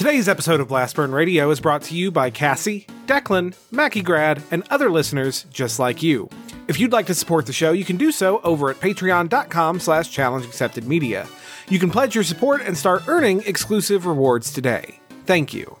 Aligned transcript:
Today's 0.00 0.30
episode 0.30 0.60
of 0.60 0.68
Blast 0.68 0.96
Burn 0.96 1.12
Radio 1.12 1.50
is 1.50 1.60
brought 1.60 1.82
to 1.82 1.94
you 1.94 2.10
by 2.10 2.30
Cassie, 2.30 2.86
Declan, 3.04 3.54
Mackie 3.70 4.00
Grad, 4.00 4.42
and 4.50 4.64
other 4.70 4.88
listeners 4.88 5.44
just 5.52 5.78
like 5.78 6.02
you. 6.02 6.30
If 6.68 6.80
you'd 6.80 6.90
like 6.90 7.04
to 7.08 7.14
support 7.14 7.44
the 7.44 7.52
show, 7.52 7.72
you 7.72 7.84
can 7.84 7.98
do 7.98 8.10
so 8.10 8.40
over 8.40 8.70
at 8.70 8.76
patreon.com 8.80 9.78
slash 9.78 10.10
challenge 10.10 10.46
accepted 10.46 10.88
media. 10.88 11.28
You 11.68 11.78
can 11.78 11.90
pledge 11.90 12.14
your 12.14 12.24
support 12.24 12.62
and 12.62 12.78
start 12.78 13.08
earning 13.08 13.42
exclusive 13.44 14.06
rewards 14.06 14.54
today. 14.54 14.98
Thank 15.26 15.52
you. 15.52 15.76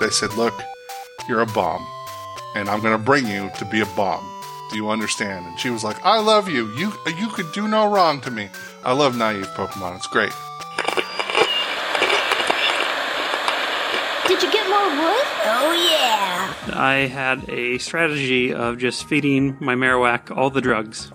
They 0.00 0.10
said, 0.10 0.34
Look, 0.34 0.54
you're 1.28 1.42
a 1.42 1.46
bomb, 1.46 1.86
and 2.54 2.68
I'm 2.68 2.80
going 2.80 2.96
to 2.96 3.02
bring 3.02 3.26
you 3.26 3.50
to 3.58 3.64
be 3.64 3.80
a 3.80 3.86
bomb. 3.96 4.26
Do 4.70 4.76
you 4.76 4.90
understand? 4.90 5.46
And 5.46 5.58
she 5.58 5.70
was 5.70 5.82
like, 5.82 6.04
I 6.04 6.20
love 6.20 6.48
you. 6.48 6.68
You 6.76 6.92
you 7.18 7.28
could 7.28 7.50
do 7.52 7.66
no 7.66 7.90
wrong 7.90 8.20
to 8.20 8.30
me. 8.30 8.48
I 8.84 8.92
love 8.92 9.16
naive 9.16 9.48
Pokemon. 9.48 9.96
It's 9.96 10.06
great. 10.06 10.32
Did 14.28 14.42
you 14.42 14.52
get 14.52 14.68
more 14.68 14.88
wood? 14.88 15.26
Oh, 15.44 15.72
yeah. 15.90 16.80
I 16.80 17.08
had 17.10 17.48
a 17.50 17.78
strategy 17.78 18.54
of 18.54 18.78
just 18.78 19.04
feeding 19.04 19.56
my 19.60 19.74
Marowak 19.74 20.34
all 20.36 20.50
the 20.50 20.60
drugs. 20.60 21.10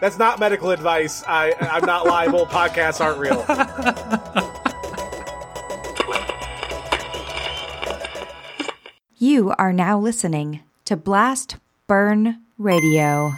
That's 0.00 0.18
not 0.18 0.40
medical 0.40 0.70
advice. 0.70 1.22
I, 1.26 1.54
I'm 1.60 1.84
not 1.84 2.06
liable. 2.06 2.46
Podcasts 2.46 3.00
aren't 3.00 3.18
real. 3.18 3.44
You 9.18 9.52
are 9.58 9.72
now 9.72 9.98
listening 9.98 10.60
to 10.86 10.96
Blast 10.96 11.56
Burn 11.86 12.40
Radio. 12.56 13.32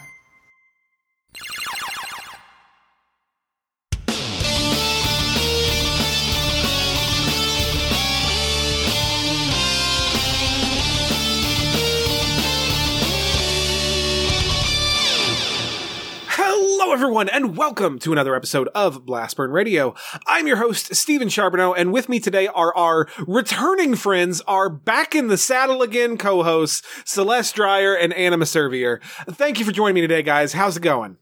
Everyone, 17.02 17.28
and 17.30 17.56
welcome 17.56 17.98
to 17.98 18.12
another 18.12 18.32
episode 18.36 18.68
of 18.76 19.04
Blastburn 19.04 19.50
Radio. 19.50 19.92
I'm 20.24 20.46
your 20.46 20.58
host, 20.58 20.94
Steven 20.94 21.28
Charbonneau, 21.28 21.74
and 21.74 21.92
with 21.92 22.08
me 22.08 22.20
today 22.20 22.46
are 22.46 22.72
our 22.76 23.08
returning 23.26 23.96
friends, 23.96 24.40
our 24.42 24.68
back 24.70 25.16
in 25.16 25.26
the 25.26 25.36
saddle 25.36 25.82
again 25.82 26.16
co-hosts, 26.16 26.86
Celeste 27.04 27.56
Dreyer 27.56 27.92
and 27.92 28.12
Anna 28.12 28.38
Maservier. 28.38 29.02
Thank 29.28 29.58
you 29.58 29.64
for 29.64 29.72
joining 29.72 29.96
me 29.96 30.00
today, 30.02 30.22
guys. 30.22 30.52
How's 30.52 30.76
it 30.76 30.84
going? 30.84 31.16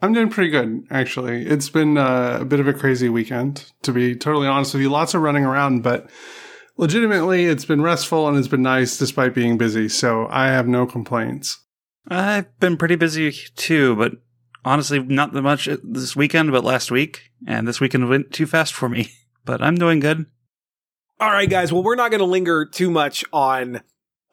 I'm 0.00 0.14
doing 0.14 0.30
pretty 0.30 0.48
good, 0.48 0.86
actually. 0.90 1.44
It's 1.44 1.68
been 1.68 1.98
uh, 1.98 2.38
a 2.40 2.46
bit 2.46 2.58
of 2.60 2.66
a 2.66 2.72
crazy 2.72 3.10
weekend, 3.10 3.70
to 3.82 3.92
be 3.92 4.16
totally 4.16 4.48
honest 4.48 4.72
with 4.72 4.82
you. 4.82 4.88
Lots 4.88 5.12
of 5.12 5.20
running 5.20 5.44
around, 5.44 5.82
but 5.82 6.08
legitimately, 6.78 7.44
it's 7.44 7.66
been 7.66 7.82
restful 7.82 8.26
and 8.26 8.38
it's 8.38 8.48
been 8.48 8.62
nice 8.62 8.96
despite 8.96 9.34
being 9.34 9.58
busy. 9.58 9.90
So 9.90 10.28
I 10.30 10.46
have 10.46 10.66
no 10.66 10.86
complaints. 10.86 11.62
I've 12.08 12.58
been 12.58 12.78
pretty 12.78 12.96
busy 12.96 13.30
too, 13.54 13.94
but 13.96 14.12
honestly, 14.64 14.98
not 14.98 15.32
that 15.32 15.42
much 15.42 15.68
this 15.82 16.16
weekend, 16.16 16.52
but 16.52 16.64
last 16.64 16.90
week. 16.90 17.30
And 17.46 17.66
this 17.66 17.80
weekend 17.80 18.08
went 18.08 18.32
too 18.32 18.46
fast 18.46 18.74
for 18.74 18.88
me. 18.88 19.10
But 19.42 19.62
I'm 19.62 19.76
doing 19.76 20.00
good. 20.00 20.26
All 21.18 21.30
right, 21.30 21.48
guys. 21.48 21.72
Well, 21.72 21.82
we're 21.82 21.96
not 21.96 22.10
going 22.10 22.20
to 22.20 22.26
linger 22.26 22.66
too 22.66 22.90
much 22.90 23.24
on 23.32 23.80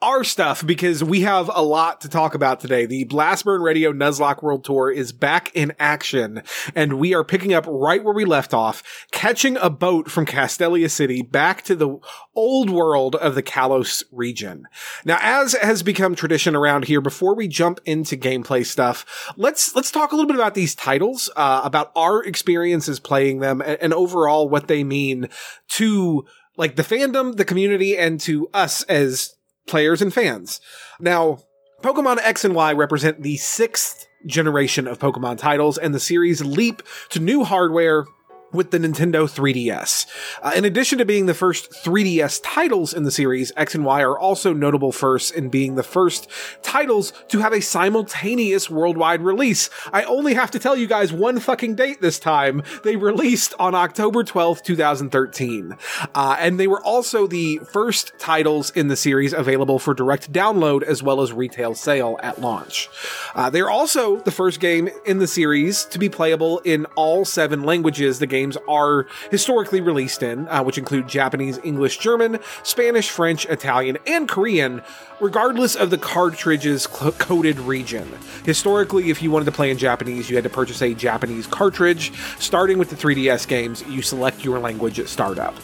our 0.00 0.22
stuff 0.22 0.64
because 0.64 1.02
we 1.02 1.22
have 1.22 1.50
a 1.52 1.62
lot 1.62 2.00
to 2.02 2.08
talk 2.08 2.34
about 2.34 2.60
today. 2.60 2.86
The 2.86 3.04
Blastburn 3.06 3.62
Radio 3.62 3.92
Nuzlocke 3.92 4.42
World 4.42 4.62
Tour 4.62 4.92
is 4.92 5.10
back 5.12 5.54
in 5.56 5.72
action 5.80 6.42
and 6.76 7.00
we 7.00 7.14
are 7.14 7.24
picking 7.24 7.52
up 7.52 7.64
right 7.66 8.02
where 8.02 8.14
we 8.14 8.24
left 8.24 8.54
off, 8.54 8.82
catching 9.10 9.56
a 9.56 9.68
boat 9.68 10.08
from 10.08 10.24
Castelia 10.24 10.88
City 10.88 11.22
back 11.22 11.62
to 11.62 11.74
the 11.74 11.98
old 12.36 12.70
world 12.70 13.16
of 13.16 13.34
the 13.34 13.42
Kalos 13.42 14.04
region. 14.12 14.66
Now, 15.04 15.18
as 15.20 15.54
has 15.54 15.82
become 15.82 16.14
tradition 16.14 16.54
around 16.54 16.84
here, 16.84 17.00
before 17.00 17.34
we 17.34 17.48
jump 17.48 17.80
into 17.84 18.16
gameplay 18.16 18.64
stuff, 18.64 19.04
let's, 19.36 19.74
let's 19.74 19.90
talk 19.90 20.12
a 20.12 20.14
little 20.14 20.28
bit 20.28 20.36
about 20.36 20.54
these 20.54 20.76
titles, 20.76 21.28
uh, 21.34 21.62
about 21.64 21.90
our 21.96 22.22
experiences 22.22 23.00
playing 23.00 23.40
them 23.40 23.60
and, 23.60 23.78
and 23.80 23.92
overall 23.92 24.48
what 24.48 24.68
they 24.68 24.84
mean 24.84 25.28
to 25.70 26.24
like 26.56 26.76
the 26.76 26.82
fandom, 26.82 27.36
the 27.36 27.44
community, 27.44 27.96
and 27.96 28.20
to 28.20 28.48
us 28.52 28.82
as 28.84 29.37
players 29.68 30.02
and 30.02 30.12
fans. 30.12 30.60
Now, 30.98 31.40
Pokemon 31.82 32.18
X 32.22 32.44
and 32.44 32.54
Y 32.54 32.72
represent 32.72 33.22
the 33.22 33.36
sixth 33.36 34.06
generation 34.26 34.88
of 34.88 34.98
Pokemon 34.98 35.38
titles, 35.38 35.78
and 35.78 35.94
the 35.94 36.00
series 36.00 36.44
leap 36.44 36.82
to 37.10 37.20
new 37.20 37.44
hardware 37.44 38.04
with 38.52 38.70
the 38.70 38.78
Nintendo 38.78 39.28
3DS. 39.28 40.06
Uh, 40.42 40.52
in 40.56 40.64
addition 40.64 40.98
to 40.98 41.04
being 41.04 41.26
the 41.26 41.34
first 41.34 41.70
3DS 41.70 42.40
titles 42.42 42.94
in 42.94 43.04
the 43.04 43.10
series, 43.10 43.52
X 43.56 43.74
and 43.74 43.84
Y 43.84 44.02
are 44.02 44.18
also 44.18 44.52
notable 44.52 44.92
first 44.92 45.34
in 45.34 45.48
being 45.48 45.74
the 45.74 45.82
first 45.82 46.28
titles 46.62 47.12
to 47.28 47.40
have 47.40 47.52
a 47.52 47.60
simultaneous 47.60 48.70
worldwide 48.70 49.20
release. 49.22 49.68
I 49.92 50.04
only 50.04 50.34
have 50.34 50.50
to 50.52 50.58
tell 50.58 50.76
you 50.76 50.86
guys 50.86 51.12
one 51.12 51.40
fucking 51.40 51.74
date 51.74 52.00
this 52.00 52.18
time. 52.18 52.62
They 52.84 52.96
released 52.96 53.54
on 53.58 53.74
October 53.74 54.24
12th, 54.24 54.62
2013. 54.62 55.76
Uh, 56.14 56.36
and 56.38 56.58
they 56.58 56.66
were 56.66 56.82
also 56.82 57.26
the 57.26 57.58
first 57.70 58.12
titles 58.18 58.70
in 58.70 58.88
the 58.88 58.96
series 58.96 59.32
available 59.32 59.78
for 59.78 59.94
direct 59.94 60.32
download 60.32 60.82
as 60.82 61.02
well 61.02 61.20
as 61.20 61.32
retail 61.32 61.74
sale 61.74 62.18
at 62.22 62.40
launch. 62.40 62.88
Uh, 63.34 63.50
they're 63.50 63.70
also 63.70 64.16
the 64.20 64.30
first 64.30 64.60
game 64.60 64.88
in 65.04 65.18
the 65.18 65.26
series 65.26 65.84
to 65.86 65.98
be 65.98 66.08
playable 66.08 66.60
in 66.60 66.86
all 66.96 67.24
seven 67.24 67.62
languages 67.62 68.18
the 68.18 68.26
games 68.38 68.56
are 68.68 69.06
historically 69.30 69.80
released 69.80 70.22
in, 70.22 70.46
uh, 70.48 70.62
which 70.62 70.78
include 70.78 71.08
Japanese, 71.08 71.58
English, 71.64 71.98
German, 71.98 72.38
Spanish, 72.62 73.10
French, 73.10 73.46
Italian, 73.46 73.98
and 74.06 74.28
Korean, 74.28 74.80
regardless 75.20 75.74
of 75.74 75.90
the 75.90 75.98
cartridge's 75.98 76.84
cl- 76.84 77.12
coded 77.12 77.58
region. 77.60 78.08
Historically, 78.44 79.10
if 79.10 79.20
you 79.22 79.30
wanted 79.32 79.46
to 79.46 79.52
play 79.52 79.70
in 79.70 79.78
Japanese, 79.78 80.30
you 80.30 80.36
had 80.36 80.44
to 80.44 80.50
purchase 80.50 80.80
a 80.82 80.94
Japanese 80.94 81.46
cartridge. 81.46 82.12
Starting 82.38 82.78
with 82.78 82.90
the 82.90 82.96
3DS 82.96 83.48
games, 83.48 83.82
you 83.88 84.02
select 84.02 84.44
your 84.44 84.58
language 84.60 85.00
at 85.00 85.08
startup. 85.08 85.54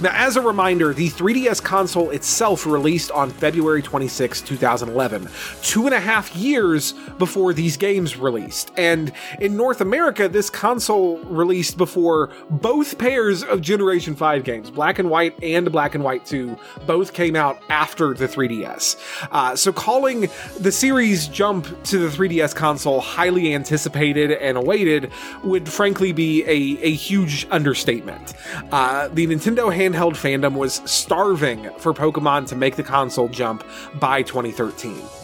Now, 0.00 0.12
as 0.14 0.36
a 0.36 0.40
reminder, 0.40 0.94
the 0.94 1.10
3DS 1.10 1.62
console 1.62 2.10
itself 2.10 2.66
released 2.66 3.10
on 3.10 3.30
February 3.30 3.82
26, 3.82 4.40
2011, 4.40 5.28
two 5.62 5.84
and 5.84 5.94
a 5.94 6.00
half 6.00 6.34
years 6.34 6.94
before 7.18 7.52
these 7.52 7.76
games 7.76 8.16
released. 8.16 8.70
And 8.76 9.12
in 9.40 9.56
North 9.56 9.80
America, 9.80 10.28
this 10.28 10.48
console 10.48 11.18
released 11.24 11.76
before 11.76 12.13
both 12.50 12.98
pairs 12.98 13.42
of 13.42 13.60
Generation 13.60 14.14
5 14.14 14.44
games, 14.44 14.70
Black 14.70 14.98
and 14.98 15.10
White 15.10 15.34
and 15.42 15.70
Black 15.70 15.94
and 15.94 16.04
White 16.04 16.24
2, 16.26 16.56
both 16.86 17.12
came 17.12 17.36
out 17.36 17.58
after 17.68 18.14
the 18.14 18.26
3DS. 18.26 18.96
Uh, 19.30 19.56
so 19.56 19.72
calling 19.72 20.28
the 20.58 20.72
series 20.72 21.28
jump 21.28 21.66
to 21.84 21.98
the 21.98 22.08
3DS 22.08 22.54
console 22.54 23.00
highly 23.00 23.54
anticipated 23.54 24.32
and 24.32 24.56
awaited 24.56 25.10
would 25.42 25.68
frankly 25.68 26.12
be 26.12 26.42
a, 26.44 26.82
a 26.82 26.92
huge 26.92 27.46
understatement. 27.50 28.34
Uh, 28.72 29.08
the 29.08 29.26
Nintendo 29.26 29.74
handheld 29.74 30.14
fandom 30.14 30.56
was 30.56 30.80
starving 30.84 31.70
for 31.78 31.92
Pokemon 31.92 32.46
to 32.48 32.56
make 32.56 32.76
the 32.76 32.82
console 32.82 33.28
jump 33.28 33.64
by 33.98 34.22
2013. 34.22 35.23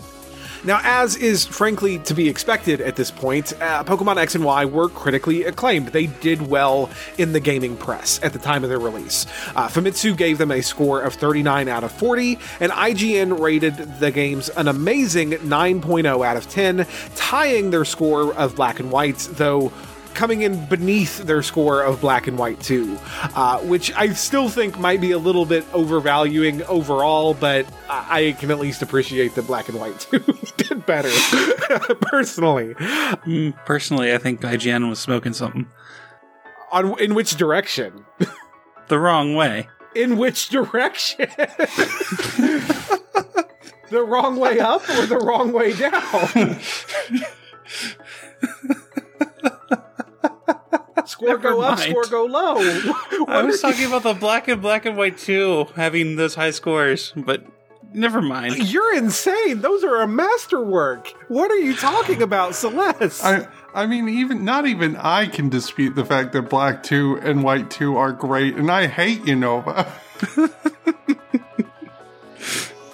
Now, 0.62 0.80
as 0.82 1.16
is 1.16 1.46
frankly 1.46 2.00
to 2.00 2.12
be 2.12 2.28
expected 2.28 2.82
at 2.82 2.96
this 2.96 3.10
point, 3.10 3.54
uh, 3.62 3.82
Pokemon 3.82 4.18
X 4.18 4.34
and 4.34 4.44
Y 4.44 4.66
were 4.66 4.90
critically 4.90 5.44
acclaimed. 5.44 5.88
They 5.88 6.06
did 6.06 6.42
well 6.42 6.90
in 7.16 7.32
the 7.32 7.40
gaming 7.40 7.78
press 7.78 8.20
at 8.22 8.34
the 8.34 8.38
time 8.38 8.62
of 8.62 8.68
their 8.68 8.78
release. 8.78 9.24
Uh, 9.56 9.68
Famitsu 9.68 10.14
gave 10.14 10.36
them 10.36 10.50
a 10.50 10.60
score 10.60 11.00
of 11.00 11.14
39 11.14 11.68
out 11.68 11.82
of 11.82 11.92
40, 11.92 12.38
and 12.60 12.72
IGN 12.72 13.40
rated 13.40 13.74
the 14.00 14.10
games 14.10 14.50
an 14.50 14.68
amazing 14.68 15.30
9.0 15.30 16.26
out 16.26 16.36
of 16.36 16.46
10, 16.50 16.86
tying 17.16 17.70
their 17.70 17.86
score 17.86 18.34
of 18.34 18.54
Black 18.54 18.80
and 18.80 18.90
White, 18.90 19.18
though 19.32 19.72
coming 20.14 20.42
in 20.42 20.64
beneath 20.66 21.18
their 21.18 21.42
score 21.42 21.82
of 21.82 22.00
Black 22.00 22.26
and 22.26 22.36
White 22.38 22.60
2, 22.60 22.98
uh, 23.34 23.58
which 23.60 23.92
I 23.94 24.12
still 24.12 24.48
think 24.48 24.78
might 24.78 25.00
be 25.00 25.12
a 25.12 25.18
little 25.18 25.44
bit 25.46 25.64
overvaluing 25.72 26.62
overall, 26.64 27.34
but 27.34 27.66
I 27.88 28.36
can 28.38 28.50
at 28.50 28.58
least 28.58 28.82
appreciate 28.82 29.34
that 29.34 29.46
Black 29.46 29.68
and 29.68 29.78
White 29.78 30.00
2 30.10 30.18
did 30.56 30.86
better, 30.86 31.08
personally. 32.00 32.74
Mm, 32.74 33.54
personally, 33.64 34.12
I 34.12 34.18
think 34.18 34.40
IGN 34.40 34.88
was 34.88 34.98
smoking 34.98 35.32
something 35.32 35.66
On 36.72 36.98
In 37.00 37.14
which 37.14 37.36
direction? 37.36 38.04
the 38.88 38.98
wrong 38.98 39.34
way. 39.34 39.68
In 39.94 40.16
which 40.18 40.48
direction? 40.50 41.28
the 43.90 44.04
wrong 44.04 44.36
way 44.38 44.60
up 44.60 44.88
or 44.88 45.06
the 45.06 45.18
wrong 45.18 45.52
way 45.52 45.72
down? 45.72 46.60
Score 51.08 51.28
Never 51.28 51.50
go 51.50 51.60
up, 51.62 51.78
score 51.78 52.04
go 52.04 52.24
low. 52.24 52.56
I 53.28 53.42
was 53.42 53.60
talking 53.60 53.86
about 53.86 54.02
the 54.02 54.14
black 54.14 54.48
and 54.48 54.60
black 54.60 54.86
and 54.86 54.96
white 54.96 55.18
two 55.18 55.66
having 55.76 56.16
those 56.16 56.34
high 56.34 56.50
scores, 56.50 57.12
but 57.16 57.44
never 57.92 58.20
mind. 58.20 58.70
You're 58.70 58.96
insane. 58.96 59.60
Those 59.60 59.84
are 59.84 60.02
a 60.02 60.08
masterwork. 60.08 61.12
What 61.28 61.50
are 61.50 61.58
you 61.58 61.74
talking 61.74 62.22
about, 62.22 62.54
Celeste? 62.54 63.24
I 63.24 63.46
I 63.74 63.86
mean, 63.86 64.08
even 64.08 64.44
not 64.44 64.66
even 64.66 64.96
I 64.96 65.26
can 65.26 65.48
dispute 65.48 65.94
the 65.94 66.04
fact 66.04 66.32
that 66.32 66.42
black 66.42 66.82
two 66.82 67.18
and 67.22 67.42
white 67.42 67.70
two 67.70 67.96
are 67.96 68.12
great, 68.12 68.56
and 68.56 68.70
I 68.70 68.86
hate 68.86 69.22
Unova. 69.22 69.88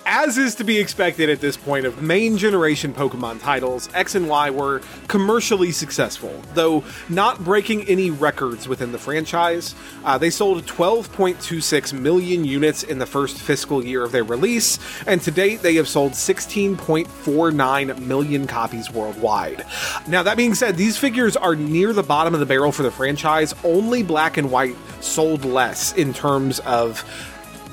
As 0.08 0.38
is 0.38 0.54
to 0.54 0.62
be 0.62 0.78
expected 0.78 1.28
at 1.28 1.40
this 1.40 1.56
point 1.56 1.84
of 1.84 2.00
main 2.00 2.38
generation 2.38 2.94
Pokemon 2.94 3.40
titles, 3.40 3.88
X 3.92 4.14
and 4.14 4.28
Y 4.28 4.50
were 4.50 4.80
commercially 5.08 5.72
successful, 5.72 6.40
though 6.54 6.84
not 7.08 7.42
breaking 7.42 7.88
any 7.88 8.12
records 8.12 8.68
within 8.68 8.92
the 8.92 8.98
franchise. 8.98 9.74
Uh, 10.04 10.16
they 10.16 10.30
sold 10.30 10.64
12.26 10.64 11.92
million 11.92 12.44
units 12.44 12.84
in 12.84 13.00
the 13.00 13.06
first 13.06 13.36
fiscal 13.36 13.84
year 13.84 14.04
of 14.04 14.12
their 14.12 14.22
release, 14.22 14.78
and 15.08 15.20
to 15.22 15.32
date 15.32 15.62
they 15.62 15.74
have 15.74 15.88
sold 15.88 16.12
16.49 16.12 17.98
million 17.98 18.46
copies 18.46 18.88
worldwide. 18.88 19.66
Now, 20.06 20.22
that 20.22 20.36
being 20.36 20.54
said, 20.54 20.76
these 20.76 20.96
figures 20.96 21.36
are 21.36 21.56
near 21.56 21.92
the 21.92 22.04
bottom 22.04 22.32
of 22.32 22.38
the 22.38 22.46
barrel 22.46 22.70
for 22.70 22.84
the 22.84 22.92
franchise. 22.92 23.56
Only 23.64 24.04
Black 24.04 24.36
and 24.36 24.52
White 24.52 24.76
sold 25.00 25.44
less 25.44 25.92
in 25.94 26.14
terms 26.14 26.60
of 26.60 27.04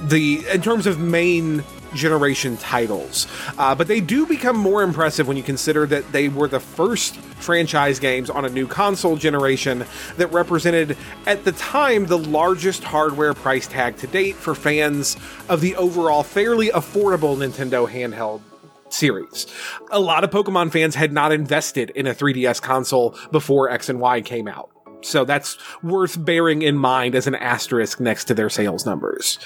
the 0.09 0.44
in 0.51 0.62
terms 0.62 0.88
of 0.88 1.00
main 1.00 1.63
generation 1.94 2.57
titles. 2.57 3.28
Uh, 3.57 3.75
but 3.75 3.88
they 3.88 4.01
do 4.01 4.25
become 4.25 4.57
more 4.57 4.84
impressive 4.84 5.28
when 5.28 5.38
you 5.38 5.44
consider 5.44 5.86
that 5.86 6.12
they 6.12 6.30
were 6.30 6.48
the 6.48 6.60
first 6.60 7.16
franchise 7.16 8.00
games 8.00 8.30
on 8.30 8.45
a 8.45 8.50
new 8.50 8.68
console 8.68 9.16
generation 9.16 9.86
that 10.18 10.28
represented, 10.28 10.98
at 11.25 11.44
the 11.44 11.51
time, 11.54 12.06
the 12.06 12.18
largest 12.18 12.84
hardware 12.84 13.34
price 13.34 13.68
tag 13.68 13.98
to 13.98 14.07
date 14.07 14.36
for 14.36 14.56
fans 14.56 15.18
of 15.50 15.62
the 15.62 15.75
overall 15.75 16.24
fairly 16.24 16.69
affordable 16.69 17.38
Nintendo 17.38 17.90
handheld 17.90 18.42
series. 18.89 19.48
A 19.92 20.00
lot 20.00 20.24
of 20.24 20.30
Pokemon 20.30 20.72
fans 20.72 20.96
had 20.96 21.12
not 21.12 21.31
invested 21.31 21.89
in 21.92 22.07
a 22.07 22.13
3DS 22.13 22.62
console 22.62 23.18
before 23.31 23.69
X 23.69 23.89
and 23.89 24.00
Y 24.00 24.22
came 24.22 24.48
out. 24.48 24.69
So 25.03 25.25
that's 25.25 25.57
worth 25.81 26.23
bearing 26.23 26.61
in 26.61 26.77
mind 26.77 27.15
as 27.15 27.27
an 27.27 27.35
asterisk 27.35 28.00
next 28.00 28.25
to 28.25 28.33
their 28.33 28.50
sales 28.50 28.85
numbers. 28.85 29.39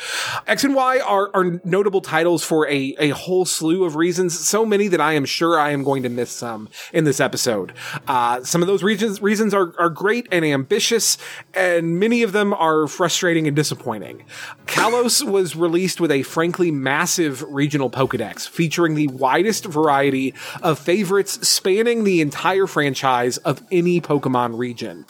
X 0.46 0.64
and 0.64 0.76
Y 0.76 1.00
are, 1.00 1.30
are 1.34 1.60
notable 1.64 2.02
titles 2.02 2.44
for 2.44 2.68
a, 2.68 2.96
a 3.00 3.10
whole 3.10 3.46
slew 3.46 3.84
of 3.84 3.96
reasons, 3.96 4.38
so 4.38 4.66
many 4.66 4.88
that 4.88 5.02
I 5.02 5.14
am 5.14 5.26
sure 5.26 5.60
I 5.60 5.72
am 5.72 5.84
going 5.84 6.04
to 6.04 6.10
miss 6.10 6.32
some 6.32 6.70
in 6.94 7.04
this 7.04 7.20
episode. 7.20 7.74
Uh, 8.08 8.44
some 8.44 8.62
of 8.62 8.68
those 8.68 8.84
reasons, 8.84 9.22
reasons 9.22 9.54
are, 9.54 9.74
are 9.80 9.90
great 9.90 10.28
and 10.32 10.46
ambitious, 10.46 11.18
and 11.54 12.00
many 12.00 12.24
of 12.24 12.32
them 12.32 12.54
are 12.54 12.88
frustrating 12.88 13.48
and 13.48 13.56
disappointing. 13.56 14.24
Kalos 14.66 15.28
was 15.28 15.56
released 15.56 16.00
with 16.00 16.12
a 16.12 16.24
frankly 16.24 16.72
massive 16.72 17.42
regional 17.44 17.90
Pokedex 17.90 18.48
featuring 18.48 18.96
the 18.96 19.08
widest 19.08 19.66
variety 19.66 20.34
of 20.62 20.80
favorites 20.80 21.48
spanning 21.48 22.04
the 22.04 22.22
entire 22.22 22.68
franchise 22.68 23.38
of 23.38 23.64
any 23.72 24.00
Pokemon 24.02 24.58
region. 24.58 25.06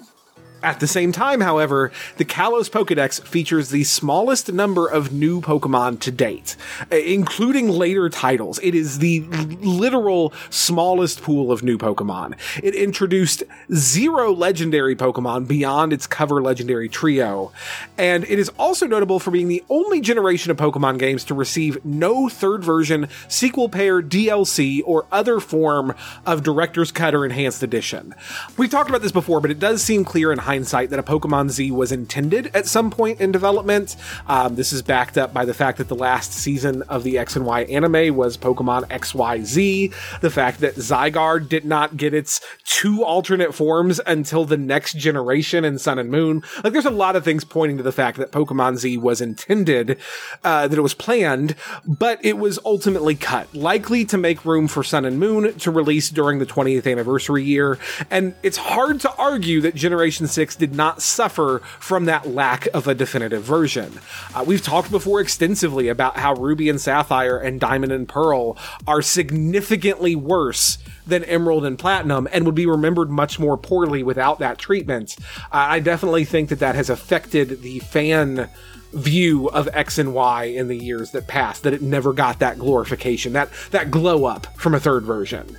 At 0.63 0.80
the 0.80 0.88
same 0.88 1.12
time, 1.12 1.42
however, 1.42 1.92
the 2.18 2.25
Kalos 2.25 2.69
Pokedex 2.69 3.21
features 3.21 3.69
the 3.69 3.83
smallest 3.83 4.51
number 4.51 4.88
of 4.88 5.13
new 5.13 5.39
Pokemon 5.39 6.00
to 6.00 6.12
date, 6.12 6.56
uh, 6.92 6.95
including 6.95 7.69
later 7.69 8.09
titles. 8.09 8.59
It 8.63 8.74
is 8.74 8.98
the 9.00 9.21
literal 9.21 10.33
smallest 10.50 11.21
pool 11.21 11.51
of 11.51 11.62
new 11.62 11.77
Pokemon. 11.77 12.36
It 12.63 12.74
introduced 12.74 13.44
zero 13.71 14.33
legendary 14.33 14.95
Pokemon 14.95 15.48
beyond 15.48 15.94
its 15.94 16.07
cover 16.07 16.42
legendary 16.42 16.89
trio, 16.89 17.51
and 17.98 18.24
it 18.24 18.39
is 18.39 18.50
also 18.57 18.88
notable 18.88 19.19
for 19.19 19.30
being 19.30 19.50
the 19.50 19.63
only 19.69 20.01
generation 20.01 20.50
of 20.50 20.57
Pokemon 20.57 20.98
games 20.98 21.24
to 21.25 21.36
receive 21.36 21.83
no 21.86 22.30
third 22.30 22.63
version, 22.63 23.09
sequel 23.27 23.69
pair, 23.69 24.01
DLC, 24.01 24.81
or 24.86 25.06
other 25.12 25.39
form 25.39 25.94
of 26.25 26.42
Director's 26.42 26.92
Cut 26.92 27.13
or 27.13 27.25
Enhanced 27.25 27.62
Edition. 27.62 28.15
We've 28.57 28.71
talked 28.71 28.89
about 28.89 29.04
this 29.04 29.12
before, 29.12 29.39
but 29.39 29.51
it 29.51 29.59
does 29.59 29.83
seem 29.83 30.04
clear 30.04 30.31
in 30.31 30.39
hindsight 30.47 30.89
that 30.89 30.99
a 30.99 31.03
Pokemon 31.03 31.49
Z 31.49 31.71
was 31.71 31.91
intended 31.91 32.49
at 32.55 32.65
some 32.65 32.89
point 32.89 33.19
in 33.19 33.31
development. 33.31 33.97
Um, 34.27 34.55
this 34.55 34.71
is 34.71 34.81
backed 34.81 35.17
up 35.17 35.33
by 35.33 35.44
the 35.44 35.53
fact 35.53 35.77
that 35.77 35.89
the 35.89 35.95
last 35.95 36.31
season 36.31 36.83
of 36.83 37.03
the 37.03 37.17
X 37.17 37.35
and 37.35 37.45
Y 37.45 37.63
anime 37.63 38.15
was 38.15 38.38
Pokemon 38.38 38.88
XYZ, 38.88 39.94
the 40.21 40.29
fact 40.29 40.61
that 40.61 40.75
Zygarde 40.75 41.49
did 41.49 41.65
not 41.65 41.97
get 41.97 42.13
its 42.13 42.39
two 42.63 43.03
alternate 43.03 43.53
forms 43.53 43.99
until 44.07 44.45
the 44.45 44.57
next 44.57 44.97
generation 44.97 45.65
in 45.65 45.77
Sun 45.77 45.99
and 45.99 46.09
Moon. 46.09 46.41
Like, 46.63 46.71
there's 46.71 46.85
a 46.85 46.89
lot 46.89 47.17
of 47.17 47.25
things 47.25 47.44
pointing 47.44 47.77
to 47.77 47.83
the 47.83 47.91
fact 47.91 48.17
that 48.17 48.31
Pokemon 48.31 48.77
Z 48.77 48.97
was 48.97 49.19
intended, 49.19 49.99
uh, 50.45 50.67
that 50.67 50.77
it 50.77 50.81
was 50.81 50.94
planned, 50.94 51.55
but 51.85 52.23
it 52.23 52.38
was 52.38 52.57
ultimately 52.63 53.15
cut, 53.15 53.53
likely 53.53 54.05
to 54.05 54.17
make 54.17 54.45
room 54.45 54.69
for 54.69 54.81
Sun 54.83 55.03
and 55.03 55.19
Moon 55.19 55.53
to 55.59 55.71
release 55.71 56.09
during 56.09 56.39
the 56.39 56.45
20th 56.45 56.89
anniversary 56.89 57.44
year. 57.44 57.77
And 58.09 58.33
it's 58.44 58.57
hard 58.57 59.01
to 59.01 59.13
argue 59.15 59.59
that 59.61 59.75
Generation 59.75 60.27
6 60.38 60.56
did 60.56 60.75
not 60.75 61.01
suffer 61.01 61.63
from 61.80 62.06
that 62.06 62.28
lack 62.28 62.68
of 62.68 62.88
a 62.88 62.94
definitive 62.94 63.42
version. 63.42 64.00
Uh, 64.36 64.44
we've 64.45 64.62
talked 64.62 64.92
before 64.92 65.19
extensively 65.19 65.88
about 65.88 66.18
how 66.18 66.36
Ruby 66.36 66.69
and 66.69 66.80
Sapphire 66.80 67.39
and 67.39 67.60
Diamond 67.60 67.92
and 67.92 68.07
Pearl 68.07 68.56
are 68.86 69.01
significantly 69.01 70.16
worse 70.16 70.78
than 71.07 71.24
Emerald 71.24 71.66
and 71.66 71.80
Platinum 71.80 72.28
and 72.31 72.45
would 72.45 72.54
be 72.54 72.68
remembered 72.68 73.10
much 73.10 73.39
more 73.39 73.57
poorly 73.57 74.04
without 74.04 74.38
that 74.38 74.60
treatment. 74.60 75.16
Uh, 75.51 75.74
I 75.74 75.80
definitely 75.80 76.24
think 76.24 76.50
that 76.50 76.60
that 76.60 76.75
has 76.75 76.92
affected 76.92 77.63
the 77.63 77.80
fan 77.80 78.48
view 78.94 79.50
of 79.50 79.68
X 79.74 79.98
and 79.98 80.13
Y 80.13 80.44
in 80.44 80.68
the 80.68 80.78
years 80.78 81.10
that 81.13 81.25
passed 81.25 81.63
that 81.63 81.74
it 81.74 81.81
never 81.81 82.13
got 82.13 82.38
that 82.40 82.60
glorification 82.60 83.33
that 83.33 83.50
that 83.72 83.90
glow 83.90 84.25
up 84.25 84.45
from 84.56 84.75
a 84.75 84.80
third 84.80 85.04
version. 85.04 85.57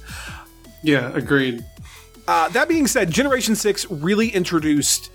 yeah, 0.85 1.11
agreed. 1.15 1.65
Uh, 2.29 2.47
that 2.51 2.69
being 2.69 2.87
said, 2.87 3.11
Generation 3.11 3.57
Six 3.57 3.91
really 3.91 4.29
introduced 4.29 5.11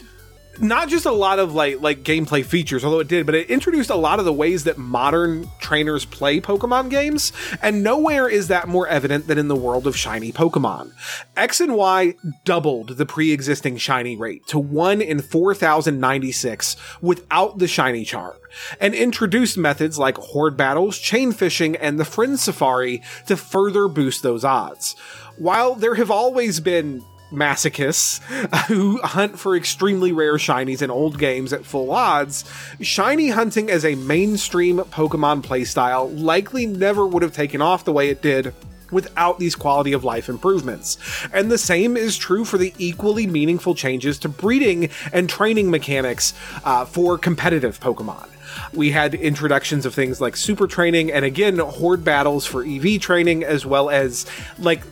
not 0.59 0.87
just 0.87 1.05
a 1.05 1.11
lot 1.11 1.39
of 1.39 1.53
like 1.53 1.81
like 1.81 2.03
gameplay 2.03 2.45
features, 2.45 2.83
although 2.83 2.99
it 2.99 3.07
did, 3.07 3.25
but 3.25 3.35
it 3.35 3.49
introduced 3.49 3.89
a 3.89 3.95
lot 3.95 4.19
of 4.19 4.25
the 4.25 4.33
ways 4.33 4.63
that 4.65 4.77
modern 4.77 5.49
trainers 5.59 6.05
play 6.05 6.39
Pokemon 6.39 6.89
games, 6.89 7.31
and 7.61 7.83
nowhere 7.83 8.27
is 8.27 8.47
that 8.47 8.67
more 8.67 8.87
evident 8.87 9.27
than 9.27 9.37
in 9.37 9.47
the 9.47 9.55
world 9.55 9.87
of 9.87 9.97
shiny 9.97 10.31
Pokemon. 10.31 10.91
X 11.35 11.59
and 11.59 11.75
Y 11.75 12.15
doubled 12.45 12.97
the 12.97 13.05
pre-existing 13.05 13.77
shiny 13.77 14.15
rate 14.15 14.45
to 14.47 14.59
1 14.59 15.01
in 15.01 15.21
4096 15.21 16.75
without 17.01 17.57
the 17.57 17.67
shiny 17.67 18.05
charm, 18.05 18.37
and 18.79 18.93
introduced 18.93 19.57
methods 19.57 19.97
like 19.97 20.17
horde 20.17 20.57
battles, 20.57 20.99
chain 20.99 21.31
fishing, 21.31 21.75
and 21.75 21.99
the 21.99 22.05
friend 22.05 22.39
safari 22.39 23.01
to 23.27 23.35
further 23.35 23.87
boost 23.87 24.23
those 24.23 24.43
odds. 24.43 24.95
While 25.37 25.73
there 25.73 25.95
have 25.95 26.11
always 26.11 26.59
been 26.59 27.03
masochists 27.33 28.21
who 28.67 29.01
hunt 29.01 29.39
for 29.39 29.55
extremely 29.55 30.11
rare 30.11 30.35
shinies 30.35 30.81
in 30.81 30.91
old 30.91 31.17
games 31.17 31.51
at 31.51 31.65
full 31.65 31.91
odds, 31.91 32.45
shiny 32.81 33.29
hunting 33.29 33.69
as 33.69 33.83
a 33.83 33.95
mainstream 33.95 34.77
Pokemon 34.77 35.41
playstyle 35.43 36.11
likely 36.21 36.65
never 36.65 37.05
would 37.05 37.23
have 37.23 37.33
taken 37.33 37.61
off 37.61 37.85
the 37.85 37.93
way 37.93 38.09
it 38.09 38.21
did 38.21 38.53
without 38.93 39.39
these 39.39 39.55
quality 39.55 39.91
of 39.91 40.03
life 40.03 40.29
improvements. 40.29 40.97
And 41.33 41.51
the 41.51 41.57
same 41.57 41.97
is 41.97 42.15
true 42.15 42.45
for 42.45 42.57
the 42.57 42.73
equally 42.77 43.27
meaningful 43.27 43.75
changes 43.75 44.19
to 44.19 44.29
breeding 44.29 44.89
and 45.11 45.29
training 45.29 45.69
mechanics 45.69 46.33
uh, 46.63 46.85
for 46.85 47.17
competitive 47.17 47.79
Pokemon. 47.79 48.29
We 48.73 48.91
had 48.91 49.15
introductions 49.15 49.85
of 49.85 49.95
things 49.95 50.21
like 50.21 50.37
super 50.37 50.67
training 50.67 51.11
and 51.11 51.25
again, 51.25 51.57
horde 51.57 52.03
battles 52.03 52.45
for 52.45 52.63
EV 52.63 53.01
training, 53.01 53.43
as 53.43 53.65
well 53.65 53.89
as 53.89 54.27
like 54.59 54.83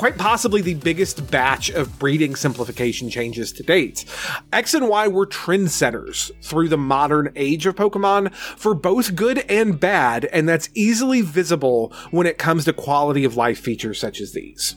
quite 0.00 0.16
possibly 0.16 0.62
the 0.62 0.72
biggest 0.72 1.30
batch 1.30 1.68
of 1.68 1.98
breeding 1.98 2.34
simplification 2.34 3.10
changes 3.10 3.52
to 3.52 3.62
date. 3.62 4.06
X 4.50 4.72
and 4.72 4.88
Y 4.88 5.06
were 5.06 5.26
trendsetters 5.26 6.30
through 6.42 6.68
the 6.68 6.78
modern 6.78 7.30
age 7.36 7.66
of 7.66 7.74
Pokemon 7.74 8.32
for 8.34 8.72
both 8.72 9.14
good 9.14 9.40
and 9.40 9.78
bad, 9.78 10.24
and 10.24 10.48
that's 10.48 10.70
easily 10.72 11.20
visible 11.20 11.92
when 12.12 12.26
it 12.26 12.38
comes 12.38 12.64
to 12.64 12.72
quality 12.72 13.26
of 13.26 13.36
life 13.36 13.60
features 13.60 14.00
such 14.00 14.22
as 14.22 14.32
these. 14.32 14.74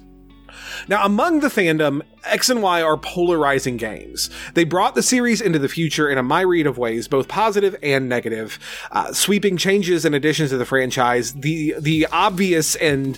Now, 0.89 1.05
among 1.05 1.39
the 1.39 1.47
fandom, 1.47 2.01
X 2.25 2.49
and 2.49 2.61
Y 2.61 2.81
are 2.81 2.97
polarizing 2.97 3.77
games. 3.77 4.29
They 4.55 4.65
brought 4.65 4.93
the 4.93 5.01
series 5.01 5.39
into 5.39 5.57
the 5.57 5.69
future 5.69 6.09
in 6.09 6.17
a 6.17 6.23
myriad 6.23 6.67
of 6.67 6.77
ways, 6.77 7.07
both 7.07 7.29
positive 7.29 7.77
and 7.81 8.09
negative, 8.09 8.59
uh, 8.91 9.13
sweeping 9.13 9.55
changes 9.55 10.03
and 10.03 10.15
additions 10.15 10.49
to 10.49 10.57
the 10.57 10.65
franchise. 10.65 11.31
The 11.31 11.75
the 11.79 12.07
obvious 12.11 12.75
and 12.75 13.17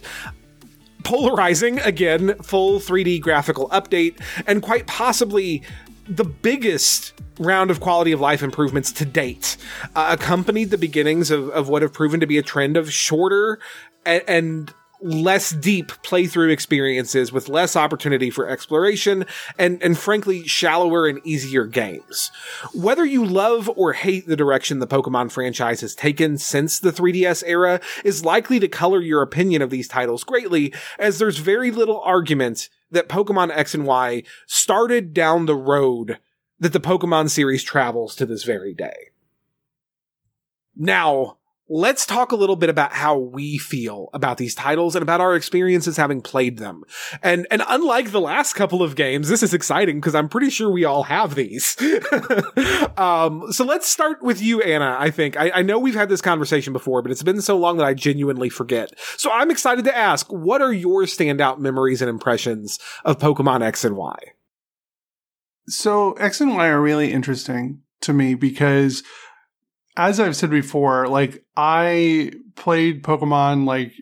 polarizing 1.05 1.79
again 1.79 2.35
full 2.39 2.79
3D 2.79 3.21
graphical 3.21 3.69
update 3.69 4.19
and 4.45 4.61
quite 4.61 4.87
possibly 4.87 5.61
the 6.07 6.25
biggest 6.25 7.13
round 7.39 7.71
of 7.71 7.79
quality 7.79 8.11
of 8.11 8.19
life 8.19 8.43
improvements 8.43 8.91
to 8.91 9.05
date. 9.05 9.55
Uh, 9.95 10.15
accompanied 10.19 10.71
the 10.71 10.77
beginnings 10.77 11.31
of, 11.31 11.49
of 11.49 11.69
what 11.69 11.81
have 11.81 11.93
proven 11.93 12.19
to 12.19 12.27
be 12.27 12.37
a 12.37 12.43
trend 12.43 12.75
of 12.75 12.91
shorter 12.91 13.59
and, 14.05 14.23
and 14.27 14.73
less 15.01 15.51
deep 15.51 15.87
playthrough 16.03 16.51
experiences 16.51 17.31
with 17.31 17.49
less 17.49 17.75
opportunity 17.75 18.29
for 18.29 18.47
exploration 18.49 19.25
and, 19.57 19.81
and 19.83 19.97
frankly, 19.97 20.47
shallower 20.47 21.07
and 21.07 21.25
easier 21.25 21.65
games. 21.65 22.31
Whether 22.73 23.05
you 23.05 23.25
love 23.25 23.69
or 23.75 23.93
hate 23.93 24.27
the 24.27 24.35
direction 24.35 24.79
the 24.79 24.87
Pokemon 24.87 25.31
franchise 25.31 25.81
has 25.81 25.95
taken 25.95 26.37
since 26.37 26.79
the 26.79 26.91
3DS 26.91 27.43
era 27.45 27.79
is 28.03 28.25
likely 28.25 28.59
to 28.59 28.67
color 28.67 29.01
your 29.01 29.21
opinion 29.21 29.61
of 29.61 29.69
these 29.69 29.87
titles 29.87 30.23
greatly, 30.23 30.73
as 30.97 31.19
there's 31.19 31.37
very 31.37 31.71
little 31.71 32.01
argument 32.01 32.69
that 32.91 33.09
Pokemon 33.09 33.51
X 33.55 33.73
and 33.73 33.85
Y 33.85 34.23
started 34.47 35.13
down 35.13 35.45
the 35.45 35.55
road 35.55 36.19
that 36.59 36.73
the 36.73 36.79
Pokemon 36.79 37.29
series 37.29 37.63
travels 37.63 38.15
to 38.15 38.25
this 38.25 38.43
very 38.43 38.73
day. 38.73 39.11
Now, 40.75 41.37
let's 41.67 42.05
talk 42.05 42.31
a 42.31 42.35
little 42.35 42.55
bit 42.55 42.69
about 42.69 42.93
how 42.93 43.17
we 43.17 43.57
feel 43.57 44.09
about 44.13 44.37
these 44.37 44.53
titles 44.53 44.95
and 44.95 45.01
about 45.01 45.21
our 45.21 45.35
experiences 45.35 45.97
having 45.97 46.21
played 46.21 46.57
them. 46.57 46.83
And 47.23 47.47
and 47.49 47.63
unlike 47.67 48.11
the 48.11 48.21
last 48.21 48.53
couple 48.53 48.83
of 48.83 48.95
games, 48.95 49.29
this 49.29 49.41
is 49.41 49.53
exciting 49.53 49.99
because 49.99 50.15
I'm 50.15 50.29
pretty 50.29 50.49
sure 50.49 50.69
we 50.69 50.85
all 50.85 51.03
have 51.03 51.35
these. 51.35 51.75
um, 52.97 53.51
so 53.51 53.65
let's 53.65 53.87
start 53.87 54.21
with 54.21 54.41
you, 54.41 54.61
Anna. 54.61 54.95
I 54.99 55.09
think 55.09 55.37
I, 55.37 55.51
I 55.55 55.61
know 55.63 55.79
we've 55.79 55.95
had 55.95 56.09
this 56.09 56.21
conversation 56.21 56.73
before, 56.73 57.01
but 57.01 57.11
it's 57.11 57.23
been 57.23 57.41
so 57.41 57.57
long 57.57 57.77
that 57.77 57.85
I 57.85 57.93
genuinely 57.93 58.49
forget. 58.49 58.91
So 59.17 59.31
I'm 59.31 59.49
excited 59.49 59.85
to 59.85 59.97
ask, 59.97 60.27
what 60.31 60.61
are 60.61 60.73
your 60.73 61.03
standout 61.03 61.59
memories 61.59 62.01
and 62.01 62.09
impressions 62.09 62.79
of 63.03 63.17
Pokemon 63.17 63.63
X 63.63 63.83
and 63.83 63.95
Y? 63.95 64.15
So 65.67 66.13
X 66.13 66.41
and 66.41 66.55
Y 66.55 66.67
are 66.67 66.81
really 66.81 67.11
interesting 67.11 67.81
to 68.01 68.13
me 68.13 68.35
because 68.35 69.03
as 69.97 70.19
I've 70.19 70.35
said 70.35 70.49
before, 70.49 71.07
like 71.07 71.43
I 71.55 72.31
played 72.55 73.03
Pokemon 73.03 73.65
like 73.65 73.93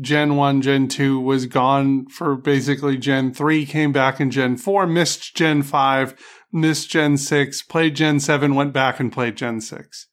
Gen 0.00 0.36
1, 0.36 0.62
Gen 0.62 0.88
2 0.88 1.20
was 1.20 1.46
gone 1.46 2.06
for 2.08 2.36
basically 2.36 2.96
Gen 2.96 3.32
3, 3.32 3.66
came 3.66 3.92
back 3.92 4.20
in 4.20 4.30
Gen 4.30 4.56
4, 4.56 4.86
missed 4.86 5.36
Gen 5.36 5.62
5, 5.62 6.14
missed 6.52 6.90
Gen 6.90 7.16
6, 7.16 7.62
played 7.62 7.94
Gen 7.94 8.18
7, 8.18 8.54
went 8.54 8.72
back 8.72 8.98
and 8.98 9.12
played 9.12 9.36
Gen 9.36 9.60
6. 9.60 10.08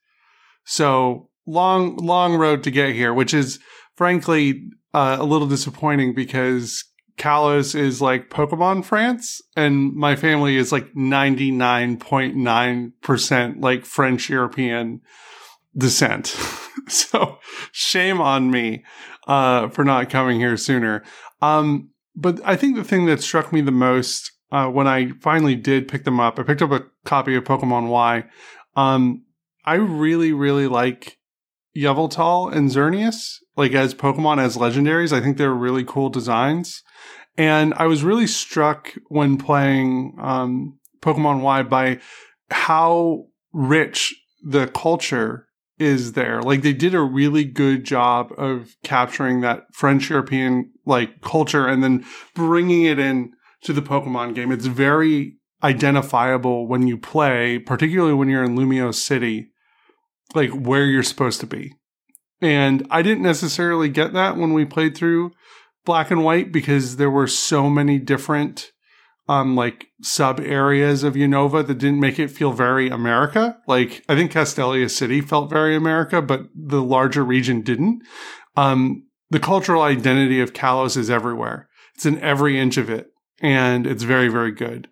So 0.65 1.29
long, 1.47 1.97
long 1.97 2.35
road 2.35 2.63
to 2.63 2.71
get 2.71 2.93
here, 2.93 3.13
which 3.13 3.33
is 3.33 3.59
frankly 3.95 4.69
uh, 4.93 5.17
a 5.19 5.25
little 5.25 5.47
disappointing 5.47 6.13
because 6.13 6.83
Kalos 7.17 7.75
is 7.75 8.01
like 8.01 8.29
Pokemon 8.29 8.85
France, 8.85 9.41
and 9.55 9.93
my 9.93 10.15
family 10.15 10.57
is 10.57 10.71
like 10.71 10.93
99.9% 10.93 13.61
like 13.61 13.85
French 13.85 14.29
European 14.29 15.01
descent. 15.77 16.27
so 16.87 17.39
shame 17.71 18.19
on 18.19 18.49
me 18.51 18.83
uh, 19.27 19.69
for 19.69 19.83
not 19.83 20.09
coming 20.09 20.39
here 20.39 20.57
sooner. 20.57 21.03
Um, 21.41 21.89
but 22.15 22.39
I 22.43 22.55
think 22.55 22.75
the 22.75 22.83
thing 22.83 23.05
that 23.05 23.21
struck 23.21 23.53
me 23.53 23.61
the 23.61 23.71
most 23.71 24.31
uh, 24.51 24.67
when 24.67 24.87
I 24.87 25.11
finally 25.19 25.55
did 25.55 25.87
pick 25.87 26.03
them 26.03 26.19
up, 26.19 26.37
I 26.37 26.43
picked 26.43 26.61
up 26.61 26.71
a 26.71 26.85
copy 27.05 27.35
of 27.35 27.43
Pokemon 27.43 27.89
Y. 27.89 28.23
Um, 28.75 29.23
I 29.65 29.75
really, 29.75 30.31
really 30.31 30.67
like 30.67 31.17
Yveltal 31.75 32.53
and 32.53 32.69
Xerneas, 32.69 33.37
like 33.57 33.73
as 33.73 33.95
Pokemon 33.95 34.39
as 34.39 34.55
legendaries. 34.55 35.11
I 35.11 35.21
think 35.21 35.37
they're 35.37 35.53
really 35.53 35.83
cool 35.83 36.09
designs. 36.09 36.83
And 37.37 37.73
I 37.75 37.87
was 37.87 38.03
really 38.03 38.27
struck 38.27 38.93
when 39.07 39.37
playing 39.37 40.15
um, 40.19 40.77
Pokemon 41.01 41.41
Y 41.41 41.63
by 41.63 41.99
how 42.51 43.25
rich 43.51 44.13
the 44.43 44.67
culture 44.67 45.47
is 45.79 46.13
there. 46.13 46.41
Like 46.41 46.61
they 46.61 46.73
did 46.73 46.93
a 46.93 47.01
really 47.01 47.43
good 47.43 47.83
job 47.83 48.31
of 48.37 48.75
capturing 48.83 49.41
that 49.41 49.63
French 49.73 50.09
European 50.09 50.71
like 50.85 51.21
culture 51.21 51.67
and 51.67 51.83
then 51.83 52.05
bringing 52.35 52.85
it 52.85 52.99
in 52.99 53.33
to 53.63 53.73
the 53.73 53.81
Pokemon 53.81 54.35
game. 54.35 54.51
It's 54.51 54.65
very 54.65 55.37
identifiable 55.63 56.67
when 56.67 56.87
you 56.87 56.97
play, 56.97 57.57
particularly 57.57 58.13
when 58.13 58.29
you're 58.29 58.43
in 58.43 58.57
Lumiose 58.57 58.95
City, 58.95 59.49
like 60.35 60.51
where 60.51 60.85
you're 60.85 61.03
supposed 61.03 61.39
to 61.39 61.47
be. 61.47 61.73
And 62.41 62.85
I 62.91 63.01
didn't 63.01 63.23
necessarily 63.23 63.87
get 63.87 64.13
that 64.13 64.35
when 64.35 64.53
we 64.53 64.65
played 64.65 64.95
through 64.95 65.31
black 65.85 66.11
and 66.11 66.23
white 66.23 66.51
because 66.51 66.97
there 66.97 67.09
were 67.09 67.27
so 67.27 67.69
many 67.69 67.99
different 67.99 68.71
um 69.29 69.55
like 69.55 69.87
sub 70.01 70.39
areas 70.41 71.03
of 71.03 71.13
Unova 71.13 71.65
that 71.65 71.77
didn't 71.77 71.99
make 71.99 72.19
it 72.19 72.29
feel 72.29 72.51
very 72.51 72.89
America. 72.89 73.57
Like 73.67 74.03
I 74.09 74.15
think 74.15 74.31
Castelia 74.31 74.89
City 74.89 75.21
felt 75.21 75.49
very 75.49 75.75
America, 75.75 76.21
but 76.21 76.47
the 76.55 76.83
larger 76.83 77.23
region 77.23 77.61
didn't. 77.61 78.03
Um 78.55 79.07
the 79.29 79.39
cultural 79.39 79.81
identity 79.81 80.39
of 80.41 80.53
Kalos 80.53 80.97
is 80.97 81.09
everywhere. 81.09 81.69
It's 81.95 82.05
in 82.05 82.19
every 82.19 82.59
inch 82.59 82.77
of 82.77 82.89
it 82.89 83.07
and 83.41 83.87
it's 83.87 84.03
very 84.03 84.27
very 84.27 84.51
good. 84.51 84.89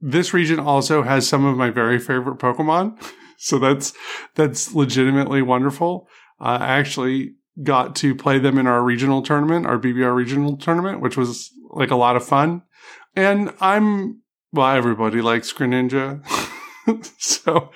This 0.00 0.34
region 0.34 0.58
also 0.58 1.02
has 1.02 1.28
some 1.28 1.44
of 1.44 1.56
my 1.56 1.70
very 1.70 1.98
favorite 1.98 2.38
Pokemon. 2.38 3.00
So 3.42 3.58
that's 3.58 3.92
that's 4.36 4.72
legitimately 4.72 5.42
wonderful. 5.42 6.06
Uh, 6.40 6.58
I 6.60 6.78
actually 6.78 7.32
got 7.62 7.96
to 7.96 8.14
play 8.14 8.38
them 8.38 8.58
in 8.58 8.66
our 8.66 8.82
regional 8.82 9.22
tournament, 9.22 9.66
our 9.66 9.78
BBR 9.78 10.14
regional 10.14 10.56
tournament, 10.56 11.00
which 11.00 11.16
was 11.16 11.50
like 11.70 11.90
a 11.90 11.96
lot 11.96 12.16
of 12.16 12.24
fun. 12.24 12.62
And 13.14 13.52
I'm, 13.60 14.22
well, 14.52 14.74
everybody 14.74 15.20
likes 15.20 15.52
Greninja. 15.52 16.24
so 17.18 17.70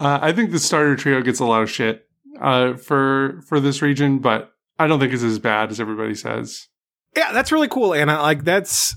uh, 0.00 0.18
I 0.20 0.32
think 0.32 0.50
the 0.50 0.58
starter 0.58 0.96
trio 0.96 1.22
gets 1.22 1.40
a 1.40 1.44
lot 1.44 1.62
of 1.62 1.70
shit 1.70 2.06
uh, 2.40 2.74
for 2.74 3.40
for 3.46 3.60
this 3.60 3.82
region, 3.82 4.18
but 4.18 4.52
I 4.78 4.86
don't 4.86 4.98
think 4.98 5.12
it's 5.12 5.22
as 5.22 5.38
bad 5.38 5.70
as 5.70 5.80
everybody 5.80 6.14
says. 6.14 6.68
Yeah, 7.16 7.32
that's 7.32 7.52
really 7.52 7.68
cool, 7.68 7.94
Anna. 7.94 8.20
Like 8.20 8.44
that's 8.44 8.96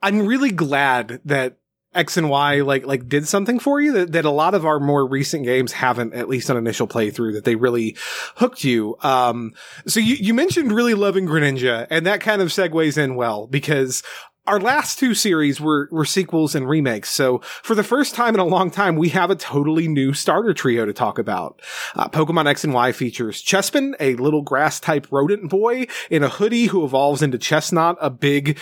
I'm 0.00 0.26
really 0.26 0.50
glad 0.50 1.20
that 1.24 1.58
X 1.94 2.16
and 2.16 2.30
Y 2.30 2.60
like 2.60 2.86
like 2.86 3.08
did 3.08 3.28
something 3.28 3.58
for 3.58 3.80
you 3.80 3.92
that, 3.92 4.12
that 4.12 4.24
a 4.24 4.30
lot 4.30 4.54
of 4.54 4.64
our 4.64 4.80
more 4.80 5.06
recent 5.06 5.44
games 5.44 5.72
haven't, 5.72 6.14
at 6.14 6.28
least 6.28 6.50
on 6.50 6.56
initial 6.56 6.86
playthrough, 6.86 7.34
that 7.34 7.44
they 7.44 7.54
really 7.54 7.96
hooked 8.36 8.64
you. 8.64 8.96
Um, 9.02 9.52
so 9.86 10.00
you, 10.00 10.14
you 10.16 10.34
mentioned 10.34 10.72
really 10.72 10.94
loving 10.94 11.26
Greninja, 11.26 11.86
and 11.90 12.06
that 12.06 12.20
kind 12.20 12.40
of 12.40 12.48
segues 12.48 12.96
in 12.96 13.14
well 13.14 13.46
because 13.46 14.02
our 14.46 14.60
last 14.60 14.98
two 14.98 15.14
series 15.14 15.60
were, 15.60 15.88
were 15.92 16.04
sequels 16.04 16.54
and 16.54 16.68
remakes. 16.68 17.10
So 17.10 17.38
for 17.62 17.74
the 17.74 17.84
first 17.84 18.14
time 18.14 18.34
in 18.34 18.40
a 18.40 18.44
long 18.44 18.70
time, 18.70 18.96
we 18.96 19.10
have 19.10 19.30
a 19.30 19.36
totally 19.36 19.86
new 19.86 20.12
starter 20.12 20.52
trio 20.52 20.84
to 20.84 20.92
talk 20.92 21.18
about. 21.18 21.62
Uh, 21.94 22.08
Pokemon 22.08 22.46
X 22.46 22.64
and 22.64 22.74
Y 22.74 22.92
features 22.92 23.42
Chespin, 23.42 23.94
a 24.00 24.14
little 24.16 24.42
grass 24.42 24.80
type 24.80 25.06
rodent 25.10 25.48
boy 25.48 25.86
in 26.10 26.22
a 26.22 26.28
hoodie 26.28 26.66
who 26.66 26.84
evolves 26.84 27.22
into 27.22 27.38
Chesnaught, 27.38 27.96
a 28.00 28.10
big, 28.10 28.58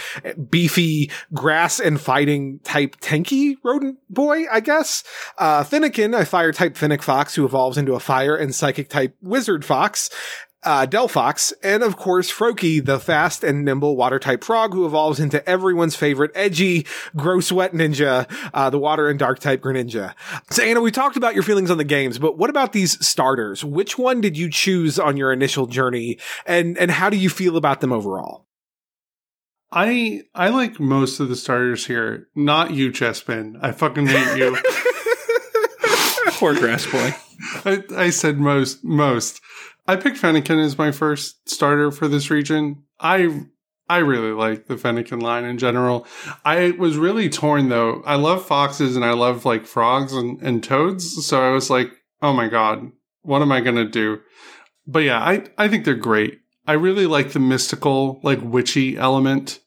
beefy 0.50 1.10
grass 1.32 1.80
and 1.80 2.00
fighting 2.00 2.60
type 2.62 3.00
tanky 3.00 3.56
rodent 3.64 3.99
boy, 4.10 4.44
I 4.50 4.60
guess. 4.60 5.02
Uh, 5.38 5.64
Fennekin, 5.64 6.18
a 6.18 6.26
fire 6.26 6.52
type 6.52 6.76
Fennec 6.76 7.02
fox 7.02 7.34
who 7.34 7.44
evolves 7.44 7.78
into 7.78 7.94
a 7.94 8.00
fire 8.00 8.37
and 8.37 8.54
psychic 8.54 8.88
type 8.88 9.16
wizard 9.22 9.64
fox 9.64 10.10
uh, 10.62 10.86
Delphox, 10.86 11.52
and 11.62 11.82
of 11.82 11.96
course 11.96 12.30
Froakie, 12.32 12.84
the 12.84 13.00
fast 13.00 13.42
and 13.42 13.64
nimble 13.64 13.96
water 13.96 14.18
type 14.18 14.44
frog 14.44 14.74
who 14.74 14.84
evolves 14.84 15.18
into 15.18 15.46
everyone's 15.48 15.96
favorite 15.96 16.30
edgy, 16.34 16.86
gross 17.16 17.50
wet 17.50 17.72
ninja, 17.72 18.26
uh, 18.52 18.70
the 18.70 18.78
water 18.78 19.08
and 19.08 19.18
dark 19.18 19.38
type 19.38 19.62
Greninja. 19.62 20.14
So 20.50 20.62
Anna, 20.62 20.80
we 20.80 20.90
talked 20.90 21.16
about 21.16 21.34
your 21.34 21.42
feelings 21.42 21.70
on 21.70 21.78
the 21.78 21.84
games, 21.84 22.18
but 22.18 22.36
what 22.36 22.50
about 22.50 22.72
these 22.72 23.04
starters? 23.06 23.64
Which 23.64 23.96
one 23.98 24.20
did 24.20 24.36
you 24.36 24.50
choose 24.50 24.98
on 24.98 25.16
your 25.16 25.32
initial 25.32 25.66
journey, 25.66 26.18
and 26.46 26.76
and 26.76 26.90
how 26.90 27.10
do 27.10 27.16
you 27.16 27.30
feel 27.30 27.56
about 27.56 27.80
them 27.80 27.92
overall? 27.92 28.46
I 29.72 30.22
I 30.34 30.48
like 30.48 30.80
most 30.80 31.20
of 31.20 31.28
the 31.28 31.36
starters 31.36 31.86
here. 31.86 32.28
Not 32.34 32.72
you, 32.72 32.90
Chespin. 32.90 33.58
I 33.62 33.72
fucking 33.72 34.08
hate 34.08 34.36
you. 34.36 34.56
Poor 36.32 36.54
grass 36.54 36.86
boy. 36.86 37.14
I, 37.64 37.82
I 37.96 38.10
said 38.10 38.38
most 38.38 38.82
most. 38.84 39.40
I 39.90 39.97
picked 39.97 40.18
Fennekin 40.18 40.64
as 40.64 40.78
my 40.78 40.92
first 40.92 41.50
starter 41.50 41.90
for 41.90 42.06
this 42.06 42.30
region. 42.30 42.85
I 43.00 43.47
I 43.88 43.99
really 43.99 44.30
like 44.30 44.66
the 44.66 44.76
Fennekin 44.76 45.20
line 45.20 45.44
in 45.44 45.59
general. 45.59 46.06
I 46.44 46.70
was 46.78 46.97
really 46.97 47.28
torn 47.28 47.70
though. 47.70 48.00
I 48.06 48.14
love 48.14 48.47
foxes 48.47 48.94
and 48.94 49.04
I 49.04 49.14
love 49.14 49.44
like 49.44 49.66
frogs 49.66 50.12
and, 50.12 50.40
and 50.42 50.62
toads. 50.62 51.26
So 51.26 51.42
I 51.42 51.50
was 51.50 51.70
like, 51.70 51.90
oh 52.23 52.32
my 52.32 52.47
God, 52.47 52.92
what 53.23 53.42
am 53.42 53.50
I 53.50 53.61
to 53.62 53.85
do? 53.85 54.20
But 54.87 55.00
yeah, 55.00 55.18
I, 55.18 55.47
I 55.59 55.66
think 55.66 55.85
they're 55.85 55.97
great. 55.97 56.38
I 56.68 56.75
really 56.75 57.06
like 57.06 57.32
the 57.32 57.40
mystical, 57.40 58.20
like 58.23 58.38
witchy 58.42 58.97
element 58.97 59.59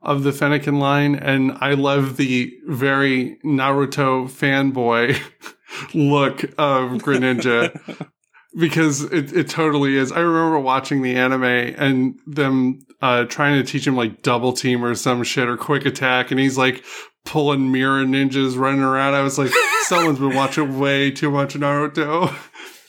of 0.00 0.22
the 0.22 0.30
Fennekin 0.30 0.80
line. 0.80 1.16
And 1.16 1.52
I 1.60 1.74
love 1.74 2.16
the 2.16 2.50
very 2.66 3.36
Naruto 3.44 4.24
fanboy 4.24 5.20
look 5.94 6.44
of 6.56 7.02
Greninja 7.02 8.08
because 8.58 9.02
it, 9.02 9.32
it 9.36 9.48
totally 9.48 9.96
is. 9.96 10.12
I 10.12 10.20
remember 10.20 10.58
watching 10.58 11.02
the 11.02 11.16
anime 11.16 11.44
and 11.44 12.18
them 12.26 12.80
uh, 13.02 13.24
trying 13.24 13.62
to 13.62 13.70
teach 13.70 13.86
him 13.86 13.96
like 13.96 14.22
double 14.22 14.52
team 14.52 14.84
or 14.84 14.94
some 14.94 15.22
shit 15.22 15.48
or 15.48 15.56
quick 15.56 15.84
attack, 15.84 16.30
and 16.30 16.40
he's 16.40 16.56
like 16.56 16.84
pulling 17.24 17.70
mirror 17.70 18.04
ninjas 18.04 18.56
running 18.56 18.82
around. 18.82 19.14
I 19.14 19.22
was 19.22 19.38
like, 19.38 19.50
someone's 19.82 20.18
been 20.18 20.34
watching 20.34 20.78
way 20.78 21.10
too 21.10 21.30
much 21.30 21.54
Naruto. 21.54 22.34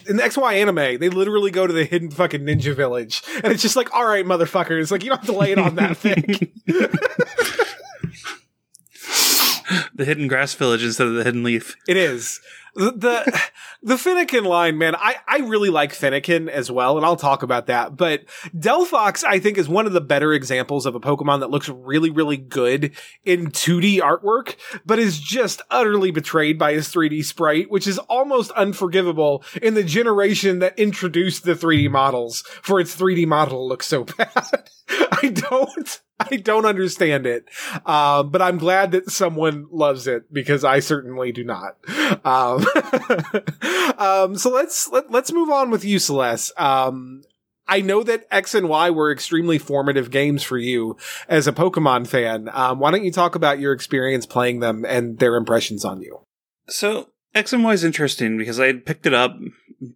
in 0.08 0.16
the 0.18 0.24
XY 0.24 0.54
anime, 0.54 1.00
they 1.00 1.10
literally 1.10 1.52
go 1.52 1.68
to 1.68 1.74
the 1.74 1.84
hidden 1.84 2.12
fucking 2.12 2.42
ninja 2.42 2.74
village, 2.74 3.22
and 3.44 3.52
it's 3.52 3.62
just 3.62 3.76
like, 3.76 3.94
all 3.94 4.06
right, 4.06 4.26
motherfuckers, 4.26 4.92
like 4.92 5.04
you 5.04 5.10
don't 5.10 5.20
have 5.20 5.28
to 5.28 5.38
lay 5.38 5.52
it 5.52 5.60
on 5.60 5.76
that 5.76 5.98
thing. 5.98 6.52
the 9.96 10.06
hidden 10.06 10.28
grass 10.28 10.54
village 10.54 10.84
instead 10.84 11.08
of 11.08 11.16
the 11.16 11.24
hidden 11.24 11.44
leaf. 11.44 11.76
It 11.88 11.98
is. 11.98 12.40
The, 12.78 13.42
the 13.82 13.96
Fennekin 13.96 14.46
line, 14.46 14.78
man, 14.78 14.96
I, 14.96 15.16
I 15.28 15.38
really 15.40 15.70
like 15.70 15.94
Fennekin 15.94 16.48
as 16.48 16.70
well, 16.70 16.96
and 16.98 17.06
I'll 17.06 17.16
talk 17.16 17.42
about 17.42 17.68
that. 17.68 17.98
But 17.98 18.26
Delphox, 18.56 19.24
I 19.24 19.40
think, 19.40 19.58
is 19.58 19.68
one 19.68 19.88
of 19.88 19.94
the 19.94 20.02
better 20.02 20.32
examples 20.32 20.86
of 20.86 20.94
a 20.94 21.00
Pokemon 21.00 21.40
that 21.40 21.50
looks 21.50 21.70
really, 21.70 22.12
really 22.12 22.38
good 22.38 22.96
in 23.26 23.48
2D 23.48 24.00
artwork, 24.00 24.56
but 24.86 25.00
is 25.00 25.20
just 25.20 25.62
utterly 25.72 26.12
betrayed 26.12 26.60
by 26.60 26.74
his 26.74 26.88
3D 26.90 27.26
sprite, 27.26 27.72
which 27.72 27.88
is 27.88 27.98
almost 27.98 28.52
unforgivable 28.52 29.44
in 29.62 29.74
the 29.74 29.84
generation 29.84 30.60
that 30.60 30.78
introduced 30.78 31.44
the 31.44 31.56
3D 31.56 31.90
models 31.90 32.44
for 32.62 32.80
its 32.80 32.96
3D 32.96 33.26
model 33.26 33.58
to 33.58 33.64
look 33.64 33.84
so 33.84 34.04
bad. 34.18 34.70
I 34.90 35.30
don't. 35.30 36.02
I 36.20 36.38
don't 36.38 36.66
understand 36.66 37.28
it, 37.28 37.46
uh, 37.86 38.24
but 38.24 38.42
I'm 38.42 38.58
glad 38.58 38.92
that 38.94 39.12
someone 39.12 39.68
loves 39.70 40.08
it 40.08 40.34
because 40.34 40.64
I 40.64 40.80
certainly 40.80 41.32
do 41.32 41.44
not. 41.44 41.78
Um, 42.26 42.66
um, 43.98 44.36
so 44.36 44.50
let's 44.50 44.90
let, 44.90 45.12
let's 45.12 45.32
move 45.32 45.50
on 45.50 45.70
with 45.70 45.84
you, 45.86 46.00
Celeste. 46.00 46.52
Um, 46.60 47.24
I 47.68 47.82
know 47.82 48.04
that 48.04 48.26
X 48.32 48.54
and 48.56 48.70
Y 48.70 48.90
were 48.90 49.12
extremely 49.12 49.58
formative 49.58 50.10
games 50.10 50.44
for 50.44 50.58
you 50.58 50.96
as 51.28 51.48
a 51.48 51.54
Pokemon 51.54 52.08
fan. 52.08 52.50
Um, 52.54 52.80
why 52.80 52.92
don't 52.92 53.04
you 53.04 53.12
talk 53.12 53.36
about 53.36 53.60
your 53.60 53.74
experience 53.74 54.26
playing 54.26 54.60
them 54.60 54.86
and 54.86 55.20
their 55.20 55.36
impressions 55.36 55.84
on 55.84 56.02
you? 56.02 56.22
So 56.70 57.10
X 57.36 57.54
and 57.54 57.64
Y 57.64 57.74
is 57.74 57.84
interesting 57.84 58.38
because 58.38 58.60
I 58.60 58.74
picked 58.74 59.06
it 59.06 59.14
up, 59.14 59.38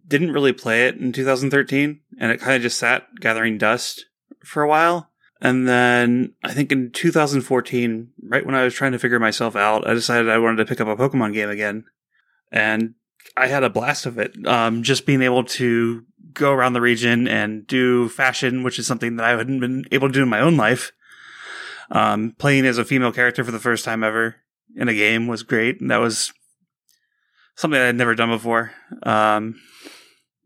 didn't 0.06 0.32
really 0.32 0.52
play 0.52 0.86
it 0.86 0.96
in 0.96 1.12
2013, 1.12 2.00
and 2.18 2.32
it 2.32 2.40
kind 2.40 2.56
of 2.56 2.62
just 2.62 2.78
sat 2.78 3.06
gathering 3.20 3.58
dust 3.58 4.06
for 4.44 4.62
a 4.62 4.68
while. 4.68 5.08
And 5.40 5.66
then 5.66 6.34
I 6.44 6.52
think 6.52 6.70
in 6.70 6.92
2014, 6.92 8.12
right 8.22 8.46
when 8.46 8.54
I 8.54 8.62
was 8.62 8.74
trying 8.74 8.92
to 8.92 8.98
figure 8.98 9.18
myself 9.18 9.56
out, 9.56 9.86
I 9.86 9.94
decided 9.94 10.28
I 10.28 10.38
wanted 10.38 10.58
to 10.58 10.66
pick 10.66 10.80
up 10.80 10.86
a 10.86 10.96
Pokemon 10.96 11.34
game 11.34 11.50
again. 11.50 11.84
And 12.52 12.94
I 13.36 13.46
had 13.48 13.64
a 13.64 13.70
blast 13.70 14.06
of 14.06 14.18
it. 14.18 14.46
Um, 14.46 14.82
just 14.82 15.06
being 15.06 15.22
able 15.22 15.44
to 15.44 16.04
go 16.34 16.52
around 16.52 16.74
the 16.74 16.80
region 16.80 17.26
and 17.26 17.66
do 17.66 18.08
fashion, 18.08 18.62
which 18.62 18.78
is 18.78 18.86
something 18.86 19.16
that 19.16 19.26
I 19.26 19.36
hadn't 19.36 19.60
been 19.60 19.84
able 19.90 20.08
to 20.08 20.14
do 20.14 20.22
in 20.22 20.28
my 20.28 20.40
own 20.40 20.56
life. 20.56 20.92
Um, 21.90 22.34
playing 22.38 22.66
as 22.66 22.78
a 22.78 22.84
female 22.84 23.12
character 23.12 23.44
for 23.44 23.50
the 23.50 23.58
first 23.58 23.84
time 23.84 24.04
ever 24.04 24.36
in 24.76 24.88
a 24.88 24.94
game 24.94 25.26
was 25.26 25.42
great. 25.42 25.80
And 25.80 25.90
that 25.90 25.98
was 25.98 26.32
something 27.56 27.80
I 27.80 27.86
had 27.86 27.96
never 27.96 28.14
done 28.14 28.30
before. 28.30 28.72
Um, 29.02 29.60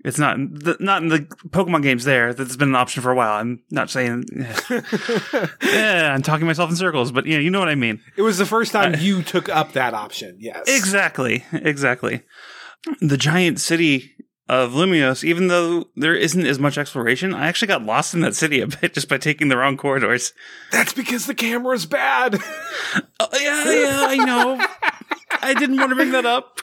it's 0.06 0.18
not 0.18 0.36
the, 0.38 0.76
not 0.78 1.02
in 1.02 1.08
the 1.08 1.18
Pokemon 1.48 1.82
games 1.82 2.04
there. 2.04 2.32
That's 2.32 2.56
been 2.56 2.68
an 2.68 2.76
option 2.76 3.02
for 3.02 3.10
a 3.10 3.14
while. 3.16 3.40
I'm 3.40 3.60
not 3.70 3.90
saying. 3.90 4.24
Eh. 4.70 4.80
yeah, 5.64 6.14
I'm 6.14 6.22
talking 6.22 6.46
myself 6.46 6.70
in 6.70 6.76
circles, 6.76 7.10
but 7.10 7.26
yeah, 7.26 7.38
you 7.38 7.50
know 7.50 7.58
what 7.58 7.68
I 7.68 7.74
mean. 7.74 8.00
It 8.16 8.22
was 8.22 8.38
the 8.38 8.46
first 8.46 8.70
time 8.70 8.94
you 9.00 9.24
took 9.24 9.48
up 9.48 9.72
that 9.72 9.94
option. 9.94 10.36
Yes, 10.38 10.64
Exactly, 10.68 11.44
exactly. 11.52 12.22
The 13.00 13.16
giant 13.16 13.58
city 13.58 14.12
of 14.48 14.72
Lumiose, 14.72 15.24
even 15.24 15.48
though 15.48 15.86
there 15.96 16.14
isn't 16.14 16.46
as 16.46 16.60
much 16.60 16.78
exploration, 16.78 17.34
I 17.34 17.48
actually 17.48 17.68
got 17.68 17.84
lost 17.84 18.14
in 18.14 18.20
that 18.20 18.36
city 18.36 18.60
a 18.60 18.68
bit 18.68 18.94
just 18.94 19.08
by 19.08 19.18
taking 19.18 19.48
the 19.48 19.56
wrong 19.56 19.76
corridors. 19.76 20.32
That's 20.70 20.92
because 20.92 21.26
the 21.26 21.34
camera's 21.34 21.84
bad. 21.86 22.38
Oh, 23.18 23.28
yeah, 23.40 23.72
yeah, 23.72 24.06
I 24.08 24.16
know. 24.16 24.66
I 25.42 25.54
didn't 25.54 25.78
want 25.78 25.90
to 25.90 25.96
bring 25.96 26.12
that 26.12 26.26
up. 26.26 26.60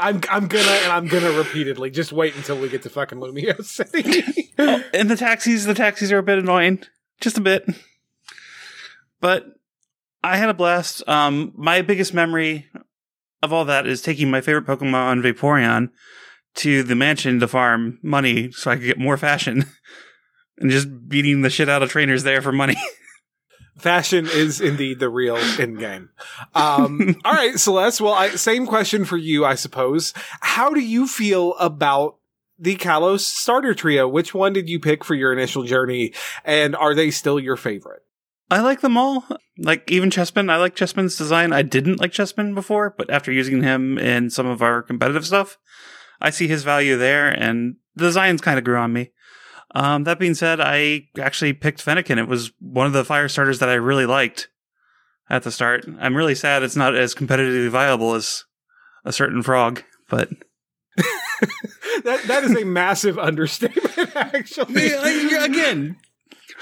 I'm 0.00 0.20
I'm 0.30 0.48
gonna 0.48 0.70
and 0.70 0.92
I'm 0.92 1.06
gonna 1.06 1.32
repeatedly 1.32 1.90
just 1.90 2.12
wait 2.12 2.34
until 2.34 2.58
we 2.58 2.68
get 2.68 2.82
to 2.82 2.90
fucking 2.90 3.18
Lumiose 3.18 3.64
City. 3.92 4.52
Oh, 4.58 4.82
and 4.94 5.10
the 5.10 5.16
taxis, 5.16 5.66
the 5.66 5.74
taxis 5.74 6.10
are 6.10 6.18
a 6.18 6.22
bit 6.22 6.38
annoying, 6.38 6.82
just 7.20 7.38
a 7.38 7.42
bit. 7.42 7.64
But 9.20 9.46
I 10.24 10.36
had 10.36 10.48
a 10.48 10.54
blast. 10.54 11.06
Um, 11.08 11.52
my 11.56 11.82
biggest 11.82 12.14
memory 12.14 12.66
of 13.42 13.52
all 13.52 13.64
that 13.66 13.86
is 13.86 14.02
taking 14.02 14.30
my 14.30 14.40
favorite 14.40 14.66
Pokemon, 14.66 15.22
Vaporeon, 15.22 15.90
to 16.56 16.82
the 16.82 16.94
mansion 16.94 17.40
to 17.40 17.48
farm 17.48 17.98
money 18.02 18.50
so 18.52 18.70
I 18.70 18.76
could 18.76 18.84
get 18.84 18.98
more 18.98 19.16
fashion, 19.16 19.64
and 20.58 20.70
just 20.70 21.08
beating 21.08 21.42
the 21.42 21.50
shit 21.50 21.68
out 21.68 21.82
of 21.82 21.90
trainers 21.90 22.22
there 22.22 22.42
for 22.42 22.52
money. 22.52 22.76
Fashion 23.80 24.26
is 24.26 24.60
indeed 24.60 24.98
the 24.98 25.08
real 25.08 25.36
end 25.58 25.78
game. 25.78 26.10
Um, 26.54 27.16
all 27.24 27.32
right, 27.32 27.58
Celeste. 27.58 28.00
Well, 28.00 28.14
I, 28.14 28.30
same 28.30 28.66
question 28.66 29.04
for 29.04 29.16
you, 29.16 29.44
I 29.44 29.54
suppose. 29.54 30.12
How 30.40 30.70
do 30.72 30.80
you 30.80 31.06
feel 31.06 31.54
about 31.54 32.16
the 32.58 32.76
Kalos 32.76 33.20
starter 33.20 33.74
trio? 33.74 34.06
Which 34.06 34.34
one 34.34 34.52
did 34.52 34.68
you 34.68 34.78
pick 34.78 35.04
for 35.04 35.14
your 35.14 35.32
initial 35.32 35.64
journey, 35.64 36.12
and 36.44 36.76
are 36.76 36.94
they 36.94 37.10
still 37.10 37.40
your 37.40 37.56
favorite? 37.56 38.02
I 38.50 38.60
like 38.60 38.80
them 38.80 38.96
all. 38.96 39.24
Like 39.56 39.90
even 39.90 40.10
Chespin, 40.10 40.50
I 40.50 40.56
like 40.56 40.74
Chespin's 40.74 41.16
design. 41.16 41.52
I 41.52 41.62
didn't 41.62 42.00
like 42.00 42.12
Chespin 42.12 42.54
before, 42.54 42.94
but 42.96 43.08
after 43.08 43.30
using 43.30 43.62
him 43.62 43.96
in 43.96 44.28
some 44.30 44.46
of 44.46 44.60
our 44.60 44.82
competitive 44.82 45.26
stuff, 45.26 45.56
I 46.20 46.30
see 46.30 46.48
his 46.48 46.64
value 46.64 46.96
there, 46.96 47.28
and 47.28 47.76
the 47.94 48.04
designs 48.04 48.40
kind 48.40 48.58
of 48.58 48.64
grew 48.64 48.76
on 48.76 48.92
me. 48.92 49.12
Um, 49.74 50.04
that 50.04 50.18
being 50.18 50.34
said, 50.34 50.60
I 50.60 51.08
actually 51.18 51.52
picked 51.52 51.84
Fennekin. 51.84 52.18
It 52.18 52.28
was 52.28 52.52
one 52.58 52.86
of 52.86 52.92
the 52.92 53.04
fire 53.04 53.28
starters 53.28 53.58
that 53.60 53.68
I 53.68 53.74
really 53.74 54.06
liked 54.06 54.48
at 55.28 55.44
the 55.44 55.52
start. 55.52 55.86
I'm 56.00 56.16
really 56.16 56.34
sad 56.34 56.62
it's 56.62 56.76
not 56.76 56.96
as 56.96 57.14
competitively 57.14 57.68
viable 57.68 58.14
as 58.14 58.44
a 59.04 59.12
certain 59.12 59.42
frog, 59.42 59.82
but 60.08 60.28
That 62.04 62.22
that 62.24 62.44
is 62.44 62.56
a 62.56 62.64
massive 62.64 63.18
understatement. 63.28 64.16
Actually, 64.16 64.92
again, 65.34 65.96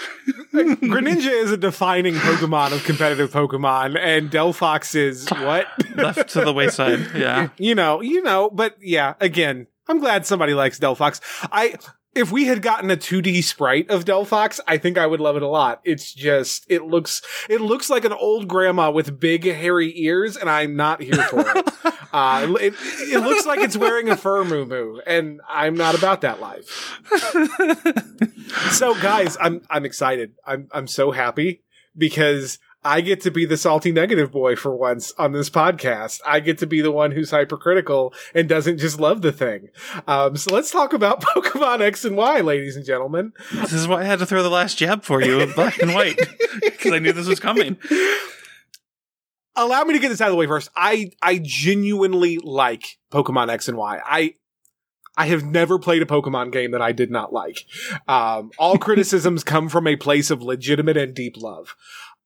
Greninja 0.54 1.42
is 1.42 1.52
a 1.52 1.56
defining 1.56 2.14
Pokemon 2.14 2.72
of 2.72 2.84
competitive 2.84 3.30
Pokemon, 3.30 3.98
and 3.98 4.30
Delphox 4.30 4.94
is 4.94 5.28
what? 5.30 5.66
left 5.96 6.30
to 6.30 6.44
the 6.44 6.52
wayside. 6.52 7.06
Yeah. 7.14 7.48
you 7.58 7.74
know, 7.74 8.00
you 8.00 8.22
know, 8.22 8.50
but 8.50 8.76
yeah, 8.80 9.14
again, 9.20 9.66
I'm 9.88 10.00
glad 10.00 10.26
somebody 10.26 10.54
likes 10.54 10.78
Delphox. 10.78 11.20
I 11.52 11.76
if 12.14 12.32
we 12.32 12.46
had 12.46 12.62
gotten 12.62 12.90
a 12.90 12.96
2D 12.96 13.44
sprite 13.44 13.90
of 13.90 14.04
Delphox, 14.04 14.60
I 14.66 14.78
think 14.78 14.98
I 14.98 15.06
would 15.06 15.20
love 15.20 15.36
it 15.36 15.42
a 15.42 15.48
lot. 15.48 15.80
It's 15.84 16.12
just 16.12 16.64
it 16.68 16.84
looks 16.84 17.22
it 17.48 17.60
looks 17.60 17.90
like 17.90 18.04
an 18.04 18.12
old 18.12 18.48
grandma 18.48 18.90
with 18.90 19.20
big 19.20 19.44
hairy 19.44 19.92
ears, 20.00 20.36
and 20.36 20.50
I'm 20.50 20.74
not 20.74 21.02
here 21.02 21.22
for 21.22 21.40
it. 21.40 21.68
uh, 22.12 22.54
it, 22.60 22.74
it 22.78 23.20
looks 23.20 23.46
like 23.46 23.60
it's 23.60 23.76
wearing 23.76 24.08
a 24.08 24.16
fur 24.16 24.44
moo 24.44 25.00
and 25.06 25.40
I'm 25.48 25.74
not 25.74 25.96
about 25.96 26.22
that 26.22 26.40
life. 26.40 27.00
so, 28.72 28.94
guys, 29.00 29.36
I'm 29.40 29.62
I'm 29.70 29.84
excited. 29.84 30.32
I'm 30.46 30.68
I'm 30.72 30.86
so 30.86 31.10
happy 31.10 31.62
because 31.96 32.58
I 32.84 33.00
get 33.00 33.20
to 33.22 33.30
be 33.30 33.44
the 33.44 33.56
salty 33.56 33.90
negative 33.90 34.30
boy 34.30 34.54
for 34.54 34.74
once 34.74 35.12
on 35.18 35.32
this 35.32 35.50
podcast. 35.50 36.20
I 36.24 36.40
get 36.40 36.58
to 36.58 36.66
be 36.66 36.80
the 36.80 36.92
one 36.92 37.10
who's 37.10 37.30
hypercritical 37.30 38.14
and 38.34 38.48
doesn't 38.48 38.78
just 38.78 39.00
love 39.00 39.22
the 39.22 39.32
thing. 39.32 39.68
Um, 40.06 40.36
so 40.36 40.54
let's 40.54 40.70
talk 40.70 40.92
about 40.92 41.20
Pokemon 41.22 41.80
X 41.80 42.04
and 42.04 42.16
Y, 42.16 42.40
ladies 42.40 42.76
and 42.76 42.84
gentlemen. 42.84 43.32
This 43.52 43.72
is 43.72 43.88
why 43.88 44.02
I 44.02 44.04
had 44.04 44.20
to 44.20 44.26
throw 44.26 44.42
the 44.42 44.50
last 44.50 44.78
jab 44.78 45.02
for 45.02 45.20
you 45.20 45.40
in 45.40 45.52
black 45.52 45.78
and 45.80 45.92
white 45.92 46.18
because 46.62 46.92
I 46.92 47.00
knew 47.00 47.12
this 47.12 47.26
was 47.26 47.40
coming. 47.40 47.78
Allow 49.56 49.82
me 49.82 49.94
to 49.94 49.98
get 49.98 50.10
this 50.10 50.20
out 50.20 50.28
of 50.28 50.32
the 50.32 50.38
way 50.38 50.46
first. 50.46 50.70
I 50.76 51.10
I 51.20 51.40
genuinely 51.42 52.38
like 52.38 52.98
Pokemon 53.10 53.48
X 53.48 53.66
and 53.66 53.76
Y. 53.76 54.00
I 54.04 54.34
I 55.18 55.26
have 55.26 55.44
never 55.44 55.80
played 55.80 56.00
a 56.00 56.06
Pokemon 56.06 56.52
game 56.52 56.70
that 56.70 56.80
I 56.80 56.92
did 56.92 57.10
not 57.10 57.32
like. 57.32 57.64
Um, 58.06 58.52
all 58.56 58.78
criticisms 58.78 59.42
come 59.42 59.68
from 59.68 59.88
a 59.88 59.96
place 59.96 60.30
of 60.30 60.42
legitimate 60.42 60.96
and 60.96 61.12
deep 61.12 61.36
love. 61.36 61.74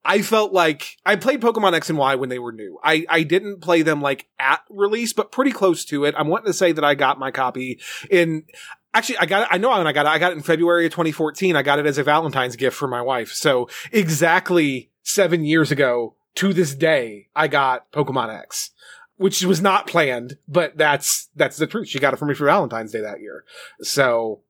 I 0.04 0.22
felt 0.22 0.52
like 0.52 0.96
I 1.06 1.16
played 1.16 1.40
Pokemon 1.40 1.74
X 1.74 1.88
and 1.88 1.98
Y 1.98 2.14
when 2.16 2.28
they 2.28 2.38
were 2.38 2.52
new. 2.52 2.78
I, 2.82 3.06
I 3.08 3.22
didn't 3.22 3.60
play 3.60 3.82
them 3.82 4.00
like 4.00 4.26
at 4.38 4.62
release, 4.68 5.12
but 5.12 5.30
pretty 5.30 5.52
close 5.52 5.84
to 5.86 6.04
it. 6.04 6.14
I'm 6.18 6.28
wanting 6.28 6.46
to 6.46 6.52
say 6.52 6.72
that 6.72 6.84
I 6.84 6.94
got 6.94 7.20
my 7.20 7.30
copy 7.30 7.80
in, 8.10 8.44
actually, 8.92 9.18
I 9.18 9.26
got 9.26 9.42
it. 9.42 9.48
I 9.50 9.58
know 9.58 9.70
when 9.70 9.86
I 9.86 9.92
got 9.92 10.06
it. 10.06 10.10
I 10.10 10.18
got 10.18 10.32
it 10.32 10.36
in 10.36 10.42
February 10.42 10.86
of 10.86 10.92
2014. 10.92 11.54
I 11.54 11.62
got 11.62 11.78
it 11.78 11.86
as 11.86 11.98
a 11.98 12.02
Valentine's 12.02 12.56
gift 12.56 12.76
for 12.76 12.88
my 12.88 13.00
wife. 13.00 13.32
So 13.32 13.68
exactly 13.92 14.90
seven 15.02 15.44
years 15.44 15.70
ago 15.70 16.16
to 16.36 16.52
this 16.52 16.74
day, 16.74 17.28
I 17.36 17.46
got 17.46 17.90
Pokemon 17.92 18.34
X, 18.36 18.70
which 19.16 19.44
was 19.44 19.60
not 19.60 19.86
planned, 19.86 20.36
but 20.48 20.76
that's, 20.76 21.28
that's 21.36 21.58
the 21.58 21.66
truth. 21.68 21.88
She 21.88 22.00
got 22.00 22.12
it 22.12 22.16
for 22.16 22.26
me 22.26 22.34
for 22.34 22.46
Valentine's 22.46 22.90
Day 22.90 23.02
that 23.02 23.20
year. 23.20 23.44
So 23.82 24.40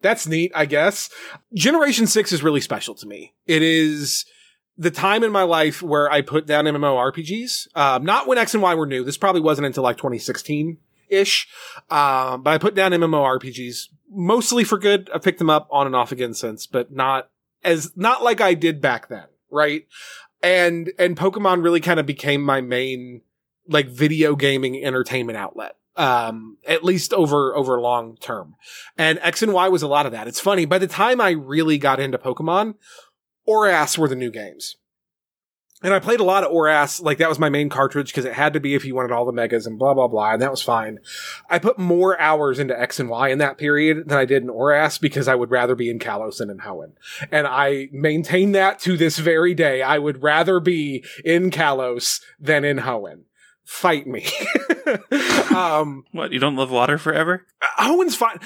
that's 0.00 0.26
neat, 0.26 0.50
I 0.54 0.66
guess. 0.66 1.10
Generation 1.54 2.08
6 2.08 2.32
is 2.32 2.42
really 2.42 2.60
special 2.60 2.94
to 2.96 3.06
me. 3.06 3.34
It 3.46 3.62
is, 3.62 4.24
the 4.78 4.90
time 4.90 5.24
in 5.24 5.32
my 5.32 5.42
life 5.42 5.82
where 5.82 6.10
I 6.10 6.20
put 6.20 6.46
down 6.46 6.66
MMORPGs, 6.66 7.68
um, 7.74 8.04
not 8.04 8.26
when 8.26 8.38
X 8.38 8.54
and 8.54 8.62
Y 8.62 8.74
were 8.74 8.86
new. 8.86 9.04
This 9.04 9.16
probably 9.16 9.40
wasn't 9.40 9.66
until 9.66 9.82
like 9.82 9.96
2016 9.96 10.78
ish. 11.08 11.48
Um, 11.90 12.42
but 12.42 12.52
I 12.52 12.58
put 12.58 12.74
down 12.74 12.92
MMORPGs 12.92 13.88
mostly 14.10 14.64
for 14.64 14.78
good. 14.78 15.08
I've 15.14 15.22
picked 15.22 15.38
them 15.38 15.50
up 15.50 15.68
on 15.70 15.86
and 15.86 15.96
off 15.96 16.12
again 16.12 16.34
since, 16.34 16.66
but 16.66 16.92
not 16.92 17.30
as, 17.64 17.96
not 17.96 18.22
like 18.22 18.40
I 18.40 18.54
did 18.54 18.80
back 18.80 19.08
then. 19.08 19.24
Right. 19.50 19.86
And, 20.42 20.92
and 20.98 21.16
Pokemon 21.16 21.62
really 21.64 21.80
kind 21.80 21.98
of 21.98 22.06
became 22.06 22.42
my 22.42 22.60
main, 22.60 23.22
like 23.68 23.88
video 23.88 24.36
gaming 24.36 24.84
entertainment 24.84 25.38
outlet. 25.38 25.76
um, 25.96 26.58
at 26.66 26.84
least 26.84 27.12
over 27.14 27.54
over 27.56 27.80
long 27.80 28.16
term. 28.18 28.54
And 28.98 29.18
X 29.22 29.42
and 29.42 29.52
Y 29.52 29.68
was 29.68 29.82
a 29.82 29.88
lot 29.88 30.06
of 30.06 30.12
that. 30.12 30.28
It's 30.28 30.40
funny. 30.40 30.66
By 30.66 30.78
the 30.78 30.86
time 30.86 31.20
I 31.20 31.30
really 31.30 31.78
got 31.78 31.98
into 32.00 32.18
Pokemon, 32.18 32.74
ORAS 33.48 33.98
were 33.98 34.08
the 34.08 34.16
new 34.16 34.30
games. 34.30 34.76
And 35.82 35.92
I 35.92 35.98
played 35.98 36.20
a 36.20 36.24
lot 36.24 36.42
of 36.42 36.50
ORAS, 36.50 37.02
like 37.02 37.18
that 37.18 37.28
was 37.28 37.38
my 37.38 37.50
main 37.50 37.68
cartridge 37.68 38.08
because 38.08 38.24
it 38.24 38.32
had 38.32 38.54
to 38.54 38.60
be 38.60 38.74
if 38.74 38.84
you 38.84 38.94
wanted 38.94 39.12
all 39.12 39.26
the 39.26 39.32
megas 39.32 39.66
and 39.66 39.78
blah 39.78 39.92
blah 39.92 40.08
blah, 40.08 40.32
and 40.32 40.40
that 40.40 40.50
was 40.50 40.62
fine. 40.62 41.00
I 41.50 41.58
put 41.58 41.78
more 41.78 42.18
hours 42.18 42.58
into 42.58 42.78
X 42.78 42.98
and 42.98 43.10
Y 43.10 43.28
in 43.28 43.38
that 43.38 43.58
period 43.58 44.08
than 44.08 44.16
I 44.16 44.24
did 44.24 44.42
in 44.42 44.48
ORAS 44.48 44.98
because 44.98 45.28
I 45.28 45.34
would 45.34 45.50
rather 45.50 45.74
be 45.74 45.90
in 45.90 45.98
Kalos 45.98 46.38
than 46.38 46.48
in 46.48 46.58
Hoenn. 46.60 46.92
And 47.30 47.46
I 47.46 47.88
maintain 47.92 48.52
that 48.52 48.78
to 48.80 48.96
this 48.96 49.18
very 49.18 49.54
day. 49.54 49.82
I 49.82 49.98
would 49.98 50.22
rather 50.22 50.60
be 50.60 51.04
in 51.24 51.50
Kalos 51.50 52.22
than 52.40 52.64
in 52.64 52.78
Hoenn. 52.78 53.24
Fight 53.64 54.06
me. 54.06 54.26
um, 55.54 56.04
What? 56.12 56.32
You 56.32 56.38
don't 56.38 56.56
love 56.56 56.70
water 56.70 56.96
forever? 56.96 57.44
Hoenn's 57.78 58.16
fine. 58.16 58.38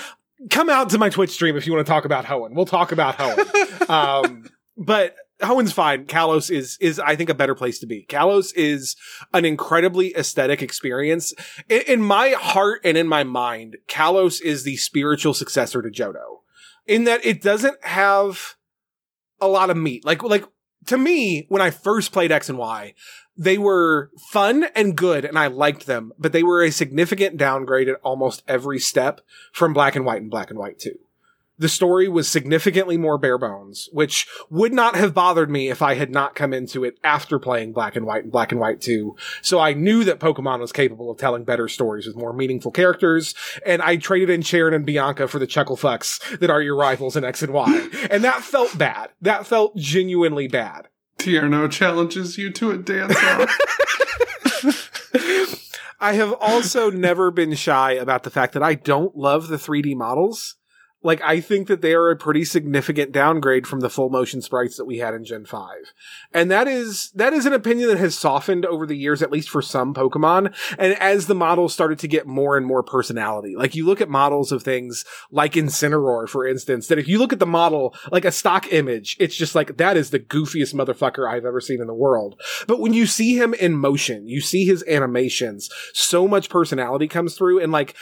Come 0.49 0.69
out 0.69 0.91
to 0.91 0.99
my 0.99 1.11
Twitch 1.11 1.31
stream 1.31 1.57
if 1.57 1.67
you 1.67 1.73
want 1.73 1.87
to 1.87 1.91
talk 1.91 2.07
about 2.07 2.25
Hoenn. 2.25 2.55
We'll 2.55 2.67
talk 2.67 2.91
about 2.91 3.19
Hoenn. 3.19 3.91
um, 4.25 4.45
but 4.81 5.15
Hoenn's 5.43 5.73
fine. 5.73 6.07
Kalos 6.07 6.51
is 6.51 6.79
is 6.81 6.99
I 6.99 7.15
think 7.15 7.31
a 7.31 7.35
better 7.35 7.55
place 7.55 7.79
to 7.81 7.87
be. 7.87 8.07
Kalos 8.09 8.53
is 8.57 8.97
an 9.33 9.45
incredibly 9.45 10.17
aesthetic 10.17 10.63
experience. 10.63 11.33
In, 11.69 11.83
in 11.87 12.03
my 12.03 12.31
heart 12.31 12.81
and 12.83 12.97
in 12.97 13.07
my 13.07 13.23
mind, 13.23 13.77
Kalos 13.87 14.41
is 14.41 14.65
the 14.65 14.77
spiritual 14.77 15.35
successor 15.35 15.83
to 15.83 15.91
Johto, 15.91 16.41
in 16.87 17.05
that 17.05 17.25
it 17.25 17.43
doesn't 17.43 17.85
have 17.85 18.57
a 19.41 19.49
lot 19.49 19.71
of 19.71 19.77
meat. 19.77 20.05
Like 20.05 20.23
like 20.23 20.47
to 20.87 20.97
me, 20.97 21.47
when 21.51 21.63
I 21.63 21.71
first 21.71 22.11
played 22.11 22.33
X 22.33 22.49
and 22.49 22.59
Y, 22.59 22.95
they 23.37 23.59
were 23.59 24.11
fun 24.31 24.65
and 24.75 24.97
good 24.97 25.27
and 25.27 25.39
I 25.39 25.49
liked 25.49 25.87
them, 25.87 26.13
but 26.19 26.33
they 26.33 26.43
were 26.43 26.63
a 26.63 26.73
significant 26.73 27.37
downgrade 27.37 27.89
at 27.89 28.01
almost 28.03 28.43
every 28.49 28.79
step 28.79 29.21
from 29.53 29.75
Black 29.75 29.95
and 29.95 30.07
White 30.07 30.23
and 30.23 30.31
Black 30.31 30.51
and 30.51 30.59
White 30.59 30.79
2. 30.79 30.99
The 31.61 31.69
story 31.69 32.09
was 32.09 32.27
significantly 32.27 32.97
more 32.97 33.19
bare 33.19 33.39
bones, 33.39 33.89
which 33.93 34.27
would 34.49 34.73
not 34.73 34.97
have 34.97 35.15
bothered 35.15 35.51
me 35.51 35.69
if 35.69 35.83
I 35.83 35.95
had 35.95 36.11
not 36.11 36.35
come 36.35 36.53
into 36.53 36.85
it 36.85 36.99
after 37.05 37.39
playing 37.39 37.73
Black 37.73 37.95
and 37.95 38.07
White 38.07 38.25
and 38.25 38.33
Black 38.33 38.51
and 38.51 38.61
White 38.61 38.81
2. 38.81 39.15
So 39.43 39.61
I 39.61 39.75
knew 39.75 40.03
that 40.05 40.19
Pokemon 40.19 40.61
was 40.61 40.73
capable 40.73 41.11
of 41.11 41.19
telling 41.19 41.45
better 41.45 41.69
stories 41.69 42.07
with 42.07 42.17
more 42.17 42.33
meaningful 42.33 42.73
characters, 42.73 43.35
and 43.65 43.83
I 43.83 43.97
traded 43.97 44.31
in 44.31 44.41
Cheren 44.41 44.75
and 44.75 44.87
Bianca 44.87 45.29
for 45.29 45.39
the 45.39 45.47
chuckle 45.47 45.77
fucks 45.77 46.39
that 46.41 46.51
are 46.51 46.63
your 46.63 46.77
rivals 46.77 47.15
in 47.15 47.25
X 47.25 47.43
and 47.43 47.53
Y. 47.53 47.89
and 48.11 48.25
that 48.25 48.43
felt 48.43 48.77
bad. 48.77 49.11
That 49.21 49.47
felt 49.47 49.77
genuinely 49.77 50.49
bad. 50.49 50.89
Tierno 51.19 51.71
challenges 51.71 52.39
you 52.39 52.51
to 52.53 52.71
a 52.71 52.79
dance 52.79 53.15
off. 53.15 53.59
I 56.01 56.15
have 56.15 56.33
also 56.41 56.91
never 56.91 57.31
been 57.31 57.55
shy 57.55 57.93
about 57.93 58.23
the 58.23 58.31
fact 58.31 58.55
that 58.55 58.63
I 58.63 58.75
don't 58.75 59.15
love 59.17 59.49
the 59.49 59.57
3D 59.57 59.95
models. 59.95 60.57
Like, 61.03 61.23
I 61.23 61.41
think 61.41 61.67
that 61.69 61.81
they 61.81 61.95
are 61.95 62.11
a 62.11 62.17
pretty 62.17 62.45
significant 62.45 63.13
downgrade 63.13 63.67
from 63.67 63.81
the 63.81 63.89
full 63.89 64.11
motion 64.11 64.43
sprites 64.43 64.77
that 64.77 64.85
we 64.85 64.99
had 64.99 65.15
in 65.15 65.25
Gen 65.25 65.47
5. 65.47 65.95
And 66.35 66.51
that 66.51 66.69
is, 66.69 67.11
that 67.15 67.33
is 67.33 67.47
an 67.47 67.55
opinion 67.55 67.89
that 67.89 67.99
has 67.99 68.19
softened 68.19 68.67
over 68.67 68.87
the 68.87 68.97
years, 68.97 69.23
at 69.23 69.33
least 69.33 69.49
for 69.49 69.63
some 69.63 69.95
Pokemon. 69.95 70.55
And 70.79 70.93
as 71.01 71.27
the 71.27 71.35
models 71.35 71.73
started 71.73 71.99
to 72.01 72.09
get 72.09 72.27
more 72.27 72.57
and 72.57 72.67
more 72.67 72.83
personality, 72.83 73.57
like 73.57 73.75
you 73.75 73.87
look 73.87 74.03
at 74.03 74.11
models 74.11 74.53
of 74.53 74.63
things 74.63 75.05
like 75.31 75.55
Incineroar, 75.55 76.29
for 76.29 76.47
instance, 76.47 76.89
that 76.89 76.99
if 76.99 77.09
you 77.09 77.19
look 77.19 77.33
at 77.33 77.39
the 77.39 77.47
model, 77.47 77.95
like 78.11 78.27
a 78.27 78.33
stock 78.33 78.71
image, 78.71 79.17
it's 79.19 79.37
just 79.37 79.55
like, 79.55 79.79
that 79.79 79.97
is 79.97 80.11
the 80.11 80.21
goofiest 80.21 80.75
motherfucker 80.75 81.27
I've 81.27 81.47
ever 81.47 81.63
seen 81.63 81.81
in 81.81 81.87
the 81.87 81.95
world. 81.95 82.39
But 82.67 82.81
when 82.81 82.93
you 82.93 83.07
see 83.07 83.39
him 83.39 83.55
in 83.55 83.75
motion, 83.75 84.29
you 84.29 84.43
see 84.43 84.67
his 84.67 84.85
animations, 84.87 85.71
so 85.95 86.29
much 86.29 86.51
personality 86.51 87.09
comes 87.09 87.35
through 87.35 87.61
and 87.61 87.73
like, 87.73 87.95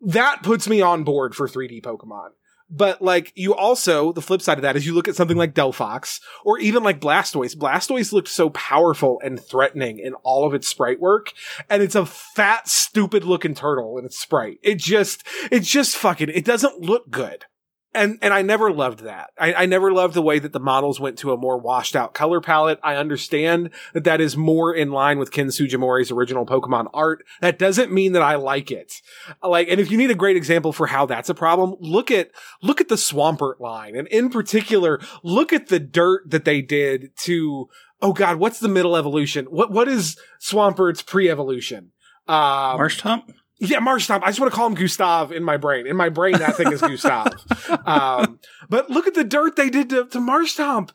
that 0.00 0.42
puts 0.42 0.68
me 0.68 0.80
on 0.80 1.04
board 1.04 1.34
for 1.34 1.48
3D 1.48 1.82
Pokemon. 1.82 2.30
But 2.72 3.02
like 3.02 3.32
you 3.34 3.52
also, 3.54 4.12
the 4.12 4.22
flip 4.22 4.40
side 4.40 4.58
of 4.58 4.62
that 4.62 4.76
is 4.76 4.86
you 4.86 4.94
look 4.94 5.08
at 5.08 5.16
something 5.16 5.36
like 5.36 5.54
Delphox 5.54 6.20
or 6.44 6.58
even 6.60 6.84
like 6.84 7.00
Blastoise. 7.00 7.56
Blastoise 7.56 8.12
looked 8.12 8.28
so 8.28 8.50
powerful 8.50 9.20
and 9.24 9.40
threatening 9.40 9.98
in 9.98 10.14
all 10.22 10.46
of 10.46 10.54
its 10.54 10.68
sprite 10.68 11.00
work. 11.00 11.32
And 11.68 11.82
it's 11.82 11.96
a 11.96 12.06
fat, 12.06 12.68
stupid 12.68 13.24
looking 13.24 13.54
turtle 13.54 13.98
in 13.98 14.04
its 14.04 14.18
sprite. 14.18 14.58
It 14.62 14.78
just, 14.78 15.26
it 15.50 15.60
just 15.60 15.96
fucking, 15.96 16.28
it 16.28 16.44
doesn't 16.44 16.80
look 16.80 17.10
good. 17.10 17.46
And, 17.92 18.20
and 18.22 18.32
I 18.32 18.42
never 18.42 18.72
loved 18.72 19.00
that. 19.00 19.30
I, 19.36 19.52
I 19.52 19.66
never 19.66 19.92
loved 19.92 20.14
the 20.14 20.22
way 20.22 20.38
that 20.38 20.52
the 20.52 20.60
models 20.60 21.00
went 21.00 21.18
to 21.18 21.32
a 21.32 21.36
more 21.36 21.58
washed 21.58 21.96
out 21.96 22.14
color 22.14 22.40
palette. 22.40 22.78
I 22.84 22.94
understand 22.94 23.70
that 23.94 24.04
that 24.04 24.20
is 24.20 24.36
more 24.36 24.72
in 24.72 24.92
line 24.92 25.18
with 25.18 25.32
Ken 25.32 25.50
Sugimori's 25.50 26.12
original 26.12 26.46
Pokemon 26.46 26.86
art. 26.94 27.24
That 27.40 27.58
doesn't 27.58 27.90
mean 27.90 28.12
that 28.12 28.22
I 28.22 28.36
like 28.36 28.70
it. 28.70 28.94
Like, 29.42 29.68
and 29.68 29.80
if 29.80 29.90
you 29.90 29.98
need 29.98 30.12
a 30.12 30.14
great 30.14 30.36
example 30.36 30.72
for 30.72 30.86
how 30.86 31.04
that's 31.04 31.28
a 31.28 31.34
problem, 31.34 31.74
look 31.80 32.12
at, 32.12 32.30
look 32.62 32.80
at 32.80 32.88
the 32.88 32.94
Swampert 32.94 33.58
line. 33.58 33.96
And 33.96 34.06
in 34.06 34.30
particular, 34.30 35.00
look 35.24 35.52
at 35.52 35.66
the 35.66 35.80
dirt 35.80 36.30
that 36.30 36.44
they 36.44 36.62
did 36.62 37.10
to, 37.22 37.68
oh 38.00 38.12
God, 38.12 38.36
what's 38.36 38.60
the 38.60 38.68
middle 38.68 38.96
evolution? 38.96 39.46
What, 39.46 39.72
what 39.72 39.88
is 39.88 40.16
Swampert's 40.40 41.02
pre-evolution? 41.02 41.90
Um, 42.28 42.78
Marshtomp? 42.78 43.34
Yeah, 43.60 43.78
Marshtomp. 43.78 44.22
I 44.22 44.26
just 44.28 44.40
want 44.40 44.52
to 44.52 44.56
call 44.56 44.66
him 44.66 44.74
Gustav 44.74 45.32
in 45.32 45.44
my 45.44 45.56
brain. 45.56 45.86
In 45.86 45.96
my 45.96 46.08
brain, 46.08 46.38
that 46.38 46.56
thing 46.56 46.72
is 46.72 46.80
Gustav. 46.80 47.34
Um, 47.86 48.40
but 48.68 48.90
look 48.90 49.06
at 49.06 49.14
the 49.14 49.24
dirt 49.24 49.56
they 49.56 49.70
did 49.70 49.90
to, 49.90 50.06
to. 50.06 50.86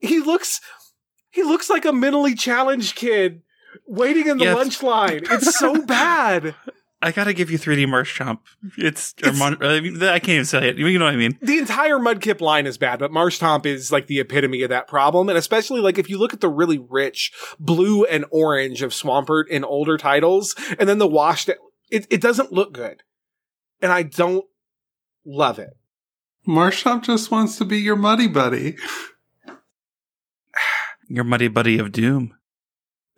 He 0.00 0.20
looks, 0.20 0.60
he 1.30 1.42
looks 1.42 1.68
like 1.68 1.84
a 1.84 1.92
mentally 1.92 2.34
challenged 2.34 2.94
kid 2.96 3.42
waiting 3.86 4.28
in 4.28 4.38
the 4.38 4.44
Yes. 4.44 4.56
lunch 4.56 4.82
line. 4.82 5.20
It's 5.30 5.58
so 5.58 5.82
bad. 5.86 6.54
I 7.04 7.10
gotta 7.10 7.32
give 7.32 7.50
you 7.50 7.58
3D 7.58 7.86
Marshtomp. 7.86 8.38
It's, 8.78 9.12
It's- 9.18 9.36
Mon- 9.38 9.56
I 9.60 9.80
mean, 9.80 10.00
I 10.02 10.18
can't 10.20 10.28
even 10.30 10.44
say 10.44 10.68
it. 10.68 10.76
You 10.78 10.98
know 10.98 11.06
what 11.06 11.14
I 11.14 11.16
mean? 11.16 11.36
The 11.42 11.58
entire 11.58 11.98
Mudkip 11.98 12.40
line 12.40 12.66
is 12.66 12.78
bad, 12.78 13.00
but 13.00 13.10
Marshtomp 13.10 13.66
is 13.66 13.90
like 13.90 14.06
the 14.06 14.20
epitome 14.20 14.62
of 14.62 14.70
that 14.70 14.86
problem. 14.86 15.28
And 15.28 15.36
especially 15.36 15.80
like 15.80 15.98
if 15.98 16.08
you 16.08 16.16
look 16.18 16.32
at 16.32 16.40
the 16.40 16.48
really 16.48 16.78
rich 16.78 17.32
blue 17.58 18.04
and 18.04 18.24
orange 18.30 18.82
of 18.82 18.92
Swampert 18.92 19.48
in 19.48 19.64
older 19.64 19.96
titles, 19.98 20.54
and 20.78 20.88
then 20.88 20.98
the 20.98 21.08
washed, 21.08 21.50
it, 21.92 22.06
it 22.10 22.20
doesn't 22.20 22.52
look 22.52 22.72
good. 22.72 23.02
And 23.80 23.92
I 23.92 24.02
don't 24.02 24.46
love 25.24 25.58
it. 25.58 25.76
Marshtomp 26.46 27.02
just 27.02 27.30
wants 27.30 27.58
to 27.58 27.64
be 27.64 27.78
your 27.78 27.96
muddy 27.96 28.26
buddy. 28.26 28.76
Your 31.08 31.24
muddy 31.24 31.48
buddy 31.48 31.78
of 31.78 31.92
doom. 31.92 32.34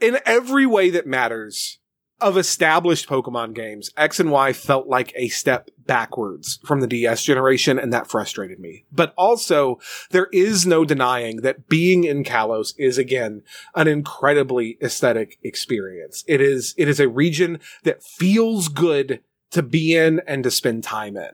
in 0.00 0.18
every 0.26 0.66
way 0.66 0.90
that 0.90 1.06
matters 1.06 1.78
of 2.24 2.38
established 2.38 3.06
Pokemon 3.06 3.52
games, 3.54 3.90
X 3.98 4.18
and 4.18 4.30
Y 4.30 4.54
felt 4.54 4.88
like 4.88 5.12
a 5.14 5.28
step 5.28 5.68
backwards 5.86 6.58
from 6.64 6.80
the 6.80 6.86
DS 6.86 7.22
generation, 7.22 7.78
and 7.78 7.92
that 7.92 8.06
frustrated 8.06 8.58
me. 8.58 8.86
But 8.90 9.12
also, 9.18 9.78
there 10.10 10.28
is 10.32 10.64
no 10.64 10.86
denying 10.86 11.42
that 11.42 11.68
being 11.68 12.04
in 12.04 12.24
Kalos 12.24 12.72
is 12.78 12.96
again 12.96 13.42
an 13.74 13.88
incredibly 13.88 14.78
aesthetic 14.82 15.38
experience. 15.42 16.24
It 16.26 16.40
is, 16.40 16.74
it 16.78 16.88
is 16.88 16.98
a 16.98 17.08
region 17.08 17.60
that 17.82 18.02
feels 18.02 18.68
good 18.68 19.20
to 19.50 19.62
be 19.62 19.94
in 19.94 20.22
and 20.26 20.42
to 20.44 20.50
spend 20.50 20.82
time 20.82 21.18
in. 21.18 21.30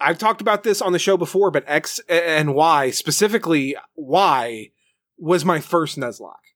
I've 0.00 0.18
talked 0.18 0.40
about 0.40 0.62
this 0.62 0.80
on 0.80 0.92
the 0.92 0.98
show 0.98 1.18
before, 1.18 1.50
but 1.50 1.64
X 1.66 2.00
and 2.08 2.54
Y, 2.54 2.90
specifically 2.90 3.76
Y, 3.96 4.70
was 5.18 5.44
my 5.44 5.60
first 5.60 5.98
Nuzlocke 5.98 6.51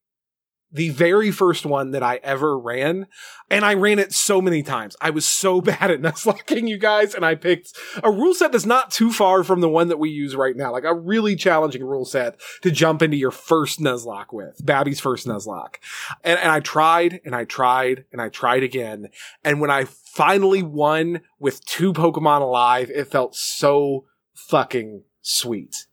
the 0.73 0.91
very 0.91 1.31
first 1.31 1.65
one 1.65 1.93
that 1.93 2.03
I 2.03 2.17
ever 2.23 2.59
ran. 2.59 3.07
And 3.51 3.65
I 3.65 3.75
ran 3.75 3.99
it 3.99 4.13
so 4.13 4.43
many 4.43 4.63
times. 4.63 4.97
I 5.01 5.11
was 5.11 5.25
so 5.25 5.61
bad 5.63 5.91
at 5.91 6.01
Nuzlocking, 6.01 6.69
you 6.69 6.79
guys. 6.79 7.15
And 7.15 7.25
I 7.25 7.35
picked 7.35 7.73
a 8.03 8.11
rule 8.11 8.35
set 8.35 8.53
that's 8.53 8.67
not 8.67 8.91
too 8.91 9.13
far 9.13 9.45
from 9.45 9.61
the 9.61 9.69
one 9.69 9.89
that 9.89 9.99
we 9.99 10.11
use 10.11 10.35
right 10.35 10.57
now. 10.57 10.73
Like 10.73 10.85
a 10.85 10.95
really 10.95 11.37
challenging 11.37 11.85
rule 11.85 12.05
set 12.05 12.41
to 12.63 12.71
jump 12.71 13.03
into 13.03 13.17
your 13.17 13.31
first 13.31 13.81
Nuzlocke 13.81 14.33
with. 14.33 14.65
Babby's 14.65 15.01
first 15.01 15.27
Nuzlocke. 15.27 15.77
And, 16.25 16.39
and 16.39 16.51
I 16.51 16.61
tried 16.61 17.21
and 17.25 17.35
I 17.35 17.45
tried 17.45 18.05
and 18.13 18.21
I 18.21 18.29
tried 18.29 18.63
again. 18.63 19.09
And 19.45 19.61
when 19.61 19.71
I 19.71 19.85
finally 19.85 20.63
won 20.63 21.21
with 21.39 21.65
two 21.65 21.93
Pokemon 21.93 22.41
alive, 22.41 22.91
it 22.91 23.07
felt 23.09 23.35
so 23.35 24.05
fucking 24.35 25.03
sweet. 25.23 25.87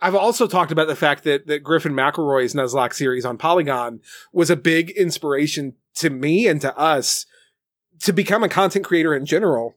I've 0.00 0.14
also 0.14 0.46
talked 0.46 0.70
about 0.70 0.86
the 0.86 0.96
fact 0.96 1.24
that, 1.24 1.46
that 1.46 1.64
Griffin 1.64 1.92
McElroy's 1.92 2.54
Nuzlocke 2.54 2.94
series 2.94 3.24
on 3.24 3.36
Polygon 3.36 4.00
was 4.32 4.48
a 4.48 4.56
big 4.56 4.90
inspiration 4.90 5.74
to 5.96 6.10
me 6.10 6.46
and 6.46 6.60
to 6.60 6.76
us 6.78 7.26
to 8.00 8.12
become 8.12 8.44
a 8.44 8.48
content 8.48 8.84
creator 8.84 9.14
in 9.14 9.26
general. 9.26 9.76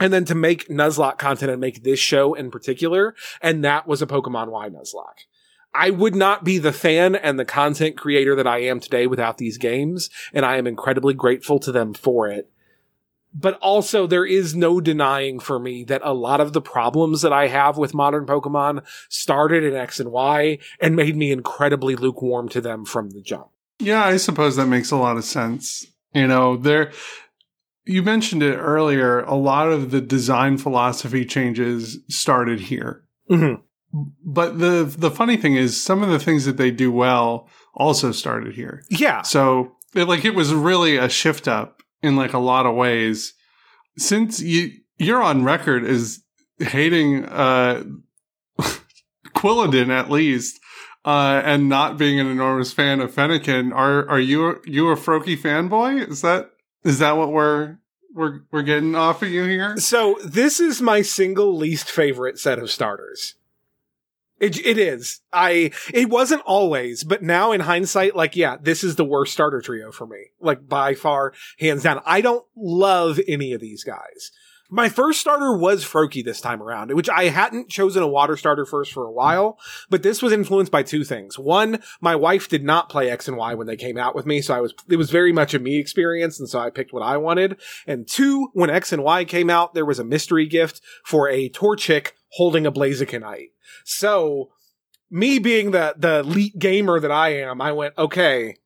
And 0.00 0.12
then 0.12 0.24
to 0.26 0.34
make 0.36 0.68
Nuzlocke 0.68 1.18
content 1.18 1.50
and 1.50 1.60
make 1.60 1.82
this 1.82 1.98
show 1.98 2.34
in 2.34 2.52
particular. 2.52 3.16
And 3.42 3.64
that 3.64 3.88
was 3.88 4.00
a 4.00 4.06
Pokemon 4.06 4.48
Y 4.50 4.68
Nuzlocke. 4.68 5.26
I 5.74 5.90
would 5.90 6.14
not 6.14 6.44
be 6.44 6.58
the 6.58 6.72
fan 6.72 7.16
and 7.16 7.36
the 7.36 7.44
content 7.44 7.96
creator 7.96 8.36
that 8.36 8.46
I 8.46 8.58
am 8.58 8.78
today 8.78 9.08
without 9.08 9.38
these 9.38 9.58
games. 9.58 10.08
And 10.32 10.44
I 10.44 10.56
am 10.56 10.68
incredibly 10.68 11.14
grateful 11.14 11.58
to 11.60 11.72
them 11.72 11.94
for 11.94 12.28
it 12.28 12.48
but 13.34 13.58
also 13.58 14.06
there 14.06 14.24
is 14.24 14.54
no 14.54 14.80
denying 14.80 15.38
for 15.40 15.58
me 15.58 15.84
that 15.84 16.00
a 16.04 16.14
lot 16.14 16.40
of 16.40 16.52
the 16.52 16.60
problems 16.60 17.22
that 17.22 17.32
I 17.32 17.48
have 17.48 17.76
with 17.76 17.94
modern 17.94 18.26
Pokemon 18.26 18.84
started 19.08 19.64
in 19.64 19.74
X 19.74 20.00
and 20.00 20.10
Y 20.10 20.58
and 20.80 20.96
made 20.96 21.16
me 21.16 21.30
incredibly 21.30 21.96
lukewarm 21.96 22.48
to 22.50 22.60
them 22.60 22.84
from 22.84 23.10
the 23.10 23.20
jump. 23.20 23.48
Yeah, 23.78 24.04
I 24.04 24.16
suppose 24.16 24.56
that 24.56 24.66
makes 24.66 24.90
a 24.90 24.96
lot 24.96 25.16
of 25.16 25.24
sense. 25.24 25.86
You 26.14 26.26
know, 26.26 26.56
there 26.56 26.90
you 27.84 28.02
mentioned 28.02 28.42
it 28.42 28.56
earlier. 28.56 29.20
A 29.20 29.34
lot 29.34 29.68
of 29.68 29.90
the 29.90 30.00
design 30.00 30.58
philosophy 30.58 31.24
changes 31.24 31.98
started 32.08 32.60
here. 32.60 33.04
Mhm. 33.30 33.62
But 34.24 34.58
the 34.58 34.84
the 34.84 35.10
funny 35.10 35.36
thing 35.36 35.56
is, 35.56 35.82
some 35.82 36.02
of 36.02 36.10
the 36.10 36.18
things 36.18 36.44
that 36.44 36.56
they 36.58 36.70
do 36.70 36.92
well 36.92 37.48
also 37.74 38.12
started 38.12 38.54
here. 38.54 38.82
Yeah. 38.90 39.22
So, 39.22 39.72
it, 39.94 40.04
like, 40.04 40.24
it 40.24 40.34
was 40.34 40.52
really 40.52 40.96
a 40.96 41.08
shift 41.08 41.48
up 41.48 41.77
in 42.02 42.16
like 42.16 42.32
a 42.32 42.38
lot 42.38 42.66
of 42.66 42.74
ways. 42.74 43.34
Since 43.96 44.40
you 44.40 44.72
you're 44.98 45.22
on 45.22 45.44
record 45.44 45.84
as 45.84 46.20
hating 46.58 47.24
uh 47.26 47.84
Quilladin 49.34 49.90
at 49.90 50.10
least, 50.10 50.60
uh, 51.04 51.40
and 51.44 51.68
not 51.68 51.96
being 51.96 52.18
an 52.18 52.26
enormous 52.26 52.72
fan 52.72 53.00
of 53.00 53.14
Fennekin, 53.14 53.72
are 53.74 54.08
are 54.08 54.20
you 54.20 54.60
you 54.64 54.88
a 54.90 54.96
Froakie 54.96 55.38
fanboy? 55.38 56.08
Is 56.08 56.22
that 56.22 56.50
is 56.84 56.98
that 56.98 57.16
what 57.16 57.32
we're 57.32 57.78
we're 58.14 58.40
we're 58.50 58.62
getting 58.62 58.94
off 58.94 59.22
of 59.22 59.30
you 59.30 59.44
here? 59.44 59.76
So 59.78 60.18
this 60.24 60.60
is 60.60 60.82
my 60.82 61.02
single 61.02 61.56
least 61.56 61.90
favorite 61.90 62.38
set 62.38 62.58
of 62.58 62.70
starters. 62.70 63.36
It, 64.40 64.64
it 64.64 64.78
is. 64.78 65.20
I, 65.32 65.72
it 65.92 66.08
wasn't 66.08 66.42
always, 66.46 67.02
but 67.04 67.22
now 67.22 67.52
in 67.52 67.60
hindsight, 67.60 68.14
like, 68.14 68.36
yeah, 68.36 68.56
this 68.60 68.84
is 68.84 68.96
the 68.96 69.04
worst 69.04 69.32
starter 69.32 69.60
trio 69.60 69.90
for 69.90 70.06
me. 70.06 70.26
Like, 70.40 70.68
by 70.68 70.94
far, 70.94 71.32
hands 71.58 71.82
down. 71.82 72.00
I 72.06 72.20
don't 72.20 72.44
love 72.56 73.18
any 73.26 73.52
of 73.52 73.60
these 73.60 73.84
guys. 73.84 74.30
My 74.70 74.90
first 74.90 75.18
starter 75.18 75.56
was 75.56 75.82
Froakie 75.82 76.22
this 76.22 76.42
time 76.42 76.62
around, 76.62 76.94
which 76.94 77.08
I 77.08 77.24
hadn't 77.24 77.70
chosen 77.70 78.02
a 78.02 78.06
water 78.06 78.36
starter 78.36 78.66
first 78.66 78.92
for 78.92 79.06
a 79.06 79.10
while, 79.10 79.58
but 79.88 80.02
this 80.02 80.20
was 80.20 80.30
influenced 80.30 80.70
by 80.70 80.82
two 80.82 81.04
things. 81.04 81.38
One, 81.38 81.82
my 82.02 82.14
wife 82.14 82.50
did 82.50 82.62
not 82.62 82.90
play 82.90 83.10
X 83.10 83.28
and 83.28 83.38
Y 83.38 83.54
when 83.54 83.66
they 83.66 83.76
came 83.76 83.96
out 83.96 84.14
with 84.14 84.26
me, 84.26 84.42
so 84.42 84.54
I 84.54 84.60
was, 84.60 84.74
it 84.86 84.96
was 84.96 85.10
very 85.10 85.32
much 85.32 85.54
a 85.54 85.58
me 85.58 85.78
experience, 85.78 86.38
and 86.38 86.50
so 86.50 86.58
I 86.58 86.68
picked 86.68 86.92
what 86.92 87.02
I 87.02 87.16
wanted. 87.16 87.58
And 87.86 88.06
two, 88.06 88.50
when 88.52 88.68
X 88.68 88.92
and 88.92 89.02
Y 89.02 89.24
came 89.24 89.48
out, 89.48 89.72
there 89.72 89.86
was 89.86 89.98
a 89.98 90.04
mystery 90.04 90.46
gift 90.46 90.82
for 91.02 91.30
a 91.30 91.48
Torchic 91.48 92.10
holding 92.32 92.66
a 92.66 92.72
Blazikenite. 92.72 93.50
So, 93.84 94.50
me 95.10 95.38
being 95.38 95.70
the, 95.70 95.94
the 95.96 96.20
elite 96.20 96.58
gamer 96.58 97.00
that 97.00 97.10
I 97.10 97.34
am, 97.34 97.60
I 97.60 97.72
went, 97.72 97.94
okay, 97.96 98.56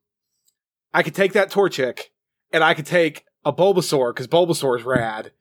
I 0.92 1.03
could 1.03 1.14
take 1.14 1.33
that 1.33 1.51
Torchic, 1.51 2.11
and 2.53 2.62
I 2.62 2.75
could 2.75 2.87
take 2.87 3.25
a 3.44 3.53
Bulbasaur, 3.53 4.14
because 4.14 4.29
Bulbasaur 4.29 4.79
is 4.79 4.85
rad, 4.85 5.33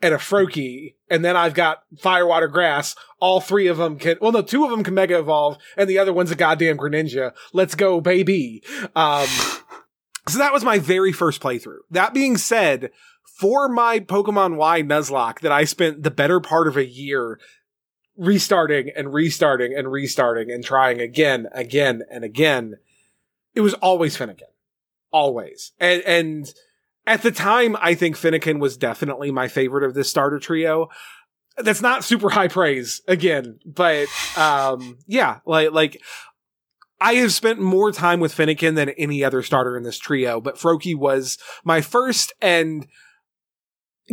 and 0.00 0.14
a 0.14 0.18
Froakie, 0.18 0.94
and 1.10 1.24
then 1.24 1.36
I've 1.36 1.54
got 1.54 1.82
Firewater 2.00 2.48
Grass. 2.48 2.94
All 3.20 3.40
three 3.40 3.66
of 3.66 3.78
them 3.78 3.98
can, 3.98 4.16
well, 4.20 4.32
no, 4.32 4.42
two 4.42 4.64
of 4.64 4.70
them 4.70 4.84
can 4.84 4.94
Mega 4.94 5.18
Evolve, 5.18 5.58
and 5.76 5.88
the 5.88 5.98
other 5.98 6.12
one's 6.12 6.30
a 6.30 6.36
goddamn 6.36 6.78
Greninja. 6.78 7.32
Let's 7.52 7.74
go, 7.74 8.00
baby. 8.00 8.62
Um, 8.94 9.26
so 10.28 10.38
that 10.38 10.52
was 10.52 10.64
my 10.64 10.78
very 10.78 11.12
first 11.12 11.42
playthrough. 11.42 11.78
That 11.90 12.14
being 12.14 12.36
said, 12.36 12.90
for 13.38 13.68
my 13.68 14.00
Pokemon 14.00 14.56
Y 14.56 14.82
Nuzlocke 14.82 15.40
that 15.40 15.52
I 15.52 15.64
spent 15.64 16.02
the 16.02 16.10
better 16.10 16.40
part 16.40 16.66
of 16.66 16.76
a 16.76 16.86
year 16.86 17.38
restarting 18.18 18.90
and 18.94 19.14
restarting 19.14 19.74
and 19.74 19.90
restarting 19.90 20.50
and 20.50 20.64
trying 20.64 21.00
again, 21.00 21.46
again 21.52 22.02
and 22.10 22.24
again, 22.24 22.74
it 23.54 23.60
was 23.60 23.74
always 23.74 24.16
Fennekin. 24.18 24.42
Always. 25.10 25.72
And, 25.78 26.02
and 26.02 26.52
at 27.06 27.22
the 27.22 27.30
time, 27.30 27.76
I 27.80 27.94
think 27.94 28.16
Fennekin 28.16 28.58
was 28.58 28.76
definitely 28.76 29.30
my 29.30 29.48
favorite 29.48 29.84
of 29.84 29.94
this 29.94 30.10
starter 30.10 30.38
trio. 30.38 30.88
That's 31.56 31.80
not 31.80 32.04
super 32.04 32.28
high 32.28 32.48
praise 32.48 33.00
again, 33.08 33.60
but, 33.64 34.08
um, 34.36 34.98
yeah, 35.06 35.38
like, 35.46 35.72
like, 35.72 36.02
I 37.00 37.14
have 37.14 37.32
spent 37.32 37.60
more 37.60 37.92
time 37.92 38.20
with 38.20 38.34
Fennekin 38.34 38.74
than 38.74 38.90
any 38.90 39.24
other 39.24 39.42
starter 39.42 39.76
in 39.76 39.84
this 39.84 39.98
trio, 39.98 40.40
but 40.40 40.56
Froakie 40.56 40.96
was 40.96 41.38
my 41.64 41.80
first 41.80 42.32
and 42.42 42.86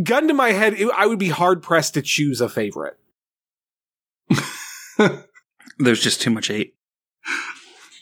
gun 0.03 0.27
to 0.27 0.33
my 0.33 0.51
head, 0.51 0.73
it, 0.73 0.89
I 0.95 1.07
would 1.07 1.19
be 1.19 1.29
hard 1.29 1.63
pressed 1.63 1.95
to 1.95 2.01
choose 2.01 2.41
a 2.41 2.49
favorite. 2.49 2.97
There's 5.79 6.01
just 6.01 6.21
too 6.21 6.29
much 6.29 6.47
hate. 6.47 6.75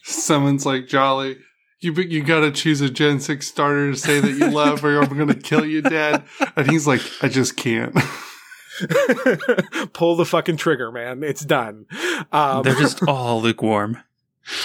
Someone's 0.03 0.65
like 0.65 0.87
Jolly. 0.87 1.37
You 1.79 1.93
you 1.93 2.23
got 2.23 2.41
to 2.41 2.51
choose 2.51 2.81
a 2.81 2.89
Gen 2.89 3.19
Six 3.19 3.47
starter 3.47 3.91
to 3.91 3.97
say 3.97 4.19
that 4.19 4.31
you 4.31 4.49
love, 4.49 4.85
or 4.85 5.01
I'm 5.01 5.17
going 5.17 5.27
to 5.27 5.33
kill 5.33 5.65
you 5.65 5.81
Dad. 5.81 6.23
And 6.55 6.69
he's 6.69 6.87
like, 6.87 7.01
I 7.21 7.27
just 7.27 7.57
can't. 7.57 7.93
Pull 9.93 10.15
the 10.15 10.25
fucking 10.25 10.57
trigger, 10.57 10.91
man. 10.91 11.23
It's 11.23 11.43
done. 11.43 11.85
Um, 12.31 12.63
They're 12.63 12.75
just 12.75 13.03
all 13.07 13.41
lukewarm. 13.41 13.97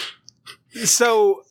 so 0.84 1.42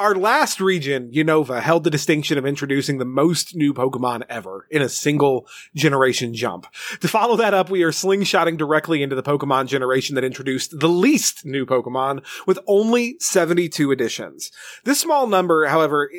our 0.00 0.14
last 0.14 0.62
region, 0.62 1.12
Unova, 1.12 1.60
held 1.60 1.84
the 1.84 1.90
distinction 1.90 2.38
of 2.38 2.46
introducing 2.46 2.96
the 2.96 3.04
most 3.04 3.54
new 3.54 3.74
Pokemon 3.74 4.22
ever 4.30 4.66
in 4.70 4.80
a 4.80 4.88
single 4.88 5.46
generation 5.74 6.34
jump. 6.34 6.66
To 7.00 7.06
follow 7.06 7.36
that 7.36 7.52
up, 7.52 7.68
we 7.68 7.82
are 7.82 7.90
slingshotting 7.90 8.56
directly 8.56 9.02
into 9.02 9.14
the 9.14 9.22
Pokemon 9.22 9.66
generation 9.66 10.14
that 10.14 10.24
introduced 10.24 10.80
the 10.80 10.88
least 10.88 11.44
new 11.44 11.66
Pokemon 11.66 12.24
with 12.46 12.58
only 12.66 13.16
72 13.20 13.90
additions. 13.92 14.50
This 14.84 14.98
small 14.98 15.26
number, 15.26 15.66
however, 15.66 16.10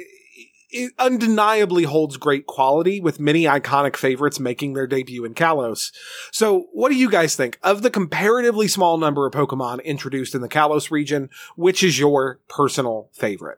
it 0.70 0.94
undeniably 1.00 1.84
holds 1.84 2.17
great 2.17 2.46
quality 2.46 3.02
with 3.02 3.20
many 3.20 3.46
iconic 3.46 3.96
favorites 3.96 4.39
making 4.39 4.74
their 4.74 4.86
debut 4.86 5.26
in 5.26 5.34
Kalos. 5.34 5.91
So, 6.32 6.67
what 6.72 6.89
do 6.89 6.96
you 6.96 7.10
guys 7.10 7.36
think 7.36 7.58
of 7.63 7.82
the 7.82 7.89
comparatively 7.89 8.67
small 8.67 9.00
number 9.00 9.26
of 9.26 9.34
Pokemon 9.34 9.84
introduced 9.84 10.36
in 10.36 10.41
the 10.41 10.48
Kalos 10.48 10.91
region? 10.91 11.32
Which 11.56 11.84
is 11.84 11.98
your 11.98 12.39
personal 12.48 13.10
favorite? 13.12 13.58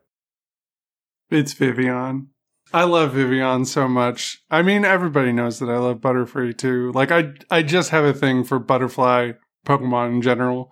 It's 1.34 1.54
Vivillon. 1.54 2.28
I 2.72 2.84
love 2.84 3.14
Vivillon 3.14 3.66
so 3.66 3.88
much. 3.88 4.44
I 4.52 4.62
mean, 4.62 4.86
everybody 4.86 5.32
knows 5.32 5.58
that 5.58 5.70
I 5.70 5.78
love 5.78 5.98
Butterfree 5.98 6.56
too. 6.56 6.92
Like, 6.92 7.12
I 7.12 7.34
I 7.50 7.64
just 7.64 7.90
have 7.90 8.06
a 8.06 8.14
thing 8.14 8.44
for 8.44 8.60
butterfly 8.60 9.32
Pokemon 9.66 10.12
in 10.14 10.22
general. 10.22 10.72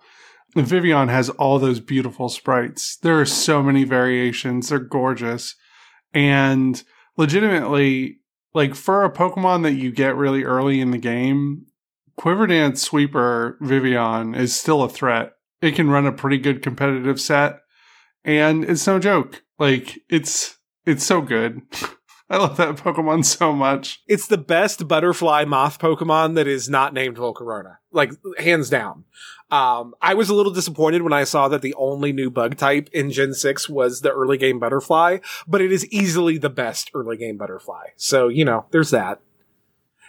Vivillon 0.54 1.08
has 1.08 1.30
all 1.30 1.58
those 1.58 1.80
beautiful 1.80 2.28
sprites. 2.28 2.96
There 2.96 3.20
are 3.20 3.26
so 3.26 3.60
many 3.60 3.82
variations. 3.82 4.68
They're 4.68 4.78
gorgeous. 4.78 5.56
And 6.14 6.80
legitimately, 7.16 8.18
like 8.54 8.76
for 8.76 9.04
a 9.04 9.12
Pokemon 9.12 9.64
that 9.64 9.72
you 9.72 9.90
get 9.90 10.14
really 10.14 10.44
early 10.44 10.80
in 10.80 10.92
the 10.92 10.98
game, 10.98 11.66
Quiverdance 12.16 12.78
Sweeper 12.78 13.58
Vivillon 13.60 14.36
is 14.36 14.54
still 14.54 14.84
a 14.84 14.88
threat. 14.88 15.32
It 15.60 15.74
can 15.74 15.90
run 15.90 16.06
a 16.06 16.12
pretty 16.12 16.38
good 16.38 16.62
competitive 16.62 17.20
set, 17.20 17.60
and 18.24 18.64
it's 18.64 18.86
no 18.86 19.00
joke. 19.00 19.42
Like 19.62 20.02
it's 20.08 20.58
it's 20.86 21.04
so 21.04 21.20
good. 21.20 21.62
I 22.28 22.36
love 22.36 22.56
that 22.56 22.74
Pokemon 22.74 23.24
so 23.24 23.52
much. 23.52 24.02
It's 24.08 24.26
the 24.26 24.36
best 24.36 24.88
butterfly 24.88 25.44
moth 25.44 25.78
Pokemon 25.78 26.34
that 26.34 26.48
is 26.48 26.68
not 26.68 26.92
named 26.92 27.16
Volcarona. 27.16 27.76
Like, 27.92 28.10
hands 28.38 28.68
down. 28.68 29.04
Um, 29.52 29.94
I 30.02 30.14
was 30.14 30.30
a 30.30 30.34
little 30.34 30.52
disappointed 30.52 31.02
when 31.02 31.12
I 31.12 31.22
saw 31.22 31.46
that 31.46 31.62
the 31.62 31.74
only 31.74 32.12
new 32.12 32.28
bug 32.28 32.56
type 32.56 32.88
in 32.92 33.12
Gen 33.12 33.34
6 33.34 33.68
was 33.68 34.00
the 34.00 34.10
early 34.10 34.36
game 34.36 34.58
butterfly, 34.58 35.18
but 35.46 35.60
it 35.60 35.70
is 35.70 35.86
easily 35.92 36.38
the 36.38 36.50
best 36.50 36.90
early 36.92 37.16
game 37.16 37.36
butterfly. 37.36 37.88
So, 37.96 38.26
you 38.26 38.44
know, 38.44 38.64
there's 38.72 38.90
that. 38.90 39.20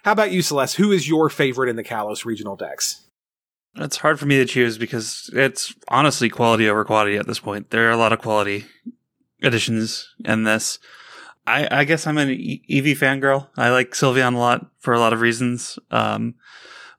How 0.03 0.13
about 0.13 0.31
you, 0.31 0.41
Celeste? 0.41 0.77
Who 0.77 0.91
is 0.91 1.07
your 1.07 1.29
favorite 1.29 1.69
in 1.69 1.75
the 1.75 1.83
Kalos 1.83 2.25
regional 2.25 2.55
dex? 2.55 3.01
It's 3.75 3.97
hard 3.97 4.17
for 4.17 4.25
me 4.25 4.37
to 4.37 4.45
choose 4.45 4.79
because 4.79 5.29
it's 5.33 5.75
honestly 5.89 6.29
quality 6.29 6.67
over 6.67 6.83
quantity 6.85 7.17
at 7.17 7.27
this 7.27 7.39
point. 7.39 7.69
There 7.69 7.87
are 7.87 7.91
a 7.91 7.97
lot 7.97 8.13
of 8.13 8.19
quality 8.19 8.65
additions 9.43 10.13
in 10.25 10.43
this. 10.43 10.79
I, 11.45 11.67
I 11.79 11.83
guess 11.83 12.07
I'm 12.07 12.17
an 12.17 12.29
Eevee 12.29 12.97
fangirl. 12.97 13.49
I 13.57 13.69
like 13.69 13.91
Sylveon 13.91 14.33
a 14.33 14.37
lot 14.37 14.67
for 14.79 14.93
a 14.93 14.99
lot 14.99 15.13
of 15.13 15.21
reasons. 15.21 15.77
Um, 15.91 16.35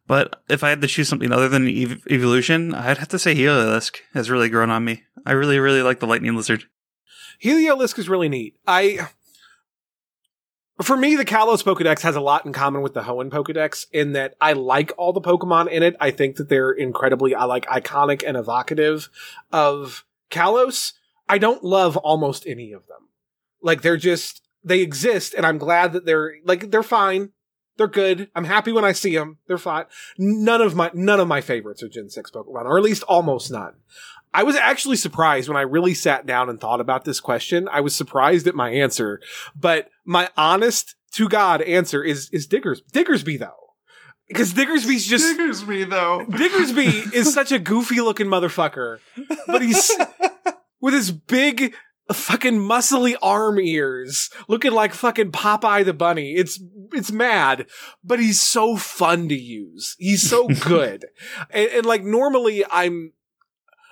but 0.06 0.42
if 0.48 0.62
I 0.62 0.68
had 0.68 0.82
to 0.82 0.86
choose 0.86 1.08
something 1.08 1.32
other 1.32 1.48
than 1.48 1.66
ev- 1.66 2.02
evolution, 2.10 2.74
I'd 2.74 2.98
have 2.98 3.08
to 3.08 3.18
say 3.18 3.34
Heliolisk 3.34 3.96
has 4.12 4.30
really 4.30 4.50
grown 4.50 4.70
on 4.70 4.84
me. 4.84 5.04
I 5.24 5.32
really, 5.32 5.58
really 5.58 5.82
like 5.82 6.00
the 6.00 6.06
Lightning 6.06 6.36
Lizard. 6.36 6.64
Heliolisk 7.42 7.98
is 7.98 8.08
really 8.08 8.28
neat. 8.28 8.56
I, 8.66 9.08
for 10.82 10.96
me, 10.96 11.16
the 11.16 11.24
Kalos 11.24 11.64
Pokedex 11.64 12.02
has 12.02 12.16
a 12.16 12.20
lot 12.20 12.44
in 12.44 12.52
common 12.52 12.82
with 12.82 12.92
the 12.92 13.02
Hoenn 13.02 13.30
Pokedex 13.30 13.86
in 13.92 14.12
that 14.12 14.34
I 14.42 14.52
like 14.52 14.92
all 14.98 15.14
the 15.14 15.22
Pokemon 15.22 15.70
in 15.70 15.82
it. 15.82 15.96
I 16.00 16.10
think 16.10 16.36
that 16.36 16.50
they're 16.50 16.70
incredibly, 16.70 17.34
I 17.34 17.44
like 17.44 17.64
iconic 17.66 18.22
and 18.26 18.36
evocative 18.36 19.08
of 19.52 20.04
Kalos. 20.30 20.92
I 21.28 21.38
don't 21.38 21.64
love 21.64 21.96
almost 21.96 22.46
any 22.46 22.72
of 22.72 22.86
them. 22.86 23.08
Like 23.62 23.82
they're 23.82 23.96
just, 23.96 24.42
they 24.62 24.80
exist 24.80 25.34
and 25.34 25.46
I'm 25.46 25.58
glad 25.58 25.92
that 25.92 26.06
they're, 26.06 26.34
like, 26.44 26.70
they're 26.70 26.82
fine. 26.82 27.30
They're 27.76 27.88
good. 27.88 28.30
I'm 28.34 28.44
happy 28.44 28.70
when 28.70 28.84
I 28.84 28.92
see 28.92 29.16
them. 29.16 29.38
They're 29.48 29.58
fine. 29.58 29.86
None 30.16 30.60
of 30.60 30.76
my, 30.76 30.90
none 30.94 31.18
of 31.18 31.26
my 31.26 31.40
favorites 31.40 31.82
are 31.82 31.88
Gen 31.88 32.08
6 32.08 32.30
Pokemon, 32.30 32.66
or 32.66 32.78
at 32.78 32.84
least 32.84 33.02
almost 33.04 33.50
none. 33.50 33.74
I 34.32 34.42
was 34.42 34.56
actually 34.56 34.96
surprised 34.96 35.48
when 35.48 35.56
I 35.56 35.62
really 35.62 35.94
sat 35.94 36.26
down 36.26 36.48
and 36.48 36.60
thought 36.60 36.80
about 36.80 37.04
this 37.04 37.20
question. 37.20 37.68
I 37.70 37.80
was 37.80 37.94
surprised 37.94 38.46
at 38.46 38.54
my 38.54 38.70
answer, 38.70 39.20
but 39.56 39.88
my 40.04 40.28
honest 40.36 40.94
to 41.14 41.28
God 41.28 41.62
answer 41.62 42.02
is, 42.02 42.28
is 42.30 42.46
Diggers, 42.46 42.82
Diggersby 42.92 43.38
though. 43.38 43.64
Because 44.28 44.52
Diggersby's 44.52 45.06
just, 45.06 45.38
Diggersby 45.38 45.88
though. 45.88 46.24
Diggersby 46.28 47.12
is 47.12 47.32
such 47.32 47.52
a 47.52 47.58
goofy 47.58 48.00
looking 48.00 48.26
motherfucker, 48.26 48.98
but 49.46 49.62
he's 49.62 49.90
with 50.84 50.92
his 50.92 51.10
big 51.12 51.74
fucking 52.12 52.58
muscly 52.58 53.14
arm 53.22 53.58
ears, 53.58 54.28
looking 54.48 54.72
like 54.72 54.92
fucking 54.92 55.32
Popeye 55.32 55.82
the 55.82 55.94
bunny. 55.94 56.34
It's 56.34 56.62
it's 56.92 57.10
mad, 57.10 57.64
but 58.04 58.20
he's 58.20 58.38
so 58.38 58.76
fun 58.76 59.30
to 59.30 59.34
use. 59.34 59.96
He's 59.98 60.28
so 60.28 60.46
good, 60.60 61.06
and, 61.48 61.70
and 61.70 61.86
like 61.86 62.04
normally 62.04 62.66
I'm 62.70 63.14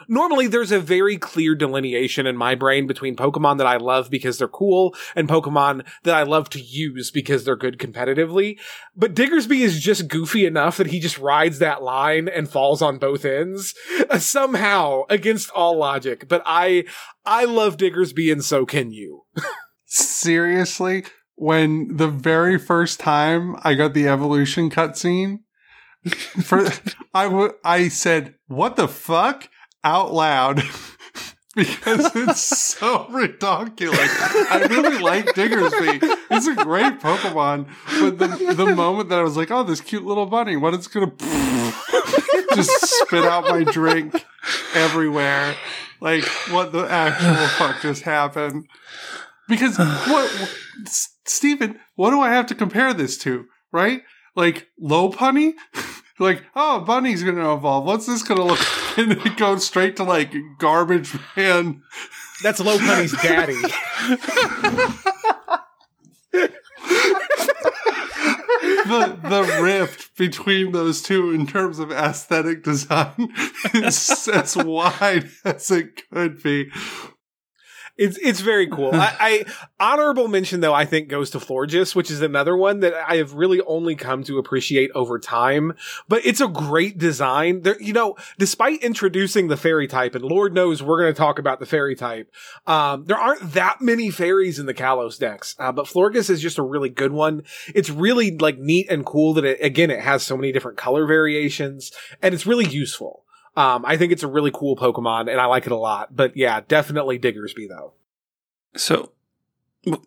normally 0.08 0.46
there's 0.46 0.72
a 0.72 0.80
very 0.80 1.16
clear 1.16 1.54
delineation 1.54 2.26
in 2.26 2.36
my 2.36 2.54
brain 2.54 2.86
between 2.86 3.16
Pokemon 3.16 3.58
that 3.58 3.66
I 3.66 3.76
love 3.76 4.10
because 4.10 4.38
they're 4.38 4.48
cool 4.48 4.94
and 5.14 5.28
Pokemon 5.28 5.86
that 6.04 6.14
I 6.14 6.22
love 6.22 6.50
to 6.50 6.60
use 6.60 7.10
because 7.10 7.44
they're 7.44 7.56
good 7.56 7.78
competitively. 7.78 8.58
But 8.96 9.14
Diggersby 9.14 9.60
is 9.60 9.80
just 9.80 10.08
goofy 10.08 10.46
enough 10.46 10.76
that 10.76 10.88
he 10.88 11.00
just 11.00 11.18
rides 11.18 11.58
that 11.58 11.82
line 11.82 12.28
and 12.28 12.48
falls 12.48 12.82
on 12.82 12.98
both 12.98 13.24
ends 13.24 13.74
uh, 14.10 14.18
somehow 14.18 15.02
against 15.08 15.50
all 15.50 15.76
logic. 15.76 16.28
But 16.28 16.42
I, 16.46 16.84
I 17.24 17.44
love 17.44 17.76
Diggersby 17.76 18.32
and 18.32 18.44
so 18.44 18.66
can 18.66 18.92
you. 18.92 19.24
Seriously, 19.86 21.04
when 21.34 21.96
the 21.96 22.08
very 22.08 22.58
first 22.58 23.00
time 23.00 23.56
I 23.62 23.74
got 23.74 23.94
the 23.94 24.08
evolution 24.08 24.70
cutscene, 24.70 25.40
for 26.42 26.68
I 27.14 27.24
w- 27.24 27.52
I 27.64 27.88
said, 27.88 28.34
"What 28.48 28.76
the 28.76 28.88
fuck?" 28.88 29.48
Out 29.84 30.12
loud 30.12 30.56
because 31.54 32.10
it's 32.14 32.40
so 32.40 33.06
ridiculous. 33.10 33.98
I 34.50 34.66
really 34.70 34.98
like 34.98 35.26
Diggersby. 35.26 36.00
It's 36.30 36.46
a 36.46 36.54
great 36.54 37.00
Pokemon, 37.00 37.68
but 38.00 38.18
the 38.18 38.54
the 38.54 38.74
moment 38.74 39.10
that 39.10 39.18
I 39.18 39.22
was 39.22 39.36
like, 39.36 39.50
"Oh, 39.50 39.62
this 39.62 39.80
cute 39.80 40.04
little 40.04 40.26
bunny," 40.26 40.56
what 40.56 40.74
it's 40.74 40.86
gonna 40.86 41.12
just 42.54 42.70
spit 43.02 43.24
out 43.24 43.44
my 43.44 43.64
drink 43.64 44.24
everywhere. 44.74 45.54
Like, 46.00 46.24
what 46.50 46.72
the 46.72 46.90
actual 46.90 47.46
fuck 47.46 47.80
just 47.80 48.02
happened? 48.02 48.66
Because 49.48 49.78
what, 49.78 50.58
Stephen, 51.26 51.78
what 51.94 52.10
do 52.10 52.20
I 52.20 52.30
have 52.30 52.46
to 52.46 52.54
compare 52.54 52.92
this 52.94 53.18
to? 53.18 53.46
Right? 53.70 54.02
Like 54.34 54.68
Lopunny? 54.82 55.52
like, 56.22 56.44
oh, 56.54 56.80
Bunny's 56.80 57.22
gonna 57.22 57.54
evolve. 57.54 57.84
What's 57.84 58.06
this 58.06 58.22
gonna 58.22 58.44
look 58.44 58.58
like? 58.58 58.68
And 58.94 59.12
it 59.12 59.38
goes 59.38 59.64
straight 59.64 59.96
to 59.96 60.04
like 60.04 60.34
garbage 60.58 61.16
man. 61.34 61.82
That's 62.42 62.60
Lopunny's 62.60 63.12
daddy. 63.22 63.54
the 68.84 69.18
the 69.22 69.60
rift 69.62 70.16
between 70.16 70.72
those 70.72 71.00
two 71.02 71.30
in 71.30 71.46
terms 71.46 71.78
of 71.78 71.90
aesthetic 71.90 72.62
design 72.62 73.32
is 73.74 74.28
as 74.28 74.56
wide 74.56 75.30
as 75.44 75.70
it 75.70 76.02
could 76.10 76.42
be. 76.42 76.70
It's 78.02 78.18
it's 78.18 78.40
very 78.40 78.66
cool. 78.66 78.90
I, 78.92 79.14
I 79.20 79.44
honorable 79.78 80.26
mention 80.26 80.60
though 80.60 80.74
I 80.74 80.84
think 80.84 81.08
goes 81.08 81.30
to 81.30 81.38
Florges, 81.38 81.94
which 81.94 82.10
is 82.10 82.20
another 82.20 82.56
one 82.56 82.80
that 82.80 82.94
I 82.94 83.16
have 83.16 83.34
really 83.34 83.60
only 83.60 83.94
come 83.94 84.24
to 84.24 84.38
appreciate 84.38 84.90
over 84.92 85.20
time. 85.20 85.74
But 86.08 86.26
it's 86.26 86.40
a 86.40 86.48
great 86.48 86.98
design. 86.98 87.62
There, 87.62 87.80
you 87.80 87.92
know, 87.92 88.16
despite 88.38 88.82
introducing 88.82 89.46
the 89.46 89.56
fairy 89.56 89.86
type, 89.86 90.16
and 90.16 90.24
Lord 90.24 90.52
knows 90.52 90.82
we're 90.82 91.00
going 91.00 91.14
to 91.14 91.16
talk 91.18 91.38
about 91.38 91.60
the 91.60 91.66
fairy 91.66 91.94
type. 91.94 92.28
Um, 92.66 93.04
there 93.04 93.18
aren't 93.18 93.52
that 93.52 93.80
many 93.80 94.10
fairies 94.10 94.58
in 94.58 94.66
the 94.66 94.74
Kalos 94.74 95.16
dex, 95.16 95.54
uh, 95.60 95.70
but 95.70 95.86
Florges 95.86 96.28
is 96.28 96.42
just 96.42 96.58
a 96.58 96.62
really 96.62 96.88
good 96.88 97.12
one. 97.12 97.44
It's 97.72 97.88
really 97.88 98.36
like 98.36 98.58
neat 98.58 98.90
and 98.90 99.06
cool 99.06 99.32
that 99.34 99.44
it 99.44 99.58
again 99.62 99.92
it 99.92 100.00
has 100.00 100.24
so 100.24 100.36
many 100.36 100.50
different 100.50 100.76
color 100.76 101.06
variations, 101.06 101.92
and 102.20 102.34
it's 102.34 102.46
really 102.46 102.66
useful. 102.66 103.24
Um, 103.54 103.84
I 103.84 103.96
think 103.96 104.12
it's 104.12 104.22
a 104.22 104.28
really 104.28 104.50
cool 104.52 104.76
Pokemon 104.76 105.30
and 105.30 105.40
I 105.40 105.46
like 105.46 105.66
it 105.66 105.72
a 105.72 105.76
lot. 105.76 106.14
But 106.14 106.36
yeah, 106.36 106.60
definitely 106.66 107.18
Diggersby 107.18 107.68
though. 107.68 107.94
So 108.76 109.12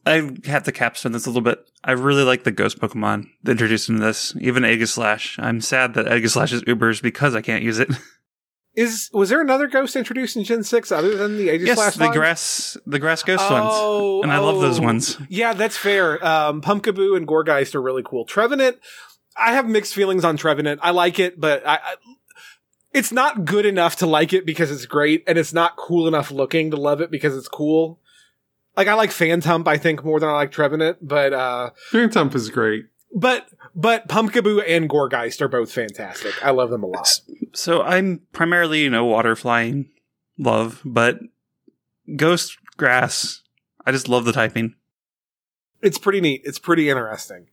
I 0.06 0.32
have 0.46 0.64
to 0.64 0.72
capstone 0.72 1.12
this 1.12 1.26
a 1.26 1.30
little 1.30 1.42
bit. 1.42 1.70
I 1.84 1.92
really 1.92 2.24
like 2.24 2.44
the 2.44 2.52
ghost 2.52 2.80
Pokemon 2.80 3.28
introduced 3.46 3.90
into 3.90 4.02
this, 4.02 4.34
even 4.40 4.64
Aegislash. 4.64 5.38
I'm 5.38 5.62
sad 5.62 5.94
that 5.96 6.06
Aegislash 6.06 6.54
is 6.54 6.64
Ubers 6.64 7.02
because 7.02 7.36
I 7.36 7.42
can't 7.42 7.64
use 7.64 7.80
it. 7.80 7.90
Is 8.76 9.10
was 9.14 9.30
there 9.30 9.40
another 9.40 9.68
ghost 9.68 9.96
introduced 9.96 10.36
in 10.36 10.44
Gen 10.44 10.62
six 10.62 10.92
other 10.92 11.16
than 11.16 11.38
the 11.38 11.48
Aegislash? 11.48 11.66
yes, 11.66 11.96
the 11.96 12.04
lines? 12.04 12.16
grass, 12.18 12.78
the 12.86 13.00
grass 13.00 13.24
ghost 13.24 13.46
Oh, 13.48 14.16
ones, 14.16 14.24
and 14.24 14.34
I 14.34 14.40
love 14.40 14.60
those 14.60 14.82
oh. 14.82 14.84
ones. 14.84 15.18
Yeah, 15.30 15.54
that's 15.54 15.78
fair. 15.78 16.24
Um, 16.26 16.62
Pumpkaboo 16.62 17.16
and 17.16 17.26
Gourgeist 17.26 17.74
are 17.76 17.82
really 17.82 18.04
cool. 18.04 18.26
Trevenant, 18.26 18.78
I 19.38 19.54
have 19.54 19.66
mixed 19.66 19.94
feelings 19.94 20.26
on 20.26 20.36
Trevenant. 20.36 20.82
I 20.84 20.92
like 20.92 21.20
it, 21.20 21.40
but 21.40 21.66
I, 21.66 21.76
I, 21.76 21.96
it's 22.96 23.12
not 23.12 23.46
good 23.46 23.66
enough 23.66 23.98
to 23.98 24.06
like 24.08 24.34
it 24.34 24.46
because 24.46 24.72
it's 24.72 24.86
great, 24.86 25.24
and 25.28 25.38
it's 25.38 25.54
not 25.54 25.76
cool 25.76 26.08
enough 26.08 26.32
looking 26.32 26.72
to 26.72 26.78
love 26.78 27.02
it 27.02 27.12
because 27.12 27.36
it's 27.38 27.48
cool. 27.48 28.00
Like 28.76 28.88
I 28.88 28.94
like 28.96 29.12
Phantump, 29.12 29.68
I 29.68 29.78
think 29.78 30.04
more 30.04 30.20
than 30.20 30.30
I 30.30 30.34
like 30.34 30.52
Trevenant, 30.52 30.98
but 31.02 31.34
uh, 31.34 31.70
Phantump 31.92 32.34
is 32.36 32.50
great. 32.50 32.86
but 33.14 33.48
but 33.76 34.08
Pumpkaboo 34.08 34.64
and 34.68 34.90
Gourgeist 34.90 35.42
are 35.42 35.48
both 35.48 35.72
fantastic. 35.72 36.34
I 36.44 36.52
love 36.52 36.70
them 36.72 36.84
a 36.84 36.88
lot. 36.88 37.20
So 37.54 37.82
I'm 37.84 38.22
primarily, 38.34 38.84
you 38.84 38.90
know, 38.90 39.06
water 39.06 39.36
flying 39.36 39.90
love, 40.38 40.82
but 40.84 41.20
ghost 42.16 42.58
grass. 42.78 43.42
I 43.86 43.92
just 43.92 44.10
love 44.10 44.26
the 44.26 44.34
typing. 44.34 44.76
It's 45.82 45.98
pretty 45.98 46.20
neat. 46.20 46.42
It's 46.44 46.60
pretty 46.60 46.90
interesting. 46.90 47.48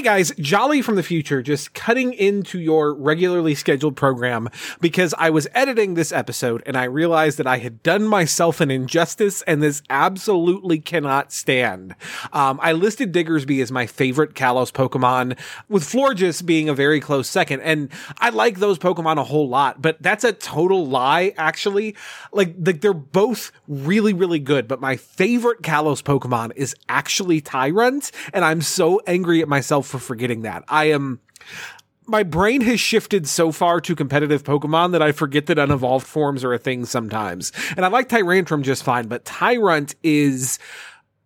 Hey 0.00 0.04
guys, 0.04 0.32
Jolly 0.38 0.80
from 0.80 0.96
the 0.96 1.02
future, 1.02 1.42
just 1.42 1.74
cutting 1.74 2.14
into 2.14 2.58
your 2.58 2.94
regularly 2.94 3.54
scheduled 3.54 3.96
program 3.96 4.48
because 4.80 5.14
I 5.18 5.28
was 5.28 5.46
editing 5.54 5.92
this 5.92 6.10
episode 6.10 6.62
and 6.64 6.74
I 6.74 6.84
realized 6.84 7.36
that 7.36 7.46
I 7.46 7.58
had 7.58 7.82
done 7.82 8.04
myself 8.04 8.62
an 8.62 8.70
injustice 8.70 9.42
and 9.42 9.62
this 9.62 9.82
absolutely 9.90 10.78
cannot 10.78 11.32
stand. 11.32 11.94
Um, 12.32 12.58
I 12.62 12.72
listed 12.72 13.12
Diggersby 13.12 13.60
as 13.60 13.70
my 13.70 13.84
favorite 13.84 14.32
Kalos 14.32 14.72
Pokemon, 14.72 15.38
with 15.68 15.82
Florges 15.82 16.42
being 16.46 16.70
a 16.70 16.74
very 16.74 17.00
close 17.00 17.28
second. 17.28 17.60
And 17.60 17.90
I 18.16 18.30
like 18.30 18.58
those 18.58 18.78
Pokemon 18.78 19.18
a 19.18 19.24
whole 19.24 19.50
lot, 19.50 19.82
but 19.82 20.00
that's 20.02 20.24
a 20.24 20.32
total 20.32 20.86
lie, 20.86 21.34
actually. 21.36 21.94
Like, 22.32 22.54
like 22.58 22.80
they're 22.80 22.94
both 22.94 23.52
really, 23.68 24.14
really 24.14 24.38
good, 24.38 24.66
but 24.66 24.80
my 24.80 24.96
favorite 24.96 25.60
Kalos 25.60 26.02
Pokemon 26.02 26.52
is 26.56 26.74
actually 26.88 27.42
Tyrunt, 27.42 28.12
and 28.32 28.46
I'm 28.46 28.62
so 28.62 29.02
angry 29.06 29.42
at 29.42 29.48
myself 29.48 29.89
for 29.90 29.98
forgetting 29.98 30.42
that. 30.42 30.64
I 30.68 30.86
am 30.86 31.20
my 32.06 32.22
brain 32.24 32.60
has 32.62 32.80
shifted 32.80 33.28
so 33.28 33.52
far 33.52 33.80
to 33.80 33.94
competitive 33.94 34.42
Pokemon 34.42 34.90
that 34.92 35.02
I 35.02 35.12
forget 35.12 35.46
that 35.46 35.58
unevolved 35.58 36.06
forms 36.06 36.42
are 36.42 36.52
a 36.52 36.58
thing 36.58 36.84
sometimes. 36.84 37.52
And 37.76 37.84
I 37.84 37.88
like 37.88 38.08
Tyrantrum 38.08 38.62
just 38.62 38.82
fine, 38.82 39.06
but 39.06 39.24
Tyrunt 39.24 39.94
is 40.02 40.58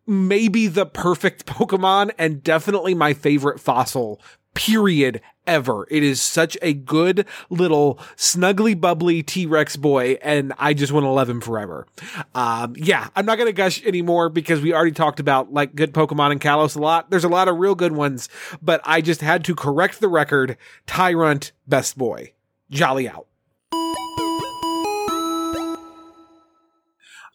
maybe 0.06 0.66
the 0.66 0.84
perfect 0.84 1.46
Pokemon 1.46 2.12
and 2.18 2.42
definitely 2.42 2.94
my 2.94 3.14
favorite 3.14 3.60
fossil, 3.60 4.20
period, 4.54 5.22
ever. 5.46 5.86
It 5.90 6.02
is 6.02 6.20
such 6.20 6.56
a 6.62 6.72
good 6.72 7.26
little 7.50 7.98
snuggly 8.16 8.78
bubbly 8.78 9.22
T-Rex 9.22 9.76
boy 9.76 10.18
and 10.22 10.52
I 10.58 10.74
just 10.74 10.92
want 10.92 11.04
to 11.04 11.10
love 11.10 11.28
him 11.28 11.40
forever. 11.40 11.86
Um, 12.34 12.74
yeah, 12.76 13.08
I'm 13.16 13.26
not 13.26 13.36
going 13.36 13.48
to 13.48 13.52
gush 13.52 13.84
anymore 13.84 14.28
because 14.28 14.60
we 14.60 14.72
already 14.72 14.92
talked 14.92 15.20
about 15.20 15.52
like 15.52 15.74
good 15.74 15.92
Pokemon 15.92 16.32
in 16.32 16.38
Kalos 16.38 16.76
a 16.76 16.80
lot. 16.80 17.10
There's 17.10 17.24
a 17.24 17.28
lot 17.28 17.48
of 17.48 17.58
real 17.58 17.74
good 17.74 17.92
ones, 17.92 18.28
but 18.62 18.80
I 18.84 19.00
just 19.00 19.20
had 19.20 19.44
to 19.44 19.54
correct 19.54 20.00
the 20.00 20.08
record. 20.08 20.56
Tyrunt, 20.86 21.52
best 21.66 21.98
boy. 21.98 22.32
Jolly 22.70 23.08
out. 23.08 23.26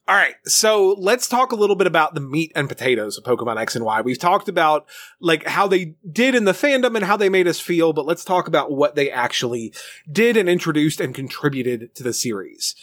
All 0.10 0.16
right, 0.16 0.34
so 0.44 0.96
let's 0.98 1.28
talk 1.28 1.52
a 1.52 1.56
little 1.56 1.76
bit 1.76 1.86
about 1.86 2.16
the 2.16 2.20
meat 2.20 2.52
and 2.56 2.68
potatoes 2.68 3.16
of 3.16 3.24
Pokemon 3.24 3.62
X 3.62 3.76
and 3.76 3.86
Y. 3.86 4.02
We've 4.02 4.18
talked 4.18 4.50
about 4.50 4.88
like 5.20 5.46
how 5.46 5.68
they 5.68 5.98
did 6.12 6.34
in 6.34 6.46
the 6.46 6.52
fandom 6.52 6.96
and 6.96 7.06
how 7.06 7.16
they 7.16 7.30
made 7.30 7.48
us 7.48 7.60
feel, 7.60 7.94
but 7.94 8.08
let's 8.08 8.26
talk 8.26 8.48
about 8.48 8.72
what 8.72 8.96
they 8.96 9.12
actually 9.12 9.72
did 10.12 10.36
and 10.36 10.50
introduced 10.50 11.00
and 11.00 11.14
contributed 11.14 11.94
to 11.94 12.02
the 12.02 12.12
series. 12.12 12.74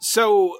So, 0.00 0.58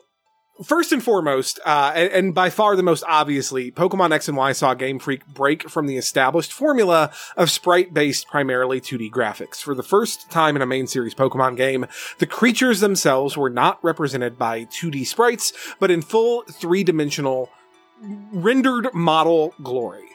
first 0.62 0.92
and 0.92 1.02
foremost, 1.02 1.60
uh, 1.64 1.92
and, 1.94 2.12
and 2.12 2.34
by 2.34 2.50
far 2.50 2.76
the 2.76 2.82
most 2.82 3.04
obviously, 3.06 3.70
Pokemon 3.70 4.12
X 4.12 4.28
and 4.28 4.36
Y 4.36 4.52
saw 4.52 4.74
Game 4.74 4.98
Freak 4.98 5.26
break 5.26 5.68
from 5.68 5.86
the 5.86 5.96
established 5.96 6.52
formula 6.52 7.10
of 7.36 7.50
sprite-based 7.50 8.26
primarily 8.28 8.80
2D 8.80 9.10
graphics. 9.10 9.56
For 9.56 9.74
the 9.74 9.82
first 9.82 10.30
time 10.30 10.56
in 10.56 10.62
a 10.62 10.66
main 10.66 10.86
series 10.86 11.14
Pokemon 11.14 11.56
game, 11.56 11.86
the 12.18 12.26
creatures 12.26 12.80
themselves 12.80 13.36
were 13.36 13.50
not 13.50 13.82
represented 13.82 14.38
by 14.38 14.64
2D 14.66 15.06
sprites, 15.06 15.52
but 15.78 15.90
in 15.90 16.02
full 16.02 16.42
three-dimensional 16.42 17.50
rendered 18.32 18.92
model 18.94 19.54
glory. 19.62 20.08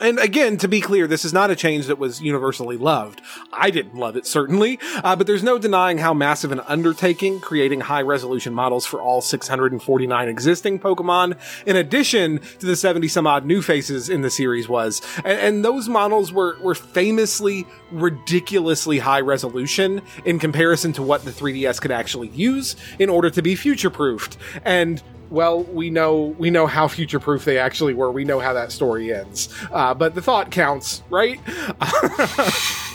And 0.00 0.18
again, 0.18 0.56
to 0.58 0.68
be 0.68 0.80
clear, 0.80 1.06
this 1.06 1.24
is 1.24 1.32
not 1.32 1.50
a 1.50 1.56
change 1.56 1.86
that 1.86 1.98
was 1.98 2.20
universally 2.20 2.76
loved. 2.76 3.20
I 3.52 3.70
didn't 3.70 3.96
love 3.96 4.16
it, 4.16 4.26
certainly, 4.26 4.78
uh, 5.02 5.16
but 5.16 5.26
there's 5.26 5.42
no 5.42 5.58
denying 5.58 5.98
how 5.98 6.14
massive 6.14 6.52
an 6.52 6.60
undertaking 6.60 7.40
creating 7.40 7.80
high 7.80 8.02
resolution 8.02 8.54
models 8.54 8.86
for 8.86 9.00
all 9.00 9.20
649 9.20 10.28
existing 10.28 10.78
Pokemon, 10.78 11.36
in 11.66 11.74
addition 11.74 12.38
to 12.60 12.66
the 12.66 12.76
70 12.76 13.08
some 13.08 13.26
odd 13.26 13.44
new 13.44 13.60
faces 13.60 14.08
in 14.08 14.22
the 14.22 14.30
series 14.30 14.68
was. 14.68 15.02
And, 15.18 15.40
and 15.40 15.64
those 15.64 15.88
models 15.88 16.32
were, 16.32 16.58
were 16.60 16.76
famously 16.76 17.66
ridiculously 17.90 19.00
high 19.00 19.20
resolution 19.20 20.02
in 20.24 20.38
comparison 20.38 20.92
to 20.92 21.02
what 21.02 21.24
the 21.24 21.32
3DS 21.32 21.80
could 21.80 21.90
actually 21.90 22.28
use 22.28 22.76
in 22.98 23.08
order 23.08 23.30
to 23.30 23.42
be 23.42 23.56
future 23.56 23.90
proofed. 23.90 24.36
And 24.64 25.02
well, 25.30 25.62
we 25.62 25.90
know 25.90 26.34
we 26.38 26.50
know 26.50 26.66
how 26.66 26.88
future 26.88 27.20
proof 27.20 27.44
they 27.44 27.58
actually 27.58 27.94
were. 27.94 28.10
We 28.10 28.24
know 28.24 28.40
how 28.40 28.52
that 28.54 28.72
story 28.72 29.12
ends. 29.12 29.48
Uh, 29.70 29.94
but 29.94 30.14
the 30.14 30.22
thought 30.22 30.50
counts, 30.50 31.02
right? 31.10 31.40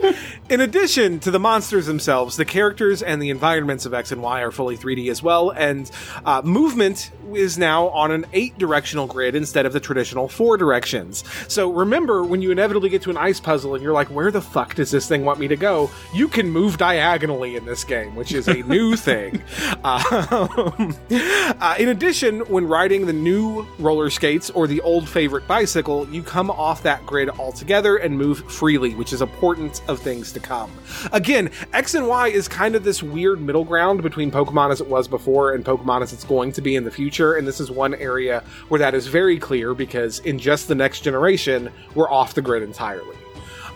In 0.48 0.60
addition 0.60 1.20
to 1.20 1.30
the 1.30 1.38
monsters 1.38 1.86
themselves, 1.86 2.36
the 2.36 2.44
characters 2.44 3.02
and 3.02 3.20
the 3.20 3.30
environments 3.30 3.84
of 3.84 3.94
X 3.94 4.12
and 4.12 4.22
Y 4.22 4.40
are 4.40 4.50
fully 4.50 4.76
3D 4.76 5.10
as 5.10 5.22
well, 5.22 5.50
and 5.50 5.90
uh, 6.24 6.40
movement 6.42 7.10
is 7.34 7.58
now 7.58 7.88
on 7.88 8.10
an 8.10 8.24
eight 8.32 8.56
directional 8.58 9.06
grid 9.06 9.34
instead 9.34 9.66
of 9.66 9.72
the 9.72 9.80
traditional 9.80 10.28
four 10.28 10.56
directions. 10.56 11.24
So 11.48 11.70
remember, 11.70 12.24
when 12.24 12.40
you 12.40 12.50
inevitably 12.50 12.88
get 12.88 13.02
to 13.02 13.10
an 13.10 13.16
ice 13.16 13.40
puzzle 13.40 13.74
and 13.74 13.82
you're 13.82 13.92
like, 13.92 14.08
where 14.08 14.30
the 14.30 14.40
fuck 14.40 14.74
does 14.74 14.90
this 14.90 15.06
thing 15.06 15.24
want 15.24 15.38
me 15.38 15.48
to 15.48 15.56
go? 15.56 15.90
You 16.14 16.28
can 16.28 16.48
move 16.48 16.78
diagonally 16.78 17.56
in 17.56 17.66
this 17.66 17.84
game, 17.84 18.14
which 18.14 18.32
is 18.32 18.48
a 18.48 18.62
new 18.62 18.96
thing. 18.96 19.42
Um, 19.84 20.96
uh, 21.10 21.74
in 21.78 21.88
addition, 21.88 22.40
when 22.40 22.66
riding 22.66 23.06
the 23.06 23.12
new 23.12 23.66
roller 23.78 24.10
skates 24.10 24.50
or 24.50 24.66
the 24.66 24.80
old 24.80 25.08
favorite 25.08 25.46
bicycle, 25.46 26.08
you 26.08 26.22
come 26.22 26.50
off 26.50 26.82
that 26.84 27.04
grid 27.04 27.28
altogether 27.30 27.96
and 27.96 28.16
move 28.16 28.50
freely, 28.50 28.94
which 28.94 29.12
is 29.12 29.20
important 29.20 29.82
of 29.88 30.00
things 30.00 30.32
to 30.32 30.40
come. 30.40 30.70
Again, 31.12 31.50
X 31.72 31.94
and 31.94 32.06
Y 32.06 32.28
is 32.28 32.46
kind 32.48 32.74
of 32.74 32.84
this 32.84 33.02
weird 33.02 33.40
middle 33.40 33.64
ground 33.64 34.02
between 34.02 34.30
Pokemon 34.30 34.70
as 34.70 34.80
it 34.80 34.88
was 34.88 35.08
before 35.08 35.54
and 35.54 35.64
Pokemon 35.64 36.02
as 36.02 36.12
it's 36.12 36.24
going 36.24 36.52
to 36.52 36.60
be 36.60 36.76
in 36.76 36.84
the 36.84 36.90
future, 36.90 37.34
and 37.34 37.46
this 37.46 37.60
is 37.60 37.70
one 37.70 37.94
area 37.94 38.42
where 38.68 38.78
that 38.78 38.94
is 38.94 39.06
very 39.06 39.38
clear 39.38 39.74
because 39.74 40.20
in 40.20 40.38
just 40.38 40.68
the 40.68 40.74
next 40.74 41.00
generation, 41.00 41.70
we're 41.94 42.10
off 42.10 42.34
the 42.34 42.42
grid 42.42 42.62
entirely. 42.62 43.16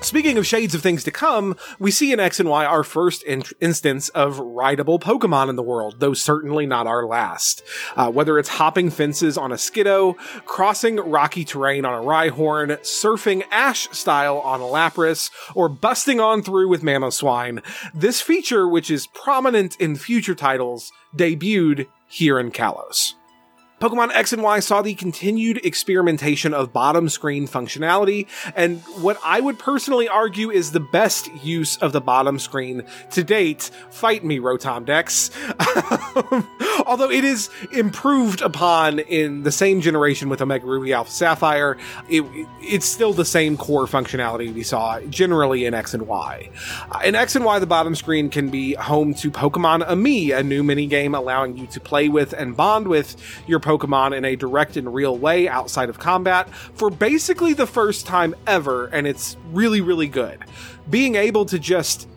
Speaking 0.03 0.37
of 0.37 0.47
shades 0.47 0.75
of 0.75 0.83
things 0.83 1.05
to 1.05 1.13
come, 1.13 1.57
we 1.79 1.93
see 1.93 2.13
in 2.13 2.19
X 2.19 2.41
and 2.41 2.49
Y 2.49 2.65
our 2.65 2.83
first 2.83 3.23
in- 3.23 3.45
instance 3.61 4.09
of 4.11 4.41
rideable 4.41 4.99
Pokemon 4.99 5.49
in 5.49 5.55
the 5.55 5.63
world, 5.63 6.01
though 6.01 6.13
certainly 6.13 6.67
not 6.67 6.89
our 6.89 7.07
last. 7.07 7.63
Uh, 7.95 8.11
whether 8.11 8.37
it's 8.37 8.49
hopping 8.49 8.91
fences 8.91 9.39
on 9.39 9.53
a 9.53 9.55
Skiddo, 9.55 10.17
crossing 10.45 10.97
rocky 10.97 11.45
terrain 11.45 11.85
on 11.85 11.95
a 11.95 12.05
Rhyhorn, 12.05 12.79
surfing 12.81 13.45
Ash 13.53 13.89
style 13.91 14.39
on 14.39 14.61
a 14.61 14.65
Lapras, 14.65 15.31
or 15.55 15.69
busting 15.69 16.19
on 16.19 16.43
through 16.43 16.69
with 16.69 16.83
Mamoswine, 16.83 17.63
this 17.95 18.21
feature, 18.21 18.67
which 18.67 18.91
is 18.91 19.07
prominent 19.07 19.77
in 19.81 19.95
future 19.95 20.35
titles, 20.35 20.91
debuted 21.17 21.87
here 22.09 22.41
in 22.41 22.51
Kalos. 22.51 23.15
Pokemon 23.83 24.15
X 24.15 24.33
and 24.33 24.45
Y 24.45 24.61
saw 24.61 24.81
the 24.81 24.95
continued 24.95 25.57
experimentation 25.67 26.55
of 26.55 26.73
bottom 26.73 27.09
screen 27.09 27.49
functionality, 27.49 28.29
and 28.55 28.79
what 29.01 29.19
I 29.25 29.41
would 29.41 29.59
personally 29.59 30.09
argue 30.09 30.53
is 30.53 30.71
the 30.71 30.79
best 30.79 31.29
use 31.43 31.79
of 31.79 31.91
the 31.91 32.01
bottom 32.01 32.39
screen 32.39 32.85
to 33.11 33.25
date. 33.25 33.73
Fight 33.91 34.25
me, 34.25 34.39
Rotom 34.39 34.85
Dex. 34.85 35.33
Although 36.87 37.11
it 37.11 37.25
is 37.25 37.51
improved 37.73 38.41
upon 38.41 39.01
in 39.01 39.43
the 39.43 39.51
same 39.51 39.81
generation 39.81 40.29
with 40.29 40.41
Omega 40.41 40.65
Ruby 40.65 40.93
Alpha 40.93 41.11
Sapphire, 41.11 41.77
it, 42.09 42.23
it's 42.61 42.87
still 42.87 43.13
the 43.13 43.25
same 43.25 43.57
core 43.57 43.87
functionality 43.87 44.55
we 44.55 44.63
saw 44.63 45.01
generally 45.01 45.65
in 45.65 45.75
X 45.75 45.93
and 45.93 46.07
Y. 46.07 46.51
In 47.05 47.17
X 47.17 47.35
and 47.35 47.45
Y, 47.45 47.59
the 47.59 47.67
bottom 47.67 47.97
screen 47.97 48.31
can 48.31 48.49
be 48.49 48.75
home 48.75 49.13
to 49.15 49.29
Pokemon 49.33 49.85
Amie, 49.89 50.31
a 50.31 50.45
new 50.45 50.63
minigame 50.63 51.17
allowing 51.17 51.57
you 51.57 51.67
to 51.67 51.81
play 51.81 52.09
with 52.09 52.33
and 52.33 52.57
bond 52.57 52.87
with 52.87 53.17
your 53.49 53.59
Pokemon 53.59 53.72
in 53.79 54.25
a 54.25 54.37
direct 54.37 54.77
and 54.77 54.93
real 54.93 55.17
way 55.17 55.49
outside 55.49 55.89
of 55.89 55.99
combat 55.99 56.49
for 56.51 56.91
basically 56.91 57.53
the 57.53 57.67
first 57.67 58.07
time 58.07 58.35
ever, 58.47 58.87
and 58.87 59.07
it's 59.07 59.37
really, 59.53 59.81
really 59.81 60.09
good. 60.09 60.39
Being 60.91 61.15
able 61.15 61.45
to 61.47 61.59
just 61.59 62.09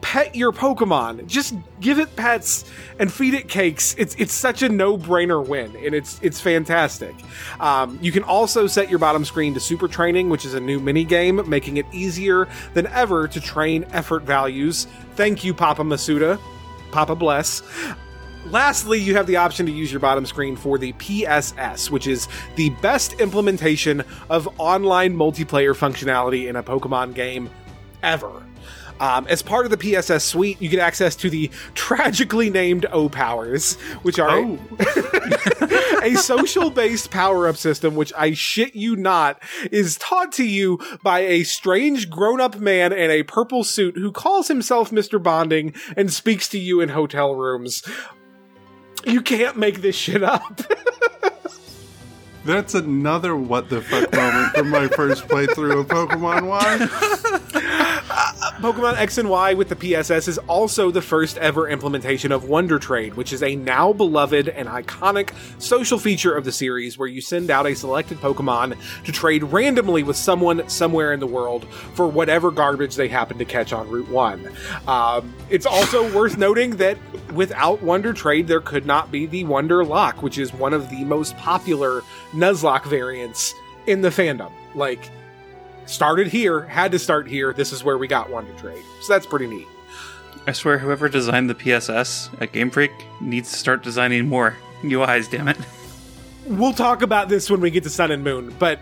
pet 0.00 0.36
your 0.36 0.52
Pokemon, 0.52 1.26
just 1.26 1.54
give 1.80 1.98
it 1.98 2.14
pets 2.14 2.70
and 2.98 3.10
feed 3.10 3.32
it 3.32 3.48
cakes. 3.48 3.94
It's 3.96 4.14
it's 4.16 4.34
such 4.34 4.62
a 4.62 4.68
no 4.68 4.98
brainer 4.98 5.44
win, 5.44 5.74
and 5.76 5.94
it's 5.94 6.20
it's 6.22 6.40
fantastic. 6.40 7.14
Um, 7.58 7.98
you 8.02 8.12
can 8.12 8.22
also 8.22 8.66
set 8.66 8.90
your 8.90 8.98
bottom 8.98 9.24
screen 9.24 9.54
to 9.54 9.60
Super 9.60 9.88
Training, 9.88 10.28
which 10.28 10.44
is 10.44 10.52
a 10.52 10.60
new 10.60 10.78
mini 10.78 11.04
game, 11.04 11.48
making 11.48 11.78
it 11.78 11.86
easier 11.90 12.48
than 12.74 12.86
ever 12.88 13.26
to 13.28 13.40
train 13.40 13.86
effort 13.92 14.24
values. 14.24 14.86
Thank 15.16 15.42
you, 15.42 15.54
Papa 15.54 15.82
Masuda. 15.82 16.38
Papa 16.92 17.14
bless. 17.14 17.62
Lastly, 18.46 19.00
you 19.00 19.16
have 19.16 19.26
the 19.26 19.36
option 19.36 19.66
to 19.66 19.72
use 19.72 19.90
your 19.90 20.00
bottom 20.00 20.26
screen 20.26 20.54
for 20.54 20.78
the 20.78 20.92
PSS, 20.94 21.90
which 21.90 22.06
is 22.06 22.28
the 22.56 22.70
best 22.82 23.20
implementation 23.20 24.04
of 24.28 24.48
online 24.58 25.16
multiplayer 25.16 25.74
functionality 25.74 26.46
in 26.48 26.56
a 26.56 26.62
Pokemon 26.62 27.14
game 27.14 27.48
ever. 28.02 28.42
Um, 29.00 29.26
as 29.28 29.42
part 29.42 29.64
of 29.64 29.70
the 29.70 29.76
PSS 29.76 30.24
suite, 30.24 30.62
you 30.62 30.68
get 30.68 30.78
access 30.78 31.16
to 31.16 31.30
the 31.30 31.50
tragically 31.74 32.48
named 32.50 32.86
O 32.92 33.08
powers, 33.08 33.74
which 34.02 34.18
are 34.18 34.30
Oh. 34.30 34.58
a 36.02 36.14
social 36.14 36.70
based 36.70 37.10
power 37.10 37.48
up 37.48 37.56
system, 37.56 37.96
which 37.96 38.12
I 38.16 38.34
shit 38.34 38.76
you 38.76 38.94
not, 38.94 39.42
is 39.72 39.96
taught 39.96 40.32
to 40.32 40.44
you 40.44 40.78
by 41.02 41.20
a 41.20 41.42
strange 41.42 42.08
grown 42.08 42.40
up 42.40 42.60
man 42.60 42.92
in 42.92 43.10
a 43.10 43.24
purple 43.24 43.64
suit 43.64 43.96
who 43.96 44.12
calls 44.12 44.48
himself 44.48 44.90
Mr. 44.90 45.20
Bonding 45.20 45.74
and 45.96 46.12
speaks 46.12 46.48
to 46.50 46.58
you 46.58 46.80
in 46.80 46.90
hotel 46.90 47.34
rooms. 47.34 47.82
You 49.06 49.22
can't 49.22 49.56
make 49.56 49.82
this 49.82 49.96
shit 49.96 50.22
up. 50.22 50.60
That's 52.44 52.74
another 52.74 53.34
what 53.36 53.70
the 53.70 53.80
fuck 53.80 54.12
moment 54.12 54.54
from 54.54 54.68
my 54.68 54.88
first 54.88 55.26
playthrough 55.28 55.80
of 55.80 55.88
Pokemon 55.88 56.46
Y. 56.46 56.88
Pokemon 58.64 58.96
X 58.96 59.18
and 59.18 59.28
Y 59.28 59.54
with 59.54 59.68
the 59.68 59.76
PSS 59.76 60.28
is 60.28 60.38
also 60.38 60.90
the 60.90 61.02
first 61.02 61.36
ever 61.38 61.68
implementation 61.68 62.32
of 62.32 62.44
Wonder 62.44 62.78
Trade, 62.78 63.14
which 63.14 63.32
is 63.32 63.42
a 63.42 63.56
now 63.56 63.92
beloved 63.92 64.48
and 64.48 64.68
iconic 64.68 65.30
social 65.58 65.98
feature 65.98 66.34
of 66.34 66.44
the 66.44 66.52
series 66.52 66.96
where 66.96 67.08
you 67.08 67.20
send 67.20 67.50
out 67.50 67.66
a 67.66 67.74
selected 67.74 68.18
Pokemon 68.18 68.76
to 69.04 69.12
trade 69.12 69.42
randomly 69.42 70.02
with 70.02 70.16
someone 70.16 70.68
somewhere 70.68 71.12
in 71.12 71.20
the 71.20 71.26
world 71.26 71.64
for 71.94 72.06
whatever 72.06 72.50
garbage 72.50 72.94
they 72.94 73.08
happen 73.08 73.38
to 73.38 73.44
catch 73.44 73.72
on 73.72 73.88
Route 73.90 74.08
1. 74.08 74.50
Um, 74.86 75.34
it's 75.50 75.66
also 75.66 76.10
worth 76.16 76.38
noting 76.38 76.76
that 76.76 76.96
without 77.32 77.82
Wonder 77.82 78.12
Trade, 78.12 78.48
there 78.48 78.60
could 78.60 78.86
not 78.86 79.10
be 79.10 79.26
the 79.26 79.44
Wonderlocke, 79.44 80.22
which 80.22 80.38
is 80.38 80.54
one 80.54 80.72
of 80.72 80.88
the 80.90 81.04
most 81.04 81.36
popular 81.36 82.02
Nuzlocke 82.34 82.86
variants 82.86 83.54
in 83.86 84.00
the 84.02 84.10
fandom. 84.10 84.52
Like, 84.74 85.10
started 85.86 86.28
here, 86.28 86.62
had 86.62 86.92
to 86.92 86.98
start 86.98 87.28
here. 87.28 87.52
This 87.52 87.72
is 87.72 87.84
where 87.84 87.98
we 87.98 88.06
got 88.06 88.30
Wonder 88.30 88.52
Trade. 88.54 88.82
So 89.02 89.12
that's 89.12 89.26
pretty 89.26 89.46
neat. 89.46 89.68
I 90.46 90.52
swear, 90.52 90.78
whoever 90.78 91.08
designed 91.08 91.48
the 91.48 91.54
PSS 91.54 92.28
at 92.40 92.52
Game 92.52 92.70
Freak 92.70 92.92
needs 93.20 93.50
to 93.50 93.58
start 93.58 93.82
designing 93.82 94.28
more 94.28 94.56
UIs. 94.82 95.30
Damn 95.30 95.48
it! 95.48 95.56
We'll 96.46 96.74
talk 96.74 97.00
about 97.00 97.30
this 97.30 97.50
when 97.50 97.60
we 97.60 97.70
get 97.70 97.84
to 97.84 97.90
Sun 97.90 98.10
and 98.10 98.22
Moon, 98.22 98.54
but 98.58 98.80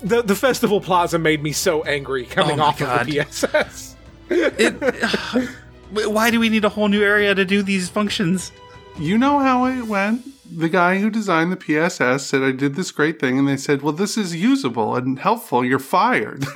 the 0.00 0.22
the 0.22 0.36
festival 0.36 0.80
plaza 0.80 1.18
made 1.18 1.42
me 1.42 1.50
so 1.50 1.82
angry 1.82 2.24
coming 2.24 2.54
Oh 2.54 2.56
my 2.56 2.64
off 2.66 2.80
of 2.80 3.06
the 3.06 3.12
PSS. 3.12 3.96
It, 4.30 5.48
why 6.08 6.30
do 6.30 6.38
we 6.38 6.48
need 6.48 6.64
a 6.64 6.68
whole 6.68 6.88
new 6.88 7.02
area 7.02 7.34
to 7.34 7.44
do 7.44 7.62
these 7.62 7.88
functions? 7.88 8.52
You 8.98 9.18
know 9.18 9.40
how 9.40 9.66
it 9.66 9.82
went? 9.82 10.24
The 10.54 10.68
guy 10.68 10.98
who 10.98 11.08
designed 11.10 11.50
the 11.52 11.56
PSS 11.56 12.26
said, 12.26 12.42
I 12.42 12.52
did 12.52 12.74
this 12.74 12.90
great 12.90 13.18
thing, 13.18 13.38
and 13.38 13.48
they 13.48 13.56
said, 13.56 13.82
Well, 13.82 13.92
this 13.92 14.16
is 14.18 14.34
usable 14.36 14.94
and 14.96 15.18
helpful. 15.18 15.64
You're 15.64 15.78
fired. 15.78 16.44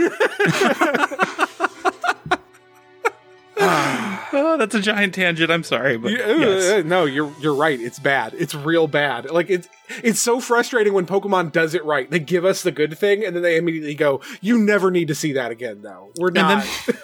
Oh, 4.39 4.57
that's 4.59 4.75
a 4.75 4.81
giant 4.81 5.15
tangent. 5.15 5.51
I'm 5.51 5.63
sorry, 5.63 5.97
but 5.97 6.11
You- 6.11 6.19
yes. 6.19 6.71
uh, 6.71 6.83
No, 6.87 7.05
you're 7.05 7.33
you're 7.41 7.55
right. 7.55 7.81
It's 7.81 7.99
bad. 7.99 8.35
It's 8.37 8.55
real 8.55 8.87
bad. 8.87 9.31
Like 9.31 9.49
it's 9.49 9.69
it's 10.03 10.21
so 10.21 10.41
frustrating 10.41 10.93
when 10.93 11.07
Pokemon 11.07 11.53
does 11.53 11.73
it 11.75 11.83
right. 11.85 12.11
They 12.11 12.19
give 12.19 12.45
us 12.45 12.63
the 12.63 12.71
good 12.73 12.99
thing, 12.99 13.25
and 13.25 13.35
then 13.35 13.43
they 13.43 13.57
immediately 13.57 13.95
go, 13.95 14.21
"You 14.43 14.59
never 14.59 14.91
need 14.91 15.09
to 15.09 15.15
see 15.15 15.33
that 15.33 15.51
again." 15.53 15.81
Though 15.83 16.11
we're 16.19 16.29
And 16.29 16.35
not. 16.37 16.67
then 16.87 16.97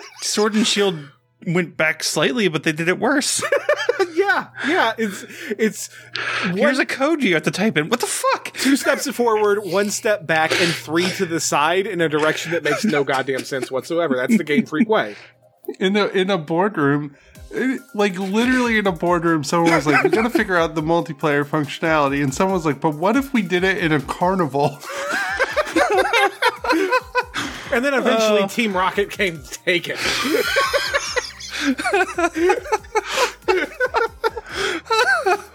Sword 0.22 0.54
and 0.54 0.66
Shield 0.66 0.98
went 1.46 1.76
back 1.76 2.04
slightly, 2.04 2.46
but 2.48 2.62
they 2.62 2.72
did 2.72 2.86
it 2.88 2.98
worse. 3.00 3.42
yeah, 4.66 4.68
yeah. 4.68 4.92
It's 4.98 5.24
it's 5.50 5.90
Here's 6.54 6.78
a 6.78 6.86
code 6.86 7.22
you 7.22 7.34
have 7.34 7.42
to 7.44 7.50
type 7.50 7.76
in. 7.76 7.88
What 7.88 8.00
the 8.00 8.06
fuck? 8.06 8.52
two 8.54 8.76
steps 8.76 9.08
forward, 9.10 9.60
one 9.64 9.90
step 9.90 10.26
back, 10.26 10.52
and 10.60 10.72
three 10.72 11.08
to 11.12 11.26
the 11.26 11.40
side 11.40 11.86
in 11.86 12.00
a 12.00 12.08
direction 12.08 12.52
that 12.52 12.62
makes 12.64 12.84
no 12.84 13.04
goddamn 13.04 13.44
sense 13.44 13.70
whatsoever. 13.70 14.16
That's 14.16 14.36
the 14.36 14.44
Game 14.44 14.66
Freak 14.66 14.88
way. 14.88 15.16
in 15.78 15.96
a 15.96 16.06
in 16.08 16.30
a 16.30 16.38
boardroom, 16.38 17.14
it- 17.50 17.80
like 17.94 18.18
literally 18.18 18.78
in 18.78 18.86
a 18.86 18.92
boardroom, 18.92 19.44
someone 19.44 19.72
was 19.72 19.86
like, 19.86 20.02
"We 20.02 20.10
got 20.10 20.22
to 20.22 20.30
figure 20.30 20.56
out 20.56 20.74
the 20.74 20.82
multiplayer 20.82 21.44
functionality," 21.44 22.22
and 22.22 22.32
someone 22.34 22.54
was 22.54 22.66
like, 22.66 22.80
"But 22.80 22.94
what 22.94 23.16
if 23.16 23.32
we 23.32 23.42
did 23.42 23.64
it 23.64 23.78
in 23.78 23.92
a 23.92 24.00
carnival?" 24.00 24.78
and 27.72 27.84
then 27.84 27.94
eventually 27.94 28.40
uh. 28.42 28.48
Team 28.48 28.76
Rocket 28.76 29.10
came 29.10 29.42
to 29.42 29.50
take 29.64 29.88
it. 29.88 29.98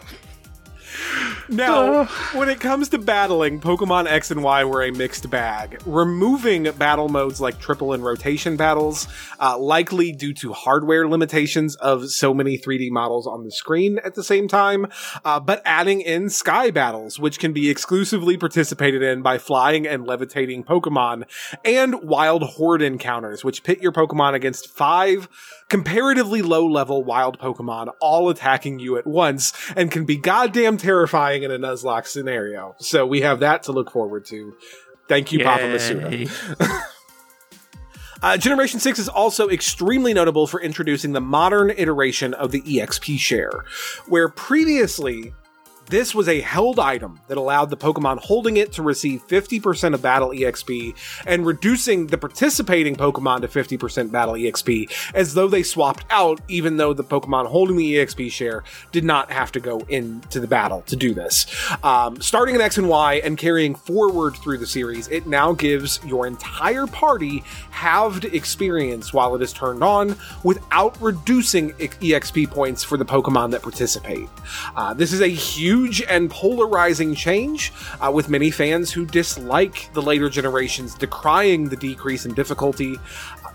Now, 1.49 2.05
when 2.33 2.49
it 2.49 2.59
comes 2.59 2.89
to 2.89 2.97
battling, 2.97 3.59
Pokemon 3.59 4.07
X 4.07 4.31
and 4.31 4.43
Y 4.43 4.63
were 4.63 4.81
a 4.81 4.91
mixed 4.91 5.29
bag. 5.29 5.81
Removing 5.85 6.63
battle 6.71 7.09
modes 7.09 7.41
like 7.41 7.59
triple 7.59 7.93
and 7.93 8.03
rotation 8.03 8.55
battles, 8.55 9.07
uh, 9.39 9.57
likely 9.59 10.11
due 10.11 10.33
to 10.35 10.53
hardware 10.53 11.07
limitations 11.07 11.75
of 11.75 12.09
so 12.09 12.33
many 12.33 12.57
3D 12.57 12.89
models 12.89 13.27
on 13.27 13.43
the 13.43 13.51
screen 13.51 13.99
at 14.03 14.15
the 14.15 14.23
same 14.23 14.47
time, 14.47 14.87
uh, 15.25 15.39
but 15.39 15.61
adding 15.65 16.01
in 16.01 16.29
sky 16.29 16.71
battles, 16.71 17.19
which 17.19 17.39
can 17.39 17.53
be 17.53 17.69
exclusively 17.69 18.37
participated 18.37 19.03
in 19.03 19.21
by 19.21 19.37
flying 19.37 19.85
and 19.85 20.07
levitating 20.07 20.63
Pokemon, 20.63 21.23
and 21.63 22.01
wild 22.03 22.43
horde 22.43 22.81
encounters, 22.81 23.43
which 23.43 23.63
pit 23.63 23.81
your 23.81 23.91
Pokemon 23.91 24.33
against 24.33 24.69
five 24.69 25.27
comparatively 25.73 26.43
low 26.43 26.67
level 26.67 27.03
wild 27.03 27.39
Pokemon 27.39 27.91
all 27.99 28.29
attacking 28.29 28.77
you 28.77 28.95
at 28.95 29.07
once 29.07 29.53
and 29.75 29.89
can 29.89 30.05
be 30.05 30.15
goddamn 30.15 30.77
terrifying 30.77 31.41
in 31.41 31.49
a 31.49 31.57
Nuzlocke 31.57 32.05
scenario. 32.05 32.75
So 32.77 33.07
we 33.07 33.21
have 33.21 33.39
that 33.39 33.63
to 33.63 33.71
look 33.71 33.89
forward 33.89 34.23
to. 34.25 34.55
Thank 35.07 35.31
you, 35.31 35.43
Papa 35.43 35.63
Masuda. 35.63 36.83
Uh, 38.21 38.37
Generation 38.37 38.79
6 38.79 38.99
is 38.99 39.09
also 39.09 39.49
extremely 39.49 40.13
notable 40.13 40.47
for 40.47 40.61
introducing 40.61 41.11
the 41.11 41.19
modern 41.19 41.69
iteration 41.71 42.33
of 42.33 42.51
the 42.51 42.61
EXP 42.61 43.19
share, 43.19 43.51
where 44.07 44.29
previously 44.29 45.33
this 45.87 46.15
was 46.15 46.27
a 46.27 46.41
held 46.41 46.79
item 46.79 47.19
that 47.27 47.37
allowed 47.37 47.69
the 47.69 47.77
Pokemon 47.77 48.19
holding 48.19 48.57
it 48.57 48.71
to 48.73 48.81
receive 48.81 49.27
50% 49.27 49.93
of 49.93 50.01
battle 50.01 50.29
EXP 50.29 50.95
and 51.25 51.45
reducing 51.45 52.07
the 52.07 52.17
participating 52.17 52.95
Pokemon 52.95 53.41
to 53.41 53.47
50% 53.47 54.11
battle 54.11 54.35
EXP 54.35 54.91
as 55.13 55.33
though 55.33 55.47
they 55.47 55.63
swapped 55.63 56.05
out, 56.09 56.41
even 56.47 56.77
though 56.77 56.93
the 56.93 57.03
Pokemon 57.03 57.47
holding 57.47 57.75
the 57.75 57.95
EXP 57.95 58.31
share 58.31 58.63
did 58.91 59.03
not 59.03 59.31
have 59.31 59.51
to 59.51 59.59
go 59.59 59.79
into 59.89 60.39
the 60.39 60.47
battle 60.47 60.81
to 60.83 60.95
do 60.95 61.13
this. 61.13 61.45
Um, 61.83 62.19
starting 62.21 62.55
in 62.55 62.61
X 62.61 62.77
and 62.77 62.89
Y 62.89 63.15
and 63.15 63.37
carrying 63.37 63.75
forward 63.75 64.35
through 64.35 64.57
the 64.57 64.67
series, 64.67 65.07
it 65.09 65.27
now 65.27 65.53
gives 65.53 65.99
your 66.05 66.27
entire 66.27 66.87
party 66.87 67.43
halved 67.69 68.25
experience 68.25 69.13
while 69.13 69.35
it 69.35 69.41
is 69.41 69.53
turned 69.53 69.83
on 69.83 70.15
without 70.43 70.99
reducing 71.01 71.71
EXP 71.73 72.49
points 72.49 72.83
for 72.83 72.97
the 72.97 73.05
Pokemon 73.05 73.51
that 73.51 73.61
participate. 73.61 74.29
Uh, 74.75 74.93
this 74.93 75.13
is 75.13 75.21
a 75.21 75.27
huge 75.27 75.82
and 76.07 76.29
polarizing 76.29 77.15
change, 77.15 77.71
uh, 77.99 78.11
with 78.11 78.29
many 78.29 78.51
fans 78.51 78.91
who 78.91 79.05
dislike 79.05 79.91
the 79.93 80.01
later 80.01 80.29
generations 80.29 80.95
decrying 80.95 81.69
the 81.69 81.75
decrease 81.75 82.25
in 82.25 82.33
difficulty. 82.33 82.97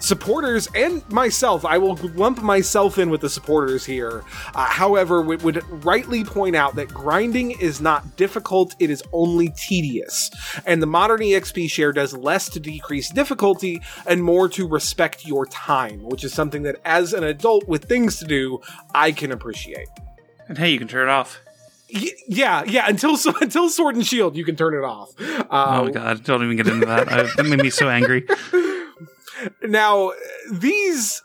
Supporters 0.01 0.69
and 0.77 1.07
myself, 1.11 1.65
I 1.65 1.77
will 1.79 1.97
lump 2.15 2.41
myself 2.41 2.99
in 2.99 3.11
with 3.11 3.21
the 3.21 3.29
supporters 3.29 3.85
here. 3.85 4.23
Uh, 4.55 4.67
however, 4.67 5.23
we 5.23 5.37
would 5.37 5.65
rightly 5.85 6.23
point 6.23 6.55
out 6.55 6.77
that 6.77 6.89
grinding 6.89 7.51
is 7.61 7.81
not 7.81 8.17
difficult, 8.17 8.77
it 8.79 8.91
is 8.91 9.03
only 9.13 9.49
tedious. 9.57 10.31
And 10.67 10.81
the 10.81 10.87
modern 10.87 11.21
EXP 11.21 11.69
share 11.69 11.93
does 11.93 12.17
less 12.17 12.49
to 12.51 12.61
decrease 12.61 13.11
difficulty 13.11 13.81
and 14.07 14.23
more 14.23 14.49
to 14.51 14.69
respect 14.69 15.27
your 15.27 15.47
time, 15.47 16.03
which 16.05 16.23
is 16.23 16.33
something 16.33 16.63
that 16.63 16.77
as 16.85 17.13
an 17.13 17.25
adult 17.25 17.67
with 17.67 17.87
things 17.87 18.19
to 18.19 18.25
do, 18.25 18.61
I 18.95 19.11
can 19.11 19.33
appreciate. 19.33 19.89
And 20.47 20.57
hey, 20.57 20.71
you 20.71 20.79
can 20.79 20.89
turn 20.89 21.09
it 21.09 21.11
off. 21.11 21.41
Yeah, 21.89 22.65
yeah. 22.65 22.89
Until 22.89 23.17
until 23.41 23.69
Sword 23.71 23.97
and 23.97 24.07
Shield, 24.07 24.37
you 24.37 24.45
can 24.45 24.57
turn 24.57 24.75
it 24.75 24.85
off. 24.85 25.11
Uh, 25.19 25.47
Oh 25.51 25.89
god, 25.89 26.23
don't 26.25 26.43
even 26.45 26.57
get 26.57 26.67
into 26.67 26.87
that. 26.87 27.11
I, 27.11 27.23
that 27.23 27.47
made 27.47 27.61
me 27.63 27.71
so 27.71 27.89
angry. 27.89 28.27
Now, 29.63 30.13
these 30.51 31.23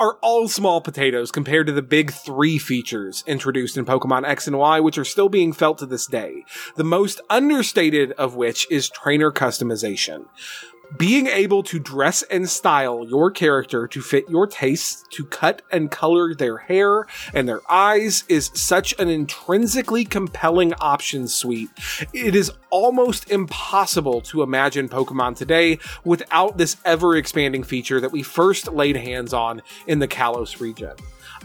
are 0.00 0.18
all 0.22 0.48
small 0.48 0.80
potatoes 0.80 1.30
compared 1.30 1.68
to 1.68 1.72
the 1.72 1.82
big 1.82 2.12
three 2.12 2.58
features 2.58 3.22
introduced 3.28 3.76
in 3.76 3.84
Pokemon 3.84 4.26
X 4.26 4.48
and 4.48 4.58
Y, 4.58 4.80
which 4.80 4.98
are 4.98 5.04
still 5.04 5.28
being 5.28 5.52
felt 5.52 5.78
to 5.78 5.86
this 5.86 6.06
day. 6.06 6.44
The 6.74 6.82
most 6.82 7.20
understated 7.30 8.10
of 8.12 8.34
which 8.34 8.66
is 8.72 8.88
trainer 8.88 9.30
customization. 9.30 10.24
Being 10.96 11.26
able 11.26 11.62
to 11.64 11.78
dress 11.78 12.22
and 12.24 12.48
style 12.48 13.04
your 13.08 13.30
character 13.30 13.88
to 13.88 14.00
fit 14.00 14.28
your 14.28 14.46
tastes, 14.46 15.04
to 15.10 15.24
cut 15.24 15.62
and 15.72 15.90
color 15.90 16.34
their 16.34 16.58
hair 16.58 17.06
and 17.32 17.48
their 17.48 17.60
eyes 17.70 18.24
is 18.28 18.50
such 18.54 18.98
an 18.98 19.08
intrinsically 19.08 20.04
compelling 20.04 20.72
option 20.74 21.26
suite. 21.26 21.70
It 22.12 22.34
is 22.34 22.52
almost 22.70 23.30
impossible 23.30 24.20
to 24.22 24.42
imagine 24.42 24.88
Pokemon 24.88 25.36
today 25.36 25.78
without 26.04 26.58
this 26.58 26.76
ever 26.84 27.16
expanding 27.16 27.62
feature 27.62 28.00
that 28.00 28.12
we 28.12 28.22
first 28.22 28.72
laid 28.72 28.96
hands 28.96 29.32
on 29.32 29.62
in 29.86 29.98
the 29.98 30.08
Kalos 30.08 30.60
region. 30.60 30.94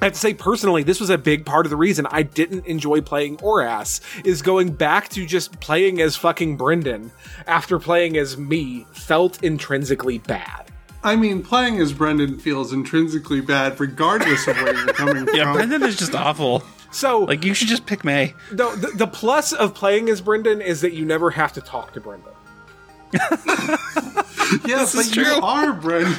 I 0.02 0.06
have 0.06 0.14
to 0.14 0.20
say 0.20 0.34
personally, 0.34 0.84
this 0.84 1.00
was 1.02 1.10
a 1.10 1.18
big 1.18 1.46
part 1.46 1.66
of 1.66 1.70
the 1.70 1.76
reason 1.76 2.08
I 2.10 2.24
didn't 2.24 2.66
enjoy 2.66 3.02
playing 3.02 3.38
Oras, 3.38 4.00
is 4.26 4.42
going 4.42 4.72
back 4.72 5.10
to 5.10 5.26
just 5.26 5.60
playing 5.60 6.00
as 6.00 6.16
fucking 6.16 6.56
Brendan 6.56 7.12
after 7.48 7.80
playing 7.80 8.16
as 8.16 8.38
me 8.38 8.86
felt 8.94 9.44
intrinsically 9.44 10.20
bad. 10.20 10.72
I 11.04 11.16
mean, 11.16 11.44
playing 11.44 11.80
as 11.80 11.92
Brendan 11.94 12.40
feels 12.40 12.72
intrinsically 12.72 13.42
bad, 13.42 13.80
regardless 13.80 14.48
of 14.48 14.56
where 14.58 14.74
you're 14.74 14.94
coming 14.94 15.26
from. 15.26 15.36
Yeah, 15.36 15.46
from. 15.46 15.54
Brendan 15.56 15.84
is 15.84 15.98
just 15.98 16.16
awful. 16.16 16.64
So, 16.92 17.20
Like 17.20 17.44
you 17.46 17.54
should 17.54 17.68
just 17.68 17.86
pick 17.86 18.04
May. 18.04 18.34
the, 18.52 18.70
the, 18.72 18.92
the 18.96 19.08
plus 19.08 19.54
of 19.54 19.74
playing 19.76 20.10
as 20.10 20.22
Brendan 20.22 20.62
is 20.62 20.82
that 20.82 20.94
you 20.94 21.06
never 21.06 21.30
have 21.32 21.54
to 21.54 21.62
talk 21.62 21.94
to 21.94 22.00
Brendan. 22.02 22.32
yes, 24.66 24.96
but 24.96 25.06
is 25.06 25.16
you 25.16 25.26
are 25.26 25.74
Brendan. 25.74 26.16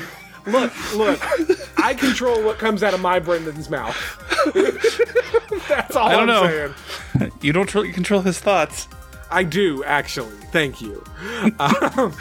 Look, 0.47 0.95
look, 0.95 1.79
I 1.79 1.95
control 1.95 2.43
what 2.45 2.59
comes 2.59 2.83
out 2.83 2.95
of 2.95 3.01
my 3.01 3.19
Brendan's 3.19 3.69
mouth. 3.71 3.97
That's 5.69 5.97
all 5.97 6.09
I 6.09 6.13
don't 6.13 6.23
am 6.23 6.27
know. 6.29 6.47
saying. 6.47 7.31
You 7.43 7.53
don't 7.53 7.69
tr- 7.69 7.87
control 7.93 8.21
his 8.23 8.39
thoughts. 8.39 8.89
I 9.31 9.45
do, 9.45 9.85
actually. 9.85 10.37
Thank 10.53 10.81
you. 10.81 11.05
Um, 11.59 12.13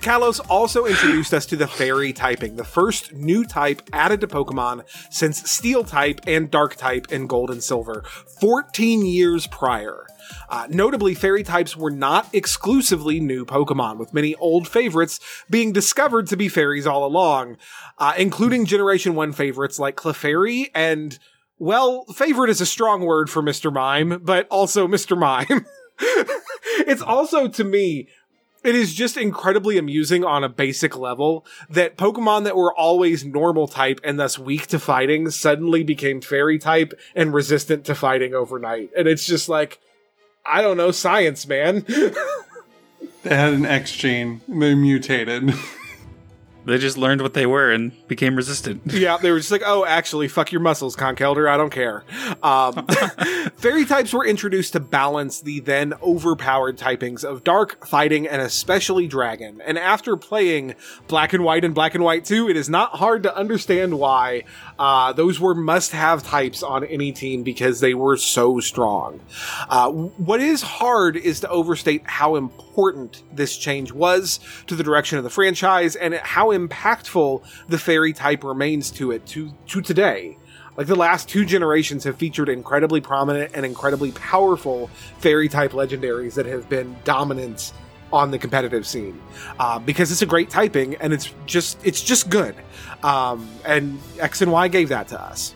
Kalos 0.00 0.40
also 0.48 0.86
introduced 0.86 1.34
us 1.34 1.44
to 1.46 1.56
the 1.56 1.66
fairy 1.66 2.12
typing, 2.12 2.56
the 2.56 2.64
first 2.64 3.12
new 3.12 3.44
type 3.44 3.82
added 3.92 4.20
to 4.22 4.26
Pokemon 4.26 4.82
since 5.12 5.50
Steel 5.50 5.84
type 5.84 6.20
and 6.26 6.50
Dark 6.50 6.76
type 6.76 7.12
in 7.12 7.26
Gold 7.26 7.50
and 7.50 7.62
Silver, 7.62 8.02
14 8.40 9.04
years 9.04 9.46
prior. 9.46 10.06
Uh, 10.48 10.66
notably, 10.70 11.14
fairy 11.14 11.42
types 11.42 11.76
were 11.76 11.90
not 11.90 12.28
exclusively 12.32 13.20
new 13.20 13.44
Pokemon, 13.44 13.98
with 13.98 14.14
many 14.14 14.34
old 14.36 14.68
favorites 14.68 15.20
being 15.48 15.72
discovered 15.72 16.26
to 16.28 16.36
be 16.36 16.48
fairies 16.48 16.86
all 16.86 17.04
along, 17.04 17.56
uh, 17.98 18.12
including 18.16 18.66
Generation 18.66 19.14
1 19.14 19.32
favorites 19.32 19.78
like 19.78 19.96
Clefairy 19.96 20.70
and, 20.74 21.18
well, 21.58 22.04
favorite 22.06 22.50
is 22.50 22.60
a 22.60 22.66
strong 22.66 23.02
word 23.02 23.28
for 23.28 23.42
Mr. 23.42 23.72
Mime, 23.72 24.20
but 24.22 24.46
also 24.48 24.88
Mr. 24.88 25.16
Mime. 25.16 25.66
it's 26.86 27.02
also, 27.02 27.48
to 27.48 27.64
me, 27.64 28.08
it 28.62 28.74
is 28.74 28.94
just 28.94 29.16
incredibly 29.16 29.78
amusing 29.78 30.24
on 30.24 30.44
a 30.44 30.48
basic 30.48 30.96
level 30.96 31.46
that 31.70 31.96
Pokemon 31.96 32.44
that 32.44 32.56
were 32.56 32.74
always 32.74 33.24
normal 33.24 33.66
type 33.66 34.00
and 34.04 34.18
thus 34.18 34.38
weak 34.38 34.66
to 34.68 34.78
fighting 34.78 35.30
suddenly 35.30 35.82
became 35.82 36.20
fairy 36.20 36.58
type 36.58 36.92
and 37.14 37.32
resistant 37.32 37.84
to 37.86 37.94
fighting 37.94 38.34
overnight. 38.34 38.90
And 38.96 39.08
it's 39.08 39.26
just 39.26 39.48
like, 39.48 39.80
I 40.44 40.62
don't 40.62 40.76
know, 40.76 40.90
science, 40.90 41.46
man. 41.46 41.84
They 43.22 43.36
had 43.36 43.52
an 43.52 43.66
X 43.66 43.92
gene. 43.92 44.40
They 44.48 44.74
mutated. 44.74 45.52
They 46.64 46.78
just 46.78 46.98
learned 46.98 47.22
what 47.22 47.34
they 47.34 47.46
were 47.46 47.70
and 47.70 47.92
became 48.06 48.36
resistant. 48.36 48.82
yeah, 48.92 49.16
they 49.16 49.30
were 49.30 49.38
just 49.38 49.50
like, 49.50 49.62
oh, 49.64 49.84
actually, 49.84 50.28
fuck 50.28 50.52
your 50.52 50.60
muscles, 50.60 50.94
Conkeldurr. 50.96 51.48
I 51.48 51.56
don't 51.56 51.70
care. 51.70 52.04
Um, 52.42 52.86
fairy 53.56 53.84
types 53.84 54.12
were 54.12 54.26
introduced 54.26 54.74
to 54.74 54.80
balance 54.80 55.40
the 55.40 55.60
then 55.60 55.94
overpowered 56.02 56.78
typings 56.78 57.24
of 57.24 57.44
dark, 57.44 57.86
fighting, 57.86 58.28
and 58.28 58.42
especially 58.42 59.06
dragon. 59.06 59.60
And 59.64 59.78
after 59.78 60.16
playing 60.16 60.74
Black 61.08 61.32
and 61.32 61.44
White 61.44 61.64
and 61.64 61.74
Black 61.74 61.94
and 61.94 62.04
White 62.04 62.24
2, 62.24 62.48
it 62.50 62.56
is 62.56 62.68
not 62.68 62.96
hard 62.96 63.22
to 63.22 63.34
understand 63.34 63.98
why 63.98 64.44
uh, 64.78 65.12
those 65.12 65.40
were 65.40 65.54
must 65.54 65.92
have 65.92 66.22
types 66.22 66.62
on 66.62 66.84
any 66.84 67.12
team 67.12 67.42
because 67.42 67.80
they 67.80 67.94
were 67.94 68.16
so 68.16 68.60
strong. 68.60 69.20
Uh, 69.68 69.90
what 69.90 70.40
is 70.40 70.62
hard 70.62 71.16
is 71.16 71.40
to 71.40 71.48
overstate 71.48 72.02
how 72.04 72.36
important 72.36 73.22
this 73.32 73.56
change 73.56 73.92
was 73.92 74.40
to 74.66 74.76
the 74.76 74.82
direction 74.82 75.18
of 75.18 75.24
the 75.24 75.30
franchise 75.30 75.96
and 75.96 76.14
how 76.14 76.50
impactful 76.68 77.42
the 77.68 77.78
fairy 77.78 78.12
type 78.12 78.44
remains 78.44 78.90
to 78.92 79.10
it 79.12 79.26
to, 79.26 79.52
to 79.68 79.80
today. 79.80 80.36
Like 80.76 80.86
the 80.86 80.96
last 80.96 81.28
two 81.28 81.44
generations 81.44 82.04
have 82.04 82.16
featured 82.16 82.48
incredibly 82.48 83.00
prominent 83.00 83.52
and 83.54 83.66
incredibly 83.66 84.12
powerful 84.12 84.88
fairy 85.18 85.48
type 85.48 85.72
legendaries 85.72 86.34
that 86.34 86.46
have 86.46 86.68
been 86.68 86.96
dominant 87.04 87.72
on 88.12 88.30
the 88.30 88.38
competitive 88.38 88.86
scene. 88.86 89.20
Uh, 89.58 89.78
because 89.78 90.10
it's 90.10 90.22
a 90.22 90.26
great 90.26 90.50
typing 90.50 90.94
and 90.96 91.12
it's 91.12 91.34
just 91.46 91.78
it's 91.84 92.02
just 92.02 92.30
good. 92.30 92.54
Um, 93.02 93.48
and 93.64 93.98
x 94.18 94.42
and 94.42 94.52
y 94.52 94.68
gave 94.68 94.88
that 94.88 95.08
to 95.08 95.20
us. 95.20 95.54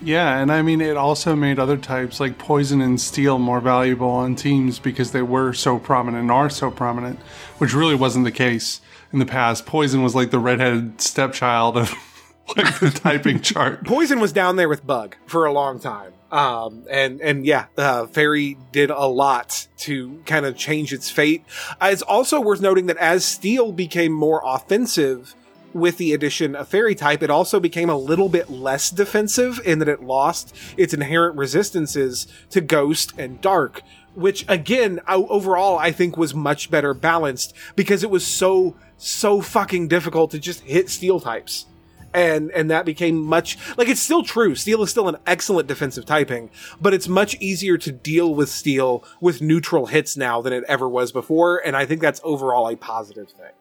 Yeah, 0.00 0.38
and 0.38 0.52
I 0.52 0.62
mean, 0.62 0.80
it 0.80 0.96
also 0.96 1.34
made 1.34 1.58
other 1.58 1.76
types 1.76 2.20
like 2.20 2.38
poison 2.38 2.80
and 2.80 3.00
steel 3.00 3.38
more 3.38 3.60
valuable 3.60 4.10
on 4.10 4.36
teams 4.36 4.78
because 4.78 5.10
they 5.10 5.22
were 5.22 5.52
so 5.52 5.78
prominent 5.78 6.22
and 6.22 6.30
are 6.30 6.48
so 6.50 6.70
prominent, 6.70 7.18
which 7.58 7.74
really 7.74 7.96
wasn't 7.96 8.24
the 8.24 8.30
case 8.32 8.80
in 9.12 9.18
the 9.18 9.26
past. 9.26 9.66
Poison 9.66 10.02
was 10.02 10.14
like 10.14 10.30
the 10.30 10.38
redheaded 10.38 11.00
stepchild 11.00 11.76
of 11.76 11.94
like 12.56 12.78
the 12.80 12.90
typing 12.90 13.40
chart. 13.40 13.84
Poison 13.86 14.20
was 14.20 14.32
down 14.32 14.56
there 14.56 14.68
with 14.68 14.86
Bug 14.86 15.16
for 15.26 15.46
a 15.46 15.52
long 15.52 15.80
time. 15.80 16.12
Um, 16.30 16.84
and, 16.90 17.20
and 17.22 17.46
yeah, 17.46 17.66
uh, 17.78 18.06
Fairy 18.06 18.58
did 18.70 18.90
a 18.90 19.06
lot 19.06 19.66
to 19.78 20.20
kind 20.26 20.44
of 20.44 20.56
change 20.56 20.92
its 20.92 21.10
fate. 21.10 21.42
Uh, 21.80 21.88
it's 21.90 22.02
also 22.02 22.40
worth 22.40 22.60
noting 22.60 22.86
that 22.86 22.98
as 22.98 23.24
Steel 23.24 23.72
became 23.72 24.12
more 24.12 24.42
offensive 24.44 25.34
with 25.72 25.98
the 25.98 26.12
addition 26.12 26.54
of 26.54 26.68
Fairy 26.68 26.94
type, 26.94 27.22
it 27.22 27.30
also 27.30 27.60
became 27.60 27.88
a 27.88 27.96
little 27.96 28.28
bit 28.28 28.50
less 28.50 28.90
defensive 28.90 29.60
in 29.64 29.78
that 29.78 29.88
it 29.88 30.02
lost 30.02 30.54
its 30.76 30.94
inherent 30.94 31.36
resistances 31.36 32.26
to 32.50 32.60
Ghost 32.60 33.12
and 33.18 33.40
Dark, 33.40 33.82
which 34.18 34.44
again, 34.48 35.00
o- 35.08 35.28
overall, 35.28 35.78
I 35.78 35.92
think 35.92 36.16
was 36.16 36.34
much 36.34 36.70
better 36.70 36.92
balanced 36.92 37.54
because 37.76 38.02
it 38.02 38.10
was 38.10 38.26
so, 38.26 38.76
so 38.96 39.40
fucking 39.40 39.88
difficult 39.88 40.32
to 40.32 40.38
just 40.38 40.60
hit 40.60 40.90
Steel 40.90 41.20
types 41.20 41.66
and 42.14 42.50
and 42.52 42.70
that 42.70 42.84
became 42.84 43.16
much 43.16 43.58
like 43.76 43.88
it's 43.88 44.00
still 44.00 44.22
true 44.22 44.54
steel 44.54 44.82
is 44.82 44.90
still 44.90 45.08
an 45.08 45.16
excellent 45.26 45.68
defensive 45.68 46.06
typing 46.06 46.50
but 46.80 46.94
it's 46.94 47.08
much 47.08 47.34
easier 47.40 47.76
to 47.76 47.92
deal 47.92 48.34
with 48.34 48.48
steel 48.48 49.04
with 49.20 49.42
neutral 49.42 49.86
hits 49.86 50.16
now 50.16 50.40
than 50.40 50.52
it 50.52 50.64
ever 50.68 50.88
was 50.88 51.12
before 51.12 51.58
and 51.58 51.76
i 51.76 51.84
think 51.84 52.00
that's 52.00 52.20
overall 52.24 52.68
a 52.68 52.76
positive 52.76 53.28
thing 53.30 53.52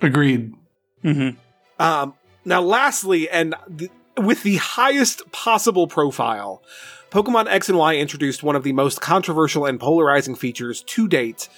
Agreed. 0.00 0.54
Mm-hmm. 1.04 1.82
um 1.82 2.14
now 2.44 2.62
lastly 2.62 3.28
and 3.28 3.54
th- 3.76 3.90
with 4.16 4.42
the 4.42 4.56
highest 4.56 5.30
possible 5.32 5.86
profile 5.86 6.62
pokemon 7.10 7.46
x 7.48 7.68
and 7.68 7.78
y 7.78 7.96
introduced 7.96 8.42
one 8.42 8.56
of 8.56 8.62
the 8.62 8.72
most 8.72 9.00
controversial 9.00 9.66
and 9.66 9.80
polarizing 9.80 10.34
features 10.34 10.82
to 10.82 11.08
date 11.08 11.48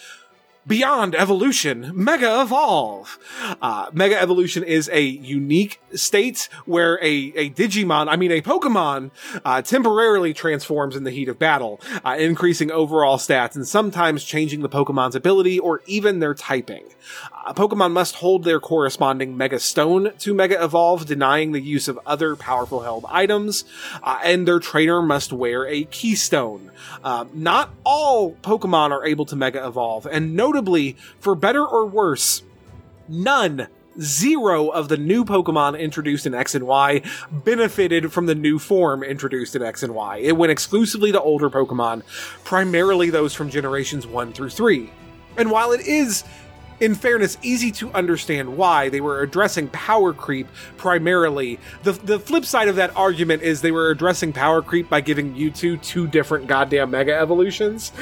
Beyond 0.64 1.16
Evolution, 1.16 1.90
Mega 1.92 2.40
Evolve. 2.40 3.18
Uh, 3.60 3.90
Mega 3.92 4.20
Evolution 4.20 4.62
is 4.62 4.88
a 4.92 5.00
unique 5.02 5.80
state 5.92 6.48
where 6.66 7.02
a, 7.02 7.32
a 7.34 7.50
Digimon, 7.50 8.06
I 8.08 8.14
mean 8.14 8.30
a 8.30 8.40
Pokemon, 8.40 9.10
uh, 9.44 9.62
temporarily 9.62 10.32
transforms 10.32 10.94
in 10.94 11.02
the 11.02 11.10
heat 11.10 11.28
of 11.28 11.36
battle, 11.40 11.80
uh, 12.04 12.14
increasing 12.16 12.70
overall 12.70 13.16
stats 13.16 13.56
and 13.56 13.66
sometimes 13.66 14.22
changing 14.22 14.62
the 14.62 14.68
Pokemon's 14.68 15.16
ability 15.16 15.58
or 15.58 15.80
even 15.86 16.20
their 16.20 16.34
typing. 16.34 16.84
Uh, 17.44 17.52
Pokemon 17.52 17.92
must 17.92 18.16
hold 18.16 18.44
their 18.44 18.60
corresponding 18.60 19.36
Mega 19.36 19.58
Stone 19.58 20.12
to 20.20 20.32
Mega 20.32 20.62
Evolve, 20.62 21.06
denying 21.06 21.52
the 21.52 21.60
use 21.60 21.88
of 21.88 21.98
other 22.06 22.36
powerful 22.36 22.80
held 22.80 23.04
items, 23.08 23.64
uh, 24.02 24.20
and 24.22 24.46
their 24.46 24.60
trainer 24.60 25.02
must 25.02 25.32
wear 25.32 25.66
a 25.66 25.84
Keystone. 25.84 26.70
Uh, 27.02 27.24
not 27.34 27.70
all 27.84 28.34
Pokemon 28.42 28.90
are 28.90 29.04
able 29.04 29.26
to 29.26 29.34
Mega 29.34 29.66
Evolve, 29.66 30.06
and 30.06 30.36
notably, 30.36 30.96
for 31.18 31.34
better 31.34 31.66
or 31.66 31.84
worse, 31.86 32.42
none 33.08 33.66
zero 34.00 34.68
of 34.68 34.88
the 34.88 34.96
new 34.96 35.24
Pokemon 35.24 35.78
introduced 35.78 36.24
in 36.26 36.34
X 36.34 36.54
and 36.54 36.66
Y 36.66 37.02
benefited 37.30 38.12
from 38.12 38.26
the 38.26 38.34
new 38.34 38.58
form 38.58 39.02
introduced 39.02 39.56
in 39.56 39.62
X 39.62 39.82
and 39.82 39.94
Y. 39.94 40.18
It 40.18 40.36
went 40.36 40.52
exclusively 40.52 41.12
to 41.12 41.20
older 41.20 41.50
Pokemon, 41.50 42.02
primarily 42.44 43.10
those 43.10 43.34
from 43.34 43.50
generations 43.50 44.06
1 44.06 44.32
through 44.32 44.50
3. 44.50 44.90
And 45.36 45.50
while 45.50 45.72
it 45.72 45.80
is 45.80 46.24
in 46.82 46.96
fairness, 46.96 47.38
easy 47.42 47.70
to 47.70 47.92
understand 47.92 48.56
why 48.56 48.88
they 48.88 49.00
were 49.00 49.22
addressing 49.22 49.68
power 49.68 50.12
creep 50.12 50.48
primarily. 50.76 51.60
The, 51.84 51.92
the 51.92 52.18
flip 52.18 52.44
side 52.44 52.66
of 52.66 52.74
that 52.74 52.94
argument 52.96 53.42
is 53.42 53.60
they 53.60 53.70
were 53.70 53.90
addressing 53.90 54.32
power 54.32 54.62
creep 54.62 54.90
by 54.90 55.00
giving 55.00 55.32
Mewtwo 55.32 55.80
two 55.80 56.08
different 56.08 56.48
goddamn 56.48 56.90
mega 56.90 57.14
evolutions. 57.14 57.92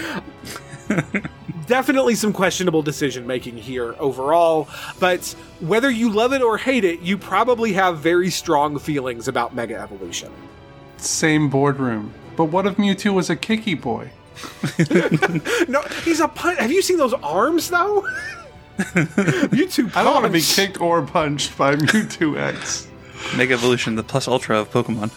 Definitely 1.66 2.14
some 2.14 2.32
questionable 2.32 2.80
decision 2.80 3.26
making 3.26 3.58
here 3.58 3.94
overall, 3.98 4.66
but 4.98 5.36
whether 5.60 5.90
you 5.90 6.10
love 6.10 6.32
it 6.32 6.40
or 6.40 6.56
hate 6.56 6.82
it, 6.84 7.00
you 7.00 7.18
probably 7.18 7.74
have 7.74 7.98
very 7.98 8.30
strong 8.30 8.78
feelings 8.78 9.28
about 9.28 9.54
mega 9.54 9.78
evolution. 9.78 10.32
Same 10.96 11.50
boardroom. 11.50 12.14
But 12.34 12.46
what 12.46 12.66
if 12.66 12.76
Mewtwo 12.76 13.12
was 13.12 13.28
a 13.28 13.36
kicky 13.36 13.74
boy? 13.74 14.10
No, 15.68 15.82
he's 16.02 16.20
a 16.20 16.28
pun- 16.28 16.56
Have 16.56 16.72
you 16.72 16.80
seen 16.80 16.96
those 16.96 17.12
arms 17.12 17.68
though? 17.68 18.08
Mewtwo 19.50 19.94
I 19.96 20.02
don't 20.02 20.14
want 20.14 20.26
to 20.26 20.32
be 20.32 20.40
kicked 20.40 20.80
or 20.80 21.02
punched 21.02 21.56
by 21.58 21.76
Mewtwo 21.76 22.36
X. 22.38 22.88
Mega 23.36 23.54
Evolution, 23.54 23.96
the 23.96 24.02
plus 24.02 24.26
ultra 24.26 24.58
of 24.58 24.70
Pokemon. 24.70 25.10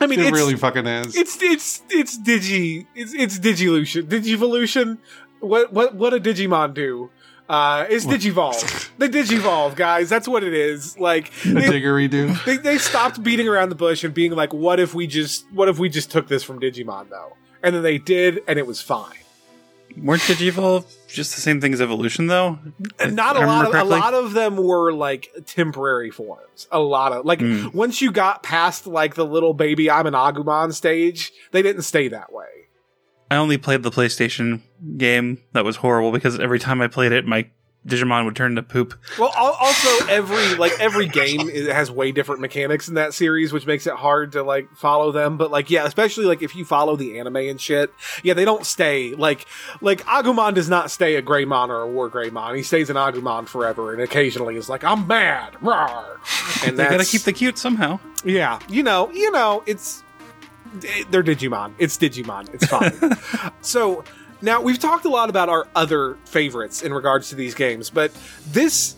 I 0.00 0.06
mean, 0.06 0.20
It 0.20 0.26
it's, 0.26 0.32
really 0.36 0.56
fucking 0.56 0.86
is. 0.86 1.16
It's 1.16 1.42
it's 1.42 1.82
it's 1.88 2.18
Digi 2.18 2.86
it's 2.94 3.14
it's 3.14 3.38
Digilution. 3.38 4.02
Digivolution. 4.08 4.98
What 5.40 5.72
what 5.72 5.94
what 5.94 6.12
a 6.12 6.20
Digimon 6.20 6.74
do? 6.74 7.10
Uh 7.48 7.86
it's 7.88 8.04
Digivolve. 8.04 8.90
they 8.98 9.08
Digivolve, 9.08 9.74
guys. 9.74 10.10
That's 10.10 10.28
what 10.28 10.44
it 10.44 10.52
is. 10.52 10.98
Like 10.98 11.32
a 11.44 11.48
they, 11.54 11.70
diggery-doo. 11.70 12.34
they 12.44 12.58
they 12.58 12.76
stopped 12.78 13.22
beating 13.22 13.48
around 13.48 13.70
the 13.70 13.74
bush 13.76 14.04
and 14.04 14.12
being 14.12 14.32
like, 14.32 14.52
what 14.52 14.78
if 14.78 14.94
we 14.94 15.06
just 15.06 15.50
what 15.52 15.68
if 15.68 15.78
we 15.78 15.88
just 15.88 16.10
took 16.10 16.28
this 16.28 16.42
from 16.42 16.60
Digimon 16.60 17.08
though? 17.08 17.36
And 17.62 17.74
then 17.74 17.82
they 17.82 17.98
did, 17.98 18.42
and 18.46 18.58
it 18.58 18.66
was 18.66 18.82
fine. 18.82 19.16
Weren't 20.02 20.22
Digivolve 20.22 20.84
just 21.08 21.34
the 21.34 21.40
same 21.40 21.60
thing 21.60 21.72
as 21.72 21.80
Evolution, 21.80 22.26
though? 22.26 22.58
And 22.98 23.16
not 23.16 23.36
a 23.36 23.46
lot 23.46 23.66
of 23.66 23.74
a 23.74 23.84
lot 23.84 24.14
of 24.14 24.32
them 24.34 24.56
were 24.56 24.92
like 24.92 25.30
temporary 25.46 26.10
forms. 26.10 26.66
A 26.70 26.78
lot 26.80 27.12
of 27.12 27.24
like 27.24 27.38
Mm. 27.40 27.72
once 27.74 28.02
you 28.02 28.12
got 28.12 28.42
past 28.42 28.86
like 28.86 29.14
the 29.14 29.24
little 29.24 29.54
baby 29.54 29.90
I'm 29.90 30.06
an 30.06 30.14
Agumon 30.14 30.72
stage, 30.74 31.32
they 31.52 31.62
didn't 31.62 31.82
stay 31.82 32.08
that 32.08 32.32
way. 32.32 32.44
I 33.30 33.36
only 33.36 33.58
played 33.58 33.82
the 33.82 33.90
PlayStation 33.90 34.60
game 34.96 35.38
that 35.52 35.64
was 35.64 35.76
horrible 35.76 36.12
because 36.12 36.38
every 36.38 36.58
time 36.60 36.80
I 36.80 36.86
played 36.88 37.12
it, 37.12 37.26
my 37.26 37.46
Digimon 37.86 38.24
would 38.24 38.34
turn 38.34 38.56
to 38.56 38.62
poop. 38.62 38.94
Well, 39.18 39.32
also 39.36 40.06
every 40.08 40.56
like 40.56 40.72
every 40.80 41.06
game 41.06 41.48
has 41.48 41.90
way 41.90 42.10
different 42.10 42.40
mechanics 42.40 42.88
in 42.88 42.94
that 42.94 43.14
series, 43.14 43.52
which 43.52 43.64
makes 43.64 43.86
it 43.86 43.94
hard 43.94 44.32
to 44.32 44.42
like 44.42 44.68
follow 44.76 45.12
them. 45.12 45.36
But 45.36 45.50
like, 45.50 45.70
yeah, 45.70 45.86
especially 45.86 46.24
like 46.24 46.42
if 46.42 46.56
you 46.56 46.64
follow 46.64 46.96
the 46.96 47.18
anime 47.18 47.36
and 47.36 47.60
shit, 47.60 47.92
yeah, 48.22 48.34
they 48.34 48.44
don't 48.44 48.66
stay 48.66 49.14
like 49.14 49.46
like 49.80 50.04
Agumon 50.04 50.54
does 50.54 50.68
not 50.68 50.90
stay 50.90 51.14
a 51.14 51.22
Greymon 51.22 51.68
or 51.68 51.82
a 51.82 51.86
War 51.86 52.10
Greymon. 52.10 52.56
He 52.56 52.62
stays 52.62 52.90
an 52.90 52.96
Agumon 52.96 53.46
forever, 53.46 53.92
and 53.92 54.02
occasionally 54.02 54.56
is 54.56 54.68
like, 54.68 54.82
I'm 54.82 55.06
mad, 55.06 55.52
Rawr. 55.62 56.66
and 56.66 56.76
They 56.78 56.84
gotta 56.88 57.04
keep 57.04 57.22
the 57.22 57.32
cute 57.32 57.56
somehow. 57.56 58.00
yeah, 58.24 58.58
you 58.68 58.82
know, 58.82 59.10
you 59.12 59.30
know, 59.30 59.62
it's 59.66 60.02
they're 61.10 61.22
Digimon. 61.22 61.72
It's 61.78 61.96
Digimon. 61.96 62.52
It's 62.52 62.66
fine. 62.66 63.52
so 63.62 64.04
now 64.42 64.60
we've 64.60 64.78
talked 64.78 65.04
a 65.04 65.08
lot 65.08 65.30
about 65.30 65.48
our 65.48 65.66
other 65.74 66.16
favorites 66.24 66.82
in 66.82 66.92
regards 66.92 67.30
to 67.30 67.34
these 67.34 67.54
games, 67.54 67.90
but 67.90 68.12
this 68.48 68.96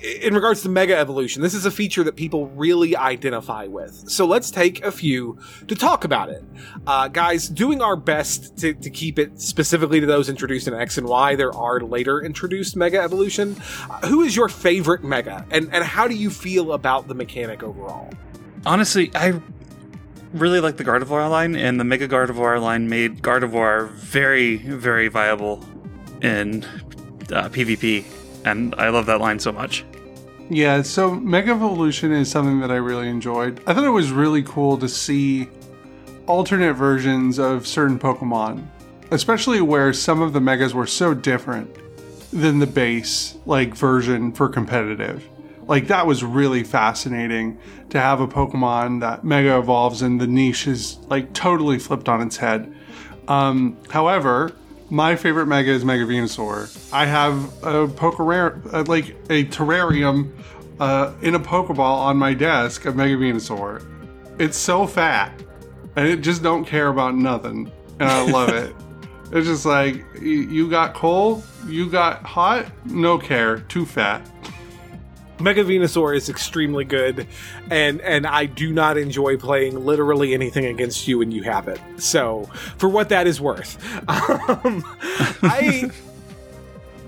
in 0.00 0.32
regards 0.32 0.62
to 0.62 0.68
Mega 0.68 0.96
Evolution, 0.96 1.42
this 1.42 1.54
is 1.54 1.66
a 1.66 1.70
feature 1.70 2.04
that 2.04 2.14
people 2.14 2.46
really 2.50 2.96
identify 2.96 3.66
with. 3.66 4.08
So 4.08 4.26
let's 4.26 4.50
take 4.50 4.84
a 4.84 4.92
few 4.92 5.38
to 5.66 5.74
talk 5.74 6.04
about 6.04 6.28
it. 6.28 6.44
Uh, 6.86 7.08
guys, 7.08 7.48
doing 7.48 7.82
our 7.82 7.96
best 7.96 8.56
to, 8.58 8.74
to 8.74 8.90
keep 8.90 9.18
it 9.18 9.40
specifically 9.40 9.98
to 10.00 10.06
those 10.06 10.28
introduced 10.28 10.68
in 10.68 10.74
X 10.74 10.98
and 10.98 11.08
Y. 11.08 11.34
There 11.34 11.52
are 11.52 11.80
later 11.80 12.22
introduced 12.22 12.76
Mega 12.76 13.00
Evolution. 13.00 13.56
Uh, 13.90 14.06
who 14.06 14.22
is 14.22 14.36
your 14.36 14.48
favorite 14.48 15.02
Mega, 15.02 15.44
and, 15.50 15.68
and 15.72 15.82
how 15.82 16.06
do 16.06 16.14
you 16.14 16.30
feel 16.30 16.72
about 16.72 17.08
the 17.08 17.14
mechanic 17.14 17.62
overall? 17.62 18.08
Honestly, 18.64 19.10
I 19.14 19.40
really 20.32 20.60
like 20.60 20.76
the 20.76 20.84
Gardevoir 20.84 21.30
line, 21.30 21.56
and 21.56 21.78
the 21.78 21.84
Mega 21.84 22.08
Gardevoir 22.08 22.60
line 22.60 22.88
made 22.88 23.22
Gardevoir 23.22 23.90
very, 23.90 24.56
very 24.56 25.08
viable 25.08 25.64
in 26.22 26.64
uh, 27.32 27.48
PvP, 27.48 28.04
and 28.44 28.74
I 28.76 28.88
love 28.88 29.06
that 29.06 29.20
line 29.20 29.38
so 29.38 29.52
much. 29.52 29.84
Yeah, 30.50 30.82
so 30.82 31.14
Mega 31.14 31.50
Evolution 31.50 32.12
is 32.12 32.30
something 32.30 32.60
that 32.60 32.70
I 32.70 32.76
really 32.76 33.08
enjoyed. 33.08 33.60
I 33.66 33.74
thought 33.74 33.84
it 33.84 33.90
was 33.90 34.12
really 34.12 34.42
cool 34.42 34.78
to 34.78 34.88
see 34.88 35.48
alternate 36.26 36.74
versions 36.74 37.38
of 37.38 37.66
certain 37.66 37.98
Pokemon, 37.98 38.66
especially 39.10 39.60
where 39.60 39.92
some 39.92 40.22
of 40.22 40.32
the 40.32 40.40
Megas 40.40 40.74
were 40.74 40.86
so 40.86 41.12
different 41.14 41.70
than 42.32 42.58
the 42.58 42.66
base 42.66 43.36
like 43.46 43.74
version 43.74 44.32
for 44.32 44.48
competitive. 44.48 45.26
Like 45.68 45.88
that 45.88 46.06
was 46.06 46.24
really 46.24 46.64
fascinating 46.64 47.58
to 47.90 48.00
have 48.00 48.20
a 48.20 48.26
Pokemon 48.26 49.00
that 49.00 49.22
Mega 49.22 49.58
evolves 49.58 50.02
and 50.02 50.20
the 50.20 50.26
niche 50.26 50.66
is 50.66 50.98
like 51.08 51.32
totally 51.34 51.78
flipped 51.78 52.08
on 52.08 52.22
its 52.22 52.38
head. 52.38 52.74
Um, 53.28 53.76
however, 53.90 54.52
my 54.90 55.14
favorite 55.14 55.46
Mega 55.46 55.70
is 55.70 55.84
Mega 55.84 56.06
Venusaur. 56.06 56.92
I 56.92 57.04
have 57.04 57.44
a 57.62 57.86
Pokerare, 57.86 58.72
uh, 58.72 58.84
like 58.84 59.10
a 59.28 59.44
terrarium 59.44 60.32
uh, 60.80 61.12
in 61.20 61.34
a 61.34 61.40
Pokeball 61.40 61.80
on 61.98 62.16
my 62.16 62.32
desk 62.32 62.86
of 62.86 62.96
Mega 62.96 63.16
Venusaur. 63.16 63.86
It's 64.38 64.56
so 64.56 64.86
fat, 64.86 65.32
and 65.96 66.08
it 66.08 66.22
just 66.22 66.42
don't 66.42 66.64
care 66.64 66.88
about 66.88 67.14
nothing, 67.14 67.70
and 68.00 68.08
I 68.08 68.30
love 68.30 68.50
it. 68.50 68.74
It's 69.30 69.46
just 69.46 69.66
like 69.66 70.02
you 70.18 70.70
got 70.70 70.94
cold, 70.94 71.44
you 71.66 71.90
got 71.90 72.22
hot, 72.22 72.64
no 72.86 73.18
care, 73.18 73.58
too 73.58 73.84
fat. 73.84 74.26
Mega 75.40 75.62
Venusaur 75.64 76.16
is 76.16 76.28
extremely 76.28 76.84
good, 76.84 77.26
and 77.70 78.00
and 78.00 78.26
I 78.26 78.46
do 78.46 78.72
not 78.72 78.96
enjoy 78.98 79.36
playing 79.36 79.84
literally 79.84 80.34
anything 80.34 80.66
against 80.66 81.06
you 81.06 81.18
when 81.18 81.30
you 81.30 81.42
have 81.44 81.68
it. 81.68 81.80
So 81.96 82.48
for 82.76 82.88
what 82.88 83.08
that 83.10 83.26
is 83.26 83.40
worth, 83.40 83.78
um, 84.08 84.84
I 85.42 85.90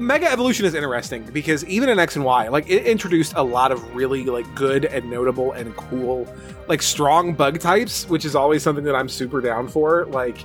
Mega 0.00 0.30
Evolution 0.30 0.64
is 0.64 0.74
interesting 0.74 1.24
because 1.24 1.62
even 1.66 1.90
in 1.90 1.98
X 1.98 2.16
and 2.16 2.24
Y, 2.24 2.48
like 2.48 2.68
it 2.70 2.86
introduced 2.86 3.34
a 3.36 3.42
lot 3.42 3.70
of 3.70 3.94
really 3.94 4.24
like 4.24 4.52
good 4.54 4.86
and 4.86 5.10
notable 5.10 5.52
and 5.52 5.76
cool, 5.76 6.26
like 6.68 6.80
strong 6.80 7.34
bug 7.34 7.60
types, 7.60 8.08
which 8.08 8.24
is 8.24 8.34
always 8.34 8.62
something 8.62 8.84
that 8.84 8.94
I'm 8.94 9.10
super 9.10 9.42
down 9.42 9.68
for. 9.68 10.06
Like, 10.06 10.38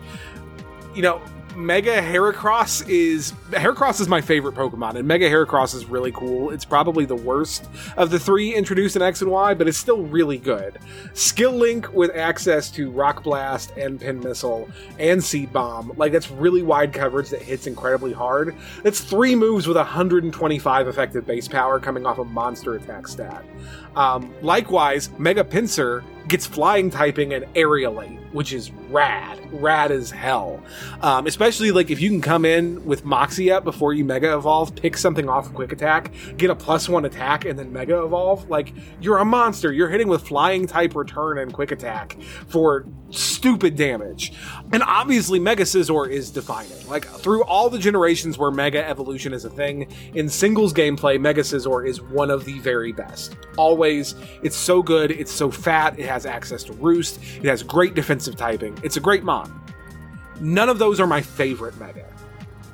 you 0.94 1.02
know, 1.02 1.22
Mega 1.56 2.02
Heracross 2.02 2.88
is 2.90 3.32
Heracross 3.52 4.02
is 4.02 4.08
my 4.10 4.20
favorite 4.20 4.56
Pokemon, 4.56 4.96
and 4.96 5.08
Mega 5.08 5.30
Heracross 5.30 5.74
is 5.74 5.86
really 5.86 6.12
cool. 6.12 6.52
It's 6.52 6.66
probably 6.66 7.06
the 7.06 7.16
worst 7.16 7.70
of 7.96 8.10
the 8.10 8.20
three 8.20 8.54
introduced 8.54 8.96
in 8.96 9.02
X 9.02 9.22
and 9.22 9.32
Y, 9.32 9.54
but 9.54 9.68
it's 9.68 9.78
still 9.78 10.04
really 10.04 10.38
good. 10.38 10.80
Skill 11.14 11.54
Link 11.54 11.92
with 11.94 12.14
access 12.16 12.70
to 12.72 12.92
Rock 12.92 13.24
Blast 13.24 13.72
and 13.78 14.00
Pin 14.00 14.20
Missile 14.20 14.70
and 15.00 15.24
Seed 15.24 15.54
Bomb, 15.54 15.94
like 15.96 16.12
that's 16.12 16.30
really 16.30 16.62
wide 16.62 16.92
coverage 16.92 17.30
that 17.30 17.42
hits 17.42 17.68
incredibly 17.68 18.12
hard. 18.12 18.54
That's 18.84 19.00
three 19.00 19.36
moves 19.36 19.66
with 19.68 19.78
125 19.78 20.88
effective 20.88 21.26
base 21.26 21.48
power 21.48 21.80
coming 21.80 22.06
off 22.06 22.20
a 22.20 22.26
monster 22.26 22.76
attack 22.76 23.08
stat. 23.08 23.46
Um, 23.96 24.34
likewise, 24.42 25.10
Mega 25.18 25.44
Pinsir 25.44 26.04
gets 26.28 26.46
flying 26.46 26.90
typing 26.90 27.34
and 27.34 27.46
Aerilate, 27.56 28.20
which 28.34 28.54
is 28.54 28.72
rad, 28.90 29.40
rad 29.52 29.92
as 29.92 30.12
hell. 30.12 30.62
Um, 31.02 31.28
especially 31.28 31.72
like 31.72 31.90
if 31.90 32.02
you 32.02 32.10
can 32.10 32.22
come 32.22 32.46
in 32.46 32.84
with 32.86 33.06
Moxie 33.06 33.52
up 33.52 33.64
before 33.64 33.94
you 33.94 34.04
Mega 34.04 34.36
Evolve, 34.36 34.76
pick 34.76 34.98
something 34.98 35.30
off 35.30 35.54
Quick 35.54 35.72
Attack, 35.72 36.12
get 36.38 36.50
a 36.50 36.56
plus 36.56 36.90
one 36.90 37.06
attack, 37.06 37.46
and 37.46 37.58
then 37.58 37.72
Mega 37.72 38.04
Evolve. 38.04 38.50
Like 38.50 38.74
you're 39.02 39.18
a 39.18 39.26
monster. 39.26 39.72
You're 39.72 39.90
hitting 39.90 40.08
with 40.08 40.28
flying 40.28 40.68
type 40.68 40.96
return 40.96 41.38
and 41.38 41.54
Quick 41.54 41.72
Attack 41.72 42.18
for 42.48 42.86
stupid 43.12 43.76
damage. 43.76 44.34
And 44.74 44.84
obviously, 44.84 45.40
Mega 45.40 45.64
Scizor 45.64 46.10
is 46.10 46.32
defining. 46.32 46.88
Like 46.88 47.06
through 47.06 47.44
all 47.44 47.70
the 47.70 47.80
generations 47.80 48.38
where 48.38 48.52
Mega 48.52 48.88
Evolution 48.88 49.34
is 49.34 49.46
a 49.46 49.50
thing 49.50 49.92
in 50.14 50.30
singles 50.30 50.74
gameplay, 50.74 51.20
Mega 51.20 51.42
Scizor 51.42 51.88
is 51.88 52.02
one 52.02 52.32
of 52.32 52.46
the 52.46 52.60
very 52.60 52.92
best. 52.92 53.38
Always, 53.58 54.16
it's 54.44 54.58
so 54.58 54.82
good. 54.82 55.12
It's 55.12 55.32
so 55.32 55.52
fat. 55.52 55.98
It 56.00 56.08
has 56.08 56.26
access 56.26 56.64
to 56.66 56.74
Roost. 56.74 57.20
It 57.38 57.46
has 57.46 57.64
great 57.64 57.94
defensive 57.94 58.36
typing. 58.36 58.78
It's 58.84 58.98
a 58.98 59.02
great 59.02 59.24
mon. 59.24 59.62
None 60.42 60.70
of 60.70 60.80
those 60.80 61.00
are 61.00 61.08
my 61.08 61.22
favorite 61.22 61.78
Mega. 61.80 62.06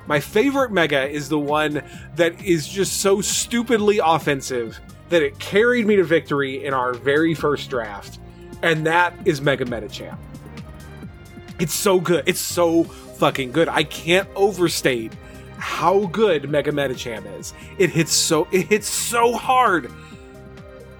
My 0.08 0.20
favorite 0.20 0.72
Mega 0.72 1.08
is 1.08 1.30
the 1.30 1.40
one 1.40 1.84
that 2.16 2.44
is 2.44 2.68
just 2.68 3.02
so 3.02 3.22
stupidly 3.22 4.00
offensive 4.04 4.80
that 5.10 5.22
it 5.22 5.38
carried 5.40 5.86
me 5.86 5.96
to 5.98 6.04
victory 6.04 6.66
in 6.66 6.74
our 6.74 6.94
very 6.94 7.34
first 7.36 7.70
draft, 7.70 8.20
and 8.62 8.86
that 8.86 9.14
is 9.26 9.42
Mega 9.42 9.66
Medicham. 9.66 10.18
It's 11.60 11.74
so 11.74 12.00
good. 12.00 12.24
It's 12.28 12.40
so 12.40 12.84
fucking 12.84 13.52
good. 13.52 13.70
I 13.70 13.84
can't 13.84 14.28
overstate 14.36 15.14
how 15.58 16.08
good 16.08 16.50
Mega 16.50 16.72
Medicham 16.72 17.40
is. 17.40 17.54
It 17.78 17.92
hits 17.92 18.14
so 18.14 18.48
it 18.52 18.68
hits 18.68 18.88
so 18.88 19.34
hard. 19.34 19.92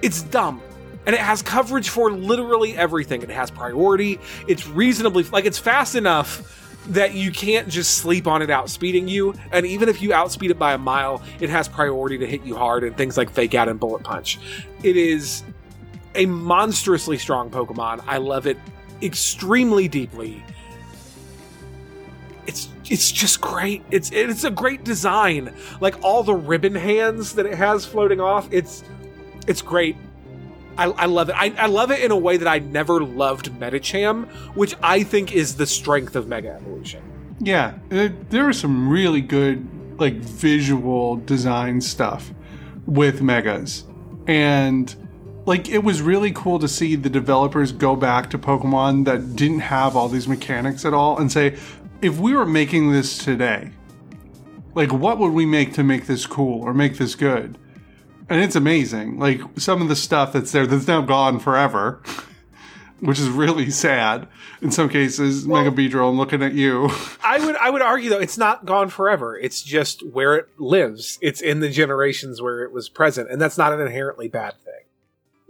It's 0.02 0.22
dumb. 0.22 0.62
And 1.08 1.16
it 1.16 1.22
has 1.22 1.42
coverage 1.42 1.90
for 1.90 2.12
literally 2.12 2.78
everything. 2.78 3.24
It 3.24 3.30
has 3.32 3.50
priority. 3.50 4.20
It's 4.48 4.68
reasonably 4.68 5.24
like 5.24 5.46
it's 5.46 5.58
fast 5.58 5.96
enough 5.96 6.58
that 6.90 7.14
you 7.14 7.32
can't 7.32 7.68
just 7.68 7.96
sleep 7.96 8.28
on 8.28 8.42
it 8.42 8.50
outspeeding 8.50 9.08
you. 9.08 9.34
And 9.52 9.66
even 9.66 9.90
if 9.90 10.02
you 10.02 10.14
outspeed 10.14 10.52
it 10.52 10.60
by 10.60 10.74
a 10.74 10.78
mile, 10.78 11.24
it 11.40 11.50
has 11.50 11.68
priority 11.68 12.18
to 12.20 12.28
hit 12.28 12.44
you 12.44 12.56
hard 12.56 12.84
and 12.84 12.96
things 12.96 13.18
like 13.18 13.32
fake 13.32 13.56
out 13.56 13.70
and 13.70 13.80
bullet 13.80 14.04
punch. 14.04 14.40
It 14.84 14.98
is 14.98 15.44
a 16.16 16.26
monstrously 16.26 17.18
strong 17.18 17.50
Pokemon. 17.50 18.04
I 18.08 18.18
love 18.18 18.48
it 18.48 18.58
extremely 19.02 19.88
deeply. 19.88 20.44
It's 22.48 22.70
it's 22.90 23.12
just 23.12 23.40
great. 23.40 23.84
It's 23.92 24.12
it's 24.12 24.44
a 24.44 24.52
great 24.52 24.84
design. 24.84 25.54
Like 25.80 26.04
all 26.04 26.24
the 26.24 26.36
ribbon 26.36 26.76
hands 26.76 27.34
that 27.36 27.46
it 27.46 27.56
has 27.56 27.86
floating 27.86 28.20
off. 28.20 28.48
It's 28.52 28.84
it's 29.48 29.62
great. 29.62 29.96
I, 30.78 30.86
I 30.86 31.06
love 31.06 31.30
it. 31.30 31.36
I, 31.38 31.54
I 31.58 31.66
love 31.68 31.92
it 31.92 32.02
in 32.02 32.12
a 32.12 32.18
way 32.18 32.38
that 32.38 32.48
I 32.48 32.60
never 32.60 33.04
loved 33.04 33.52
Medicham, 33.60 34.28
which 34.56 34.76
I 34.82 35.04
think 35.04 35.34
is 35.34 35.56
the 35.56 35.66
strength 35.66 36.16
of 36.16 36.28
Mega 36.28 36.54
Evolution. 36.54 37.04
Yeah, 37.40 37.78
uh, 37.92 38.10
there 38.30 38.46
was 38.46 38.60
some 38.60 38.90
really 38.90 39.22
good 39.22 39.68
like 40.00 40.16
visual 40.16 41.18
design 41.18 41.82
stuff 41.82 42.32
with 42.86 43.22
megas, 43.22 43.86
and 44.28 44.96
like 45.46 45.70
it 45.70 45.84
was 45.84 46.02
really 46.02 46.32
cool 46.32 46.60
to 46.60 46.68
see 46.68 46.96
the 46.96 47.10
developers 47.10 47.72
go 47.72 47.96
back 47.96 48.30
to 48.32 48.38
Pokemon 48.38 49.06
that 49.06 49.36
didn't 49.36 49.60
have 49.60 49.96
all 49.96 50.08
these 50.08 50.28
mechanics 50.28 50.86
at 50.86 50.94
all 50.94 51.18
and 51.18 51.32
say, 51.32 51.58
if 52.02 52.20
we 52.20 52.34
were 52.34 52.46
making 52.46 52.92
this 52.92 53.18
today, 53.18 53.72
like 54.76 54.92
what 54.92 55.18
would 55.18 55.34
we 55.34 55.46
make 55.46 55.74
to 55.74 55.84
make 55.84 56.06
this 56.06 56.26
cool 56.26 56.62
or 56.62 56.74
make 56.74 56.98
this 56.98 57.16
good? 57.16 57.58
And 58.30 58.42
it's 58.42 58.56
amazing. 58.56 59.20
Like 59.20 59.42
some 59.58 59.82
of 59.82 59.90
the 59.90 59.96
stuff 59.96 60.32
that's 60.34 60.52
there 60.52 60.66
that's 60.68 60.88
now 60.88 61.02
gone 61.02 61.40
forever. 61.40 62.02
Which 63.02 63.18
is 63.18 63.30
really 63.30 63.72
sad 63.72 64.28
in 64.62 64.70
some 64.70 64.88
cases. 64.88 65.48
Well- 65.48 65.64
Mega 65.64 65.76
Beedrill, 65.76 66.10
I'm 66.12 66.18
looking 66.18 66.44
at 66.44 66.54
you. 66.54 66.92
I 67.24 67.44
would 67.44 67.56
I 67.56 67.72
would 67.72 67.82
argue 67.82 68.12
though 68.12 68.20
it's 68.20 68.38
not 68.38 68.64
gone 68.64 68.90
forever. 68.90 69.36
It's 69.36 69.64
just 69.64 70.06
where 70.08 70.36
it 70.36 70.48
lives. 70.60 71.18
It's 71.20 71.42
in 71.42 71.62
the 71.62 71.70
generations 71.70 72.44
where 72.44 72.64
it 72.64 72.72
was 72.72 72.90
present, 72.90 73.32
and 73.32 73.42
that's 73.42 73.58
not 73.58 73.74
an 73.74 73.82
inherently 73.82 74.28
bad 74.28 74.54
thing. 74.64 74.84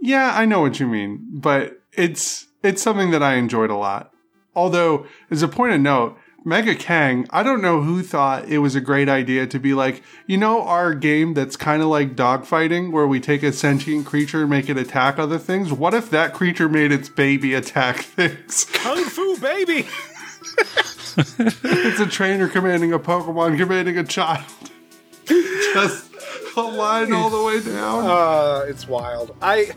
Yeah, 0.04 0.32
I 0.34 0.46
know 0.46 0.60
what 0.60 0.80
you 0.80 0.88
mean, 0.88 1.24
but 1.30 1.80
it's 1.92 2.48
it's 2.64 2.82
something 2.82 3.12
that 3.12 3.22
I 3.22 3.34
enjoyed 3.34 3.70
a 3.70 3.76
lot. 3.76 4.12
Although, 4.52 5.06
as 5.30 5.42
a 5.42 5.48
point 5.48 5.74
of 5.74 5.80
note, 5.80 6.18
Mega 6.44 6.74
Kang, 6.74 7.24
I 7.30 7.44
don't 7.44 7.62
know 7.62 7.82
who 7.82 8.02
thought 8.02 8.48
it 8.48 8.58
was 8.58 8.74
a 8.74 8.80
great 8.80 9.08
idea 9.08 9.46
to 9.46 9.60
be 9.60 9.74
like, 9.74 10.02
you 10.26 10.36
know, 10.36 10.62
our 10.62 10.92
game 10.92 11.34
that's 11.34 11.56
kind 11.56 11.82
of 11.82 11.88
like 11.88 12.16
dogfighting, 12.16 12.90
where 12.90 13.06
we 13.06 13.20
take 13.20 13.44
a 13.44 13.52
sentient 13.52 14.04
creature 14.04 14.40
and 14.40 14.50
make 14.50 14.68
it 14.68 14.76
attack 14.76 15.20
other 15.20 15.38
things. 15.38 15.72
What 15.72 15.94
if 15.94 16.10
that 16.10 16.34
creature 16.34 16.68
made 16.68 16.90
its 16.90 17.08
baby 17.08 17.54
attack 17.54 17.98
things? 18.00 18.64
Kung 18.72 19.04
Fu 19.04 19.38
baby. 19.38 19.86
it's 21.16 22.00
a 22.00 22.06
trainer 22.06 22.48
commanding 22.48 22.92
a 22.92 22.98
Pokemon 22.98 23.56
commanding 23.56 23.98
a 23.98 24.04
child. 24.04 24.44
Just 25.26 26.11
a 26.56 26.60
line 26.60 27.12
all 27.12 27.30
the 27.30 27.42
way 27.42 27.60
down. 27.60 28.06
Uh, 28.06 28.64
it's 28.68 28.86
wild. 28.86 29.36
I 29.42 29.70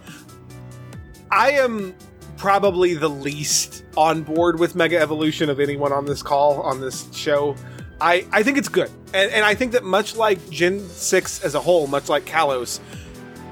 I 1.32 1.52
am 1.52 1.96
probably 2.38 2.94
the 2.94 3.10
least 3.10 3.84
on 3.98 4.24
board 4.24 4.60
with 4.60 4.76
Mega 4.76 5.00
Evolution 5.00 5.50
of 5.50 5.60
anyone 5.60 5.92
on 5.92 6.06
this 6.06 6.22
call 6.22 6.62
on 6.62 6.82
this 6.82 7.12
show. 7.14 7.56
I, 8.02 8.26
I 8.32 8.44
think 8.44 8.58
it's 8.58 8.68
good. 8.68 8.92
And, 9.14 9.32
and 9.32 9.46
I 9.46 9.56
think 9.56 9.72
that 9.72 9.84
much 9.84 10.16
like 10.16 10.50
Gen 10.50 10.82
6 10.82 11.44
as 11.44 11.56
a 11.56 11.62
whole, 11.62 11.88
much 11.88 12.10
like 12.10 12.26
Kalos, 12.26 12.80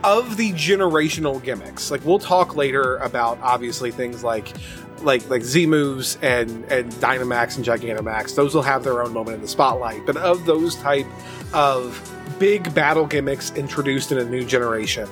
of 0.03 0.36
the 0.36 0.51
generational 0.51 1.41
gimmicks, 1.41 1.89
like 1.89 2.03
we'll 2.03 2.19
talk 2.19 2.55
later 2.55 2.97
about 2.97 3.39
obviously 3.41 3.89
things 3.89 4.24
like 4.24 4.53
like 5.01 5.28
like 5.30 5.43
Z 5.43 5.65
moves 5.65 6.17
and 6.21 6.65
and 6.65 6.91
Dynamax 6.93 7.55
and 7.55 7.65
Gigantamax, 7.65 8.36
those 8.36 8.53
will 8.53 8.61
have 8.63 8.84
their 8.84 9.01
own 9.01 9.13
moment 9.13 9.36
in 9.36 9.41
the 9.41 9.47
spotlight. 9.47 10.05
But 10.05 10.17
of 10.17 10.45
those 10.45 10.76
type 10.76 11.07
of 11.53 11.97
big 12.39 12.74
battle 12.74 13.05
gimmicks 13.05 13.51
introduced 13.51 14.11
in 14.11 14.17
a 14.17 14.26
new 14.26 14.45
generation, 14.45 15.07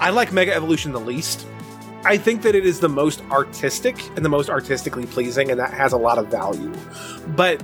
I 0.00 0.10
like 0.10 0.32
Mega 0.32 0.54
Evolution 0.54 0.92
the 0.92 1.00
least. 1.00 1.46
I 2.04 2.16
think 2.16 2.42
that 2.42 2.54
it 2.54 2.66
is 2.66 2.80
the 2.80 2.88
most 2.88 3.22
artistic 3.30 4.04
and 4.16 4.24
the 4.24 4.28
most 4.28 4.50
artistically 4.50 5.06
pleasing, 5.06 5.50
and 5.50 5.60
that 5.60 5.72
has 5.72 5.92
a 5.92 5.96
lot 5.96 6.18
of 6.18 6.28
value. 6.28 6.72
But 7.36 7.62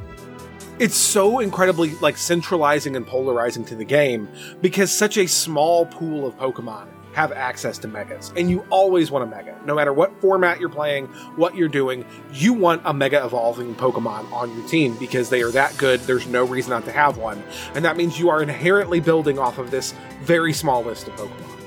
it's 0.79 0.95
so 0.95 1.41
incredibly 1.41 1.91
like 1.97 2.17
centralizing 2.17 2.95
and 2.95 3.05
polarizing 3.07 3.65
to 3.65 3.75
the 3.75 3.85
game 3.85 4.29
because 4.61 4.93
such 4.93 5.17
a 5.17 5.27
small 5.27 5.87
pool 5.87 6.27
of 6.27 6.39
Pokemon 6.39 6.87
have 7.19 7.33
access 7.33 7.79
to 7.79 7.89
megas, 7.89 8.33
and 8.37 8.49
you 8.49 8.65
always 8.71 9.11
want 9.11 9.25
a 9.25 9.27
mega. 9.27 9.59
No 9.65 9.75
matter 9.75 9.93
what 9.93 10.21
format 10.21 10.61
you're 10.61 10.69
playing, 10.69 11.09
what 11.35 11.57
you're 11.57 11.67
doing, 11.67 12.05
you 12.33 12.53
want 12.53 12.81
a 12.85 12.95
mega 12.95 13.25
evolving 13.25 13.75
Pokemon 13.75 14.31
on 14.31 14.57
your 14.57 14.69
team 14.69 14.95
because 15.01 15.29
they 15.29 15.43
are 15.43 15.51
that 15.51 15.77
good. 15.79 15.99
There's 16.03 16.29
no 16.29 16.45
reason 16.45 16.71
not 16.71 16.85
to 16.85 16.93
have 16.93 17.19
one, 17.19 17.43
and 17.75 17.85
that 17.85 17.97
means 17.97 18.21
you 18.21 18.31
are 18.31 18.41
inherently 18.41 19.01
building 19.01 19.37
off 19.37 19.59
of 19.59 19.73
this 19.73 19.95
very 20.23 20.53
small 20.53 20.85
list 20.85 21.09
of 21.09 21.15
Pokemon 21.15 21.59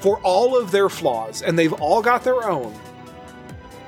for 0.00 0.18
all 0.18 0.54
of 0.54 0.70
their 0.70 0.90
flaws, 0.90 1.40
and 1.40 1.58
they've 1.58 1.72
all 1.72 2.02
got 2.02 2.22
their 2.22 2.46
own. 2.46 2.78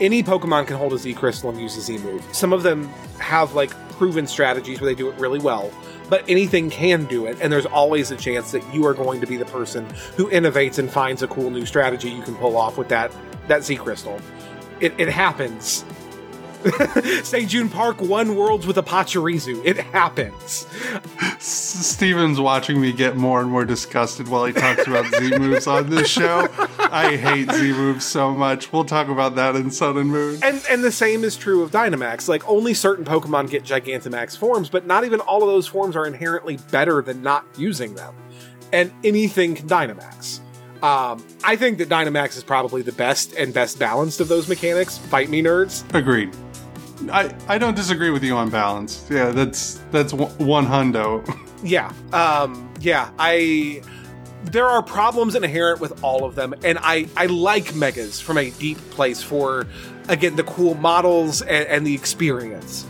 Any 0.00 0.22
Pokemon 0.22 0.66
can 0.66 0.76
hold 0.76 0.92
a 0.92 0.98
Z 0.98 1.14
Crystal 1.14 1.50
and 1.50 1.60
use 1.60 1.76
a 1.76 1.80
Z 1.80 1.98
move. 1.98 2.24
Some 2.32 2.52
of 2.52 2.62
them 2.62 2.88
have 3.18 3.54
like 3.54 3.70
proven 3.90 4.26
strategies 4.26 4.80
where 4.80 4.90
they 4.90 4.96
do 4.96 5.08
it 5.08 5.14
really 5.16 5.38
well, 5.38 5.70
but 6.08 6.24
anything 6.28 6.70
can 6.70 7.04
do 7.04 7.26
it, 7.26 7.38
and 7.40 7.52
there's 7.52 7.66
always 7.66 8.10
a 8.10 8.16
chance 8.16 8.50
that 8.52 8.62
you 8.74 8.84
are 8.86 8.94
going 8.94 9.20
to 9.20 9.26
be 9.26 9.36
the 9.36 9.44
person 9.44 9.86
who 10.16 10.28
innovates 10.30 10.78
and 10.78 10.90
finds 10.90 11.22
a 11.22 11.28
cool 11.28 11.50
new 11.50 11.64
strategy 11.64 12.10
you 12.10 12.22
can 12.22 12.34
pull 12.36 12.56
off 12.56 12.76
with 12.78 12.88
that 12.88 13.12
that 13.48 13.62
Z 13.64 13.76
Crystal. 13.76 14.18
It, 14.80 14.94
it 14.98 15.08
happens. 15.08 15.84
Sejun 17.22 17.70
Park 17.70 18.00
won 18.00 18.36
worlds 18.36 18.66
with 18.66 18.78
a 18.78 18.82
Pachirisu. 18.82 19.64
It 19.64 19.78
happens. 19.78 20.66
Steven's 21.38 22.38
watching 22.38 22.80
me 22.80 22.92
get 22.92 23.16
more 23.16 23.40
and 23.40 23.50
more 23.50 23.64
disgusted 23.64 24.28
while 24.28 24.44
he 24.44 24.52
talks 24.52 24.86
about 24.86 25.06
Z 25.14 25.38
moves 25.38 25.66
on 25.66 25.90
this 25.90 26.08
show. 26.08 26.48
I 26.78 27.16
hate 27.16 27.50
Z 27.50 27.72
moves 27.72 28.04
so 28.04 28.32
much. 28.32 28.72
We'll 28.72 28.84
talk 28.84 29.08
about 29.08 29.34
that 29.36 29.56
in 29.56 29.70
Sun 29.70 29.98
and 29.98 30.10
Moon. 30.10 30.38
And 30.42 30.62
and 30.70 30.84
the 30.84 30.92
same 30.92 31.24
is 31.24 31.36
true 31.36 31.62
of 31.62 31.70
Dynamax. 31.70 32.28
Like 32.28 32.48
only 32.48 32.74
certain 32.74 33.04
Pokemon 33.04 33.50
get 33.50 33.64
Gigantamax 33.64 34.38
forms, 34.38 34.68
but 34.68 34.86
not 34.86 35.04
even 35.04 35.20
all 35.20 35.42
of 35.42 35.48
those 35.48 35.66
forms 35.66 35.96
are 35.96 36.06
inherently 36.06 36.58
better 36.70 37.02
than 37.02 37.22
not 37.22 37.44
using 37.56 37.94
them. 37.94 38.14
And 38.72 38.92
anything 39.04 39.54
can 39.54 39.68
Dynamax. 39.68 40.40
Um, 40.82 41.24
I 41.44 41.54
think 41.54 41.78
that 41.78 41.88
Dynamax 41.88 42.36
is 42.36 42.42
probably 42.42 42.82
the 42.82 42.92
best 42.92 43.34
and 43.34 43.54
best 43.54 43.78
balanced 43.78 44.20
of 44.20 44.26
those 44.26 44.48
mechanics. 44.48 44.98
Fight 44.98 45.30
me, 45.30 45.40
nerds. 45.40 45.84
Agreed. 45.94 46.34
I, 47.10 47.34
I 47.48 47.58
don't 47.58 47.74
disagree 47.74 48.10
with 48.10 48.22
you 48.22 48.36
on 48.36 48.50
balance. 48.50 49.06
Yeah, 49.10 49.30
that's 49.30 49.80
that's 49.90 50.12
one 50.12 50.66
hundo. 50.66 51.22
Yeah. 51.64 51.92
Um, 52.12 52.74
yeah. 52.80 53.12
I. 53.20 53.82
There 54.44 54.66
are 54.66 54.82
problems 54.82 55.36
inherent 55.36 55.80
with 55.80 56.02
all 56.02 56.24
of 56.24 56.34
them, 56.34 56.52
and 56.64 56.76
I, 56.82 57.06
I 57.16 57.26
like 57.26 57.72
megas 57.76 58.20
from 58.20 58.36
a 58.36 58.50
deep 58.50 58.78
place 58.90 59.22
for, 59.22 59.68
again, 60.08 60.34
the 60.34 60.42
cool 60.42 60.74
models 60.74 61.40
and, 61.42 61.68
and 61.68 61.86
the 61.86 61.94
experience. 61.94 62.84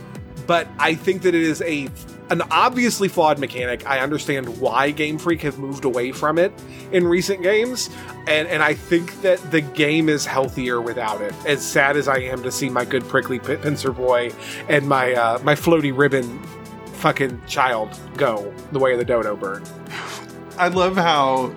But 0.47 0.67
I 0.79 0.95
think 0.95 1.21
that 1.21 1.35
it 1.35 1.43
is 1.43 1.61
a 1.61 1.87
an 2.29 2.41
obviously 2.51 3.07
flawed 3.07 3.39
mechanic. 3.39 3.87
I 3.87 3.99
understand 3.99 4.59
why 4.59 4.91
Game 4.91 5.17
Freak 5.17 5.41
have 5.41 5.59
moved 5.59 5.85
away 5.85 6.11
from 6.11 6.37
it 6.37 6.53
in 6.91 7.05
recent 7.05 7.41
games, 7.41 7.89
and 8.27 8.47
and 8.47 8.63
I 8.63 8.73
think 8.73 9.21
that 9.21 9.39
the 9.51 9.61
game 9.61 10.09
is 10.09 10.25
healthier 10.25 10.81
without 10.81 11.21
it. 11.21 11.33
As 11.45 11.65
sad 11.65 11.97
as 11.97 12.07
I 12.07 12.19
am 12.19 12.43
to 12.43 12.51
see 12.51 12.69
my 12.69 12.85
good 12.85 13.03
prickly 13.07 13.39
pin- 13.39 13.59
pincer 13.59 13.91
boy 13.91 14.31
and 14.69 14.87
my 14.87 15.13
uh, 15.13 15.39
my 15.43 15.55
floaty 15.55 15.95
ribbon 15.95 16.41
fucking 16.93 17.41
child 17.47 17.99
go 18.15 18.53
the 18.71 18.79
way 18.79 18.93
of 18.93 18.99
the 18.99 19.05
dodo 19.05 19.35
bird. 19.35 19.67
I 20.57 20.69
love 20.69 20.95
how 20.95 21.53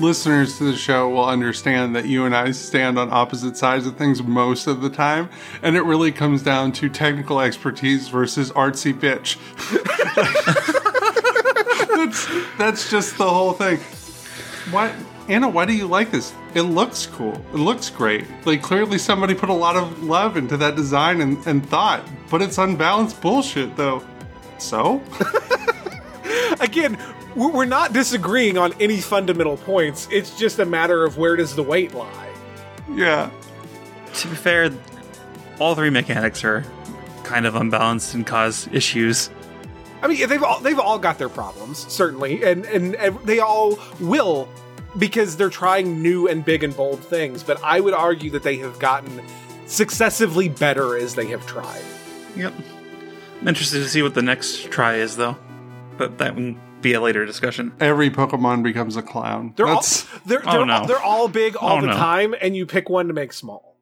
listeners 0.00 0.58
to 0.58 0.64
the 0.64 0.76
show 0.76 1.08
will 1.08 1.24
understand 1.24 1.94
that 1.94 2.06
you 2.06 2.24
and 2.24 2.34
I 2.34 2.50
stand 2.52 2.98
on 2.98 3.12
opposite 3.12 3.56
sides 3.56 3.86
of 3.86 3.96
things 3.96 4.22
most 4.22 4.66
of 4.66 4.80
the 4.80 4.90
time, 4.90 5.28
and 5.62 5.76
it 5.76 5.82
really 5.82 6.12
comes 6.12 6.42
down 6.42 6.72
to 6.72 6.88
technical 6.88 7.40
expertise 7.40 8.08
versus 8.08 8.50
artsy 8.52 8.92
bitch. 8.92 9.36
that's 11.96 12.26
that's 12.58 12.90
just 12.90 13.18
the 13.18 13.28
whole 13.28 13.52
thing. 13.52 13.78
Why, 14.72 14.94
Anna? 15.28 15.48
Why 15.48 15.64
do 15.64 15.74
you 15.74 15.86
like 15.86 16.10
this? 16.10 16.32
It 16.54 16.62
looks 16.62 17.06
cool. 17.06 17.34
It 17.52 17.58
looks 17.58 17.90
great. 17.90 18.26
Like 18.44 18.62
clearly 18.62 18.98
somebody 18.98 19.34
put 19.34 19.48
a 19.48 19.54
lot 19.54 19.76
of 19.76 20.02
love 20.02 20.36
into 20.36 20.56
that 20.56 20.76
design 20.76 21.20
and, 21.20 21.44
and 21.46 21.68
thought, 21.68 22.04
but 22.30 22.42
it's 22.42 22.58
unbalanced 22.58 23.20
bullshit 23.20 23.76
though. 23.76 24.02
So. 24.58 25.02
Again, 26.60 26.98
we're 27.36 27.64
not 27.64 27.92
disagreeing 27.92 28.58
on 28.58 28.72
any 28.80 29.00
fundamental 29.00 29.56
points. 29.56 30.08
It's 30.10 30.36
just 30.38 30.58
a 30.58 30.64
matter 30.64 31.04
of 31.04 31.16
where 31.18 31.36
does 31.36 31.54
the 31.54 31.62
weight 31.62 31.94
lie. 31.94 32.30
Yeah. 32.92 33.30
To 34.14 34.28
be 34.28 34.34
fair, 34.34 34.70
all 35.58 35.74
three 35.74 35.90
mechanics 35.90 36.42
are 36.44 36.64
kind 37.24 37.46
of 37.46 37.54
unbalanced 37.54 38.14
and 38.14 38.26
cause 38.26 38.68
issues. 38.72 39.30
I 40.02 40.08
mean, 40.08 40.28
they've 40.28 40.42
all 40.42 40.60
they've 40.60 40.78
all 40.78 40.98
got 40.98 41.18
their 41.18 41.28
problems, 41.28 41.78
certainly, 41.92 42.42
and 42.42 42.64
and, 42.66 42.94
and 42.96 43.18
they 43.20 43.38
all 43.38 43.78
will 44.00 44.48
because 44.98 45.36
they're 45.36 45.50
trying 45.50 46.02
new 46.02 46.26
and 46.26 46.44
big 46.44 46.64
and 46.64 46.76
bold 46.76 47.00
things. 47.00 47.42
But 47.42 47.62
I 47.62 47.80
would 47.80 47.94
argue 47.94 48.30
that 48.30 48.42
they 48.42 48.56
have 48.56 48.78
gotten 48.78 49.22
successively 49.66 50.48
better 50.48 50.96
as 50.96 51.14
they 51.14 51.26
have 51.26 51.46
tried. 51.46 51.84
Yep. 52.36 52.54
I'm 53.40 53.48
interested 53.48 53.78
to 53.78 53.88
see 53.88 54.02
what 54.02 54.14
the 54.14 54.22
next 54.22 54.70
try 54.70 54.96
is, 54.96 55.16
though. 55.16 55.36
But 55.96 56.18
that 56.18 56.34
will 56.34 56.56
be 56.82 56.92
a 56.94 57.00
later 57.00 57.24
discussion. 57.26 57.72
Every 57.80 58.10
Pokemon 58.10 58.62
becomes 58.62 58.96
a 58.96 59.02
clown. 59.02 59.54
They're 59.56 59.66
That's 59.66 60.04
all 60.12 60.20
they're 60.26 60.42
Oh, 60.46 60.52
they're, 60.52 60.66
no. 60.66 60.72
all, 60.74 60.86
they're 60.86 61.02
all 61.02 61.28
big 61.28 61.56
all 61.56 61.78
Oh, 61.78 61.80
the 61.80 61.86
no. 61.88 61.92
time, 61.94 62.34
and 62.40 62.56
you 62.56 62.66
pick 62.66 62.88
one 62.88 63.08
to 63.08 63.14
make 63.14 63.32
small. 63.32 63.78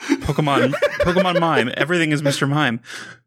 Pokemon, 0.00 0.72
Pokemon 1.00 1.40
Mime. 1.40 1.70
Everything 1.76 2.10
is 2.12 2.22
Mr. 2.22 2.48
Mime. 2.48 2.80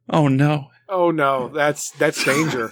Oh 0.09 0.27
no. 0.27 0.67
Oh 0.87 1.09
no, 1.09 1.47
that's 1.49 1.91
that's 1.91 2.23
danger. 2.23 2.71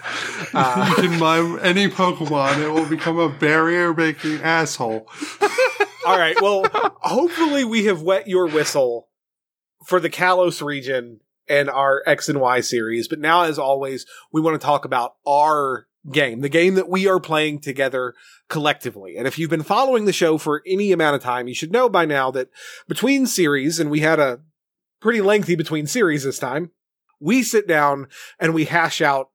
Uh, 0.54 0.94
you 1.02 1.10
can 1.10 1.20
mime 1.20 1.58
any 1.64 1.88
Pokemon, 1.88 2.60
it 2.64 2.70
will 2.70 2.88
become 2.88 3.18
a 3.18 3.30
barrier 3.30 3.94
making 3.94 4.40
asshole. 4.42 5.08
all 6.06 6.18
right, 6.20 6.40
well, 6.42 6.64
hopefully 7.02 7.64
we 7.64 7.86
have 7.86 8.02
wet 8.04 8.28
your 8.28 8.46
whistle 8.46 9.08
for 9.86 10.00
the 10.00 10.10
Kalos 10.12 10.64
region 10.64 11.22
and 11.50 11.70
our 11.70 12.04
X 12.06 12.30
and 12.30 12.40
Y 12.40 12.60
series. 12.62 13.08
But 13.08 13.20
now, 13.20 13.44
as 13.44 13.58
always, 13.58 14.06
we 14.32 14.42
want 14.42 14.60
to 14.62 14.66
talk 14.66 14.86
about 14.86 15.16
our 15.26 15.88
game, 16.12 16.42
the 16.42 16.50
game 16.50 16.76
that 16.76 16.90
we 16.90 17.08
are 17.08 17.20
playing 17.20 17.60
together 17.60 18.14
collectively. 18.50 19.16
And 19.16 19.28
if 19.28 19.40
you've 19.40 19.50
been 19.50 19.64
following 19.64 20.06
the 20.06 20.14
show 20.14 20.38
for 20.38 20.62
any 20.68 20.92
amount 20.92 21.16
of 21.16 21.22
time, 21.22 21.48
you 21.48 21.56
should 21.56 21.72
know 21.72 21.88
by 21.90 22.06
now 22.06 22.32
that 22.32 22.50
between 22.88 23.26
series, 23.26 23.80
and 23.80 23.90
we 23.90 24.02
had 24.02 24.20
a 24.20 24.42
pretty 25.00 25.22
lengthy 25.22 25.56
between 25.56 25.88
series 25.88 26.24
this 26.24 26.40
time, 26.40 26.72
we 27.20 27.42
sit 27.42 27.68
down 27.68 28.08
and 28.40 28.54
we 28.54 28.66
hash 28.66 29.02
out 29.02 29.30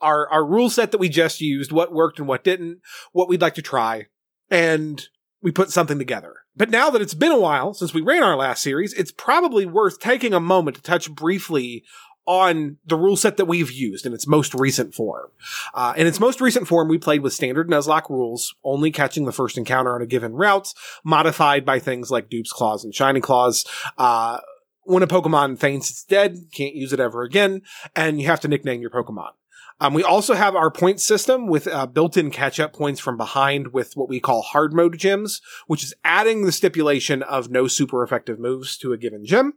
our, 0.00 0.28
our 0.30 0.44
rule 0.44 0.70
set 0.70 0.92
that 0.92 0.98
we 0.98 1.08
just 1.08 1.40
used, 1.40 1.72
what 1.72 1.92
worked 1.92 2.18
and 2.18 2.28
what 2.28 2.44
didn't, 2.44 2.80
what 3.12 3.28
we'd 3.28 3.42
like 3.42 3.54
to 3.54 3.62
try, 3.62 4.06
and 4.50 5.08
we 5.42 5.50
put 5.50 5.70
something 5.70 5.98
together. 5.98 6.34
But 6.56 6.70
now 6.70 6.88
that 6.90 7.02
it's 7.02 7.14
been 7.14 7.32
a 7.32 7.38
while 7.38 7.74
since 7.74 7.92
we 7.92 8.00
ran 8.00 8.22
our 8.22 8.36
last 8.36 8.62
series, 8.62 8.94
it's 8.94 9.12
probably 9.12 9.66
worth 9.66 9.98
taking 9.98 10.32
a 10.32 10.40
moment 10.40 10.76
to 10.76 10.82
touch 10.82 11.10
briefly 11.10 11.84
on 12.26 12.76
the 12.84 12.96
rule 12.96 13.16
set 13.16 13.36
that 13.36 13.46
we've 13.46 13.70
used 13.70 14.04
in 14.04 14.12
its 14.12 14.26
most 14.26 14.54
recent 14.54 14.94
form. 14.94 15.30
Uh, 15.74 15.94
in 15.96 16.06
its 16.06 16.20
most 16.20 16.40
recent 16.40 16.66
form, 16.66 16.88
we 16.88 16.98
played 16.98 17.22
with 17.22 17.32
standard 17.32 17.68
Nuzlocke 17.68 18.10
rules, 18.10 18.54
only 18.64 18.90
catching 18.90 19.24
the 19.24 19.32
first 19.32 19.56
encounter 19.56 19.94
on 19.94 20.02
a 20.02 20.06
given 20.06 20.34
route, 20.34 20.74
modified 21.04 21.64
by 21.64 21.78
things 21.78 22.10
like 22.10 22.28
Dupe's 22.28 22.52
Clause 22.52 22.84
and 22.84 22.94
Shiny 22.94 23.20
Clause. 23.20 23.64
Uh, 23.96 24.38
when 24.82 25.02
a 25.02 25.06
Pokemon 25.06 25.58
faints 25.58 25.90
it's 25.90 26.04
dead, 26.04 26.46
can't 26.52 26.74
use 26.74 26.92
it 26.92 27.00
ever 27.00 27.22
again, 27.22 27.62
and 27.94 28.20
you 28.20 28.26
have 28.26 28.40
to 28.40 28.48
nickname 28.48 28.80
your 28.80 28.90
Pokemon. 28.90 29.30
Um, 29.78 29.92
we 29.92 30.02
also 30.02 30.34
have 30.34 30.56
our 30.56 30.70
point 30.70 31.00
system 31.00 31.48
with 31.48 31.66
uh, 31.66 31.86
built-in 31.86 32.30
catch-up 32.30 32.72
points 32.72 32.98
from 32.98 33.18
behind 33.18 33.74
with 33.74 33.94
what 33.94 34.08
we 34.08 34.20
call 34.20 34.40
hard 34.40 34.72
mode 34.72 34.96
gyms, 34.96 35.42
which 35.66 35.84
is 35.84 35.92
adding 36.02 36.44
the 36.44 36.52
stipulation 36.52 37.22
of 37.22 37.50
no 37.50 37.66
super 37.66 38.02
effective 38.02 38.38
moves 38.38 38.78
to 38.78 38.92
a 38.92 38.96
given 38.96 39.26
gym. 39.26 39.54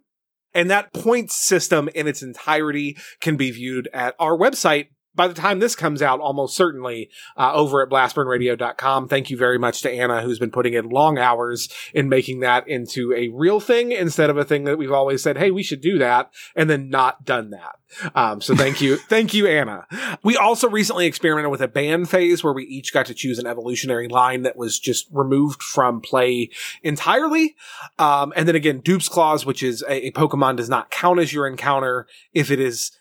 And 0.54 0.70
that 0.72 0.94
points 0.94 1.36
system 1.36 1.90
in 1.94 2.08
its 2.08 2.22
entirety 2.22 2.98
can 3.22 3.38
be 3.38 3.52
viewed 3.52 3.88
at 3.94 4.16
our 4.20 4.38
website 4.38 4.88
by 5.20 5.28
the 5.28 5.34
time 5.34 5.60
this 5.60 5.76
comes 5.76 6.02
out, 6.02 6.22
almost 6.22 6.56
certainly 6.56 7.10
uh, 7.36 7.52
over 7.52 7.84
at 7.84 7.90
blastburnradio.com. 7.90 9.10
Thank 9.10 9.30
you 9.30 9.36
very 9.36 9.60
much 9.60 9.82
to 9.82 9.92
Anna, 9.92 10.22
who's 10.22 10.40
been 10.40 10.50
putting 10.50 10.76
in 10.76 10.88
long 10.88 11.18
hours 11.18 11.68
in 11.94 12.08
making 12.08 12.40
that 12.40 12.66
into 12.70 13.14
a 13.14 13.28
real 13.28 13.60
thing 13.60 13.92
instead 13.92 14.30
of 14.30 14.38
a 14.38 14.46
thing 14.46 14.64
that 14.64 14.78
we've 14.78 14.94
always 14.94 15.22
said, 15.22 15.38
hey, 15.38 15.52
we 15.52 15.62
should 15.62 15.82
do 15.82 15.98
that, 15.98 16.32
and 16.56 16.70
then 16.70 16.90
not 16.90 17.26
done 17.26 17.50
that. 17.50 17.80
Um, 18.16 18.40
so 18.40 18.56
thank 18.56 18.80
you. 18.80 18.96
thank 19.10 19.34
you, 19.34 19.46
Anna. 19.46 19.86
We 20.24 20.38
also 20.38 20.70
recently 20.70 21.06
experimented 21.06 21.52
with 21.52 21.62
a 21.62 21.68
ban 21.68 22.06
phase 22.06 22.42
where 22.42 22.54
we 22.54 22.64
each 22.64 22.94
got 22.94 23.08
to 23.08 23.14
choose 23.14 23.40
an 23.40 23.46
evolutionary 23.46 24.08
line 24.08 24.44
that 24.44 24.56
was 24.56 24.80
just 24.80 25.10
removed 25.12 25.62
from 25.62 26.00
play 26.00 26.50
entirely. 26.82 27.58
Um, 27.98 28.32
and 28.38 28.48
then 28.48 28.56
again, 28.56 28.80
Dupe's 28.80 29.10
Clause, 29.10 29.46
which 29.46 29.64
is 29.64 29.82
a, 29.82 30.08
a 30.08 30.12
Pokemon 30.12 30.56
does 30.56 30.70
not 30.70 30.92
count 30.92 31.20
as 31.20 31.34
your 31.34 31.46
encounter 31.46 32.08
if 32.34 32.52
it 32.52 32.62
is 32.62 32.92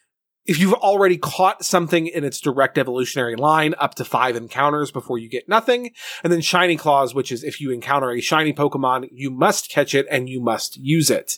if 0.48 0.58
you've 0.58 0.74
already 0.74 1.18
caught 1.18 1.62
something 1.62 2.06
in 2.06 2.24
its 2.24 2.40
direct 2.40 2.78
evolutionary 2.78 3.36
line 3.36 3.74
up 3.78 3.94
to 3.96 4.04
five 4.04 4.34
encounters 4.34 4.90
before 4.90 5.18
you 5.18 5.28
get 5.28 5.46
nothing. 5.46 5.90
And 6.24 6.32
then 6.32 6.40
Shiny 6.40 6.76
Clause, 6.76 7.14
which 7.14 7.30
is 7.30 7.44
if 7.44 7.60
you 7.60 7.70
encounter 7.70 8.10
a 8.10 8.20
shiny 8.20 8.54
Pokemon, 8.54 9.10
you 9.12 9.30
must 9.30 9.70
catch 9.70 9.94
it 9.94 10.06
and 10.10 10.26
you 10.28 10.40
must 10.40 10.78
use 10.78 11.10
it. 11.10 11.36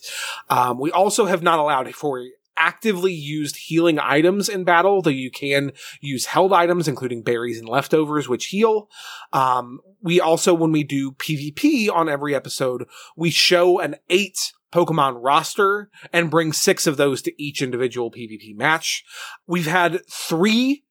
Um, 0.49 0.79
we 0.79 0.91
also 0.91 1.25
have 1.25 1.43
not 1.43 1.59
allowed 1.59 1.93
for 1.93 2.21
actively 2.61 3.11
used 3.11 3.57
healing 3.57 3.97
items 3.99 4.47
in 4.47 4.63
battle, 4.63 5.01
though 5.01 5.09
you 5.09 5.31
can 5.31 5.71
use 5.99 6.27
held 6.27 6.53
items, 6.53 6.87
including 6.87 7.23
berries 7.23 7.57
and 7.57 7.67
leftovers, 7.67 8.29
which 8.29 8.45
heal. 8.47 8.87
Um, 9.33 9.79
we 9.99 10.21
also, 10.21 10.53
when 10.53 10.71
we 10.71 10.83
do 10.83 11.11
PvP 11.13 11.89
on 11.91 12.07
every 12.07 12.35
episode, 12.35 12.85
we 13.17 13.31
show 13.31 13.79
an 13.79 13.95
eight 14.09 14.37
Pokemon 14.71 15.17
roster 15.21 15.89
and 16.13 16.29
bring 16.29 16.53
six 16.53 16.85
of 16.85 16.97
those 16.97 17.23
to 17.23 17.43
each 17.43 17.63
individual 17.63 18.11
PvP 18.11 18.55
match. 18.55 19.03
We've 19.47 19.67
had 19.67 20.01
three 20.07 20.83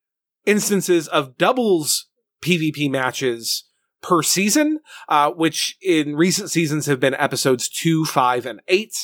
instances 0.44 1.06
of 1.06 1.38
doubles 1.38 2.08
PvP 2.42 2.90
matches 2.90 3.64
per 4.02 4.22
season, 4.22 4.80
uh, 5.08 5.30
which 5.30 5.76
in 5.80 6.16
recent 6.16 6.50
seasons 6.50 6.86
have 6.86 6.98
been 6.98 7.14
episodes 7.14 7.68
two, 7.68 8.04
five, 8.04 8.44
and 8.44 8.60
eight. 8.66 8.94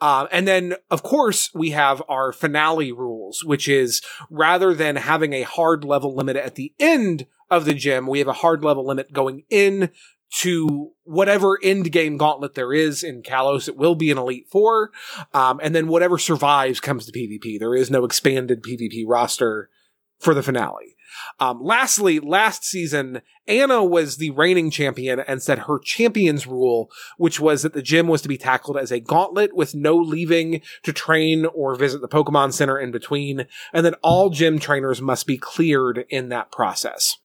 Uh, 0.00 0.26
and 0.30 0.46
then, 0.46 0.74
of 0.90 1.02
course, 1.02 1.50
we 1.54 1.70
have 1.70 2.02
our 2.08 2.32
finale 2.32 2.92
rules, 2.92 3.44
which 3.44 3.68
is 3.68 4.00
rather 4.30 4.72
than 4.74 4.96
having 4.96 5.32
a 5.32 5.42
hard 5.42 5.84
level 5.84 6.14
limit 6.14 6.36
at 6.36 6.54
the 6.54 6.72
end 6.78 7.26
of 7.50 7.64
the 7.64 7.74
gym, 7.74 8.06
we 8.06 8.18
have 8.18 8.28
a 8.28 8.32
hard 8.32 8.62
level 8.62 8.86
limit 8.86 9.12
going 9.12 9.44
in 9.50 9.90
to 10.30 10.90
whatever 11.04 11.58
end 11.62 11.90
game 11.90 12.16
gauntlet 12.16 12.54
there 12.54 12.72
is 12.72 13.02
in 13.02 13.22
Kalos. 13.22 13.68
It 13.68 13.76
will 13.76 13.94
be 13.94 14.10
an 14.10 14.18
Elite 14.18 14.46
Four. 14.50 14.90
Um, 15.32 15.58
and 15.62 15.74
then 15.74 15.88
whatever 15.88 16.18
survives 16.18 16.80
comes 16.80 17.06
to 17.06 17.12
PvP. 17.12 17.58
There 17.58 17.74
is 17.74 17.90
no 17.90 18.04
expanded 18.04 18.62
PvP 18.62 19.04
roster 19.06 19.70
for 20.18 20.34
the 20.34 20.42
finale. 20.42 20.96
Um, 21.40 21.60
lastly, 21.62 22.20
last 22.20 22.64
season, 22.64 23.22
Anna 23.46 23.84
was 23.84 24.16
the 24.16 24.30
reigning 24.30 24.70
champion 24.70 25.20
and 25.20 25.42
said 25.42 25.60
her 25.60 25.78
champion's 25.78 26.46
rule, 26.46 26.90
which 27.16 27.40
was 27.40 27.62
that 27.62 27.72
the 27.72 27.82
gym 27.82 28.06
was 28.08 28.22
to 28.22 28.28
be 28.28 28.36
tackled 28.38 28.76
as 28.76 28.90
a 28.92 29.00
gauntlet 29.00 29.54
with 29.54 29.74
no 29.74 29.96
leaving 29.96 30.60
to 30.82 30.92
train 30.92 31.46
or 31.46 31.74
visit 31.74 32.00
the 32.00 32.08
Pokemon 32.08 32.52
Center 32.52 32.78
in 32.78 32.90
between, 32.90 33.46
and 33.72 33.86
that 33.86 33.98
all 34.02 34.30
gym 34.30 34.58
trainers 34.58 35.00
must 35.00 35.26
be 35.26 35.38
cleared 35.38 36.04
in 36.08 36.28
that 36.28 36.52
process. 36.52 37.16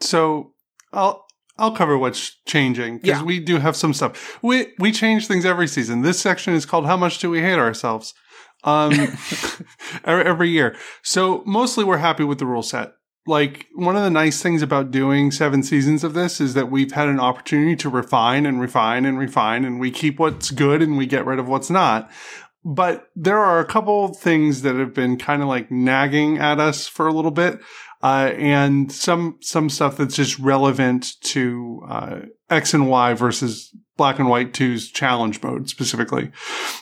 So 0.00 0.54
I'll 0.92 1.26
I'll 1.58 1.72
cover 1.76 1.98
what's 1.98 2.36
changing 2.46 2.98
because 2.98 3.18
Yeah. 3.20 3.22
we 3.24 3.38
do 3.38 3.58
have 3.58 3.76
some 3.76 3.92
stuff. 3.92 4.38
We 4.42 4.68
we 4.78 4.92
change 4.92 5.26
things 5.26 5.44
every 5.44 5.68
season. 5.68 6.02
This 6.02 6.18
section 6.20 6.54
is 6.54 6.64
called 6.64 6.86
"How 6.86 6.96
much 6.96 7.18
do 7.18 7.28
we 7.30 7.40
hate 7.40 7.58
ourselves?" 7.58 8.14
Um, 8.62 8.92
every, 10.04 10.50
year. 10.50 10.76
So 11.02 11.42
mostly 11.46 11.84
we're 11.84 11.98
happy 11.98 12.24
with 12.24 12.38
the 12.38 12.46
rule 12.46 12.62
set. 12.62 12.92
Like 13.26 13.66
one 13.74 13.96
of 13.96 14.02
the 14.02 14.10
nice 14.10 14.42
things 14.42 14.62
about 14.62 14.90
doing 14.90 15.30
seven 15.30 15.62
seasons 15.62 16.04
of 16.04 16.14
this 16.14 16.40
is 16.40 16.54
that 16.54 16.70
we've 16.70 16.92
had 16.92 17.08
an 17.08 17.20
opportunity 17.20 17.76
to 17.76 17.88
refine 17.88 18.44
and 18.46 18.60
refine 18.60 19.04
and 19.04 19.18
refine, 19.18 19.64
and 19.64 19.78
we 19.78 19.90
keep 19.90 20.18
what's 20.18 20.50
good 20.50 20.82
and 20.82 20.96
we 20.96 21.06
get 21.06 21.26
rid 21.26 21.38
of 21.38 21.48
what's 21.48 21.70
not. 21.70 22.10
But 22.64 23.08
there 23.16 23.38
are 23.38 23.60
a 23.60 23.64
couple 23.64 24.08
things 24.14 24.62
that 24.62 24.76
have 24.76 24.92
been 24.92 25.16
kind 25.16 25.40
of 25.42 25.48
like 25.48 25.70
nagging 25.70 26.38
at 26.38 26.60
us 26.60 26.86
for 26.86 27.06
a 27.06 27.12
little 27.12 27.30
bit 27.30 27.60
uh, 28.02 28.32
and 28.36 28.90
some 28.90 29.36
some 29.40 29.68
stuff 29.68 29.96
that's 29.96 30.16
just 30.16 30.38
relevant 30.38 31.20
to 31.20 31.82
uh, 31.88 32.20
X 32.48 32.72
and 32.72 32.88
Y 32.88 33.14
versus 33.14 33.74
Black 33.96 34.18
and 34.18 34.28
White 34.28 34.52
2's 34.52 34.90
challenge 34.90 35.42
mode 35.42 35.68
specifically. 35.68 36.30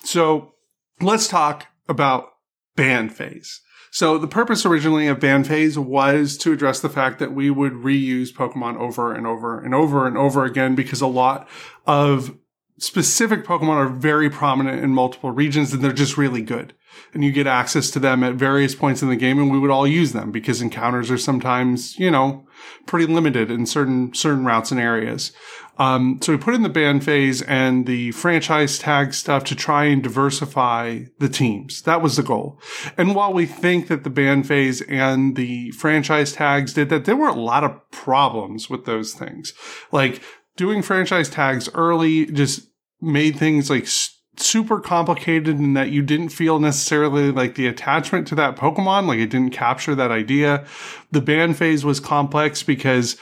So 0.04 0.54
let's 1.00 1.28
talk 1.28 1.66
about 1.88 2.30
ban 2.76 3.08
phase. 3.08 3.60
So 3.90 4.18
the 4.18 4.28
purpose 4.28 4.66
originally 4.66 5.08
of 5.08 5.20
ban 5.20 5.44
phase 5.44 5.78
was 5.78 6.36
to 6.38 6.52
address 6.52 6.80
the 6.80 6.90
fact 6.90 7.18
that 7.18 7.32
we 7.32 7.50
would 7.50 7.72
reuse 7.72 8.32
Pokemon 8.32 8.76
over 8.76 9.14
and 9.14 9.26
over 9.26 9.58
and 9.58 9.74
over 9.74 10.06
and 10.06 10.16
over 10.16 10.44
again 10.44 10.74
because 10.74 11.00
a 11.00 11.06
lot 11.06 11.48
of 11.86 12.36
specific 12.78 13.44
Pokemon 13.44 13.76
are 13.76 13.88
very 13.88 14.30
prominent 14.30 14.82
in 14.84 14.90
multiple 14.90 15.30
regions 15.30 15.72
and 15.72 15.82
they're 15.82 15.92
just 15.92 16.16
really 16.16 16.42
good. 16.42 16.74
And 17.12 17.24
you 17.24 17.32
get 17.32 17.46
access 17.46 17.90
to 17.90 17.98
them 17.98 18.22
at 18.22 18.34
various 18.34 18.74
points 18.74 19.02
in 19.02 19.08
the 19.08 19.16
game 19.16 19.38
and 19.38 19.50
we 19.50 19.58
would 19.58 19.70
all 19.70 19.86
use 19.86 20.12
them 20.12 20.30
because 20.30 20.60
encounters 20.60 21.10
are 21.10 21.18
sometimes, 21.18 21.98
you 21.98 22.10
know, 22.10 22.46
pretty 22.86 23.12
limited 23.12 23.50
in 23.50 23.66
certain, 23.66 24.14
certain 24.14 24.44
routes 24.44 24.70
and 24.70 24.80
areas. 24.80 25.32
Um, 25.78 26.18
so 26.20 26.32
we 26.32 26.38
put 26.38 26.54
in 26.54 26.62
the 26.62 26.68
ban 26.68 27.00
phase 27.00 27.40
and 27.42 27.86
the 27.86 28.10
franchise 28.10 28.78
tag 28.78 29.14
stuff 29.14 29.44
to 29.44 29.54
try 29.54 29.84
and 29.84 30.02
diversify 30.02 31.04
the 31.18 31.28
teams. 31.28 31.82
That 31.82 32.02
was 32.02 32.16
the 32.16 32.22
goal. 32.22 32.60
And 32.96 33.14
while 33.14 33.32
we 33.32 33.46
think 33.46 33.86
that 33.86 34.02
the 34.02 34.10
ban 34.10 34.42
phase 34.42 34.82
and 34.82 35.36
the 35.36 35.70
franchise 35.70 36.32
tags 36.32 36.74
did 36.74 36.88
that, 36.88 37.04
there 37.04 37.16
were 37.16 37.28
a 37.28 37.34
lot 37.34 37.64
of 37.64 37.90
problems 37.90 38.68
with 38.68 38.86
those 38.86 39.14
things. 39.14 39.52
Like 39.92 40.20
doing 40.56 40.82
franchise 40.82 41.28
tags 41.28 41.68
early 41.74 42.26
just 42.26 42.68
made 43.00 43.36
things 43.36 43.70
like 43.70 43.84
s- 43.84 44.16
super 44.36 44.80
complicated 44.80 45.58
in 45.58 45.74
that 45.74 45.90
you 45.90 46.02
didn't 46.02 46.30
feel 46.30 46.58
necessarily 46.58 47.30
like 47.30 47.54
the 47.54 47.68
attachment 47.68 48.26
to 48.26 48.34
that 48.34 48.56
Pokemon. 48.56 49.06
Like 49.06 49.20
it 49.20 49.30
didn't 49.30 49.52
capture 49.52 49.94
that 49.94 50.10
idea. 50.10 50.66
The 51.12 51.20
ban 51.20 51.54
phase 51.54 51.84
was 51.84 52.00
complex 52.00 52.64
because, 52.64 53.16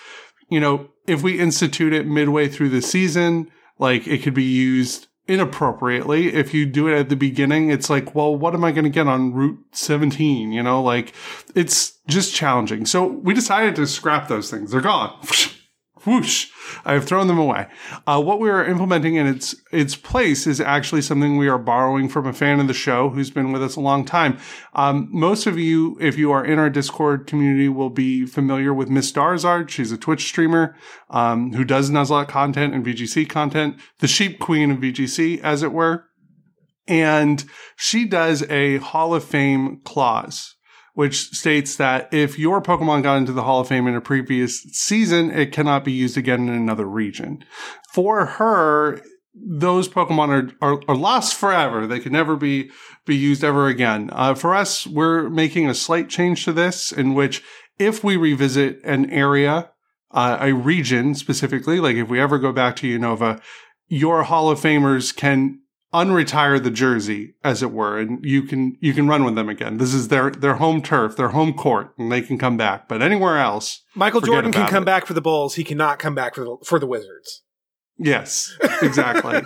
you 0.49 0.61
know, 0.61 0.89
if 1.07 1.23
we 1.23 1.39
institute 1.39 1.93
it 1.93 2.07
midway 2.07 2.49
through 2.49 2.71
the 2.71 2.83
season, 2.83 3.51
like 3.79 4.07
it 4.07 4.23
could 4.23 4.35
be 4.35 4.45
used 4.45 5.09
inappropriately. 5.29 6.33
If 6.35 6.55
you 6.55 6.67
do 6.67 6.89
it 6.89 6.99
at 6.99 7.09
the 7.09 7.17
beginning, 7.17 7.71
it's 7.71 7.91
like, 7.91 8.15
well, 8.15 8.35
what 8.35 8.55
am 8.55 8.65
I 8.65 8.73
going 8.73 8.85
to 8.85 8.91
get 8.91 9.09
on 9.09 9.33
Route 9.33 9.59
17? 9.73 10.53
You 10.53 10.63
know, 10.63 10.83
like 10.83 11.13
it's 11.55 11.99
just 12.07 12.35
challenging. 12.35 12.87
So 12.87 13.05
we 13.07 13.35
decided 13.35 13.77
to 13.77 13.87
scrap 13.87 14.29
those 14.29 14.51
things. 14.51 14.71
They're 14.71 14.81
gone. 14.81 15.19
Whoosh. 16.07 16.51
I 16.85 16.93
have 16.93 17.05
thrown 17.05 17.27
them 17.27 17.39
away. 17.39 17.67
Uh, 18.07 18.23
what 18.23 18.41
we 18.41 18.49
are 18.49 18.65
implementing 18.65 19.17
in 19.17 19.27
its 19.27 19.55
its 19.73 19.97
place 19.97 20.47
is 20.47 20.61
actually 20.61 21.03
something 21.03 21.37
we 21.37 21.49
are 21.49 21.59
borrowing 21.59 22.09
from 22.09 22.27
a 22.27 22.33
fan 22.33 22.61
of 22.61 22.69
the 22.69 22.75
show 22.75 23.11
who's 23.11 23.31
been 23.31 23.53
with 23.53 23.63
us 23.63 23.77
a 23.77 23.81
long 23.81 24.05
time. 24.05 24.39
Um, 24.75 25.09
most 25.11 25.47
of 25.47 25.59
you, 25.59 25.97
if 26.01 26.17
you 26.17 26.33
are 26.33 26.45
in 26.45 26.59
our 26.59 26.71
Discord 26.71 27.27
community, 27.27 27.69
will 27.69 27.91
be 27.91 28.27
familiar 28.27 28.73
with 28.73 28.89
Miss 28.89 29.11
Darizard. 29.13 29.69
She's 29.69 29.93
a 29.93 29.99
Twitch 29.99 30.27
streamer 30.27 30.77
um, 31.11 31.53
who 31.53 31.65
does 31.65 31.91
Nuzlocke 31.91 32.29
content 32.29 32.75
and 32.75 32.85
VGC 32.85 33.29
content, 33.29 33.77
the 33.99 34.09
sheep 34.09 34.39
queen 34.39 34.71
of 34.71 34.79
VGC, 34.79 35.41
as 35.41 35.63
it 35.63 35.73
were. 35.73 36.05
And 36.89 37.45
she 37.77 38.07
does 38.07 38.43
a 38.45 38.79
Hall 38.79 39.13
of 39.13 39.25
Fame 39.25 39.81
clause 39.85 40.56
which 40.97 41.29
states 41.33 41.77
that 41.77 42.09
if 42.11 42.39
your 42.39 42.63
Pokemon 42.63 43.03
got 43.03 43.19
into 43.19 43.33
the 43.33 43.43
Hall 43.43 43.61
of 43.61 43.69
Fame 43.69 43.87
in 43.87 43.95
a 43.95 44.01
previous 44.01 44.63
season, 44.73 45.31
it 45.31 45.53
cannot 45.53 45.85
be 45.85 45.93
used 45.93 46.17
again 46.17 46.49
in 46.49 46.55
another 46.55 46.87
region. 46.87 47.45
For 47.93 48.25
her, 48.25 49.03
those 49.35 49.91
Pokemon 49.91 50.55
are, 50.63 50.67
are, 50.67 50.81
are 50.89 50.97
lost 50.97 51.35
forever. 51.35 51.87
They 51.87 52.01
can 52.01 52.13
never 52.13 52.35
be, 52.35 52.71
be 53.05 53.15
used 53.15 53.45
ever 53.45 53.69
again. 53.69 54.09
Uh, 54.11 54.33
for 54.33 54.55
us, 54.55 54.87
we're 54.87 55.29
making 55.29 55.69
a 55.69 55.75
slight 55.75 56.09
change 56.09 56.47
to 56.47 56.53
this 56.55 56.93
in 56.93 57.13
which 57.13 57.43
if 57.79 58.03
we 58.03 58.17
revisit 58.17 58.81
an 58.83 59.11
area, 59.11 59.71
uh, 60.13 60.39
a 60.41 60.55
region 60.55 61.15
specifically, 61.15 61.79
like 61.79 61.97
if 61.97 62.09
we 62.09 62.19
ever 62.19 62.39
go 62.39 62.53
back 62.53 62.75
to 62.77 62.99
Unova, 62.99 63.39
your 63.87 64.23
Hall 64.23 64.49
of 64.49 64.59
Famers 64.59 65.15
can 65.15 65.61
unretire 65.97 66.63
the 66.63 66.71
jersey, 66.71 67.35
as 67.43 67.63
it 67.63 67.73
were, 67.73 67.99
and 67.99 68.23
you 68.23 68.43
can 68.43 68.77
you 68.81 68.93
can 68.93 69.09
run 69.09 69.25
with 69.25 69.35
them 69.35 69.49
again. 69.49 69.79
This 69.79 69.95
is 69.95 70.09
their 70.09 70.31
their 70.31 70.57
home 70.57 70.83
turf, 70.83 71.17
their 71.17 71.31
home 71.31 71.55
court, 71.55 71.95
and 71.99 72.13
they 72.13 72.21
can 72.21 72.37
come 72.37 72.59
back. 72.59 72.87
But 72.87 73.01
anywhere 73.01 73.39
else, 73.39 73.83
Michael 73.95 74.21
Jordan 74.21 74.53
can 74.53 74.69
come 74.69 74.83
it. 74.83 74.87
back 74.87 75.07
for 75.07 75.15
the 75.15 75.23
Bulls. 75.23 75.55
He 75.55 75.65
cannot 75.65 75.99
come 75.99 76.15
back 76.15 76.35
for 76.35 76.45
the, 76.45 76.57
for 76.65 76.79
the 76.79 76.87
Wizards. 76.87 77.43
yes, 77.99 78.55
exactly. 78.83 79.41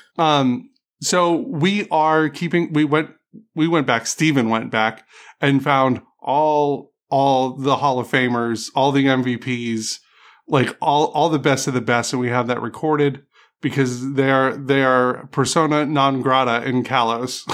um, 0.18 0.70
so 1.00 1.36
we 1.36 1.86
are 1.90 2.28
keeping. 2.28 2.72
We 2.72 2.84
went 2.84 3.10
we 3.54 3.68
went 3.68 3.86
back. 3.86 4.06
Steven 4.06 4.48
went 4.48 4.72
back 4.72 5.06
and 5.40 5.62
found 5.62 6.02
all 6.20 6.92
all 7.10 7.56
the 7.56 7.76
Hall 7.76 8.00
of 8.00 8.08
Famers, 8.08 8.70
all 8.74 8.90
the 8.90 9.06
MVPs, 9.06 10.00
like 10.48 10.76
all 10.82 11.06
all 11.06 11.28
the 11.28 11.38
best 11.38 11.68
of 11.68 11.74
the 11.74 11.80
best, 11.80 12.12
and 12.12 12.20
we 12.20 12.28
have 12.28 12.48
that 12.48 12.60
recorded 12.60 13.22
because 13.60 14.14
they 14.14 14.30
are 14.30 14.56
they 14.56 14.82
are 14.82 15.26
persona 15.28 15.86
non 15.86 16.22
grata 16.22 16.66
in 16.66 16.84
Kalos 16.84 17.44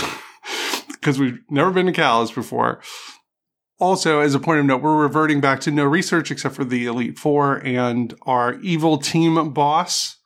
because 0.88 1.18
we've 1.18 1.38
never 1.50 1.70
been 1.70 1.86
to 1.86 1.92
Kalos 1.92 2.34
before. 2.34 2.80
Also, 3.78 4.20
as 4.20 4.34
a 4.34 4.40
point 4.40 4.59
of 4.59 4.64
note, 4.64 4.80
we're 4.80 4.96
reverting 4.96 5.40
back 5.40 5.61
to 5.61 5.70
no 5.70 5.84
research 5.84 6.30
except 6.30 6.54
for 6.54 6.64
the 6.64 6.86
Elite 6.86 7.18
Four 7.18 7.57
and 7.57 8.14
our 8.22 8.54
evil 8.61 8.96
team 8.98 9.52
boss. 9.52 10.16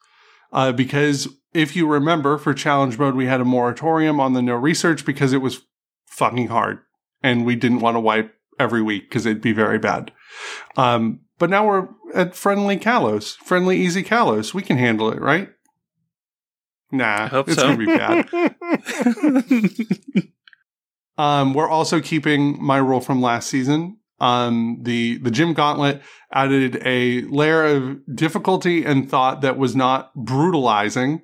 Uh, 0.53 0.73
because 0.73 1.29
if 1.53 1.75
you 1.75 1.87
remember, 1.87 2.39
for 2.39 2.55
challenge 2.55 2.99
mode, 2.99 3.15
we 3.15 3.27
had 3.27 3.41
a 3.41 3.45
moratorium 3.45 4.21
on 4.21 4.35
the 4.35 4.43
no 4.43 4.55
research 4.55 5.05
because 5.05 5.33
it 5.33 5.39
was 5.39 5.63
fucking 6.07 6.49
hard 6.49 6.81
and 7.23 7.45
we 7.45 7.57
didn't 7.57 7.81
want 7.81 7.97
to 7.97 8.01
wipe 8.01 8.35
every 8.59 8.83
week 8.83 9.09
because 9.09 9.27
it'd 9.27 9.43
be 9.43 9.53
very 9.53 9.79
bad. 9.79 10.13
Um, 10.77 11.21
but 11.39 11.51
now 11.51 11.67
we're 11.67 11.89
at 12.15 12.35
friendly 12.35 12.77
Kalos, 12.77 13.37
friendly 13.39 13.79
easy 13.79 14.03
Kalos. 14.03 14.55
We 14.55 14.63
can 14.63 14.77
handle 14.77 15.11
it, 15.11 15.21
right? 15.21 15.51
Nah, 16.93 17.25
I 17.25 17.27
hope 17.27 17.49
it's 17.49 17.57
so. 17.57 17.75
gonna 17.75 17.77
be 17.77 17.87
bad. 17.87 18.55
Um, 21.19 21.53
we're 21.53 21.69
also 21.69 22.01
keeping 22.01 22.57
my 22.65 22.79
rule 22.79 23.03
from 23.03 23.21
last 23.21 23.51
season. 23.51 23.99
Um, 24.21 24.79
the 24.81 25.19
the 25.19 25.31
gym 25.31 25.53
gauntlet 25.53 26.01
added 26.33 26.81
a 26.83 27.21
layer 27.23 27.65
of 27.65 27.99
difficulty 28.17 28.87
and 28.87 29.11
thought 29.11 29.43
that 29.43 29.59
was 29.59 29.77
not 29.77 30.15
brutalizing, 30.15 31.21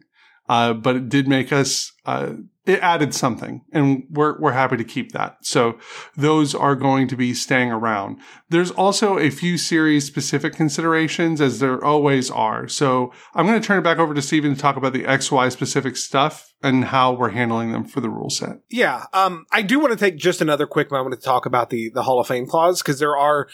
uh, 0.51 0.75
but 0.75 0.97
it 0.97 1.09
did 1.09 1.29
make 1.29 1.51
us. 1.51 1.93
Uh, 2.05 2.35
it 2.67 2.81
added 2.81 3.15
something, 3.15 3.63
and 3.73 4.05
we're 4.11 4.39
we're 4.41 4.53
happy 4.53 4.77
to 4.77 4.85
keep 4.85 5.13
that. 5.13 5.39
So 5.43 5.79
those 6.17 6.55
are 6.55 6.75
going 6.75 7.09
to 7.09 7.17
be 7.17 7.33
staying 7.33 7.71
around. 7.71 8.19
There's 8.49 8.71
also 8.73 9.19
a 9.19 9.31
few 9.31 9.57
series 9.57 10.05
specific 10.05 10.55
considerations, 10.55 11.41
as 11.41 11.61
there 11.61 11.83
always 11.83 12.31
are. 12.31 12.69
So 12.69 13.13
I'm 13.35 13.47
going 13.47 13.61
to 13.61 13.67
turn 13.67 13.79
it 13.79 13.83
back 13.83 13.99
over 13.99 14.15
to 14.15 14.23
Steven 14.23 14.55
to 14.55 14.61
talk 14.61 14.77
about 14.77 14.93
the 14.93 15.05
XY 15.05 15.53
specific 15.53 15.97
stuff 15.97 16.53
and 16.63 16.87
how 16.87 17.13
we're 17.13 17.31
handling 17.31 17.73
them 17.73 17.85
for 17.85 18.01
the 18.01 18.11
rule 18.11 18.31
set. 18.31 18.59
Yeah, 18.69 19.05
um, 19.13 19.47
I 19.53 19.63
do 19.63 19.79
want 19.79 19.93
to 19.93 19.99
take 19.99 20.17
just 20.17 20.41
another 20.41 20.67
quick 20.67 20.91
moment 20.91 21.21
to 21.21 21.25
talk 21.25 21.47
about 21.47 21.71
the 21.71 21.91
the 21.95 22.03
Hall 22.03 22.21
of 22.21 22.27
Fame 22.27 22.47
clause 22.47 22.83
because 22.83 22.99
there 22.99 23.17
are 23.17 23.49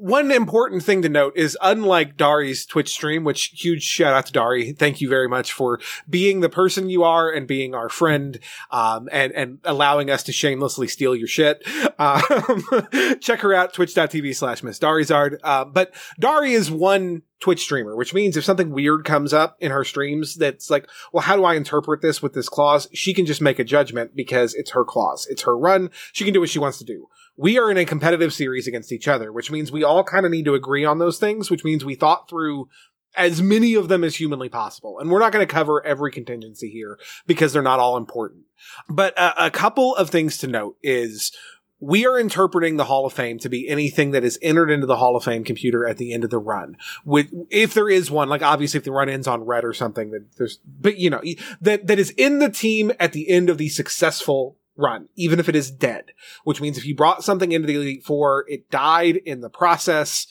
one 0.00 0.30
important 0.30 0.82
thing 0.82 1.02
to 1.02 1.10
note 1.10 1.34
is 1.36 1.58
unlike 1.60 2.16
Dari's 2.16 2.64
Twitch 2.64 2.88
stream, 2.88 3.22
which 3.22 3.52
huge 3.54 3.82
shout 3.82 4.14
out 4.14 4.24
to 4.26 4.32
Dari. 4.32 4.72
Thank 4.72 5.02
you 5.02 5.10
very 5.10 5.28
much 5.28 5.52
for 5.52 5.78
being 6.08 6.40
the 6.40 6.48
person 6.48 6.88
you 6.88 7.04
are 7.04 7.30
and 7.30 7.46
being 7.46 7.74
our 7.74 7.90
friend, 7.90 8.40
um, 8.70 9.10
and, 9.12 9.30
and 9.34 9.58
allowing 9.62 10.10
us 10.10 10.22
to 10.22 10.32
shamelessly 10.32 10.88
steal 10.88 11.14
your 11.14 11.28
shit. 11.28 11.62
Um, 12.00 12.64
check 13.20 13.40
her 13.40 13.52
out, 13.52 13.74
twitch.tv 13.74 14.34
slash 14.34 14.62
Miss 14.62 14.78
Darizard. 14.78 15.36
Uh, 15.42 15.66
but 15.66 15.92
Dari 16.18 16.52
is 16.52 16.70
one 16.70 17.22
Twitch 17.40 17.62
streamer, 17.62 17.96
which 17.96 18.12
means 18.12 18.36
if 18.36 18.44
something 18.44 18.70
weird 18.70 19.04
comes 19.04 19.32
up 19.32 19.56
in 19.60 19.70
her 19.70 19.82
streams 19.82 20.34
that's 20.34 20.70
like, 20.70 20.86
well, 21.12 21.22
how 21.22 21.36
do 21.36 21.44
I 21.44 21.54
interpret 21.54 22.02
this 22.02 22.22
with 22.22 22.34
this 22.34 22.48
clause? 22.48 22.86
She 22.92 23.14
can 23.14 23.26
just 23.26 23.40
make 23.40 23.58
a 23.58 23.64
judgment 23.64 24.14
because 24.14 24.54
it's 24.54 24.72
her 24.72 24.84
clause. 24.84 25.26
It's 25.30 25.42
her 25.42 25.56
run. 25.56 25.90
She 26.12 26.24
can 26.24 26.34
do 26.34 26.40
what 26.40 26.50
she 26.50 26.58
wants 26.58 26.78
to 26.78 26.84
do. 26.84 27.08
We 27.36 27.58
are 27.58 27.70
in 27.70 27.78
a 27.78 27.86
competitive 27.86 28.34
series 28.34 28.66
against 28.66 28.92
each 28.92 29.08
other, 29.08 29.32
which 29.32 29.50
means 29.50 29.72
we 29.72 29.82
all 29.82 30.04
kind 30.04 30.26
of 30.26 30.32
need 30.32 30.44
to 30.44 30.54
agree 30.54 30.84
on 30.84 30.98
those 30.98 31.18
things, 31.18 31.50
which 31.50 31.64
means 31.64 31.84
we 31.84 31.94
thought 31.94 32.28
through 32.28 32.68
as 33.16 33.42
many 33.42 33.74
of 33.74 33.88
them 33.88 34.04
as 34.04 34.16
humanly 34.16 34.48
possible. 34.48 34.98
And 34.98 35.10
we're 35.10 35.20
not 35.20 35.32
going 35.32 35.46
to 35.46 35.52
cover 35.52 35.84
every 35.84 36.12
contingency 36.12 36.70
here 36.70 36.98
because 37.26 37.52
they're 37.52 37.62
not 37.62 37.80
all 37.80 37.96
important. 37.96 38.44
But 38.88 39.18
a, 39.18 39.46
a 39.46 39.50
couple 39.50 39.96
of 39.96 40.10
things 40.10 40.38
to 40.38 40.46
note 40.46 40.76
is 40.82 41.32
we 41.80 42.06
are 42.06 42.20
interpreting 42.20 42.76
the 42.76 42.84
Hall 42.84 43.06
of 43.06 43.12
Fame 43.14 43.38
to 43.38 43.48
be 43.48 43.68
anything 43.68 44.10
that 44.10 44.22
is 44.22 44.38
entered 44.42 44.70
into 44.70 44.86
the 44.86 44.96
Hall 44.96 45.16
of 45.16 45.24
Fame 45.24 45.44
computer 45.44 45.86
at 45.86 45.96
the 45.96 46.12
end 46.12 46.24
of 46.24 46.30
the 46.30 46.38
run. 46.38 46.76
With, 47.04 47.32
if 47.48 47.72
there 47.72 47.88
is 47.88 48.10
one, 48.10 48.28
like 48.28 48.42
obviously 48.42 48.78
if 48.78 48.84
the 48.84 48.92
run 48.92 49.08
ends 49.08 49.26
on 49.26 49.44
red 49.44 49.64
or 49.64 49.72
something 49.72 50.10
that 50.10 50.36
there's, 50.36 50.58
but 50.66 50.98
you 50.98 51.08
know, 51.08 51.22
that, 51.60 51.86
that 51.86 51.98
is 51.98 52.10
in 52.10 52.38
the 52.38 52.50
team 52.50 52.92
at 53.00 53.12
the 53.12 53.28
end 53.30 53.48
of 53.48 53.58
the 53.58 53.70
successful 53.70 54.58
run, 54.76 55.08
even 55.16 55.40
if 55.40 55.48
it 55.48 55.56
is 55.56 55.70
dead, 55.70 56.12
which 56.44 56.60
means 56.60 56.76
if 56.76 56.84
you 56.84 56.94
brought 56.94 57.24
something 57.24 57.52
into 57.52 57.66
the 57.66 57.76
Elite 57.76 58.04
Four, 58.04 58.44
it 58.48 58.70
died 58.70 59.16
in 59.16 59.40
the 59.40 59.50
process. 59.50 60.26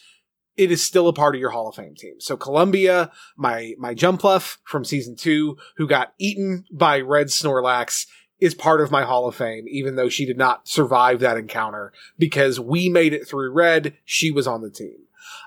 It 0.56 0.72
is 0.72 0.84
still 0.84 1.08
a 1.08 1.14
part 1.14 1.36
of 1.36 1.42
your 1.42 1.52
Hall 1.52 1.70
of 1.70 1.76
Fame 1.76 1.96
team. 1.96 2.20
So 2.20 2.38
Columbia, 2.38 3.12
my, 3.38 3.74
my 3.78 3.96
Jumpluff 3.96 4.58
from 4.66 4.86
season 4.86 5.16
two, 5.16 5.58
who 5.78 5.88
got 5.88 6.14
eaten 6.20 6.66
by 6.72 7.00
Red 7.00 7.28
Snorlax, 7.28 8.06
is 8.40 8.56
part 8.56 8.82
of 8.82 8.92
my 8.92 9.04
Hall 9.04 9.28
of 9.28 9.36
Fame, 9.36 9.66
even 9.68 9.96
though 9.96 10.10
she 10.10 10.26
did 10.26 10.38
not 10.38 10.68
survive 10.68 11.20
that 11.20 11.38
encounter 11.38 11.92
because 12.18 12.60
we 12.60 12.90
made 12.90 13.14
it 13.14 13.28
through 13.28 13.52
red. 13.52 13.96
She 14.06 14.32
was 14.32 14.48
on 14.48 14.62
the 14.62 14.70
team. 14.70 14.98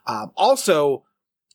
Um, 0.06 0.32
also, 0.36 1.04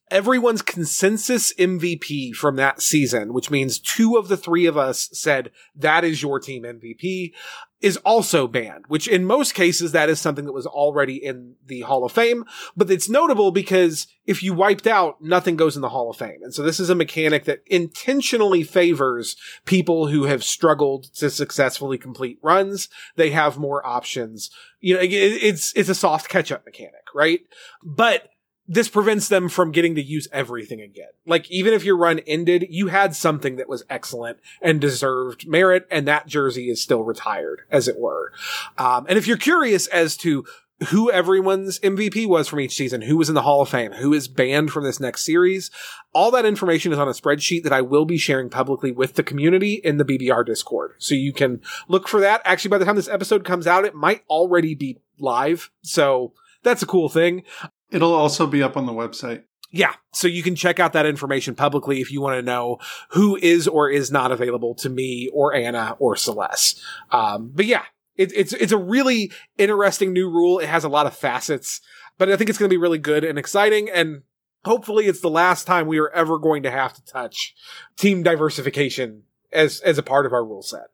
everyone's 0.09 0.61
consensus 0.61 1.53
MVP 1.55 2.33
from 2.33 2.55
that 2.55 2.81
season, 2.81 3.33
which 3.33 3.51
means 3.51 3.79
two 3.79 4.17
of 4.17 4.27
the 4.27 4.37
three 4.37 4.65
of 4.65 4.77
us 4.77 5.09
said 5.11 5.51
that 5.75 6.03
is 6.03 6.21
your 6.21 6.39
team 6.39 6.63
MVP, 6.63 7.33
is 7.79 7.97
also 7.97 8.47
banned, 8.47 8.85
which 8.87 9.07
in 9.07 9.23
most 9.23 9.53
cases 9.53 9.91
that 9.91 10.09
is 10.09 10.19
something 10.19 10.45
that 10.45 10.53
was 10.53 10.65
already 10.65 11.15
in 11.15 11.53
the 11.65 11.81
Hall 11.81 12.03
of 12.03 12.11
Fame, 12.11 12.43
but 12.75 12.89
it's 12.89 13.07
notable 13.07 13.51
because 13.51 14.07
if 14.25 14.41
you 14.41 14.53
wiped 14.53 14.87
out, 14.87 15.21
nothing 15.21 15.55
goes 15.55 15.75
in 15.75 15.83
the 15.83 15.89
Hall 15.89 16.09
of 16.09 16.17
Fame. 16.17 16.39
And 16.41 16.53
so 16.53 16.63
this 16.63 16.79
is 16.79 16.89
a 16.89 16.95
mechanic 16.95 17.45
that 17.45 17.61
intentionally 17.67 18.63
favors 18.63 19.35
people 19.65 20.07
who 20.07 20.23
have 20.23 20.43
struggled 20.43 21.13
to 21.15 21.29
successfully 21.29 21.99
complete 21.99 22.39
runs. 22.41 22.89
They 23.15 23.29
have 23.29 23.59
more 23.59 23.85
options. 23.85 24.49
You 24.79 24.95
know, 24.95 25.01
it's, 25.03 25.71
it's 25.75 25.89
a 25.89 25.95
soft 25.95 26.29
catch 26.29 26.51
up 26.51 26.65
mechanic, 26.65 27.05
right? 27.13 27.41
But 27.83 28.29
this 28.68 28.89
prevents 28.89 29.30
them 29.30 29.47
from 29.47 29.72
getting 29.72 29.95
to 29.95 30.01
use 30.01 30.28
everything 30.32 30.82
again. 30.82 31.09
Like, 31.26 31.49
even 31.49 31.74
if 31.74 31.86
your 31.86 31.97
run 31.97 32.20
ended, 32.20 32.68
you 32.70 32.88
had 32.88 33.15
something 33.15 33.55
that 33.55 33.70
was 33.70 33.84
excellent 33.89 34.39
and 34.61 34.82
deserved 34.82 35.47
merit, 35.47 35.88
and 35.89 36.07
that 36.07 36.28
jersey 36.28 36.70
is 36.70 36.82
still 36.82 37.03
retired, 37.03 37.61
as 37.72 37.88
it 37.88 37.97
were. 37.97 38.34
Um, 38.78 39.05
and 39.07 39.18
if 39.18 39.26
you're 39.26 39.38
curious 39.38 39.88
as 39.88 40.18
to 40.18 40.45
who 40.89 41.09
everyone's 41.09 41.80
MVP 41.80 42.28
was 42.28 42.47
from 42.47 42.59
each 42.59 42.76
season, 42.76 43.01
who 43.01 43.18
was 43.18 43.30
in 43.30 43.36
the 43.36 43.41
Hall 43.41 43.61
of 43.61 43.70
Fame, 43.70 43.93
who 43.93 44.13
is 44.13 44.28
banned 44.28 44.72
from 44.72 44.84
this 44.84 44.99
next 44.99 45.26
series, 45.26 45.72
all 46.13 46.30
that 46.32 46.45
information 46.45 46.91
is 46.91 46.99
on 46.99 47.07
a 47.07 47.11
spreadsheet 47.11 47.63
that 47.63 47.74
I 47.74 47.82
will 47.82 48.05
be 48.05 48.18
sharing 48.18 48.49
publicly 48.49 48.91
with 48.91 49.15
the 49.15 49.24
community 49.24 49.76
in 49.76 49.97
the 49.97 50.05
BBR 50.05 50.45
Discord. 50.45 50.93
So 50.99 51.15
you 51.15 51.34
can 51.34 51.61
look 51.88 52.07
for 52.07 52.20
that. 52.20 52.41
Actually, 52.45 52.70
by 52.70 52.78
the 52.78 52.86
time 52.86 52.95
this 52.95 53.07
episode 53.07 53.43
comes 53.43 53.65
out, 53.65 53.86
it 53.86 53.95
might 53.95 54.24
already 54.30 54.76
be 54.76 54.99
live. 55.18 55.72
So, 55.82 56.34
that's 56.63 56.84
a 56.84 56.88
cool 56.88 57.07
thing. 57.07 57.43
It'll 57.91 58.13
also 58.13 58.47
be 58.47 58.61
up 58.61 58.77
on 58.77 58.85
the 58.85 58.93
website. 58.93 59.43
Yeah. 59.69 59.93
So 60.13 60.27
you 60.27 60.43
can 60.43 60.55
check 60.55 60.79
out 60.79 60.93
that 60.93 61.05
information 61.05 61.55
publicly 61.55 61.99
if 61.99 62.11
you 62.11 62.21
want 62.21 62.38
to 62.38 62.41
know 62.41 62.77
who 63.09 63.35
is 63.35 63.67
or 63.67 63.89
is 63.89 64.11
not 64.11 64.31
available 64.31 64.75
to 64.75 64.89
me 64.89 65.29
or 65.33 65.53
Anna 65.53 65.95
or 65.99 66.15
Celeste. 66.15 66.81
Um, 67.11 67.51
but 67.53 67.65
yeah, 67.65 67.83
it, 68.15 68.31
it's, 68.33 68.53
it's 68.53 68.71
a 68.71 68.77
really 68.77 69.31
interesting 69.57 70.13
new 70.13 70.29
rule. 70.29 70.59
It 70.59 70.69
has 70.69 70.83
a 70.83 70.89
lot 70.89 71.05
of 71.05 71.15
facets, 71.15 71.81
but 72.17 72.29
I 72.29 72.38
think 72.38 72.49
it's 72.49 72.57
going 72.57 72.69
to 72.69 72.73
be 72.73 72.81
really 72.81 72.97
good 72.97 73.23
and 73.23 73.38
exciting. 73.38 73.89
And 73.89 74.23
hopefully 74.63 75.05
it's 75.05 75.21
the 75.21 75.29
last 75.29 75.67
time 75.67 75.88
we 75.88 75.99
are 75.99 76.09
ever 76.09 76.39
going 76.39 76.63
to 76.63 76.71
have 76.71 76.93
to 76.93 77.05
touch 77.05 77.53
team 77.97 78.23
diversification 78.23 79.23
as, 79.51 79.81
as 79.81 79.97
a 79.97 80.03
part 80.03 80.25
of 80.25 80.33
our 80.33 80.45
rule 80.45 80.63
set. 80.63 80.88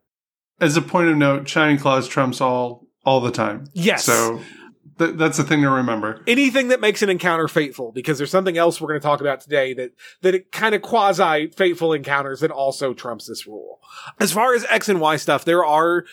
As 0.60 0.76
a 0.76 0.82
point 0.82 1.08
of 1.08 1.16
note, 1.16 1.48
Shiny 1.48 1.78
Clause 1.78 2.08
trumps 2.08 2.40
all, 2.40 2.86
all 3.04 3.20
the 3.20 3.30
time. 3.30 3.68
Yes. 3.72 4.04
So 4.04 4.40
Th- 4.98 5.14
that's 5.14 5.36
the 5.36 5.44
thing 5.44 5.62
to 5.62 5.70
remember. 5.70 6.22
Anything 6.26 6.68
that 6.68 6.80
makes 6.80 7.02
an 7.02 7.10
encounter 7.10 7.48
fateful, 7.48 7.92
because 7.92 8.18
there's 8.18 8.30
something 8.30 8.56
else 8.56 8.80
we're 8.80 8.88
going 8.88 9.00
to 9.00 9.06
talk 9.06 9.20
about 9.20 9.40
today 9.40 9.74
that 9.74 9.92
that 10.22 10.34
it 10.34 10.52
kind 10.52 10.74
of 10.74 10.82
quasi 10.82 11.48
fateful 11.48 11.92
encounters 11.92 12.40
that 12.40 12.50
also 12.50 12.94
trumps 12.94 13.26
this 13.26 13.46
rule. 13.46 13.80
As 14.20 14.32
far 14.32 14.54
as 14.54 14.64
X 14.70 14.88
and 14.88 15.00
Y 15.00 15.16
stuff, 15.16 15.44
there 15.44 15.64
are 15.64 16.04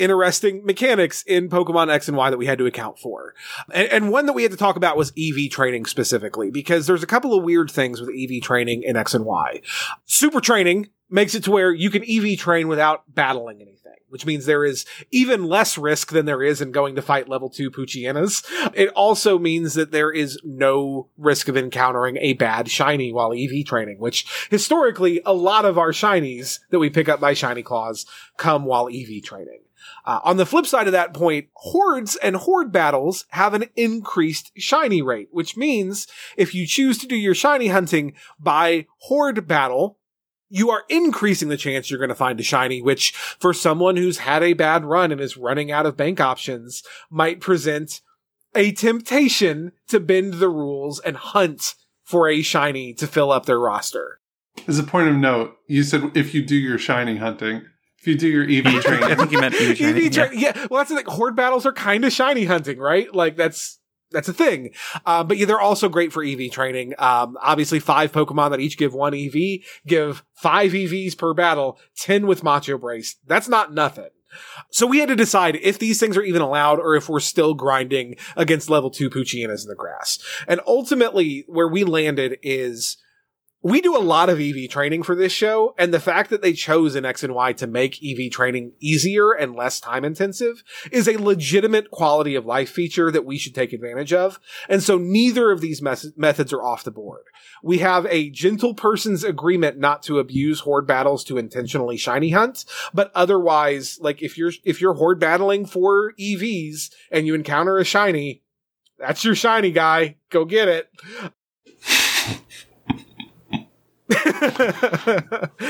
interesting 0.00 0.64
mechanics 0.64 1.22
in 1.22 1.48
Pokemon 1.48 1.90
X 1.90 2.08
and 2.08 2.16
Y 2.16 2.30
that 2.30 2.38
we 2.38 2.46
had 2.46 2.58
to 2.58 2.66
account 2.66 2.98
for. 2.98 3.34
And, 3.72 3.88
and, 3.88 4.10
one 4.10 4.26
that 4.26 4.32
we 4.32 4.42
had 4.42 4.50
to 4.50 4.56
talk 4.56 4.76
about 4.76 4.96
was 4.96 5.12
EV 5.18 5.50
training 5.50 5.86
specifically, 5.86 6.50
because 6.50 6.86
there's 6.86 7.02
a 7.02 7.06
couple 7.06 7.36
of 7.36 7.44
weird 7.44 7.70
things 7.70 8.00
with 8.00 8.10
EV 8.10 8.42
training 8.42 8.82
in 8.82 8.96
X 8.96 9.14
and 9.14 9.24
Y. 9.24 9.60
Super 10.06 10.40
training 10.40 10.88
makes 11.08 11.34
it 11.34 11.44
to 11.44 11.50
where 11.50 11.72
you 11.72 11.90
can 11.90 12.02
EV 12.02 12.38
train 12.38 12.66
without 12.68 13.14
battling 13.14 13.60
anything 13.60 13.80
which 14.10 14.26
means 14.26 14.44
there 14.44 14.64
is 14.64 14.84
even 15.10 15.44
less 15.44 15.78
risk 15.78 16.10
than 16.10 16.26
there 16.26 16.42
is 16.42 16.60
in 16.60 16.72
going 16.72 16.96
to 16.96 17.02
fight 17.02 17.28
level 17.28 17.48
two 17.48 17.70
Poochyenas. 17.70 18.44
It 18.74 18.88
also 18.90 19.38
means 19.38 19.74
that 19.74 19.92
there 19.92 20.10
is 20.10 20.38
no 20.44 21.08
risk 21.16 21.48
of 21.48 21.56
encountering 21.56 22.18
a 22.18 22.34
bad 22.34 22.68
shiny 22.68 23.12
while 23.12 23.32
EV 23.32 23.64
training, 23.64 23.98
which 23.98 24.48
historically 24.50 25.22
a 25.24 25.32
lot 25.32 25.64
of 25.64 25.78
our 25.78 25.92
shinies 25.92 26.58
that 26.70 26.78
we 26.78 26.90
pick 26.90 27.08
up 27.08 27.20
by 27.20 27.32
Shiny 27.32 27.62
Clause 27.62 28.04
come 28.36 28.64
while 28.64 28.88
EV 28.88 29.22
training. 29.22 29.60
Uh, 30.04 30.20
on 30.24 30.36
the 30.36 30.46
flip 30.46 30.66
side 30.66 30.86
of 30.86 30.92
that 30.92 31.14
point, 31.14 31.48
hordes 31.54 32.16
and 32.16 32.36
horde 32.36 32.72
battles 32.72 33.26
have 33.30 33.54
an 33.54 33.64
increased 33.76 34.50
shiny 34.56 35.02
rate, 35.02 35.28
which 35.30 35.56
means 35.56 36.06
if 36.36 36.54
you 36.54 36.66
choose 36.66 36.98
to 36.98 37.06
do 37.06 37.16
your 37.16 37.34
shiny 37.34 37.68
hunting 37.68 38.14
by 38.38 38.86
horde 38.98 39.46
battle, 39.46 39.98
you 40.48 40.70
are 40.70 40.84
increasing 40.88 41.48
the 41.48 41.56
chance 41.56 41.90
you're 41.90 41.98
going 41.98 42.08
to 42.08 42.14
find 42.14 42.40
a 42.40 42.42
shiny, 42.42 42.82
which 42.82 43.12
for 43.12 43.54
someone 43.54 43.96
who's 43.96 44.18
had 44.18 44.42
a 44.42 44.52
bad 44.52 44.84
run 44.84 45.12
and 45.12 45.20
is 45.20 45.36
running 45.36 45.70
out 45.70 45.86
of 45.86 45.96
bank 45.96 46.20
options 46.20 46.82
might 47.08 47.40
present 47.40 48.00
a 48.54 48.72
temptation 48.72 49.72
to 49.86 50.00
bend 50.00 50.34
the 50.34 50.48
rules 50.48 50.98
and 51.00 51.16
hunt 51.16 51.74
for 52.02 52.28
a 52.28 52.42
shiny 52.42 52.92
to 52.94 53.06
fill 53.06 53.30
up 53.30 53.46
their 53.46 53.60
roster. 53.60 54.18
As 54.66 54.78
a 54.78 54.82
point 54.82 55.08
of 55.08 55.14
note, 55.14 55.56
you 55.68 55.84
said 55.84 56.10
if 56.16 56.34
you 56.34 56.44
do 56.44 56.56
your 56.56 56.78
shiny 56.78 57.16
hunting, 57.16 57.62
if 58.00 58.06
you 58.06 58.16
do 58.16 58.28
your 58.28 58.44
EV 58.44 58.82
training. 58.82 59.04
I 59.10 59.14
think 59.14 59.32
you 59.32 59.40
meant 59.40 59.54
EV 59.54 59.76
training. 59.76 60.06
EV 60.06 60.12
tra- 60.12 60.36
yeah. 60.36 60.52
yeah. 60.54 60.66
well, 60.70 60.78
that's 60.78 60.90
the 60.90 60.96
thing. 60.96 61.06
Horde 61.06 61.36
battles 61.36 61.66
are 61.66 61.72
kind 61.72 62.04
of 62.04 62.12
shiny 62.12 62.44
hunting, 62.44 62.78
right? 62.78 63.14
Like 63.14 63.36
that's 63.36 63.78
that's 64.10 64.28
a 64.28 64.32
thing. 64.32 64.70
Uh, 65.06 65.22
but 65.22 65.36
yeah, 65.36 65.46
they're 65.46 65.60
also 65.60 65.88
great 65.88 66.12
for 66.12 66.24
EV 66.24 66.50
training. 66.50 66.94
Um, 66.98 67.36
obviously 67.40 67.78
five 67.78 68.12
Pokemon 68.12 68.50
that 68.50 68.60
each 68.60 68.76
give 68.76 68.92
one 68.92 69.14
EV, 69.14 69.60
give 69.86 70.24
five 70.34 70.72
EVs 70.72 71.16
per 71.16 71.32
battle, 71.32 71.78
10 71.96 72.26
with 72.26 72.42
Macho 72.42 72.76
Brace. 72.76 73.16
That's 73.26 73.48
not 73.48 73.72
nothing. 73.72 74.08
So 74.70 74.86
we 74.86 74.98
had 74.98 75.08
to 75.08 75.16
decide 75.16 75.56
if 75.56 75.78
these 75.78 75.98
things 75.98 76.16
are 76.16 76.22
even 76.22 76.42
allowed 76.42 76.78
or 76.78 76.94
if 76.94 77.08
we're 77.08 77.20
still 77.20 77.54
grinding 77.54 78.16
against 78.36 78.70
level 78.70 78.90
two 78.90 79.10
Poochyenas 79.10 79.62
in 79.62 79.68
the 79.68 79.76
grass. 79.76 80.18
And 80.46 80.60
ultimately 80.66 81.44
where 81.48 81.68
we 81.68 81.84
landed 81.84 82.38
is 82.42 82.96
we 83.62 83.80
do 83.82 83.94
a 83.94 83.98
lot 83.98 84.30
of 84.30 84.40
EV 84.40 84.70
training 84.70 85.02
for 85.02 85.14
this 85.14 85.32
show, 85.32 85.74
and 85.76 85.92
the 85.92 86.00
fact 86.00 86.30
that 86.30 86.40
they 86.40 86.54
chose 86.54 86.94
an 86.94 87.04
X 87.04 87.22
and 87.22 87.34
Y 87.34 87.52
to 87.54 87.66
make 87.66 88.02
EV 88.02 88.30
training 88.30 88.72
easier 88.80 89.32
and 89.32 89.54
less 89.54 89.80
time 89.80 90.04
intensive 90.04 90.64
is 90.90 91.06
a 91.06 91.22
legitimate 91.22 91.90
quality 91.90 92.34
of 92.34 92.46
life 92.46 92.70
feature 92.70 93.10
that 93.10 93.26
we 93.26 93.36
should 93.36 93.54
take 93.54 93.74
advantage 93.74 94.14
of. 94.14 94.40
And 94.68 94.82
so 94.82 94.96
neither 94.96 95.50
of 95.50 95.60
these 95.60 95.82
mes- 95.82 96.12
methods 96.16 96.54
are 96.54 96.62
off 96.62 96.84
the 96.84 96.90
board. 96.90 97.24
We 97.62 97.78
have 97.78 98.06
a 98.06 98.30
gentle 98.30 98.74
person's 98.74 99.24
agreement 99.24 99.78
not 99.78 100.02
to 100.04 100.18
abuse 100.18 100.60
horde 100.60 100.86
battles 100.86 101.22
to 101.24 101.36
intentionally 101.36 101.98
shiny 101.98 102.30
hunt, 102.30 102.64
but 102.94 103.12
otherwise, 103.14 103.98
like 104.00 104.22
if 104.22 104.38
you're, 104.38 104.52
if 104.64 104.80
you're 104.80 104.94
horde 104.94 105.20
battling 105.20 105.66
for 105.66 106.14
EVs 106.18 106.90
and 107.10 107.26
you 107.26 107.34
encounter 107.34 107.76
a 107.76 107.84
shiny, 107.84 108.42
that's 108.98 109.24
your 109.24 109.34
shiny 109.34 109.70
guy. 109.70 110.16
Go 110.30 110.46
get 110.46 110.68
it. 110.68 110.90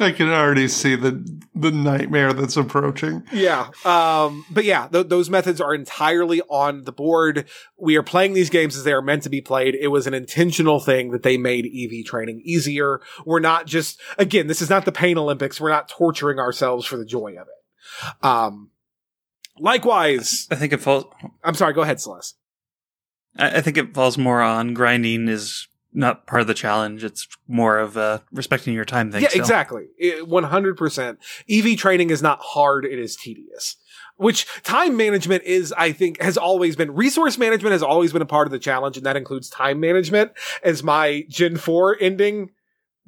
I 0.00 0.14
can 0.16 0.28
already 0.28 0.68
see 0.68 0.96
the 0.96 1.40
the 1.54 1.70
nightmare 1.70 2.32
that's 2.32 2.56
approaching. 2.56 3.22
Yeah. 3.32 3.68
Um, 3.84 4.46
but 4.50 4.64
yeah, 4.64 4.88
th- 4.88 5.08
those 5.08 5.28
methods 5.28 5.60
are 5.60 5.74
entirely 5.74 6.40
on 6.42 6.84
the 6.84 6.92
board. 6.92 7.46
We 7.78 7.96
are 7.96 8.02
playing 8.02 8.32
these 8.32 8.48
games 8.48 8.76
as 8.76 8.84
they 8.84 8.92
are 8.92 9.02
meant 9.02 9.24
to 9.24 9.28
be 9.28 9.42
played. 9.42 9.74
It 9.74 9.88
was 9.88 10.06
an 10.06 10.14
intentional 10.14 10.80
thing 10.80 11.10
that 11.10 11.22
they 11.22 11.36
made 11.36 11.66
EV 11.66 12.06
training 12.06 12.40
easier. 12.44 13.00
We're 13.26 13.40
not 13.40 13.66
just, 13.66 14.00
again, 14.16 14.46
this 14.46 14.62
is 14.62 14.70
not 14.70 14.86
the 14.86 14.92
pain 14.92 15.18
Olympics. 15.18 15.60
We're 15.60 15.70
not 15.70 15.88
torturing 15.88 16.38
ourselves 16.38 16.86
for 16.86 16.96
the 16.96 17.04
joy 17.04 17.32
of 17.32 17.48
it. 17.48 18.24
Um, 18.24 18.70
likewise. 19.58 20.46
I 20.50 20.54
think 20.54 20.72
it 20.72 20.80
falls. 20.80 21.04
I'm 21.44 21.54
sorry. 21.54 21.74
Go 21.74 21.82
ahead, 21.82 22.00
Celeste. 22.00 22.36
I 23.36 23.60
think 23.60 23.76
it 23.76 23.94
falls 23.94 24.18
more 24.18 24.40
on 24.40 24.74
grinding 24.74 25.28
is 25.28 25.68
not 25.92 26.26
part 26.26 26.40
of 26.40 26.46
the 26.46 26.54
challenge. 26.54 27.04
It's 27.04 27.26
more 27.48 27.78
of 27.78 27.96
a 27.96 28.22
respecting 28.32 28.74
your 28.74 28.84
time 28.84 29.10
thing. 29.10 29.22
Yeah, 29.22 29.28
still. 29.28 29.40
exactly. 29.40 29.86
One 30.24 30.44
hundred 30.44 30.76
percent. 30.76 31.18
EV 31.48 31.76
training 31.76 32.10
is 32.10 32.22
not 32.22 32.40
hard; 32.40 32.84
it 32.84 32.98
is 32.98 33.16
tedious. 33.16 33.76
Which 34.16 34.46
time 34.62 34.96
management 34.96 35.44
is, 35.44 35.72
I 35.76 35.92
think, 35.92 36.20
has 36.20 36.36
always 36.36 36.76
been. 36.76 36.94
Resource 36.94 37.38
management 37.38 37.72
has 37.72 37.82
always 37.82 38.12
been 38.12 38.22
a 38.22 38.26
part 38.26 38.46
of 38.46 38.52
the 38.52 38.58
challenge, 38.58 38.96
and 38.96 39.06
that 39.06 39.16
includes 39.16 39.48
time 39.48 39.80
management. 39.80 40.32
As 40.62 40.82
my 40.82 41.24
Gen 41.28 41.56
Four 41.56 41.96
ending 42.00 42.50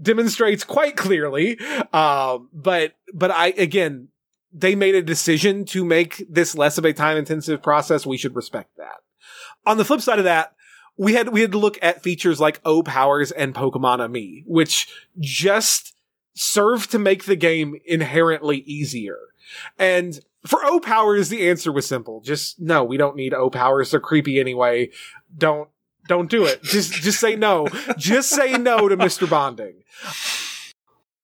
demonstrates 0.00 0.64
quite 0.64 0.96
clearly. 0.96 1.58
Um, 1.92 2.48
but 2.52 2.94
but 3.12 3.30
I 3.30 3.48
again, 3.48 4.08
they 4.52 4.74
made 4.74 4.94
a 4.94 5.02
decision 5.02 5.64
to 5.66 5.84
make 5.84 6.24
this 6.28 6.56
less 6.56 6.78
of 6.78 6.84
a 6.84 6.92
time 6.92 7.16
intensive 7.16 7.62
process. 7.62 8.06
We 8.06 8.16
should 8.16 8.34
respect 8.34 8.76
that. 8.76 8.96
On 9.64 9.76
the 9.76 9.84
flip 9.84 10.00
side 10.00 10.18
of 10.18 10.24
that, 10.24 10.54
we 10.96 11.14
had 11.14 11.30
we 11.30 11.40
had 11.40 11.52
to 11.52 11.58
look 11.58 11.78
at 11.82 12.02
features 12.02 12.40
like 12.40 12.60
O 12.64 12.82
powers 12.82 13.30
and 13.32 13.54
Pokemon 13.54 14.00
Amie, 14.00 14.44
which 14.46 14.88
just 15.18 15.94
serve 16.34 16.88
to 16.88 16.98
make 16.98 17.24
the 17.24 17.36
game 17.36 17.76
inherently 17.84 18.58
easier. 18.58 19.18
And 19.78 20.20
for 20.46 20.64
O 20.64 20.80
powers, 20.80 21.28
the 21.28 21.48
answer 21.48 21.72
was 21.72 21.86
simple. 21.86 22.20
Just 22.20 22.60
no, 22.60 22.84
we 22.84 22.96
don't 22.96 23.16
need 23.16 23.34
O 23.34 23.50
powers. 23.50 23.90
They're 23.90 24.00
creepy 24.00 24.40
anyway. 24.40 24.90
Don't 25.36 25.68
don't 26.08 26.30
do 26.30 26.44
it. 26.44 26.62
Just 26.62 26.92
just 26.94 27.20
say 27.20 27.36
no. 27.36 27.68
just 27.96 28.30
say 28.30 28.52
no 28.58 28.88
to 28.88 28.96
Mr. 28.96 29.28
Bonding. 29.28 29.82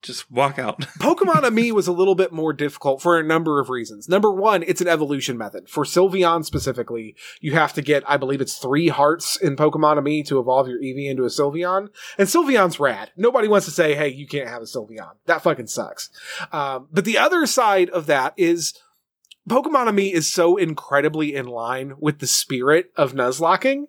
Just 0.01 0.31
walk 0.31 0.59
out. 0.59 0.81
Pokemon 1.01 1.43
Amie 1.43 1.73
was 1.73 1.89
a 1.89 1.93
little 1.93 2.15
bit 2.15 2.33
more 2.33 2.53
difficult 2.53 3.03
for 3.03 3.19
a 3.19 3.25
number 3.25 3.61
of 3.61 3.69
reasons. 3.69 4.09
Number 4.09 4.31
one, 4.31 4.62
it's 4.62 4.81
an 4.81 4.87
evolution 4.87 5.37
method. 5.37 5.69
For 5.69 5.85
Sylveon 5.85 6.45
specifically, 6.45 7.16
you 7.41 7.55
have 7.55 7.73
to 7.73 7.83
get, 7.83 8.09
I 8.09 8.16
believe 8.16 8.41
it's 8.41 8.59
three 8.59 8.89
hearts 8.89 9.37
in 9.37 9.57
Pokemon 9.57 9.99
Amie 9.99 10.23
to 10.25 10.39
evolve 10.39 10.69
your 10.69 10.81
Eevee 10.81 11.11
into 11.11 11.25
a 11.25 11.29
Sylveon. 11.29 11.89
And 12.16 12.29
Sylveon's 12.29 12.79
rad. 12.79 13.11
Nobody 13.16 13.49
wants 13.49 13.66
to 13.66 13.73
say, 13.73 13.95
hey, 13.95 14.09
you 14.09 14.29
can't 14.29 14.49
have 14.49 14.62
a 14.62 14.66
Sylveon. 14.66 15.15
That 15.27 15.43
fucking 15.43 15.66
sucks. 15.66 16.11
Um, 16.53 16.87
but 16.93 17.05
the 17.05 17.19
other 17.19 17.45
side 17.47 17.91
of 17.91 18.07
that 18.07 18.35
is 18.37 18.75
Pokemon 19.49 19.89
Amie 19.89 20.12
is 20.12 20.31
so 20.31 20.57
incredibly 20.57 21.35
in 21.35 21.47
line 21.47 21.95
with 21.99 22.20
the 22.20 22.27
spirit 22.29 22.93
of 22.97 23.15
Nuzlocking. 23.15 23.87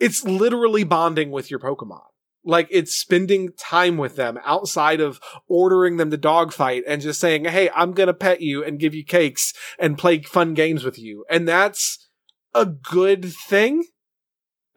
It's 0.00 0.24
literally 0.24 0.84
bonding 0.84 1.30
with 1.30 1.50
your 1.50 1.60
Pokemon. 1.60 2.07
Like 2.48 2.68
it's 2.70 2.94
spending 2.94 3.50
time 3.58 3.98
with 3.98 4.16
them 4.16 4.38
outside 4.42 5.02
of 5.02 5.20
ordering 5.48 5.98
them 5.98 6.10
to 6.10 6.16
dogfight 6.16 6.82
and 6.88 7.02
just 7.02 7.20
saying, 7.20 7.44
Hey, 7.44 7.68
I'm 7.74 7.92
going 7.92 8.06
to 8.06 8.14
pet 8.14 8.40
you 8.40 8.64
and 8.64 8.80
give 8.80 8.94
you 8.94 9.04
cakes 9.04 9.52
and 9.78 9.98
play 9.98 10.22
fun 10.22 10.54
games 10.54 10.82
with 10.82 10.98
you. 10.98 11.26
And 11.28 11.46
that's 11.46 12.08
a 12.54 12.64
good 12.64 13.26
thing. 13.26 13.84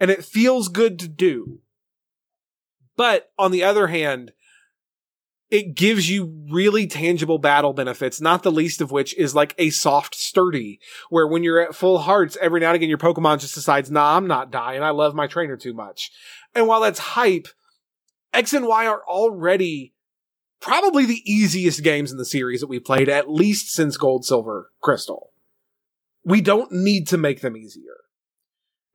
And 0.01 0.11
it 0.11 0.25
feels 0.25 0.67
good 0.67 0.99
to 0.99 1.07
do. 1.07 1.61
But 2.97 3.31
on 3.39 3.51
the 3.51 3.63
other 3.63 3.87
hand, 3.87 4.33
it 5.49 5.73
gives 5.73 6.09
you 6.09 6.45
really 6.49 6.87
tangible 6.87 7.37
battle 7.37 7.71
benefits, 7.71 8.19
not 8.19 8.43
the 8.43 8.51
least 8.51 8.81
of 8.81 8.91
which 8.91 9.15
is 9.17 9.33
like 9.33 9.55
a 9.57 9.69
soft 9.69 10.13
sturdy, 10.13 10.81
where 11.09 11.27
when 11.27 11.41
you're 11.41 11.61
at 11.61 11.75
full 11.75 11.99
hearts, 11.99 12.37
every 12.41 12.59
now 12.59 12.67
and 12.67 12.75
again 12.75 12.89
your 12.89 12.97
Pokemon 12.97 13.39
just 13.39 13.55
decides, 13.55 13.89
nah, 13.89 14.17
I'm 14.17 14.27
not 14.27 14.51
dying. 14.51 14.83
I 14.83 14.89
love 14.89 15.15
my 15.15 15.27
trainer 15.27 15.55
too 15.55 15.73
much. 15.73 16.11
And 16.53 16.67
while 16.67 16.81
that's 16.81 16.99
hype, 16.99 17.47
X 18.33 18.53
and 18.53 18.65
Y 18.65 18.85
are 18.85 19.03
already 19.07 19.93
probably 20.61 21.05
the 21.05 21.21
easiest 21.25 21.83
games 21.83 22.11
in 22.11 22.17
the 22.17 22.25
series 22.25 22.61
that 22.61 22.67
we 22.67 22.79
played, 22.79 23.09
at 23.09 23.29
least 23.29 23.71
since 23.71 23.97
Gold, 23.97 24.25
Silver, 24.25 24.71
Crystal. 24.81 25.31
We 26.23 26.39
don't 26.39 26.71
need 26.71 27.07
to 27.09 27.17
make 27.17 27.41
them 27.41 27.57
easier. 27.57 27.97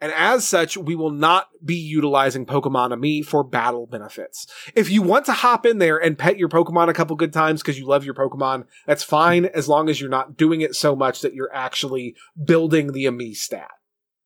And 0.01 0.13
as 0.13 0.47
such, 0.47 0.77
we 0.77 0.95
will 0.95 1.11
not 1.11 1.49
be 1.65 1.75
utilizing 1.75 2.45
Pokemon 2.45 2.93
Amie 2.93 3.23
for 3.23 3.43
battle 3.43 3.87
benefits. 3.87 4.47
If 4.75 4.91
you 4.91 5.01
want 5.01 5.25
to 5.27 5.33
hop 5.33 5.65
in 5.65 5.79
there 5.79 5.97
and 5.97 6.19
pet 6.19 6.39
your 6.39 6.51
Pokemon 6.51 6.89
a 6.89 6.95
couple 6.95 7.17
good 7.17 7.33
times 7.33 7.63
because 7.63 7.79
you 7.79 7.87
love 7.87 8.05
your 8.05 8.15
Pokemon, 8.15 8.67
that's 8.87 9.03
fine 9.03 9.47
as 9.47 9.69
long 9.69 9.89
as 9.89 9.99
you're 9.99 10.11
not 10.11 10.37
doing 10.37 10.61
it 10.61 10.75
so 10.75 10.95
much 10.95 11.23
that 11.23 11.33
you're 11.33 11.53
actually 11.53 12.15
building 12.45 12.93
the 12.93 13.07
Amie 13.07 13.33
stat 13.33 13.71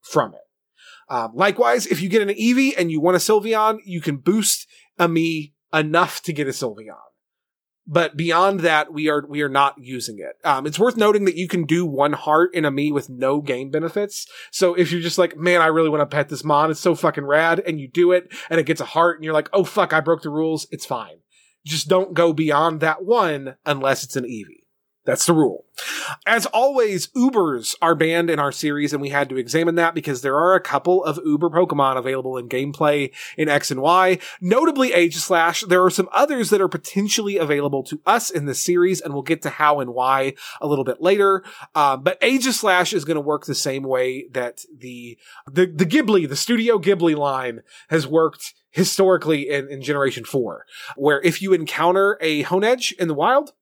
from 0.03 0.35
it. 0.35 0.41
Um, 1.09 1.32
likewise, 1.35 1.87
if 1.87 2.03
you 2.03 2.09
get 2.09 2.23
an 2.23 2.35
Eevee 2.35 2.74
and 2.77 2.91
you 2.91 3.01
want 3.01 3.16
a 3.16 3.20
Sylveon, 3.20 3.78
you 3.85 4.01
can 4.01 4.16
boost 4.16 4.66
Amie 4.98 5.54
enough 5.72 6.22
to 6.22 6.32
get 6.32 6.48
a 6.48 6.50
Sylveon. 6.50 6.96
But 7.86 8.16
beyond 8.16 8.60
that, 8.60 8.92
we 8.92 9.08
are 9.08 9.24
we 9.26 9.42
are 9.42 9.48
not 9.48 9.74
using 9.78 10.18
it. 10.18 10.36
Um, 10.46 10.66
it's 10.66 10.78
worth 10.78 10.96
noting 10.96 11.24
that 11.24 11.34
you 11.34 11.48
can 11.48 11.64
do 11.64 11.84
one 11.84 12.12
heart 12.12 12.54
in 12.54 12.64
Amie 12.64 12.92
with 12.92 13.08
no 13.08 13.40
game 13.40 13.70
benefits. 13.70 14.26
So 14.52 14.74
if 14.74 14.92
you're 14.92 15.00
just 15.00 15.18
like, 15.18 15.36
man, 15.36 15.60
I 15.60 15.66
really 15.66 15.88
want 15.88 16.00
to 16.02 16.14
pet 16.14 16.28
this 16.28 16.44
mon, 16.44 16.70
it's 16.70 16.78
so 16.78 16.94
fucking 16.94 17.24
rad, 17.24 17.60
and 17.66 17.80
you 17.80 17.88
do 17.88 18.12
it, 18.12 18.32
and 18.48 18.60
it 18.60 18.66
gets 18.66 18.80
a 18.80 18.84
heart, 18.84 19.16
and 19.16 19.24
you're 19.24 19.34
like, 19.34 19.48
oh 19.52 19.64
fuck, 19.64 19.92
I 19.92 20.00
broke 20.00 20.22
the 20.22 20.30
rules. 20.30 20.68
It's 20.70 20.86
fine. 20.86 21.16
Just 21.66 21.88
don't 21.88 22.14
go 22.14 22.32
beyond 22.32 22.80
that 22.80 23.04
one 23.04 23.56
unless 23.66 24.04
it's 24.04 24.16
an 24.16 24.24
Eevee. 24.24 24.64
That's 25.05 25.24
the 25.24 25.32
rule. 25.32 25.64
As 26.27 26.44
always, 26.47 27.06
Ubers 27.09 27.74
are 27.81 27.94
banned 27.94 28.28
in 28.28 28.39
our 28.39 28.52
series, 28.52 28.93
and 28.93 29.01
we 29.01 29.09
had 29.09 29.31
to 29.31 29.39
examine 29.39 29.74
that 29.77 29.94
because 29.94 30.20
there 30.20 30.36
are 30.36 30.55
a 30.55 30.60
couple 30.60 31.02
of 31.05 31.18
Uber 31.24 31.48
Pokemon 31.48 31.97
available 31.97 32.36
in 32.36 32.51
gameplay 32.51 33.10
in 33.39 33.48
X 33.48 33.70
and 33.70 33.81
Y. 33.81 34.18
Notably, 34.43 34.90
Aegislash. 34.90 35.66
There 35.66 35.82
are 35.82 35.90
some 35.90 36.09
others 36.12 36.51
that 36.51 36.60
are 36.60 36.68
potentially 36.68 37.39
available 37.39 37.82
to 37.85 38.01
us 38.05 38.31
in 38.31 38.44
this 38.44 38.60
series, 38.60 39.01
and 39.01 39.14
we'll 39.14 39.22
get 39.22 39.40
to 39.43 39.51
how 39.51 39.81
and 39.81 39.94
why 39.94 40.35
a 40.60 40.66
little 40.66 40.85
bit 40.85 41.01
later. 41.01 41.43
Uh, 41.74 41.97
but 41.97 42.20
Aegislash 42.20 42.93
is 42.93 43.06
going 43.06 43.16
to 43.16 43.20
work 43.22 43.47
the 43.47 43.55
same 43.55 43.85
way 43.85 44.28
that 44.32 44.60
the, 44.77 45.18
the 45.51 45.66
the 45.66 45.86
Ghibli, 45.86 46.28
the 46.28 46.36
Studio 46.36 46.78
Ghibli 46.78 47.16
line, 47.16 47.62
has 47.89 48.06
worked 48.06 48.52
historically 48.70 49.48
in, 49.48 49.68
in 49.68 49.82
Generation 49.82 50.24
Four, 50.24 50.66
where 50.97 51.22
if 51.22 51.40
you 51.40 51.55
encounter 51.55 52.18
a 52.20 52.44
Honedge 52.44 52.93
in 52.98 53.09
the 53.09 53.14
wild, 53.14 53.52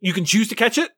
you 0.00 0.12
can 0.12 0.24
choose 0.24 0.48
to 0.48 0.54
catch 0.54 0.78
it, 0.78 0.90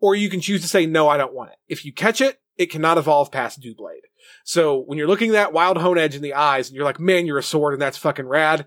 or 0.00 0.14
you 0.14 0.28
can 0.28 0.40
choose 0.40 0.62
to 0.62 0.68
say, 0.68 0.86
no, 0.86 1.08
I 1.08 1.16
don't 1.16 1.34
want 1.34 1.50
it. 1.50 1.58
If 1.68 1.84
you 1.84 1.92
catch 1.92 2.20
it, 2.20 2.40
it 2.56 2.70
cannot 2.70 2.98
evolve 2.98 3.30
past 3.30 3.60
Doublade. 3.60 4.00
So 4.44 4.80
when 4.80 4.98
you're 4.98 5.06
looking 5.06 5.30
at 5.30 5.34
that 5.34 5.52
wild 5.52 5.76
Honedge 5.76 6.14
in 6.14 6.22
the 6.22 6.34
eyes 6.34 6.68
and 6.68 6.76
you're 6.76 6.84
like, 6.84 7.00
man, 7.00 7.26
you're 7.26 7.38
a 7.38 7.42
sword 7.42 7.74
and 7.74 7.82
that's 7.82 7.98
fucking 7.98 8.26
rad. 8.26 8.66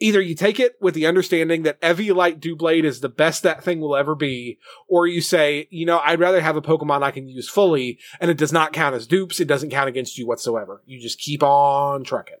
Either 0.00 0.20
you 0.20 0.34
take 0.34 0.58
it 0.58 0.74
with 0.80 0.92
the 0.94 1.06
understanding 1.06 1.62
that 1.62 1.80
Eviolite 1.80 2.40
Doublade 2.40 2.84
is 2.84 3.00
the 3.00 3.08
best 3.08 3.44
that 3.44 3.62
thing 3.62 3.80
will 3.80 3.94
ever 3.94 4.16
be, 4.16 4.58
or 4.88 5.06
you 5.06 5.20
say, 5.20 5.68
you 5.70 5.86
know, 5.86 6.00
I'd 6.04 6.18
rather 6.18 6.40
have 6.40 6.56
a 6.56 6.62
Pokemon 6.62 7.02
I 7.02 7.12
can 7.12 7.28
use 7.28 7.48
fully, 7.48 8.00
and 8.20 8.28
it 8.28 8.36
does 8.36 8.52
not 8.52 8.72
count 8.72 8.96
as 8.96 9.06
dupes, 9.06 9.38
it 9.38 9.46
doesn't 9.46 9.70
count 9.70 9.88
against 9.88 10.18
you 10.18 10.26
whatsoever. 10.26 10.82
You 10.84 11.00
just 11.00 11.20
keep 11.20 11.44
on 11.44 12.02
trucking. 12.02 12.38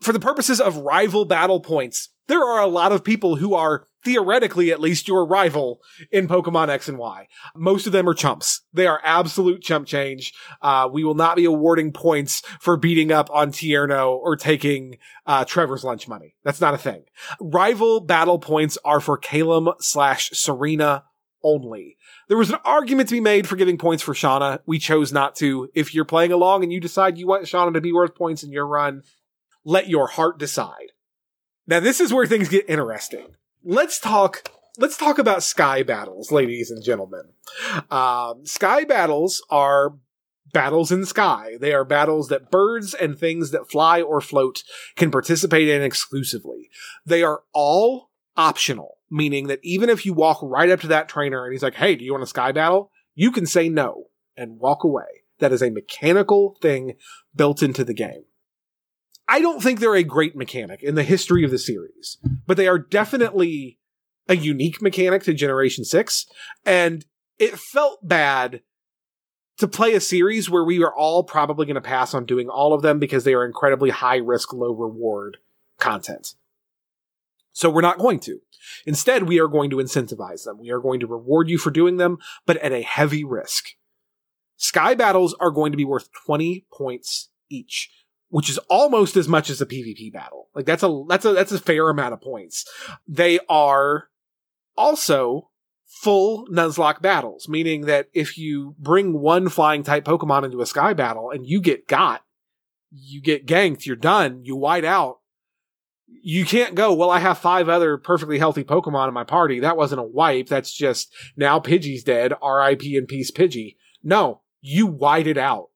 For 0.00 0.12
the 0.12 0.20
purposes 0.20 0.60
of 0.60 0.76
rival 0.76 1.24
battle 1.24 1.60
points, 1.60 2.10
there 2.28 2.42
are 2.42 2.60
a 2.60 2.68
lot 2.68 2.92
of 2.92 3.02
people 3.02 3.36
who 3.36 3.54
are 3.54 3.86
theoretically 4.04 4.70
at 4.70 4.80
least 4.80 5.08
your 5.08 5.26
rival 5.26 5.80
in 6.12 6.28
Pokemon 6.28 6.68
X 6.68 6.88
and 6.88 6.98
Y. 6.98 7.28
Most 7.56 7.86
of 7.86 7.92
them 7.92 8.08
are 8.08 8.14
chumps. 8.14 8.62
They 8.72 8.86
are 8.86 9.00
absolute 9.02 9.62
chump 9.62 9.86
change. 9.86 10.32
Uh, 10.60 10.88
we 10.92 11.04
will 11.04 11.14
not 11.14 11.36
be 11.36 11.44
awarding 11.44 11.92
points 11.92 12.42
for 12.60 12.76
beating 12.76 13.10
up 13.10 13.30
on 13.32 13.50
Tierno 13.50 14.16
or 14.16 14.36
taking 14.36 14.98
uh, 15.26 15.44
Trevor's 15.44 15.84
lunch 15.84 16.06
money. 16.06 16.36
That's 16.44 16.60
not 16.60 16.74
a 16.74 16.78
thing. 16.78 17.04
Rival 17.40 18.00
battle 18.00 18.38
points 18.38 18.78
are 18.84 19.00
for 19.00 19.18
Calem 19.18 19.74
slash 19.80 20.30
Serena 20.30 21.04
only. 21.42 21.96
There 22.28 22.38
was 22.38 22.50
an 22.50 22.58
argument 22.64 23.08
to 23.10 23.14
be 23.14 23.20
made 23.20 23.46
for 23.46 23.56
giving 23.56 23.78
points 23.78 24.02
for 24.02 24.14
Shauna. 24.14 24.60
We 24.66 24.78
chose 24.78 25.12
not 25.12 25.36
to. 25.36 25.68
If 25.74 25.94
you're 25.94 26.04
playing 26.04 26.32
along 26.32 26.62
and 26.62 26.72
you 26.72 26.80
decide 26.80 27.18
you 27.18 27.26
want 27.26 27.44
Shauna 27.44 27.74
to 27.74 27.80
be 27.80 27.92
worth 27.92 28.14
points 28.14 28.42
in 28.42 28.50
your 28.50 28.66
run, 28.66 29.02
let 29.64 29.88
your 29.88 30.08
heart 30.08 30.38
decide. 30.38 30.92
Now, 31.66 31.80
this 31.80 32.00
is 32.00 32.12
where 32.12 32.26
things 32.26 32.48
get 32.48 32.68
interesting. 32.68 33.36
Let's 33.66 33.98
talk. 33.98 34.50
Let's 34.76 34.98
talk 34.98 35.18
about 35.18 35.42
sky 35.42 35.82
battles, 35.82 36.30
ladies 36.30 36.70
and 36.70 36.84
gentlemen. 36.84 37.30
Um, 37.90 38.44
sky 38.44 38.84
battles 38.84 39.42
are 39.48 39.94
battles 40.52 40.92
in 40.92 41.00
the 41.00 41.06
sky. 41.06 41.54
They 41.58 41.72
are 41.72 41.84
battles 41.84 42.28
that 42.28 42.50
birds 42.50 42.92
and 42.92 43.18
things 43.18 43.52
that 43.52 43.70
fly 43.70 44.02
or 44.02 44.20
float 44.20 44.64
can 44.96 45.10
participate 45.10 45.68
in 45.68 45.80
exclusively. 45.80 46.68
They 47.06 47.22
are 47.22 47.42
all 47.54 48.10
optional, 48.36 48.98
meaning 49.10 49.46
that 49.46 49.60
even 49.62 49.88
if 49.88 50.04
you 50.04 50.12
walk 50.12 50.40
right 50.42 50.68
up 50.68 50.80
to 50.80 50.88
that 50.88 51.08
trainer 51.08 51.44
and 51.44 51.52
he's 51.52 51.62
like, 51.62 51.76
Hey, 51.76 51.96
do 51.96 52.04
you 52.04 52.12
want 52.12 52.24
a 52.24 52.26
sky 52.26 52.52
battle? 52.52 52.90
You 53.14 53.30
can 53.30 53.46
say 53.46 53.70
no 53.70 54.08
and 54.36 54.58
walk 54.58 54.84
away. 54.84 55.22
That 55.38 55.52
is 55.52 55.62
a 55.62 55.70
mechanical 55.70 56.58
thing 56.60 56.96
built 57.34 57.62
into 57.62 57.82
the 57.82 57.94
game. 57.94 58.24
I 59.26 59.40
don't 59.40 59.62
think 59.62 59.80
they're 59.80 59.94
a 59.94 60.04
great 60.04 60.36
mechanic 60.36 60.82
in 60.82 60.94
the 60.94 61.02
history 61.02 61.44
of 61.44 61.50
the 61.50 61.58
series, 61.58 62.18
but 62.46 62.56
they 62.56 62.68
are 62.68 62.78
definitely 62.78 63.78
a 64.28 64.36
unique 64.36 64.82
mechanic 64.82 65.22
to 65.24 65.34
Generation 65.34 65.84
6. 65.84 66.26
And 66.64 67.04
it 67.38 67.58
felt 67.58 68.06
bad 68.06 68.62
to 69.58 69.68
play 69.68 69.94
a 69.94 70.00
series 70.00 70.50
where 70.50 70.64
we 70.64 70.82
are 70.82 70.94
all 70.94 71.22
probably 71.22 71.66
going 71.66 71.74
to 71.74 71.80
pass 71.80 72.12
on 72.12 72.26
doing 72.26 72.48
all 72.48 72.74
of 72.74 72.82
them 72.82 72.98
because 72.98 73.24
they 73.24 73.34
are 73.34 73.44
incredibly 73.44 73.90
high 73.90 74.16
risk, 74.16 74.52
low 74.52 74.72
reward 74.72 75.38
content. 75.78 76.34
So 77.52 77.70
we're 77.70 77.82
not 77.82 77.98
going 77.98 78.20
to. 78.20 78.40
Instead, 78.84 79.24
we 79.24 79.38
are 79.38 79.46
going 79.46 79.70
to 79.70 79.76
incentivize 79.76 80.44
them. 80.44 80.58
We 80.58 80.70
are 80.70 80.80
going 80.80 81.00
to 81.00 81.06
reward 81.06 81.48
you 81.48 81.58
for 81.58 81.70
doing 81.70 81.98
them, 81.98 82.18
but 82.46 82.56
at 82.58 82.72
a 82.72 82.82
heavy 82.82 83.24
risk. 83.24 83.68
Sky 84.56 84.94
battles 84.94 85.34
are 85.38 85.50
going 85.50 85.70
to 85.70 85.76
be 85.76 85.84
worth 85.84 86.08
20 86.26 86.66
points 86.72 87.30
each 87.48 87.90
which 88.34 88.50
is 88.50 88.58
almost 88.68 89.16
as 89.16 89.28
much 89.28 89.48
as 89.48 89.60
a 89.60 89.66
PvP 89.66 90.12
battle. 90.12 90.48
Like 90.56 90.66
that's 90.66 90.82
a 90.82 91.04
that's 91.08 91.24
a 91.24 91.34
that's 91.34 91.52
a 91.52 91.58
fair 91.60 91.88
amount 91.88 92.14
of 92.14 92.20
points. 92.20 92.68
They 93.06 93.38
are 93.48 94.08
also 94.76 95.50
full 95.86 96.48
Nuzlocke 96.48 97.00
battles, 97.00 97.48
meaning 97.48 97.82
that 97.82 98.08
if 98.12 98.36
you 98.36 98.74
bring 98.76 99.20
one 99.20 99.48
flying 99.48 99.84
type 99.84 100.04
Pokemon 100.04 100.46
into 100.46 100.60
a 100.60 100.66
sky 100.66 100.94
battle 100.94 101.30
and 101.30 101.46
you 101.46 101.60
get 101.60 101.86
got, 101.86 102.24
you 102.90 103.22
get 103.22 103.46
ganked, 103.46 103.86
you're 103.86 103.94
done, 103.94 104.40
you 104.42 104.56
white 104.56 104.84
out. 104.84 105.20
You 106.08 106.44
can't 106.44 106.74
go, 106.74 106.92
well, 106.92 107.10
I 107.10 107.20
have 107.20 107.38
five 107.38 107.68
other 107.68 107.96
perfectly 107.96 108.40
healthy 108.40 108.64
Pokemon 108.64 109.06
in 109.06 109.14
my 109.14 109.22
party. 109.22 109.60
That 109.60 109.76
wasn't 109.76 110.00
a 110.00 110.04
wipe. 110.04 110.48
That's 110.48 110.72
just 110.72 111.14
now 111.36 111.60
Pidgey's 111.60 112.02
dead. 112.02 112.32
RIP 112.42 112.82
and 112.82 113.06
peace 113.06 113.30
Pidgey. 113.30 113.76
No, 114.02 114.40
you 114.60 114.88
white 114.88 115.28
it 115.28 115.38
out. 115.38 115.68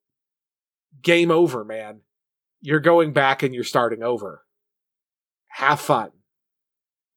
Game 1.03 1.31
over, 1.31 1.65
man. 1.65 2.01
You're 2.61 2.81
going 2.81 3.13
back 3.13 3.43
and 3.43 3.55
you're 3.55 3.65
starting 3.65 4.03
over. 4.03 4.45
Have 5.49 5.81
fun. 5.81 6.11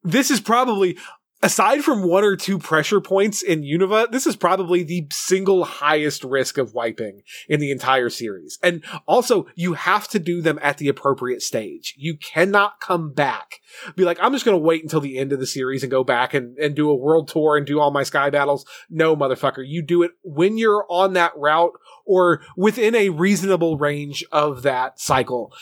This 0.04 0.32
is 0.32 0.40
probably 0.40 0.98
aside 1.44 1.84
from 1.84 2.04
one 2.04 2.24
or 2.24 2.36
two 2.36 2.60
pressure 2.60 3.02
points 3.02 3.42
in 3.42 3.64
Unova, 3.64 4.10
this 4.12 4.28
is 4.28 4.36
probably 4.36 4.84
the 4.84 5.08
single 5.12 5.64
highest 5.64 6.24
risk 6.24 6.58
of 6.58 6.74
wiping 6.74 7.22
in 7.50 7.60
the 7.60 7.72
entire 7.72 8.10
series. 8.10 8.60
And 8.62 8.84
also, 9.08 9.48
you 9.56 9.74
have 9.74 10.08
to 10.10 10.20
do 10.20 10.42
them 10.42 10.60
at 10.62 10.78
the 10.78 10.88
appropriate 10.88 11.42
stage. 11.42 11.96
You 11.98 12.18
cannot 12.18 12.80
come 12.80 13.14
back. 13.14 13.60
Be 13.96 14.06
like, 14.06 14.20
I'm 14.22 14.34
just 14.34 14.46
going 14.46 14.58
to 14.58 14.64
wait 14.64 14.84
until 14.84 15.02
the 15.02 15.18
end 15.18 15.34
of 15.34 15.40
the 15.40 15.48
series 15.48 15.84
and 15.84 15.92
go 15.92 16.04
back 16.04 16.34
and, 16.34 16.58
and 16.58 16.76
do 16.76 16.90
a 16.90 16.96
world 16.96 17.28
tour 17.28 17.58
and 17.58 17.66
do 17.66 17.80
all 17.80 17.92
my 17.92 18.04
sky 18.04 18.30
battles. 18.30 18.66
No, 18.90 19.16
motherfucker. 19.16 19.64
You 19.66 19.82
do 19.82 20.04
it 20.04 20.12
when 20.24 20.58
you're 20.58 20.86
on 20.90 21.14
that 21.14 21.34
route 21.36 21.74
or 22.06 22.42
within 22.58 22.96
a 22.96 23.10
reasonable 23.10 23.78
range 23.78 24.24
of 24.32 24.64
that 24.64 25.00
cycle. 25.00 25.54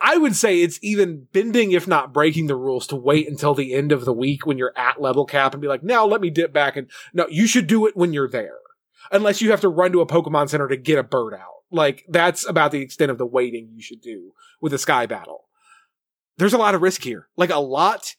I 0.00 0.18
would 0.18 0.36
say 0.36 0.60
it's 0.60 0.78
even 0.82 1.26
bending, 1.32 1.72
if 1.72 1.88
not 1.88 2.12
breaking 2.12 2.48
the 2.48 2.56
rules 2.56 2.86
to 2.88 2.96
wait 2.96 3.28
until 3.28 3.54
the 3.54 3.74
end 3.74 3.92
of 3.92 4.04
the 4.04 4.12
week 4.12 4.44
when 4.44 4.58
you're 4.58 4.76
at 4.76 5.00
level 5.00 5.24
cap 5.24 5.54
and 5.54 5.60
be 5.60 5.68
like, 5.68 5.82
now 5.82 6.04
let 6.04 6.20
me 6.20 6.28
dip 6.28 6.52
back 6.52 6.76
and 6.76 6.90
no, 7.14 7.26
you 7.28 7.46
should 7.46 7.66
do 7.66 7.86
it 7.86 7.96
when 7.96 8.12
you're 8.12 8.28
there. 8.28 8.58
Unless 9.10 9.40
you 9.40 9.50
have 9.50 9.60
to 9.62 9.68
run 9.68 9.92
to 9.92 10.00
a 10.00 10.06
Pokemon 10.06 10.50
Center 10.50 10.68
to 10.68 10.76
get 10.76 10.98
a 10.98 11.02
bird 11.02 11.32
out. 11.32 11.62
Like 11.70 12.04
that's 12.08 12.46
about 12.46 12.72
the 12.72 12.82
extent 12.82 13.10
of 13.10 13.18
the 13.18 13.26
waiting 13.26 13.70
you 13.72 13.82
should 13.82 14.00
do 14.00 14.32
with 14.60 14.74
a 14.74 14.78
sky 14.78 15.06
battle. 15.06 15.44
There's 16.36 16.52
a 16.52 16.58
lot 16.58 16.74
of 16.74 16.82
risk 16.82 17.02
here. 17.02 17.28
Like 17.36 17.50
a 17.50 17.58
lot, 17.58 18.14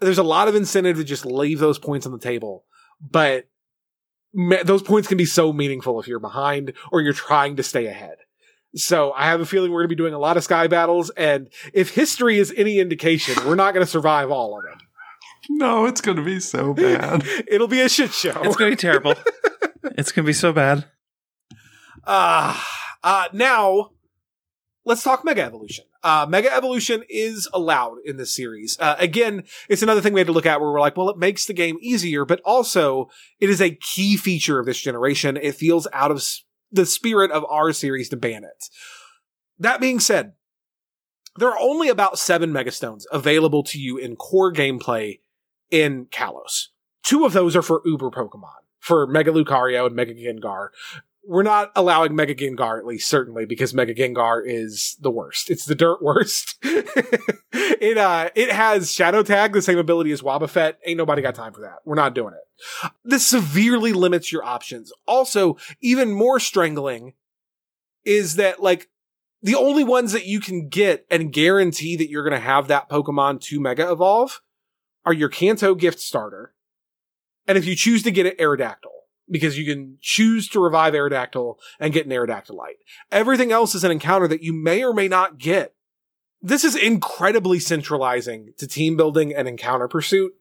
there's 0.00 0.18
a 0.18 0.22
lot 0.22 0.48
of 0.48 0.54
incentive 0.54 0.98
to 0.98 1.04
just 1.04 1.24
leave 1.24 1.58
those 1.58 1.78
points 1.78 2.04
on 2.04 2.12
the 2.12 2.18
table. 2.18 2.64
But 3.00 3.48
those 4.34 4.82
points 4.82 5.08
can 5.08 5.18
be 5.18 5.24
so 5.24 5.52
meaningful 5.52 5.98
if 6.00 6.06
you're 6.06 6.18
behind 6.18 6.74
or 6.90 7.00
you're 7.00 7.12
trying 7.12 7.56
to 7.56 7.62
stay 7.62 7.86
ahead. 7.86 8.16
So 8.74 9.12
I 9.12 9.26
have 9.26 9.40
a 9.40 9.46
feeling 9.46 9.70
we're 9.70 9.80
going 9.80 9.90
to 9.90 9.94
be 9.96 10.02
doing 10.02 10.14
a 10.14 10.18
lot 10.18 10.36
of 10.36 10.44
sky 10.44 10.66
battles, 10.66 11.10
and 11.10 11.50
if 11.74 11.94
history 11.94 12.38
is 12.38 12.52
any 12.56 12.78
indication, 12.78 13.34
we're 13.46 13.54
not 13.54 13.74
going 13.74 13.84
to 13.84 13.90
survive 13.90 14.30
all 14.30 14.58
of 14.58 14.64
them. 14.64 14.78
No, 15.50 15.86
it's 15.86 16.00
going 16.00 16.16
to 16.16 16.22
be 16.22 16.40
so 16.40 16.72
bad. 16.72 17.24
It'll 17.48 17.68
be 17.68 17.80
a 17.80 17.88
shit 17.88 18.12
show. 18.12 18.40
It's 18.42 18.56
going 18.56 18.70
to 18.70 18.76
be 18.76 18.80
terrible. 18.80 19.14
it's 19.84 20.12
going 20.12 20.24
to 20.24 20.28
be 20.28 20.32
so 20.32 20.52
bad. 20.52 20.86
Uh, 22.06 22.58
uh, 23.02 23.28
now, 23.32 23.90
let's 24.84 25.02
talk 25.02 25.24
Mega 25.24 25.42
Evolution. 25.42 25.84
Uh, 26.02 26.26
Mega 26.28 26.52
Evolution 26.52 27.04
is 27.08 27.48
allowed 27.52 27.98
in 28.04 28.16
this 28.16 28.34
series. 28.34 28.76
Uh, 28.80 28.96
again, 28.98 29.44
it's 29.68 29.82
another 29.82 30.00
thing 30.00 30.12
we 30.12 30.20
had 30.20 30.26
to 30.26 30.32
look 30.32 30.46
at 30.46 30.60
where 30.60 30.70
we're 30.72 30.80
like, 30.80 30.96
well, 30.96 31.10
it 31.10 31.18
makes 31.18 31.44
the 31.46 31.52
game 31.52 31.76
easier, 31.80 32.24
but 32.24 32.40
also 32.44 33.08
it 33.38 33.50
is 33.50 33.60
a 33.60 33.70
key 33.70 34.16
feature 34.16 34.58
of 34.58 34.66
this 34.66 34.80
generation. 34.80 35.36
It 35.36 35.54
feels 35.54 35.86
out 35.92 36.10
of 36.10 36.16
s- 36.16 36.42
the 36.72 36.86
spirit 36.86 37.30
of 37.30 37.44
our 37.50 37.72
series 37.72 38.08
to 38.08 38.16
ban 38.16 38.44
it. 38.44 38.68
That 39.58 39.80
being 39.80 40.00
said, 40.00 40.32
there 41.36 41.50
are 41.50 41.60
only 41.60 41.88
about 41.88 42.18
seven 42.18 42.52
Megastones 42.52 43.04
available 43.12 43.62
to 43.64 43.78
you 43.78 43.96
in 43.96 44.16
core 44.16 44.52
gameplay 44.52 45.20
in 45.70 46.06
Kalos. 46.06 46.68
Two 47.02 47.24
of 47.24 47.32
those 47.32 47.56
are 47.56 47.62
for 47.62 47.82
Uber 47.84 48.10
Pokemon, 48.10 48.62
for 48.78 49.06
Mega 49.06 49.30
Lucario 49.30 49.86
and 49.86 49.94
Mega 49.94 50.14
Gengar. 50.14 50.68
We're 51.24 51.44
not 51.44 51.70
allowing 51.76 52.16
Mega 52.16 52.34
Gengar, 52.34 52.78
at 52.78 52.86
least 52.86 53.08
certainly, 53.08 53.46
because 53.46 53.72
Mega 53.72 53.94
Gengar 53.94 54.42
is 54.44 54.96
the 55.00 55.10
worst. 55.10 55.50
It's 55.50 55.64
the 55.64 55.76
dirt 55.76 56.02
worst. 56.02 56.56
it 56.62 57.96
uh, 57.96 58.30
it 58.34 58.50
has 58.50 58.92
Shadow 58.92 59.22
Tag, 59.22 59.52
the 59.52 59.62
same 59.62 59.78
ability 59.78 60.10
as 60.10 60.20
Wobbuffet. 60.20 60.74
Ain't 60.84 60.98
nobody 60.98 61.22
got 61.22 61.34
time 61.34 61.52
for 61.52 61.60
that. 61.60 61.78
We're 61.84 61.94
not 61.94 62.14
doing 62.14 62.34
it. 62.34 62.90
This 63.04 63.26
severely 63.26 63.92
limits 63.92 64.32
your 64.32 64.44
options. 64.44 64.92
Also, 65.06 65.56
even 65.80 66.12
more 66.12 66.40
strangling 66.40 67.14
is 68.04 68.36
that 68.36 68.62
like 68.62 68.88
the 69.42 69.54
only 69.54 69.84
ones 69.84 70.12
that 70.12 70.26
you 70.26 70.40
can 70.40 70.68
get 70.68 71.04
and 71.10 71.32
guarantee 71.32 71.96
that 71.96 72.08
you're 72.08 72.28
going 72.28 72.40
to 72.40 72.46
have 72.46 72.68
that 72.68 72.88
Pokemon 72.88 73.40
to 73.42 73.60
Mega 73.60 73.90
Evolve 73.90 74.40
are 75.04 75.12
your 75.12 75.28
Kanto 75.28 75.74
gift 75.74 75.98
starter. 75.98 76.54
And 77.46 77.58
if 77.58 77.66
you 77.66 77.74
choose 77.74 78.02
to 78.04 78.12
get 78.12 78.26
it, 78.26 78.38
Aerodactyl. 78.38 79.01
Because 79.30 79.56
you 79.56 79.64
can 79.64 79.98
choose 80.00 80.48
to 80.48 80.60
revive 80.60 80.94
Aerodactyl 80.94 81.56
and 81.80 81.92
get 81.92 82.06
an 82.06 82.12
Aerodactylite. 82.12 82.80
Everything 83.10 83.52
else 83.52 83.74
is 83.74 83.84
an 83.84 83.90
encounter 83.90 84.28
that 84.28 84.42
you 84.42 84.52
may 84.52 84.84
or 84.84 84.92
may 84.92 85.08
not 85.08 85.38
get. 85.38 85.74
This 86.42 86.64
is 86.64 86.74
incredibly 86.74 87.60
centralizing 87.60 88.52
to 88.58 88.66
team 88.66 88.96
building 88.96 89.32
and 89.32 89.46
encounter 89.46 89.86
pursuit. 89.86 90.32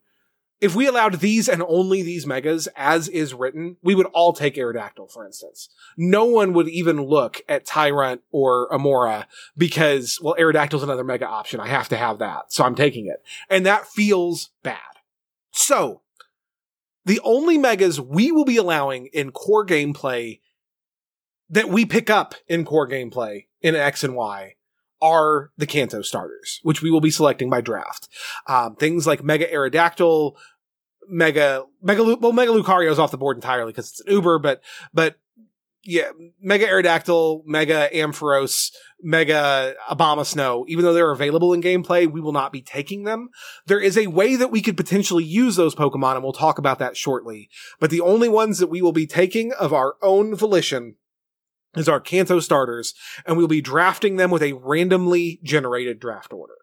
If 0.59 0.75
we 0.75 0.85
allowed 0.87 1.19
these 1.19 1.49
and 1.49 1.63
only 1.63 2.03
these 2.03 2.27
megas 2.27 2.67
as 2.75 3.07
is 3.07 3.33
written, 3.33 3.77
we 3.81 3.95
would 3.95 4.05
all 4.07 4.31
take 4.31 4.55
Aerodactyl, 4.55 5.11
for 5.11 5.25
instance. 5.25 5.69
No 5.97 6.25
one 6.25 6.53
would 6.53 6.67
even 6.69 7.03
look 7.03 7.41
at 7.49 7.65
Tyrunt 7.65 8.19
or 8.31 8.69
Amaura 8.69 9.25
because, 9.57 10.19
well, 10.21 10.35
Aerodactyl's 10.39 10.83
another 10.83 11.03
mega 11.03 11.27
option. 11.27 11.59
I 11.59 11.67
have 11.67 11.89
to 11.89 11.97
have 11.97 12.19
that. 12.19 12.53
So 12.53 12.63
I'm 12.63 12.75
taking 12.75 13.07
it. 13.07 13.23
And 13.49 13.65
that 13.65 13.87
feels 13.87 14.51
bad. 14.61 14.77
So, 15.51 16.01
the 17.05 17.19
only 17.23 17.57
megas 17.57 17.99
we 17.99 18.31
will 18.31 18.45
be 18.45 18.57
allowing 18.57 19.07
in 19.07 19.31
core 19.31 19.65
gameplay 19.65 20.39
that 21.49 21.69
we 21.69 21.85
pick 21.85 22.09
up 22.09 22.35
in 22.47 22.65
core 22.65 22.87
gameplay 22.87 23.45
in 23.61 23.75
X 23.75 24.03
and 24.03 24.15
Y 24.15 24.55
are 25.01 25.51
the 25.57 25.65
Kanto 25.65 26.01
starters, 26.01 26.59
which 26.63 26.81
we 26.81 26.91
will 26.91 27.01
be 27.01 27.11
selecting 27.11 27.49
by 27.49 27.61
draft. 27.61 28.07
Um, 28.47 28.75
things 28.75 29.07
like 29.07 29.23
Mega 29.23 29.47
Aerodactyl, 29.47 30.35
Mega, 31.09 31.65
Mega, 31.81 32.03
well, 32.15 32.31
Mega 32.31 32.51
Lucario 32.51 32.91
is 32.91 32.99
off 32.99 33.11
the 33.11 33.17
board 33.17 33.37
entirely 33.37 33.71
because 33.71 33.89
it's 33.89 34.01
an 34.01 34.13
Uber, 34.13 34.39
but, 34.39 34.61
but 34.93 35.15
yeah, 35.83 36.11
Mega 36.39 36.67
Aerodactyl, 36.67 37.41
Mega 37.45 37.89
Ampharos, 37.93 38.71
Mega 39.01 39.73
Abomasnow, 39.89 40.65
even 40.67 40.85
though 40.85 40.93
they're 40.93 41.11
available 41.11 41.53
in 41.53 41.61
gameplay, 41.61 42.11
we 42.11 42.21
will 42.21 42.31
not 42.31 42.51
be 42.51 42.61
taking 42.61 43.03
them. 43.03 43.29
There 43.65 43.79
is 43.79 43.97
a 43.97 44.07
way 44.07 44.35
that 44.35 44.51
we 44.51 44.61
could 44.61 44.77
potentially 44.77 45.23
use 45.23 45.55
those 45.55 45.73
Pokemon, 45.73 46.15
and 46.15 46.23
we'll 46.23 46.33
talk 46.33 46.59
about 46.59 46.79
that 46.79 46.97
shortly. 46.97 47.49
But 47.79 47.89
the 47.89 48.01
only 48.01 48.29
ones 48.29 48.59
that 48.59 48.69
we 48.69 48.81
will 48.81 48.91
be 48.91 49.07
taking 49.07 49.53
of 49.53 49.73
our 49.73 49.95
own 50.03 50.35
volition 50.35 50.97
is 51.75 51.89
our 51.89 51.99
Kanto 51.99 52.39
starters, 52.39 52.93
and 53.25 53.37
we'll 53.37 53.47
be 53.47 53.61
drafting 53.61 54.17
them 54.17 54.29
with 54.29 54.43
a 54.43 54.53
randomly 54.53 55.39
generated 55.43 55.99
draft 55.99 56.31
order. 56.31 56.53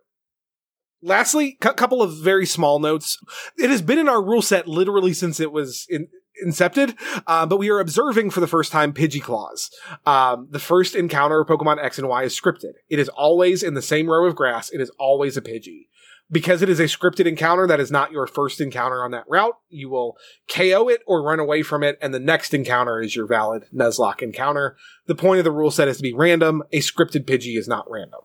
Lastly, 1.03 1.57
a 1.63 1.75
couple 1.75 2.03
of 2.03 2.19
very 2.19 2.45
small 2.45 2.79
notes. 2.79 3.19
It 3.57 3.71
has 3.71 3.83
been 3.83 3.99
in 3.99 4.09
our 4.09 4.23
rule 4.23 4.43
set 4.43 4.67
literally 4.67 5.13
since 5.13 5.39
it 5.39 5.53
was 5.53 5.87
in, 5.89 6.09
incepted, 6.45 6.97
uh, 7.27 7.47
but 7.47 7.59
we 7.59 7.71
are 7.71 7.81
observing 7.81 8.31
for 8.31 8.41
the 8.41 8.47
first 8.47 8.73
time 8.73 8.93
Pidgey 8.93 9.23
Clause. 9.23 9.71
Um, 10.07 10.49
the 10.51 10.59
first 10.59 10.95
encounter 10.95 11.41
of 11.41 11.49
Pokemon 11.49 11.83
X 11.83 11.99
and 11.99 12.09
Y 12.09 12.25
is 12.25 12.39
scripted. 12.39 12.73
It 12.89 12.99
is 12.99 13.09
always 13.11 13.63
in 13.63 13.75
the 13.75 13.83
same 13.83 14.09
row 14.09 14.27
of 14.27 14.37
grass. 14.37 14.71
It 14.71 14.81
is 14.81 14.91
always 14.99 15.37
a 15.37 15.43
Pidgey. 15.43 15.87
Because 16.31 16.61
it 16.61 16.69
is 16.69 16.79
a 16.79 16.85
scripted 16.85 17.25
encounter 17.25 17.67
that 17.67 17.81
is 17.81 17.91
not 17.91 18.13
your 18.13 18.27
first 18.27 18.61
encounter 18.61 19.03
on 19.03 19.13
that 19.13 19.25
route, 19.29 19.55
you 19.71 19.89
will 19.89 20.19
KO 20.47 20.87
it 20.89 21.01
or 21.07 21.23
run 21.23 21.41
away 21.41 21.63
from 21.63 21.83
it, 21.83 21.97
and 22.03 22.13
the 22.13 22.19
next 22.19 22.53
encounter 22.53 23.01
is 23.01 23.17
your 23.17 23.27
valid 23.27 23.65
Nuzlocke 23.75 24.21
encounter. 24.21 24.77
The 25.07 25.15
point 25.15 25.39
of 25.39 25.45
the 25.45 25.51
rule 25.51 25.71
set 25.71 25.89
is 25.89 25.97
to 25.97 26.03
be 26.03 26.13
random. 26.13 26.63
A 26.71 26.81
scripted 26.81 27.25
Pidgey 27.25 27.57
is 27.57 27.67
not 27.67 27.91
random. 27.91 28.21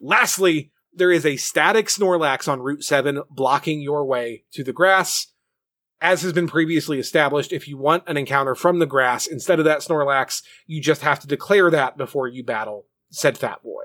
Lastly, 0.00 0.70
there 0.94 1.10
is 1.10 1.24
a 1.24 1.36
static 1.36 1.86
Snorlax 1.86 2.48
on 2.48 2.60
Route 2.60 2.84
7 2.84 3.22
blocking 3.30 3.80
your 3.80 4.04
way 4.04 4.44
to 4.52 4.62
the 4.62 4.72
grass. 4.72 5.31
As 6.02 6.22
has 6.22 6.32
been 6.32 6.48
previously 6.48 6.98
established, 6.98 7.52
if 7.52 7.68
you 7.68 7.78
want 7.78 8.02
an 8.08 8.16
encounter 8.16 8.54
from 8.56 8.80
the 8.80 8.86
grass 8.86 9.26
instead 9.26 9.58
of 9.58 9.64
that 9.64 9.78
Snorlax, 9.78 10.42
you 10.66 10.80
just 10.80 11.02
have 11.02 11.20
to 11.20 11.28
declare 11.28 11.70
that 11.70 11.96
before 11.96 12.26
you 12.26 12.42
battle 12.42 12.86
said 13.10 13.38
Fat 13.38 13.62
Boy. 13.62 13.84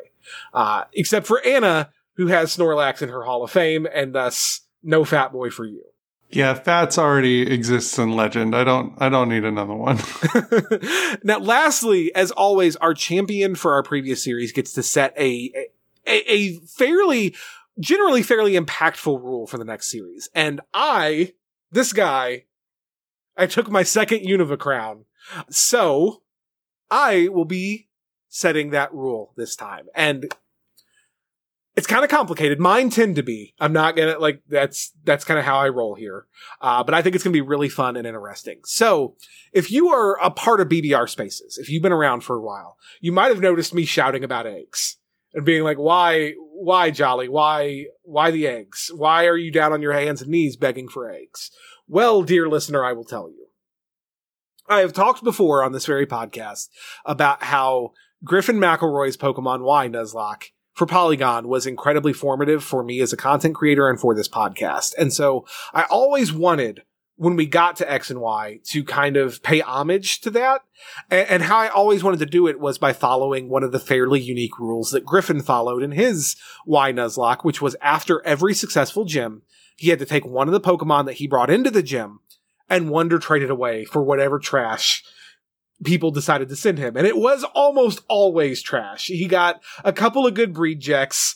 Uh, 0.53 0.85
except 0.93 1.27
for 1.27 1.45
Anna, 1.45 1.91
who 2.15 2.27
has 2.27 2.55
Snorlax 2.55 3.01
in 3.01 3.09
her 3.09 3.23
Hall 3.23 3.43
of 3.43 3.51
Fame, 3.51 3.87
and 3.93 4.15
thus 4.15 4.61
no 4.81 5.05
Fat 5.05 5.31
Boy 5.31 5.51
for 5.51 5.65
you. 5.65 5.83
Yeah, 6.29 6.55
Fats 6.55 6.97
already 6.97 7.41
exists 7.41 7.97
in 7.97 8.15
Legend. 8.15 8.55
I 8.55 8.63
don't. 8.65 8.93
I 8.97 9.07
don't 9.07 9.29
need 9.29 9.45
another 9.45 9.73
one. 9.73 9.97
now, 11.23 11.39
lastly, 11.39 12.13
as 12.15 12.31
always, 12.31 12.75
our 12.77 12.93
champion 12.93 13.55
for 13.55 13.73
our 13.75 13.83
previous 13.83 14.23
series 14.23 14.51
gets 14.51 14.73
to 14.73 14.83
set 14.83 15.13
a, 15.17 15.69
a, 16.05 16.31
a 16.31 16.55
fairly, 16.65 17.33
generally 17.79 18.23
fairly 18.23 18.53
impactful 18.53 19.21
rule 19.23 19.47
for 19.47 19.57
the 19.57 19.63
next 19.63 19.89
series. 19.89 20.29
And 20.35 20.59
I, 20.73 21.33
this 21.71 21.93
guy, 21.93 22.45
I 23.35 23.45
took 23.45 23.69
my 23.69 23.83
second 23.83 24.19
Unova 24.19 24.57
crown. 24.57 25.05
So 25.49 26.23
I 26.89 27.27
will 27.29 27.45
be 27.45 27.89
setting 28.29 28.71
that 28.71 28.93
rule 28.93 29.33
this 29.35 29.55
time. 29.55 29.87
And 29.95 30.33
it's 31.75 31.87
kind 31.87 32.03
of 32.03 32.09
complicated. 32.09 32.59
Mine 32.59 32.89
tend 32.89 33.15
to 33.17 33.23
be. 33.23 33.53
I'm 33.59 33.71
not 33.71 33.95
gonna 33.95 34.17
like 34.17 34.41
that's 34.49 34.93
that's 35.03 35.23
kind 35.23 35.39
of 35.39 35.45
how 35.45 35.57
I 35.57 35.69
roll 35.69 35.93
here. 35.93 36.25
Uh, 36.59 36.83
but 36.83 36.95
I 36.95 37.03
think 37.03 37.13
it's 37.13 37.23
gonna 37.23 37.33
be 37.33 37.41
really 37.41 37.69
fun 37.69 37.95
and 37.95 38.07
interesting. 38.07 38.61
So 38.65 39.15
if 39.53 39.69
you 39.69 39.89
are 39.89 40.19
a 40.19 40.31
part 40.31 40.59
of 40.59 40.69
BBR 40.69 41.07
spaces, 41.07 41.59
if 41.59 41.69
you've 41.69 41.83
been 41.83 41.91
around 41.91 42.21
for 42.21 42.35
a 42.35 42.41
while, 42.41 42.77
you 42.99 43.11
might 43.11 43.27
have 43.27 43.41
noticed 43.41 43.75
me 43.75 43.85
shouting 43.85 44.23
about 44.23 44.47
eggs 44.47 44.97
and 45.37 45.45
being 45.45 45.61
like, 45.61 45.77
why, 45.77 46.33
why 46.51 46.89
Jolly? 46.89 47.29
Why, 47.29 47.85
why 48.01 48.31
the 48.31 48.47
eggs? 48.47 48.89
Why 48.91 49.27
are 49.27 49.37
you 49.37 49.51
down 49.51 49.71
on 49.71 49.83
your 49.83 49.93
hands 49.93 50.19
and 50.19 50.31
knees 50.31 50.57
begging 50.57 50.89
for 50.89 51.11
eggs? 51.11 51.51
Well, 51.87 52.23
dear 52.23 52.49
listener, 52.49 52.83
I 52.83 52.93
will 52.93 53.03
tell 53.03 53.29
you. 53.29 53.45
I 54.67 54.79
have 54.79 54.93
talked 54.93 55.23
before 55.23 55.63
on 55.63 55.73
this 55.73 55.85
very 55.85 56.07
podcast 56.07 56.69
about 57.05 57.43
how 57.43 57.91
Griffin 58.23 58.57
McElroy's 58.57 59.15
Pokemon 59.15 59.61
Y 59.61 59.87
Nuzlocke 59.87 60.45
for 60.73 60.87
Polygon 60.87 61.47
was 61.47 61.67
incredibly 61.67 62.13
formative 62.13 62.63
for 62.63 62.83
me 62.83 62.99
as 62.99 63.13
a 63.13 63.17
content 63.17 63.53
creator 63.53 63.87
and 63.87 63.99
for 63.99 64.15
this 64.15 64.27
podcast. 64.27 64.95
And 64.97 65.13
so 65.13 65.45
I 65.71 65.83
always 65.83 66.33
wanted 66.33 66.81
when 67.17 67.35
we 67.35 67.47
got 67.47 67.75
to 67.75 67.91
X 67.91 68.09
and 68.09 68.21
Y 68.21 68.59
to 68.65 68.83
kind 68.83 69.17
of 69.17 69.43
pay 69.43 69.59
homage 69.59 70.21
to 70.21 70.29
that. 70.31 70.61
And, 71.09 71.29
and, 71.29 71.43
how 71.43 71.57
I 71.57 71.67
always 71.67 72.03
wanted 72.03 72.19
to 72.19 72.25
do 72.25 72.47
it 72.47 72.59
was 72.59 72.77
by 72.77 72.93
following 72.93 73.49
one 73.49 73.63
of 73.63 73.71
the 73.71 73.79
fairly 73.79 74.21
unique 74.21 74.57
rules 74.59 74.91
that 74.91 75.05
Griffin 75.05 75.41
followed 75.41 75.83
in 75.83 75.91
his 75.91 76.35
Y 76.65 76.93
Nuzlocke, 76.93 77.43
which 77.43 77.61
was 77.61 77.75
after 77.81 78.25
every 78.25 78.53
successful 78.53 79.03
gym, 79.03 79.41
he 79.75 79.89
had 79.89 79.99
to 79.99 80.05
take 80.05 80.25
one 80.25 80.47
of 80.47 80.53
the 80.53 80.61
Pokemon 80.61 81.05
that 81.05 81.15
he 81.15 81.27
brought 81.27 81.49
into 81.49 81.71
the 81.71 81.83
gym 81.83 82.19
and 82.69 82.89
wonder 82.89 83.17
trade 83.17 83.43
it 83.43 83.51
away 83.51 83.83
for 83.85 84.03
whatever 84.03 84.39
trash 84.39 85.03
people 85.83 86.11
decided 86.11 86.49
to 86.49 86.55
send 86.55 86.77
him. 86.77 86.95
And 86.95 87.07
it 87.07 87.17
was 87.17 87.43
almost 87.55 88.01
always 88.07 88.61
trash. 88.61 89.07
He 89.07 89.27
got 89.27 89.61
a 89.83 89.93
couple 89.93 90.25
of 90.25 90.33
good 90.33 90.53
breed 90.53 90.81
checks, 90.81 91.35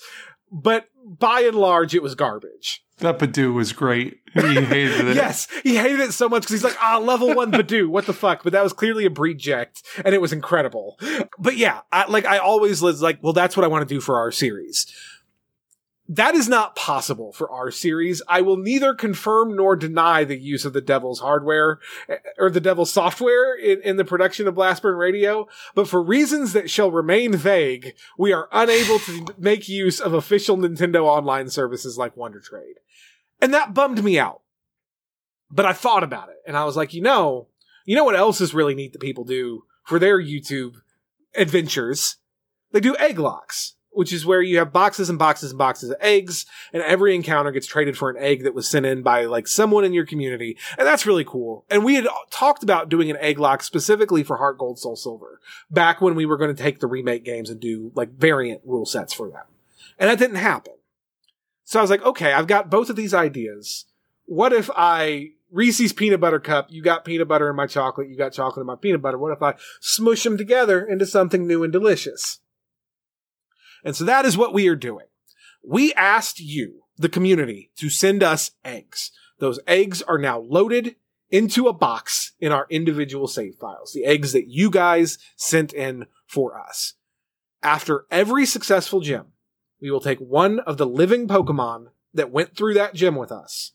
but 0.52 0.88
by 1.20 1.42
and 1.42 1.56
large, 1.56 1.94
it 1.94 2.02
was 2.02 2.16
garbage. 2.16 2.84
That 3.00 3.18
Budew 3.18 3.54
was 3.54 3.74
great. 3.74 4.20
He 4.34 4.62
hated 4.62 5.08
it. 5.08 5.16
yes, 5.16 5.48
he 5.64 5.76
hated 5.76 6.00
it 6.02 6.14
so 6.14 6.30
much 6.30 6.44
because 6.44 6.54
he's 6.54 6.64
like, 6.64 6.78
ah, 6.80 7.00
level 7.00 7.34
one 7.34 7.52
Budew, 7.52 7.88
what 7.88 8.06
the 8.06 8.14
fuck? 8.14 8.44
But 8.44 8.54
that 8.54 8.64
was 8.64 8.74
clearly 8.74 9.06
a 9.06 9.10
breed 9.10 9.40
ject, 9.40 9.82
and 10.06 10.14
it 10.14 10.22
was 10.22 10.32
incredible. 10.32 11.00
But 11.40 11.58
yeah, 11.58 11.82
I, 11.92 12.08
like 12.10 12.26
I 12.26 12.38
always 12.38 12.82
was 12.82 13.02
like, 13.02 13.18
well, 13.22 13.34
that's 13.34 13.58
what 13.58 13.64
I 13.64 13.68
want 13.68 13.88
to 13.88 13.94
do 13.94 14.00
for 14.00 14.18
our 14.18 14.32
series. 14.32 14.86
That 16.14 16.36
is 16.36 16.50
not 16.50 16.76
possible 16.76 17.32
for 17.32 17.50
our 17.50 17.72
series. 17.72 18.22
I 18.28 18.42
will 18.42 18.58
neither 18.58 18.94
confirm 18.94 19.56
nor 19.56 19.78
deny 19.78 20.26
the 20.26 20.38
use 20.38 20.66
of 20.66 20.74
the 20.74 20.82
devil's 20.82 21.22
hardware 21.22 21.80
eh, 22.10 22.18
or 22.38 22.50
the 22.50 22.60
devil's 22.60 22.92
software 22.92 23.56
in, 23.56 23.82
in 23.82 23.96
the 23.96 24.04
production 24.04 24.46
of 24.46 24.56
Blastburn 24.56 24.98
Radio, 24.98 25.48
but 25.74 25.88
for 25.88 26.04
reasons 26.04 26.52
that 26.52 26.70
shall 26.70 26.92
remain 26.92 27.34
vague, 27.34 27.96
we 28.18 28.34
are 28.34 28.50
unable 28.52 29.00
to 29.00 29.26
make 29.38 29.70
use 29.70 30.02
of 30.02 30.14
official 30.14 30.58
Nintendo 30.58 31.04
online 31.06 31.50
services 31.50 31.98
like 31.98 32.18
Wonder 32.18 32.42
Trade. 32.42 32.76
And 33.40 33.54
that 33.54 33.74
bummed 33.74 34.04
me 34.04 34.20
out. 34.20 34.42
But 35.50 35.66
I 35.66 35.72
thought 35.72 36.04
about 36.04 36.28
it 36.28 36.40
and 36.46 36.58
I 36.58 36.66
was 36.66 36.76
like, 36.76 36.94
you 36.94 37.02
know, 37.02 37.48
you 37.86 37.96
know 37.96 38.04
what 38.04 38.18
else 38.18 38.42
is 38.42 38.54
really 38.54 38.76
neat 38.76 38.92
that 38.92 39.02
people 39.02 39.24
do 39.24 39.64
for 39.86 39.98
their 39.98 40.22
YouTube 40.22 40.74
adventures? 41.38 42.18
They 42.74 42.82
do 42.82 42.96
Egglockes 42.96 43.76
which 43.92 44.14
is 44.14 44.26
where 44.26 44.42
you 44.42 44.58
have 44.58 44.74
boxes 44.74 45.10
and 45.10 45.20
boxes 45.20 45.52
and 45.52 45.58
boxes 45.58 45.90
of 45.90 45.98
eggs, 46.00 46.46
and 46.74 46.82
every 46.84 47.14
encounter 47.14 47.52
gets 47.52 47.68
traded 47.68 47.98
for 47.98 48.10
an 48.10 48.18
egg 48.18 48.44
that 48.44 48.54
was 48.54 48.68
sent 48.68 48.86
in 48.86 49.04
by 49.04 49.26
like 49.26 49.48
someone 49.48 49.84
in 49.84 49.94
your 49.94 50.06
community. 50.06 50.58
And 50.78 50.88
that's 50.88 51.06
really 51.06 51.26
cool. 51.26 51.66
And 51.70 51.84
we 51.84 51.96
had 51.96 52.08
talked 52.30 52.64
about 52.64 52.90
doing 52.90 53.12
an 53.12 53.18
Egglocke 53.18 53.62
specifically 53.62 54.24
for 54.24 54.38
Heart 54.38 54.58
Gold 54.58 54.80
Soul 54.80 54.96
Silver 54.96 55.40
back 55.70 56.02
when 56.02 56.16
we 56.16 56.26
were 56.26 56.38
going 56.38 56.56
to 56.56 56.64
take 56.64 56.80
the 56.80 56.88
remake 56.88 57.26
games 57.26 57.50
and 57.50 57.60
do 57.60 57.92
like 57.96 58.12
variant 58.12 58.62
rule 58.66 58.86
sets 58.86 59.14
for 59.14 59.30
them. 59.30 59.44
And 60.00 60.10
that 60.10 60.20
didn't 60.20 60.38
happen. 60.38 60.74
So 61.66 61.80
I 61.80 61.82
was 61.82 61.92
like, 61.92 62.04
okay, 62.04 62.34
I've 62.34 62.48
got 62.48 62.70
both 62.70 62.90
of 62.90 62.96
these 62.96 63.14
ideas. 63.14 63.86
What 64.26 64.54
if 64.54 64.70
I 64.76 65.32
Reese's 65.52 65.92
peanut 65.92 66.22
butter 66.22 66.40
cup, 66.40 66.68
you 66.70 66.82
got 66.82 67.04
peanut 67.04 67.28
butter 67.28 67.50
in 67.50 67.56
my 67.56 67.68
chocolate, 67.68 68.08
you 68.08 68.16
got 68.16 68.32
chocolate 68.32 68.62
in 68.62 68.68
my 68.68 68.76
peanut 68.76 69.02
butter. 69.02 69.18
What 69.18 69.34
if 69.34 69.44
I 69.44 69.56
smush 69.82 70.24
them 70.24 70.38
together 70.38 70.84
into 70.86 71.06
something 71.06 71.46
new 71.46 71.64
and 71.64 71.74
delicious? 71.74 72.40
And 73.84 73.96
so 73.96 74.04
that 74.06 74.26
is 74.26 74.38
what 74.38 74.54
we 74.54 74.68
are 74.68 74.76
doing. 74.76 75.06
We 75.64 75.94
asked 75.94 76.40
you, 76.40 76.84
the 76.98 77.10
community, 77.10 77.72
to 77.78 77.90
send 77.90 78.24
us 78.24 78.52
eggs. 78.64 79.12
Those 79.40 79.60
eggs 79.68 80.02
are 80.02 80.18
now 80.18 80.40
loaded 80.40 80.96
into 81.30 81.68
a 81.68 81.74
box 81.74 82.34
in 82.40 82.52
our 82.52 82.68
individual 82.70 83.28
save 83.28 83.56
files. 83.56 83.94
The 83.94 84.06
eggs 84.06 84.34
that 84.34 84.48
you 84.48 84.70
guys 84.70 85.18
sent 85.36 85.74
in 85.74 86.06
for 86.28 86.60
us. 86.60 86.94
After 87.64 88.06
every 88.12 88.46
successful 88.46 89.00
gym, 89.00 89.28
we 89.80 89.92
will 89.92 90.02
take 90.02 90.20
one 90.20 90.60
of 90.60 90.78
the 90.78 90.86
living 90.86 91.28
Pokemon 91.28 91.88
that 92.14 92.32
went 92.32 92.56
through 92.56 92.74
that 92.76 92.94
gym 92.94 93.16
with 93.16 93.32
us. 93.32 93.72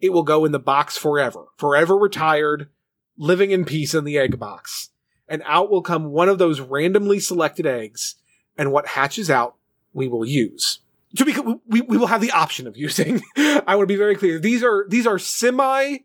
It 0.00 0.12
will 0.12 0.22
go 0.22 0.44
in 0.44 0.52
the 0.52 0.58
box 0.58 0.98
forever, 0.98 1.46
forever 1.56 1.96
retired, 1.96 2.68
living 3.16 3.50
in 3.50 3.64
peace 3.64 3.94
in 3.94 4.04
the 4.04 4.18
egg 4.18 4.38
box. 4.38 4.90
And 5.28 5.42
out 5.46 5.70
will 5.70 5.82
come 5.82 6.06
one 6.06 6.28
of 6.28 6.38
those 6.38 6.60
randomly 6.60 7.20
selected 7.20 7.66
eggs 7.66 8.16
and 8.58 8.72
what 8.72 8.86
hatches 8.86 9.30
out, 9.30 9.56
we 9.92 10.08
will 10.08 10.24
use. 10.24 10.80
To 11.16 11.24
be, 11.24 11.34
we, 11.66 11.80
we 11.80 11.96
will 11.96 12.08
have 12.08 12.20
the 12.20 12.32
option 12.32 12.66
of 12.66 12.76
using. 12.76 13.22
I 13.36 13.74
want 13.74 13.82
to 13.82 13.86
be 13.86 13.96
very 13.96 14.16
clear. 14.16 14.38
These 14.38 14.62
are, 14.62 14.84
these 14.88 15.06
are 15.06 15.18
semi 15.18 15.98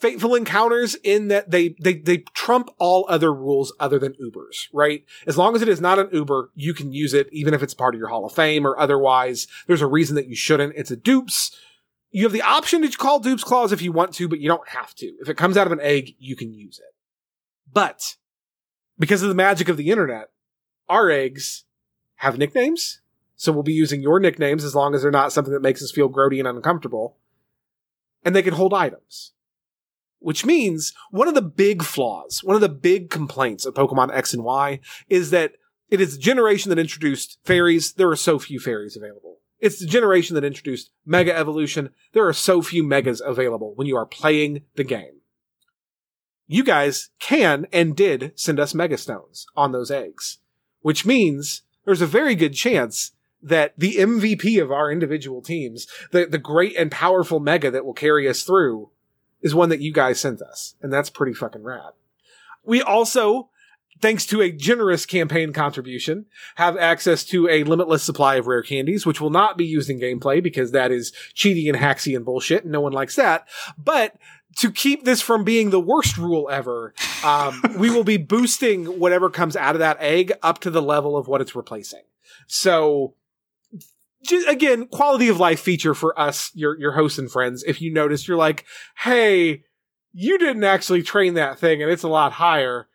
fateful 0.00 0.34
encounters 0.34 0.96
in 0.96 1.28
that 1.28 1.50
they, 1.50 1.74
they, 1.80 1.94
they 1.94 2.18
trump 2.18 2.68
all 2.78 3.06
other 3.08 3.32
rules 3.32 3.72
other 3.80 3.98
than 3.98 4.12
Ubers, 4.14 4.66
right? 4.72 5.04
As 5.26 5.38
long 5.38 5.56
as 5.56 5.62
it 5.62 5.68
is 5.68 5.80
not 5.80 5.98
an 5.98 6.08
Uber, 6.12 6.50
you 6.54 6.74
can 6.74 6.92
use 6.92 7.14
it, 7.14 7.28
even 7.32 7.54
if 7.54 7.62
it's 7.62 7.74
part 7.74 7.94
of 7.94 7.98
your 7.98 8.08
Hall 8.08 8.26
of 8.26 8.32
Fame 8.32 8.66
or 8.66 8.78
otherwise. 8.78 9.46
There's 9.66 9.80
a 9.80 9.86
reason 9.86 10.14
that 10.16 10.28
you 10.28 10.36
shouldn't. 10.36 10.74
It's 10.76 10.90
a 10.90 10.96
dupes. 10.96 11.56
You 12.10 12.24
have 12.24 12.32
the 12.32 12.42
option 12.42 12.82
to 12.82 12.96
call 12.96 13.18
dupes 13.18 13.44
clause 13.44 13.72
if 13.72 13.82
you 13.82 13.92
want 13.92 14.12
to, 14.14 14.28
but 14.28 14.40
you 14.40 14.48
don't 14.48 14.68
have 14.68 14.94
to. 14.96 15.06
If 15.20 15.28
it 15.28 15.36
comes 15.36 15.56
out 15.56 15.66
of 15.66 15.72
an 15.72 15.80
egg, 15.80 16.14
you 16.18 16.36
can 16.36 16.52
use 16.52 16.78
it. 16.78 16.94
But 17.72 18.16
because 18.98 19.22
of 19.22 19.28
the 19.28 19.34
magic 19.34 19.68
of 19.68 19.76
the 19.76 19.90
internet, 19.90 20.28
our 20.88 21.10
eggs 21.10 21.63
have 22.24 22.38
nicknames. 22.38 23.00
So 23.36 23.52
we'll 23.52 23.62
be 23.62 23.72
using 23.72 24.00
your 24.00 24.18
nicknames 24.20 24.64
as 24.64 24.74
long 24.74 24.94
as 24.94 25.02
they're 25.02 25.10
not 25.10 25.32
something 25.32 25.52
that 25.52 25.62
makes 25.62 25.82
us 25.82 25.90
feel 25.90 26.08
grody 26.08 26.38
and 26.38 26.48
uncomfortable. 26.48 27.16
And 28.24 28.34
they 28.34 28.42
can 28.42 28.54
hold 28.54 28.72
items. 28.72 29.32
Which 30.20 30.46
means 30.46 30.94
one 31.10 31.28
of 31.28 31.34
the 31.34 31.42
big 31.42 31.82
flaws, 31.82 32.42
one 32.42 32.54
of 32.54 32.62
the 32.62 32.68
big 32.68 33.10
complaints 33.10 33.66
of 33.66 33.74
Pokemon 33.74 34.14
X 34.14 34.32
and 34.32 34.42
Y 34.42 34.80
is 35.08 35.30
that 35.30 35.52
it 35.90 36.00
is 36.00 36.16
the 36.16 36.22
generation 36.22 36.70
that 36.70 36.78
introduced 36.78 37.38
fairies. 37.44 37.92
There 37.92 38.08
are 38.08 38.16
so 38.16 38.38
few 38.38 38.58
fairies 38.58 38.96
available. 38.96 39.38
It's 39.60 39.78
the 39.78 39.86
generation 39.86 40.34
that 40.34 40.44
introduced 40.44 40.90
Mega 41.04 41.36
Evolution. 41.36 41.90
There 42.12 42.26
are 42.26 42.32
so 42.32 42.62
few 42.62 42.82
Megas 42.82 43.20
available 43.20 43.74
when 43.74 43.86
you 43.86 43.96
are 43.96 44.06
playing 44.06 44.62
the 44.76 44.84
game. 44.84 45.20
You 46.46 46.64
guys 46.64 47.10
can 47.18 47.66
and 47.72 47.94
did 47.96 48.32
send 48.34 48.60
us 48.60 48.74
Mega 48.74 48.96
Stones 48.96 49.46
on 49.56 49.72
those 49.72 49.90
eggs, 49.90 50.38
which 50.80 51.06
means 51.06 51.62
there's 51.84 52.02
a 52.02 52.06
very 52.06 52.34
good 52.34 52.54
chance 52.54 53.12
that 53.42 53.74
the 53.76 53.96
MVP 53.96 54.60
of 54.60 54.72
our 54.72 54.90
individual 54.90 55.42
teams, 55.42 55.86
the, 56.10 56.24
the 56.24 56.38
great 56.38 56.74
and 56.76 56.90
powerful 56.90 57.40
mega 57.40 57.70
that 57.70 57.84
will 57.84 57.92
carry 57.92 58.26
us 58.28 58.42
through, 58.42 58.90
is 59.42 59.54
one 59.54 59.68
that 59.68 59.80
you 59.80 59.92
guys 59.92 60.18
sent 60.18 60.40
us. 60.40 60.74
And 60.80 60.90
that's 60.90 61.10
pretty 61.10 61.34
fucking 61.34 61.62
rad. 61.62 61.92
We 62.64 62.80
also, 62.80 63.50
thanks 64.00 64.24
to 64.26 64.40
a 64.40 64.50
generous 64.50 65.04
campaign 65.04 65.52
contribution, 65.52 66.24
have 66.54 66.78
access 66.78 67.22
to 67.26 67.46
a 67.50 67.64
limitless 67.64 68.02
supply 68.02 68.36
of 68.36 68.46
rare 68.46 68.62
candies, 68.62 69.04
which 69.04 69.20
will 69.20 69.28
not 69.28 69.58
be 69.58 69.66
used 69.66 69.90
in 69.90 70.00
gameplay 70.00 70.42
because 70.42 70.72
that 70.72 70.90
is 70.90 71.12
cheating 71.34 71.68
and 71.68 71.76
haxy 71.76 72.16
and 72.16 72.24
bullshit, 72.24 72.62
and 72.62 72.72
no 72.72 72.80
one 72.80 72.92
likes 72.92 73.16
that. 73.16 73.46
But 73.76 74.16
to 74.56 74.70
keep 74.70 75.04
this 75.04 75.20
from 75.20 75.44
being 75.44 75.70
the 75.70 75.80
worst 75.80 76.16
rule 76.16 76.48
ever, 76.50 76.94
um, 77.24 77.62
we 77.78 77.90
will 77.90 78.04
be 78.04 78.16
boosting 78.16 78.98
whatever 78.98 79.30
comes 79.30 79.56
out 79.56 79.74
of 79.74 79.80
that 79.80 79.96
egg 80.00 80.32
up 80.42 80.60
to 80.60 80.70
the 80.70 80.82
level 80.82 81.16
of 81.16 81.28
what 81.28 81.40
it's 81.40 81.54
replacing. 81.54 82.02
So, 82.46 83.14
just, 84.24 84.48
again, 84.48 84.86
quality 84.86 85.28
of 85.28 85.38
life 85.38 85.60
feature 85.60 85.94
for 85.94 86.18
us, 86.18 86.50
your 86.54 86.78
your 86.78 86.92
hosts 86.92 87.18
and 87.18 87.30
friends. 87.30 87.62
If 87.66 87.80
you 87.80 87.92
notice, 87.92 88.26
you're 88.26 88.36
like, 88.36 88.64
hey, 88.98 89.64
you 90.12 90.38
didn't 90.38 90.64
actually 90.64 91.02
train 91.02 91.34
that 91.34 91.58
thing, 91.58 91.82
and 91.82 91.90
it's 91.90 92.02
a 92.02 92.08
lot 92.08 92.32
higher 92.32 92.88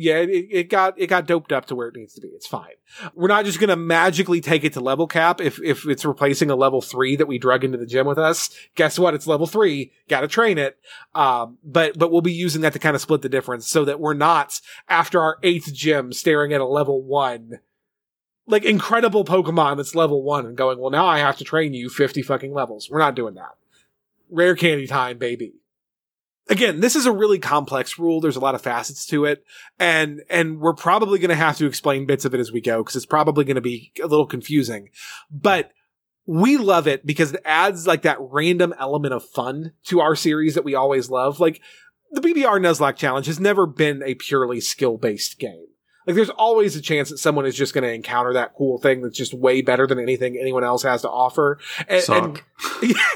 yeah, 0.00 0.18
it, 0.18 0.28
it, 0.28 0.70
got 0.70 0.94
it 0.96 1.08
got 1.08 1.26
doped 1.26 1.50
up 1.50 1.66
to 1.66 1.74
where 1.74 1.88
it 1.88 1.96
needs 1.96 2.14
to 2.14 2.20
be. 2.20 2.28
It's 2.28 2.46
fine. 2.46 2.70
We're 3.16 3.26
not 3.26 3.44
just 3.44 3.58
gonna 3.58 3.74
magically 3.74 4.40
take 4.40 4.62
it 4.62 4.74
to 4.74 4.80
level 4.80 5.08
cap 5.08 5.40
if 5.40 5.60
if 5.60 5.88
it's 5.88 6.04
replacing 6.04 6.50
a 6.50 6.54
level 6.54 6.80
three 6.80 7.16
that 7.16 7.26
we 7.26 7.36
drug 7.36 7.64
into 7.64 7.78
the 7.78 7.84
gym 7.84 8.06
with 8.06 8.16
us. 8.16 8.48
Guess 8.76 9.00
what? 9.00 9.14
It's 9.14 9.26
level 9.26 9.48
three. 9.48 9.90
Got 10.08 10.20
to 10.20 10.28
train 10.28 10.56
it. 10.56 10.78
Um, 11.16 11.58
but 11.64 11.98
but 11.98 12.12
we'll 12.12 12.20
be 12.20 12.32
using 12.32 12.62
that 12.62 12.74
to 12.74 12.78
kind 12.78 12.94
of 12.94 13.02
split 13.02 13.22
the 13.22 13.28
difference 13.28 13.68
so 13.68 13.84
that 13.86 13.98
we're 13.98 14.14
not 14.14 14.60
after 14.88 15.20
our 15.20 15.38
eighth 15.42 15.74
gym 15.74 16.12
staring 16.12 16.52
at 16.52 16.60
a 16.60 16.64
level 16.64 17.02
one. 17.02 17.58
Like 18.46 18.64
incredible 18.64 19.24
Pokemon 19.24 19.78
that's 19.78 19.96
level 19.96 20.22
one 20.22 20.46
and 20.46 20.56
going, 20.56 20.78
well, 20.78 20.90
now 20.90 21.06
I 21.06 21.18
have 21.18 21.38
to 21.38 21.44
train 21.44 21.74
you 21.74 21.90
50 21.90 22.22
fucking 22.22 22.54
levels. 22.54 22.88
We're 22.88 23.00
not 23.00 23.16
doing 23.16 23.34
that. 23.34 23.56
Rare 24.30 24.54
candy 24.54 24.86
time, 24.86 25.18
baby. 25.18 25.54
Again, 26.48 26.80
this 26.80 26.96
is 26.96 27.06
a 27.06 27.12
really 27.12 27.38
complex 27.38 27.98
rule. 27.98 28.20
There's 28.20 28.36
a 28.36 28.40
lot 28.40 28.54
of 28.54 28.62
facets 28.62 29.06
to 29.06 29.24
it. 29.24 29.44
And, 29.78 30.22
and 30.30 30.60
we're 30.60 30.74
probably 30.74 31.18
going 31.18 31.30
to 31.30 31.36
have 31.36 31.58
to 31.58 31.66
explain 31.66 32.06
bits 32.06 32.24
of 32.24 32.34
it 32.34 32.40
as 32.40 32.52
we 32.52 32.60
go 32.60 32.82
because 32.82 32.96
it's 32.96 33.06
probably 33.06 33.44
going 33.44 33.56
to 33.56 33.60
be 33.60 33.92
a 34.02 34.06
little 34.06 34.26
confusing. 34.26 34.88
But 35.30 35.70
we 36.26 36.56
love 36.56 36.86
it 36.86 37.06
because 37.06 37.32
it 37.32 37.40
adds 37.44 37.86
like 37.86 38.02
that 38.02 38.18
random 38.20 38.74
element 38.78 39.14
of 39.14 39.24
fun 39.24 39.72
to 39.84 40.00
our 40.00 40.14
series 40.14 40.54
that 40.54 40.64
we 40.64 40.74
always 40.74 41.10
love. 41.10 41.40
Like 41.40 41.60
the 42.10 42.20
BBR 42.20 42.60
Nuzlocke 42.60 42.96
challenge 42.96 43.26
has 43.26 43.40
never 43.40 43.66
been 43.66 44.02
a 44.02 44.14
purely 44.14 44.60
skill 44.60 44.98
based 44.98 45.38
game. 45.38 45.67
Like 46.08 46.14
there's 46.14 46.30
always 46.30 46.74
a 46.74 46.80
chance 46.80 47.10
that 47.10 47.18
someone 47.18 47.44
is 47.44 47.54
just 47.54 47.74
going 47.74 47.84
to 47.84 47.92
encounter 47.92 48.32
that 48.32 48.54
cool 48.56 48.78
thing 48.78 49.02
that's 49.02 49.14
just 49.14 49.34
way 49.34 49.60
better 49.60 49.86
than 49.86 49.98
anything 49.98 50.38
anyone 50.40 50.64
else 50.64 50.82
has 50.82 51.02
to 51.02 51.10
offer, 51.10 51.58
and, 51.86 52.02
and, 52.08 52.42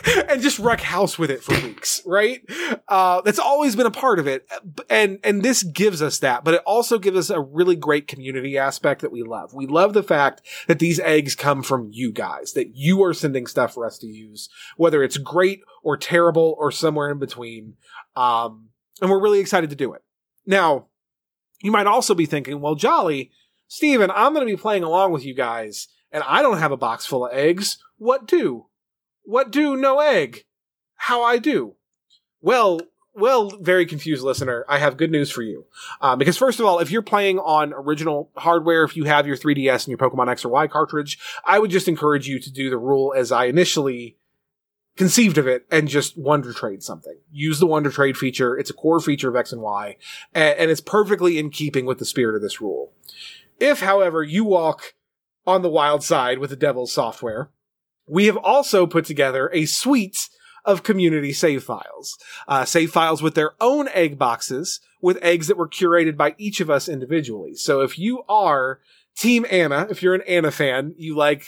and 0.28 0.42
just 0.42 0.58
wreck 0.58 0.82
house 0.82 1.18
with 1.18 1.30
it 1.30 1.42
for 1.42 1.54
weeks, 1.62 2.02
right? 2.04 2.42
Uh, 2.86 3.22
that's 3.22 3.38
always 3.38 3.74
been 3.76 3.86
a 3.86 3.90
part 3.90 4.18
of 4.18 4.26
it, 4.26 4.46
and 4.90 5.18
and 5.24 5.42
this 5.42 5.62
gives 5.62 6.02
us 6.02 6.18
that, 6.18 6.44
but 6.44 6.52
it 6.52 6.62
also 6.66 6.98
gives 6.98 7.16
us 7.16 7.30
a 7.30 7.40
really 7.40 7.76
great 7.76 8.06
community 8.06 8.58
aspect 8.58 9.00
that 9.00 9.10
we 9.10 9.22
love. 9.22 9.54
We 9.54 9.66
love 9.66 9.94
the 9.94 10.02
fact 10.02 10.42
that 10.66 10.78
these 10.78 11.00
eggs 11.00 11.34
come 11.34 11.62
from 11.62 11.88
you 11.90 12.12
guys, 12.12 12.52
that 12.52 12.76
you 12.76 13.02
are 13.04 13.14
sending 13.14 13.46
stuff 13.46 13.72
for 13.72 13.86
us 13.86 13.96
to 14.00 14.06
use, 14.06 14.50
whether 14.76 15.02
it's 15.02 15.16
great 15.16 15.62
or 15.82 15.96
terrible 15.96 16.56
or 16.58 16.70
somewhere 16.70 17.10
in 17.10 17.18
between. 17.18 17.76
Um, 18.16 18.68
and 19.00 19.10
we're 19.10 19.18
really 19.18 19.40
excited 19.40 19.70
to 19.70 19.76
do 19.76 19.94
it. 19.94 20.02
Now, 20.44 20.88
you 21.62 21.72
might 21.72 21.86
also 21.86 22.14
be 22.14 22.26
thinking, 22.26 22.60
well, 22.60 22.74
jolly, 22.74 23.30
Steven, 23.68 24.10
I'm 24.10 24.34
going 24.34 24.46
to 24.46 24.52
be 24.52 24.60
playing 24.60 24.82
along 24.82 25.12
with 25.12 25.24
you 25.24 25.34
guys, 25.34 25.88
and 26.10 26.22
I 26.26 26.42
don't 26.42 26.58
have 26.58 26.72
a 26.72 26.76
box 26.76 27.06
full 27.06 27.24
of 27.24 27.32
eggs. 27.32 27.78
What 27.96 28.26
do? 28.26 28.66
What 29.22 29.50
do 29.50 29.76
no 29.76 30.00
egg? 30.00 30.44
How 30.96 31.22
I 31.22 31.38
do? 31.38 31.76
Well, 32.40 32.80
well, 33.14 33.50
very 33.60 33.84
confused 33.86 34.24
listener, 34.24 34.64
I 34.68 34.78
have 34.78 34.96
good 34.96 35.10
news 35.10 35.30
for 35.30 35.42
you. 35.42 35.66
Uh, 36.00 36.16
because 36.16 36.38
first 36.38 36.60
of 36.60 36.66
all, 36.66 36.78
if 36.78 36.90
you're 36.90 37.02
playing 37.02 37.38
on 37.38 37.72
original 37.74 38.30
hardware, 38.36 38.84
if 38.84 38.96
you 38.96 39.04
have 39.04 39.26
your 39.26 39.36
3DS 39.36 39.86
and 39.86 39.88
your 39.88 39.98
Pokemon 39.98 40.30
X 40.30 40.44
or 40.44 40.48
Y 40.48 40.66
cartridge, 40.66 41.18
I 41.44 41.58
would 41.58 41.70
just 41.70 41.88
encourage 41.88 42.26
you 42.26 42.40
to 42.40 42.50
do 42.50 42.70
the 42.70 42.78
rule 42.78 43.12
as 43.16 43.30
I 43.30 43.46
initially 43.46 44.16
conceived 44.96 45.38
of 45.38 45.46
it 45.46 45.66
and 45.70 45.88
just 45.88 46.18
wonder 46.18 46.52
trade 46.52 46.82
something. 46.82 47.16
Use 47.30 47.58
the 47.58 47.66
wonder 47.66 47.90
trade 47.90 48.16
feature. 48.16 48.56
It's 48.56 48.70
a 48.70 48.74
core 48.74 49.00
feature 49.00 49.28
of 49.28 49.36
X 49.36 49.52
and 49.52 49.62
Y, 49.62 49.96
and, 50.34 50.58
and, 50.58 50.70
it's 50.70 50.80
perfectly 50.80 51.38
in 51.38 51.50
keeping 51.50 51.86
with 51.86 51.98
the 51.98 52.04
spirit 52.04 52.36
of 52.36 52.42
this 52.42 52.60
rule. 52.60 52.92
If, 53.58 53.80
however, 53.80 54.22
you 54.22 54.44
walk 54.44 54.94
on 55.46 55.62
the 55.62 55.68
wild 55.68 56.02
side 56.02 56.38
with 56.38 56.50
the 56.50 56.56
devil's 56.56 56.92
software, 56.92 57.50
we 58.06 58.26
have 58.26 58.36
also 58.36 58.86
put 58.86 59.04
together 59.04 59.50
a 59.52 59.66
suite 59.66 60.28
of 60.64 60.82
community 60.82 61.32
save 61.32 61.64
files. 61.64 62.18
Uh, 62.46 62.64
save 62.64 62.92
files 62.92 63.22
with 63.22 63.34
their 63.34 63.52
own 63.60 63.88
egg 63.88 64.18
boxes 64.18 64.80
with 65.00 65.18
eggs 65.22 65.48
that 65.48 65.56
were 65.56 65.68
curated 65.68 66.16
by 66.16 66.34
each 66.38 66.60
of 66.60 66.70
us 66.70 66.88
individually. 66.88 67.54
So 67.54 67.80
if 67.80 67.98
you 67.98 68.22
are 68.28 68.80
Team 69.16 69.44
Anna, 69.50 69.86
if 69.90 70.02
you're 70.02 70.14
an 70.14 70.22
Anna 70.26 70.50
fan, 70.50 70.94
you 70.96 71.16
like 71.16 71.46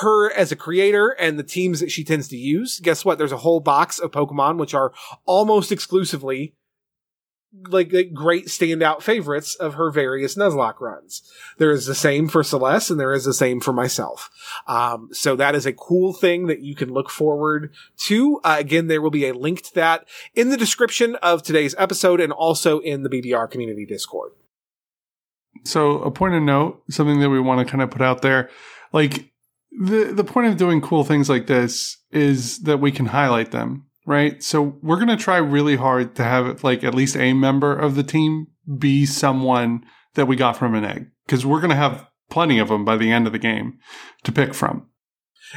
her 0.00 0.32
as 0.32 0.52
a 0.52 0.56
creator 0.56 1.08
and 1.10 1.38
the 1.38 1.42
teams 1.42 1.80
that 1.80 1.90
she 1.90 2.04
tends 2.04 2.28
to 2.28 2.36
use. 2.36 2.80
Guess 2.80 3.04
what? 3.04 3.18
There's 3.18 3.32
a 3.32 3.38
whole 3.38 3.60
box 3.60 3.98
of 3.98 4.12
Pokemon 4.12 4.58
which 4.58 4.74
are 4.74 4.92
almost 5.26 5.72
exclusively 5.72 6.54
like, 7.68 7.92
great 8.14 8.46
standout 8.46 9.02
favorites 9.02 9.54
of 9.56 9.74
her 9.74 9.90
various 9.90 10.36
Nuzlocke 10.36 10.80
runs. 10.80 11.22
There 11.58 11.72
is 11.72 11.86
the 11.86 11.94
same 11.94 12.28
for 12.28 12.44
Celeste 12.44 12.92
and 12.92 13.00
there 13.00 13.12
is 13.12 13.24
the 13.24 13.34
same 13.34 13.60
for 13.60 13.72
myself. 13.72 14.30
Um, 14.68 15.08
so 15.12 15.34
that 15.36 15.54
is 15.54 15.66
a 15.66 15.72
cool 15.72 16.12
thing 16.12 16.46
that 16.46 16.60
you 16.60 16.76
can 16.76 16.92
look 16.92 17.10
forward 17.10 17.72
to. 18.04 18.40
Uh, 18.44 18.56
again, 18.58 18.86
there 18.86 19.02
will 19.02 19.10
be 19.10 19.26
a 19.26 19.34
link 19.34 19.62
to 19.62 19.74
that 19.74 20.06
in 20.34 20.50
the 20.50 20.56
description 20.56 21.16
of 21.16 21.42
today's 21.42 21.74
episode 21.76 22.20
and 22.20 22.32
also 22.32 22.78
in 22.78 23.02
the 23.02 23.10
BBR 23.10 23.50
community 23.50 23.84
Discord. 23.84 24.32
So 25.64 25.98
a 26.02 26.10
point 26.10 26.34
of 26.34 26.42
note, 26.42 26.82
something 26.88 27.20
that 27.20 27.30
we 27.30 27.40
want 27.40 27.66
to 27.66 27.70
kind 27.70 27.82
of 27.82 27.90
put 27.90 28.00
out 28.00 28.22
there, 28.22 28.48
like 28.92 29.29
the 29.72 30.12
the 30.12 30.24
point 30.24 30.48
of 30.48 30.56
doing 30.56 30.80
cool 30.80 31.04
things 31.04 31.28
like 31.28 31.46
this 31.46 31.98
is 32.10 32.60
that 32.60 32.78
we 32.78 32.92
can 32.92 33.06
highlight 33.06 33.50
them, 33.50 33.86
right? 34.06 34.42
So 34.42 34.78
we're 34.82 34.96
going 34.96 35.08
to 35.08 35.16
try 35.16 35.36
really 35.36 35.76
hard 35.76 36.16
to 36.16 36.24
have 36.24 36.64
like 36.64 36.84
at 36.84 36.94
least 36.94 37.16
a 37.16 37.32
member 37.32 37.76
of 37.76 37.94
the 37.94 38.02
team 38.02 38.48
be 38.78 39.06
someone 39.06 39.84
that 40.14 40.26
we 40.26 40.36
got 40.36 40.56
from 40.56 40.74
an 40.74 40.84
egg 40.84 41.06
because 41.26 41.46
we're 41.46 41.60
going 41.60 41.70
to 41.70 41.76
have 41.76 42.06
plenty 42.30 42.58
of 42.58 42.68
them 42.68 42.84
by 42.84 42.96
the 42.96 43.12
end 43.12 43.26
of 43.26 43.32
the 43.32 43.38
game 43.38 43.78
to 44.24 44.32
pick 44.32 44.54
from. 44.54 44.86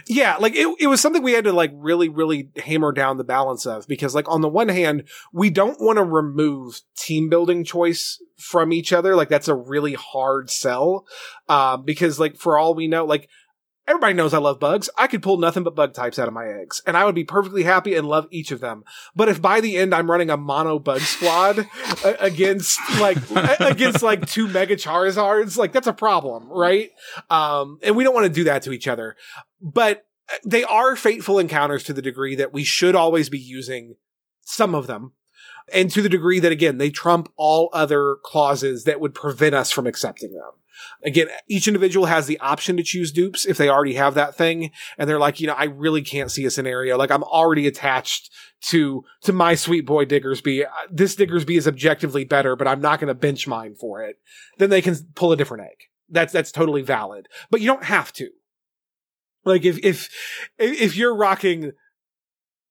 Yeah, 0.08 0.38
like 0.38 0.56
it, 0.56 0.76
it 0.80 0.88
was 0.88 1.02
something 1.02 1.22
we 1.22 1.34
had 1.34 1.44
to 1.44 1.54
like 1.54 1.72
really, 1.76 2.10
really 2.10 2.50
hammer 2.58 2.92
down 2.92 3.18
the 3.18 3.24
balance 3.24 3.68
of 3.68 3.88
because 3.88 4.16
like 4.16 4.28
on 4.28 4.42
the 4.42 4.50
one 4.50 4.70
hand, 4.70 5.08
we 5.32 5.52
don't 5.52 5.80
want 5.80 5.98
to 5.98 6.04
remove 6.04 6.82
team 6.98 7.30
building 7.30 7.64
choice 7.64 8.20
from 8.38 8.74
each 8.74 8.92
other. 8.92 9.16
Like 9.16 9.30
that's 9.30 9.48
a 9.48 9.56
really 9.56 9.94
hard 9.94 10.50
sell. 10.50 11.06
Uh, 11.48 11.78
because 11.78 12.20
like 12.20 12.38
for 12.38 12.58
all 12.58 12.74
we 12.74 12.88
know, 12.88 13.06
like 13.06 13.30
Everybody 13.86 14.14
knows 14.14 14.34
I 14.34 14.38
love 14.38 14.62
bugs. 14.62 14.90
I 14.98 15.08
could 15.08 15.22
pull 15.22 15.38
nothing 15.38 15.64
but 15.64 15.76
bug 15.76 15.94
types 15.94 16.18
out 16.18 16.30
of 16.30 16.34
my 16.34 16.48
eggs, 16.48 16.82
and 16.88 16.96
I 16.96 17.04
would 17.04 17.16
be 17.16 17.26
perfectly 17.26 17.64
happy 17.64 17.96
and 17.96 18.08
love 18.08 18.28
each 18.32 18.52
of 18.52 18.62
them. 18.62 18.86
But 19.14 19.28
if 19.28 19.42
by 19.42 19.60
the 19.60 19.76
end 19.76 19.94
I'm 19.94 20.10
running 20.10 20.30
a 20.30 20.38
mono 20.38 20.80
bug 20.80 21.02
squad 21.02 21.68
against 22.20 22.80
like 23.00 23.18
against 23.60 24.02
like 24.02 24.26
two 24.26 24.48
mega 24.48 24.78
Charizards, 24.78 25.58
like 25.58 25.74
that's 25.74 25.88
a 25.88 25.94
problem, 25.94 26.48
right? 26.50 26.92
Um, 27.30 27.80
and 27.84 27.98
we 27.98 28.06
don't 28.06 28.14
want 28.14 28.26
to 28.26 28.34
do 28.34 28.46
that 28.46 28.62
to 28.64 28.72
each 28.72 28.88
other. 28.88 29.18
But 29.62 30.06
they 30.46 30.64
are 30.64 30.96
fateful 30.96 31.40
encounters 31.40 31.84
to 31.84 31.94
the 31.94 32.02
degree 32.02 32.36
that 32.36 32.54
we 32.54 32.64
should 32.64 32.96
always 32.96 33.30
be 33.30 33.40
using 33.40 33.96
some 34.42 34.76
of 34.76 34.88
them. 34.88 35.12
And 35.74 35.90
to 35.92 36.02
the 36.02 36.10
degree 36.10 36.40
that 36.40 36.52
again, 36.52 36.78
they 36.78 36.90
trump 36.90 37.32
all 37.36 37.70
other 37.74 38.18
clauses 38.24 38.84
that 38.84 39.00
would 39.00 39.14
prevent 39.14 39.56
us 39.56 39.72
from 39.72 39.88
accepting 39.88 40.34
them. 40.34 40.52
Again, 41.04 41.28
each 41.48 41.68
individual 41.68 42.06
has 42.08 42.28
the 42.28 42.40
option 42.40 42.78
to 42.78 42.84
choose 42.84 43.12
dupes 43.12 43.46
if 43.46 43.58
they 43.58 43.70
already 43.70 43.96
have 43.96 44.14
that 44.16 44.36
thing. 44.36 44.72
And 44.98 45.10
they're 45.10 45.20
like, 45.20 45.40
you 45.40 45.48
know, 45.48 45.54
I 45.54 45.66
really 45.66 46.02
can't 46.02 46.32
see 46.32 46.46
a 46.46 46.52
scenario. 46.52 46.98
Like 46.98 47.12
I'm 47.12 47.24
already 47.24 47.68
attached 47.68 48.32
to, 48.68 49.04
to 49.24 49.34
my 49.34 49.56
sweet 49.56 49.86
boy 49.86 50.06
Diggersby. 50.06 50.66
Uh, 50.66 50.70
this 50.92 51.16
Diggersby 51.16 51.58
is 51.58 51.68
objectively 51.68 52.24
better, 52.24 52.56
but 52.56 52.68
I'm 52.68 52.82
not 52.82 53.00
going 53.00 53.10
to 53.10 53.14
bench 53.14 53.48
mine 53.48 53.76
for 53.76 54.02
it. 54.02 54.18
Then 54.58 54.70
they 54.70 54.82
can 54.82 54.96
pull 55.16 55.32
a 55.32 55.38
different 55.38 55.66
egg. 55.66 55.78
That's, 56.10 56.34
that's 56.34 56.52
totally 56.52 56.82
valid, 56.82 57.28
but 57.50 57.62
you 57.62 57.68
don't 57.68 57.86
have 57.86 58.14
to. 58.14 58.30
Like 59.46 59.66
if, 59.66 59.78
if, 59.84 60.10
if 60.58 60.96
you're 60.96 61.16
rocking 61.16 61.72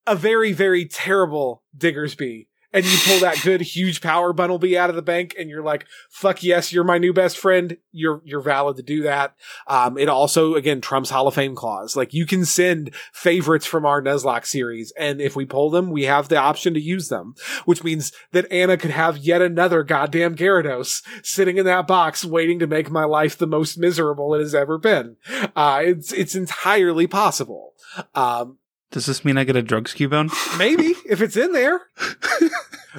a 0.07 0.16
very, 0.16 0.53
very 0.53 0.87
terrible 0.87 1.62
Diggersby, 1.77 2.47
and 2.73 2.85
you 2.85 2.99
pull 3.05 3.20
that 3.20 3.40
good 3.43 3.61
huge 3.61 4.01
power 4.01 4.32
Bunnelby 4.32 4.77
out 4.77 4.90
of 4.90 4.97
the 4.97 5.03
bank 5.03 5.35
and 5.39 5.51
you're 5.51 5.62
like, 5.62 5.86
fuck 6.11 6.43
yes, 6.43 6.73
you're 6.73 6.85
my 6.85 6.99
new 6.99 7.12
best 7.12 7.39
friend. 7.39 7.77
You're, 7.93 8.23
you're 8.24 8.40
valid 8.40 8.77
to 8.77 8.82
do 8.82 9.03
that. 9.03 9.35
Um, 9.66 9.99
it 9.99 10.09
also, 10.09 10.55
again, 10.55 10.81
trumps 10.81 11.11
Hall 11.11 11.28
of 11.28 11.35
Fame 11.35 11.55
clause. 11.55 11.97
Like 11.97 12.15
you 12.15 12.27
can 12.27 12.44
send 12.44 12.94
favorites 13.12 13.66
from 13.66 13.85
our 13.85 14.01
Nuzlocke 14.01 14.47
series. 14.47 14.93
And 14.99 15.20
if 15.20 15.36
we 15.36 15.44
pull 15.44 15.70
them, 15.70 15.90
we 15.90 16.05
have 16.05 16.28
the 16.28 16.36
option 16.36 16.74
to 16.74 16.81
use 16.81 17.09
them, 17.09 17.35
which 17.65 17.85
means 17.85 18.12
that 18.32 18.51
Anna 18.51 18.77
could 18.77 18.90
have 18.90 19.19
yet 19.19 19.43
another 19.43 19.82
goddamn 19.82 20.36
Gyarados 20.36 21.03
sitting 21.23 21.59
in 21.59 21.65
that 21.66 21.86
box 21.86 22.24
waiting 22.24 22.59
to 22.59 22.66
make 22.66 22.90
my 22.90 23.05
life 23.05 23.36
the 23.36 23.47
most 23.47 23.78
miserable 23.78 24.35
it 24.35 24.40
has 24.40 24.55
ever 24.55 24.78
been. 24.78 25.16
Uh, 25.55 25.82
it's, 25.85 26.12
it's 26.12 26.35
entirely 26.35 27.07
possible. 27.07 27.74
Um, 28.15 28.59
does 28.93 29.06
this 29.06 29.24
mean 29.24 29.39
I 29.39 29.44
get 29.44 29.56
a 29.56 29.62
drugs 29.62 29.94
bone? 29.94 30.31
Maybe 30.59 30.94
if 31.09 31.20
it's 31.20 31.36
in 31.36 31.52
there. 31.52 31.81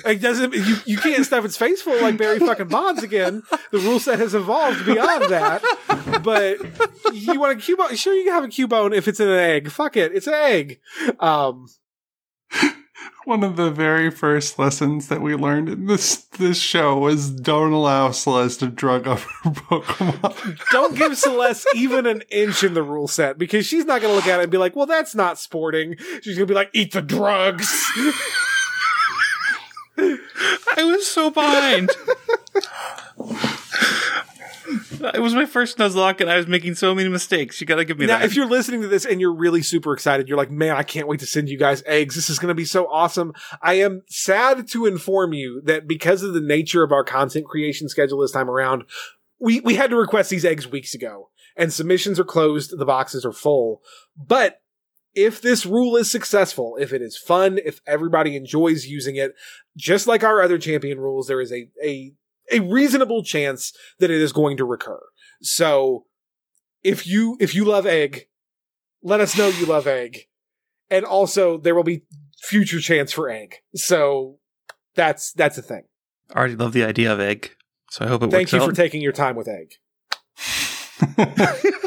it 0.05 0.21
doesn't. 0.21 0.53
You, 0.53 0.75
you 0.85 0.97
can't 0.97 1.25
stuff 1.25 1.45
its 1.45 1.55
face 1.55 1.81
full 1.81 2.01
like 2.01 2.17
Barry 2.17 2.39
fucking 2.39 2.67
Bonds 2.67 3.03
again. 3.03 3.43
The 3.71 3.77
rule 3.77 3.99
set 3.99 4.19
has 4.19 4.33
evolved 4.33 4.85
beyond 4.85 5.25
that. 5.31 5.61
But 6.23 6.57
you 7.13 7.39
want 7.39 7.53
a 7.53 7.61
Cubone? 7.61 7.97
Sure, 7.97 8.13
you 8.13 8.23
can 8.23 8.33
have 8.33 8.43
a 8.43 8.47
Cubone 8.47 8.95
if 8.95 9.07
it's 9.07 9.19
in 9.19 9.29
an 9.29 9.39
egg. 9.39 9.69
Fuck 9.69 9.95
it, 9.95 10.13
it's 10.13 10.27
an 10.27 10.33
egg. 10.33 10.79
Um, 11.19 11.67
one 13.25 13.43
of 13.43 13.55
the 13.55 13.71
very 13.71 14.09
first 14.11 14.59
lessons 14.59 15.07
that 15.07 15.21
we 15.21 15.35
learned 15.35 15.69
in 15.69 15.85
this 15.85 16.15
this 16.37 16.57
show 16.59 16.97
was 16.97 17.29
don't 17.31 17.71
allow 17.71 18.11
Celeste 18.11 18.59
to 18.61 18.67
drug 18.67 19.07
up 19.07 19.19
her 19.19 19.49
Pokemon. 19.51 20.59
don't 20.71 20.95
give 20.95 21.17
Celeste 21.17 21.67
even 21.75 22.05
an 22.05 22.23
inch 22.29 22.63
in 22.63 22.73
the 22.73 22.83
rule 22.83 23.07
set 23.07 23.37
because 23.37 23.65
she's 23.65 23.85
not 23.85 24.01
going 24.01 24.11
to 24.11 24.15
look 24.15 24.27
at 24.27 24.39
it 24.39 24.43
and 24.43 24.51
be 24.51 24.57
like, 24.57 24.75
"Well, 24.75 24.85
that's 24.85 25.15
not 25.15 25.39
sporting." 25.39 25.95
She's 26.21 26.35
going 26.37 26.47
to 26.47 26.51
be 26.51 26.55
like, 26.55 26.69
"Eat 26.73 26.91
the 26.91 27.01
drugs." 27.01 27.71
I 30.75 30.83
was 30.83 31.07
so 31.07 31.29
behind. 31.29 31.91
it 35.13 35.19
was 35.19 35.33
my 35.33 35.45
first 35.45 35.77
Nuzlocke 35.77 36.21
and 36.21 36.29
I 36.29 36.37
was 36.37 36.47
making 36.47 36.75
so 36.75 36.93
many 36.93 37.09
mistakes. 37.09 37.59
You 37.59 37.67
gotta 37.67 37.85
give 37.85 37.99
me 37.99 38.05
now, 38.05 38.19
that. 38.19 38.25
If 38.25 38.35
you're 38.35 38.47
listening 38.47 38.81
to 38.81 38.87
this 38.87 39.05
and 39.05 39.19
you're 39.19 39.35
really 39.35 39.61
super 39.61 39.93
excited, 39.93 40.27
you're 40.27 40.37
like, 40.37 40.51
man, 40.51 40.75
I 40.75 40.83
can't 40.83 41.07
wait 41.07 41.19
to 41.21 41.25
send 41.25 41.49
you 41.49 41.57
guys 41.57 41.83
eggs. 41.85 42.15
This 42.15 42.29
is 42.29 42.39
gonna 42.39 42.53
be 42.53 42.65
so 42.65 42.87
awesome. 42.91 43.33
I 43.61 43.75
am 43.75 44.03
sad 44.07 44.67
to 44.69 44.85
inform 44.85 45.33
you 45.33 45.61
that 45.65 45.87
because 45.87 46.23
of 46.23 46.33
the 46.33 46.41
nature 46.41 46.83
of 46.83 46.91
our 46.91 47.03
content 47.03 47.45
creation 47.45 47.89
schedule 47.89 48.19
this 48.19 48.31
time 48.31 48.49
around, 48.49 48.83
we, 49.39 49.59
we 49.61 49.75
had 49.75 49.89
to 49.89 49.97
request 49.97 50.29
these 50.29 50.45
eggs 50.45 50.67
weeks 50.67 50.93
ago 50.93 51.29
and 51.55 51.71
submissions 51.71 52.19
are 52.19 52.25
closed. 52.25 52.77
The 52.77 52.85
boxes 52.85 53.25
are 53.25 53.33
full, 53.33 53.81
but 54.15 54.59
if 55.15 55.41
this 55.41 55.65
rule 55.65 55.95
is 55.95 56.09
successful, 56.09 56.75
if 56.79 56.91
it 56.91 57.01
is 57.01 57.17
fun, 57.17 57.59
if 57.63 57.81
everybody 57.85 58.35
enjoys 58.35 58.87
using 58.87 59.15
it, 59.15 59.33
just 59.77 60.07
like 60.07 60.23
our 60.23 60.41
other 60.41 60.57
champion 60.57 60.99
rules, 60.99 61.27
there 61.27 61.41
is 61.41 61.51
a, 61.51 61.69
a, 61.83 62.13
a 62.51 62.59
reasonable 62.59 63.23
chance 63.23 63.73
that 63.99 64.11
it 64.11 64.21
is 64.21 64.31
going 64.31 64.57
to 64.57 64.65
recur. 64.65 64.99
So 65.41 66.05
if 66.83 67.07
you, 67.07 67.37
if 67.39 67.55
you 67.55 67.65
love 67.65 67.85
egg, 67.85 68.27
let 69.01 69.19
us 69.19 69.37
know 69.37 69.47
you 69.47 69.65
love 69.65 69.87
egg. 69.87 70.27
And 70.89 71.05
also 71.05 71.57
there 71.57 71.75
will 71.75 71.83
be 71.83 72.03
future 72.41 72.79
chance 72.79 73.11
for 73.11 73.29
egg. 73.29 73.55
So 73.75 74.39
that's, 74.95 75.31
that's 75.33 75.57
a 75.57 75.61
thing. 75.61 75.83
I 76.33 76.39
already 76.39 76.55
love 76.55 76.73
the 76.73 76.83
idea 76.83 77.11
of 77.11 77.19
egg, 77.19 77.55
so 77.89 78.05
I 78.05 78.07
hope 78.07 78.23
it 78.23 78.31
Thank 78.31 78.33
works 78.33 78.51
Thank 78.51 78.59
you 78.59 78.63
out. 78.63 78.69
for 78.69 78.75
taking 78.75 79.01
your 79.01 79.11
time 79.11 79.35
with 79.35 79.47
egg. 79.47 79.73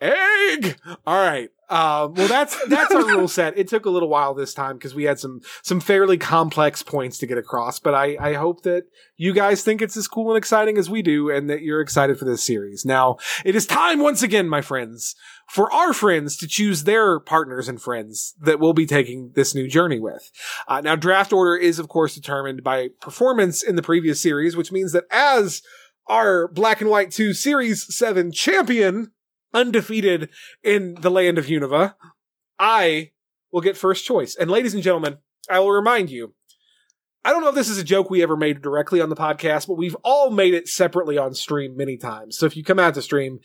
Egg. 0.00 0.78
All 1.06 1.22
right. 1.22 1.50
Um, 1.68 2.14
well, 2.14 2.28
that's 2.28 2.56
that's 2.68 2.94
our 2.94 3.04
rule 3.04 3.26
set. 3.28 3.58
It 3.58 3.66
took 3.66 3.86
a 3.86 3.90
little 3.90 4.08
while 4.08 4.34
this 4.34 4.54
time 4.54 4.76
because 4.76 4.94
we 4.94 5.04
had 5.04 5.18
some 5.18 5.40
some 5.62 5.80
fairly 5.80 6.16
complex 6.16 6.82
points 6.82 7.18
to 7.18 7.26
get 7.26 7.38
across. 7.38 7.80
But 7.80 7.94
I 7.94 8.16
I 8.20 8.34
hope 8.34 8.62
that 8.62 8.84
you 9.16 9.32
guys 9.32 9.62
think 9.62 9.82
it's 9.82 9.96
as 9.96 10.06
cool 10.06 10.30
and 10.30 10.38
exciting 10.38 10.78
as 10.78 10.88
we 10.88 11.02
do, 11.02 11.28
and 11.28 11.50
that 11.50 11.62
you're 11.62 11.80
excited 11.80 12.18
for 12.18 12.24
this 12.24 12.46
series. 12.46 12.84
Now 12.84 13.16
it 13.44 13.56
is 13.56 13.66
time 13.66 13.98
once 13.98 14.22
again, 14.22 14.48
my 14.48 14.60
friends, 14.60 15.16
for 15.48 15.72
our 15.72 15.92
friends 15.92 16.36
to 16.36 16.46
choose 16.46 16.84
their 16.84 17.18
partners 17.18 17.68
and 17.68 17.82
friends 17.82 18.34
that 18.40 18.60
we'll 18.60 18.72
be 18.72 18.86
taking 18.86 19.32
this 19.34 19.52
new 19.52 19.66
journey 19.66 19.98
with. 19.98 20.30
Uh, 20.68 20.80
now, 20.80 20.94
draft 20.94 21.32
order 21.32 21.56
is 21.56 21.80
of 21.80 21.88
course 21.88 22.14
determined 22.14 22.62
by 22.62 22.90
performance 23.00 23.62
in 23.64 23.74
the 23.74 23.82
previous 23.82 24.20
series, 24.20 24.56
which 24.56 24.70
means 24.70 24.92
that 24.92 25.04
as 25.10 25.62
our 26.06 26.46
Black 26.46 26.80
and 26.80 26.90
White 26.90 27.10
2 27.10 27.32
Series 27.32 27.92
7 27.92 28.30
champion, 28.30 29.10
undefeated 29.52 30.28
in 30.62 30.94
the 31.00 31.10
land 31.10 31.38
of 31.38 31.46
Unova, 31.46 31.94
I 32.58 33.12
will 33.52 33.60
get 33.60 33.76
first 33.76 34.04
choice. 34.04 34.36
And 34.36 34.50
ladies 34.50 34.74
and 34.74 34.82
gentlemen, 34.82 35.18
I 35.48 35.60
will 35.60 35.72
remind 35.72 36.10
you, 36.10 36.34
I 37.24 37.30
don't 37.30 37.42
know 37.42 37.48
if 37.48 37.54
this 37.54 37.68
is 37.68 37.78
a 37.78 37.84
joke 37.84 38.08
we 38.08 38.22
ever 38.22 38.36
made 38.36 38.62
directly 38.62 39.00
on 39.00 39.08
the 39.08 39.16
podcast, 39.16 39.66
but 39.66 39.76
we've 39.76 39.96
all 40.04 40.30
made 40.30 40.54
it 40.54 40.68
separately 40.68 41.18
on 41.18 41.34
stream 41.34 41.76
many 41.76 41.96
times. 41.96 42.38
So 42.38 42.46
if 42.46 42.56
you 42.56 42.62
come 42.62 42.78
out 42.78 42.94
to 42.94 43.02
stream, 43.02 43.40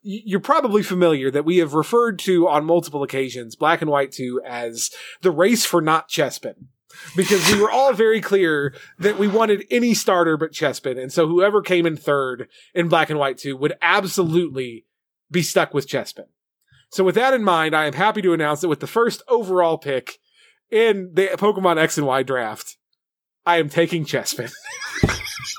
you're 0.00 0.40
probably 0.40 0.82
familiar 0.82 1.30
that 1.30 1.44
we 1.44 1.58
have 1.58 1.74
referred 1.74 2.18
to 2.20 2.48
on 2.48 2.64
multiple 2.64 3.02
occasions 3.02 3.56
Black 3.56 3.82
and 3.82 3.90
White 3.90 4.12
2 4.12 4.40
as 4.46 4.90
the 5.20 5.30
race 5.30 5.66
for 5.66 5.82
not 5.82 6.08
Chespin. 6.08 6.66
Because 7.14 7.52
we 7.52 7.60
were 7.60 7.70
all 7.70 7.92
very 7.92 8.22
clear 8.22 8.72
that 8.98 9.18
we 9.18 9.28
wanted 9.28 9.66
any 9.70 9.92
starter 9.92 10.38
but 10.38 10.52
Chespin. 10.52 10.98
And 10.98 11.12
so 11.12 11.28
whoever 11.28 11.60
came 11.60 11.84
in 11.84 11.96
third 11.98 12.48
in 12.74 12.88
Black 12.88 13.10
and 13.10 13.18
White 13.18 13.36
2 13.36 13.54
would 13.56 13.74
absolutely 13.82 14.85
be 15.30 15.42
stuck 15.42 15.74
with 15.74 15.88
Chespin. 15.88 16.26
So 16.90 17.04
with 17.04 17.14
that 17.16 17.34
in 17.34 17.42
mind, 17.44 17.74
I 17.74 17.86
am 17.86 17.94
happy 17.94 18.22
to 18.22 18.32
announce 18.32 18.60
that 18.60 18.68
with 18.68 18.80
the 18.80 18.86
first 18.86 19.22
overall 19.28 19.78
pick 19.78 20.18
in 20.70 21.10
the 21.14 21.28
Pokemon 21.34 21.78
X 21.78 21.98
and 21.98 22.06
Y 22.06 22.22
draft, 22.22 22.76
I 23.44 23.58
am 23.58 23.68
taking 23.68 24.04
Chespin. 24.04 24.52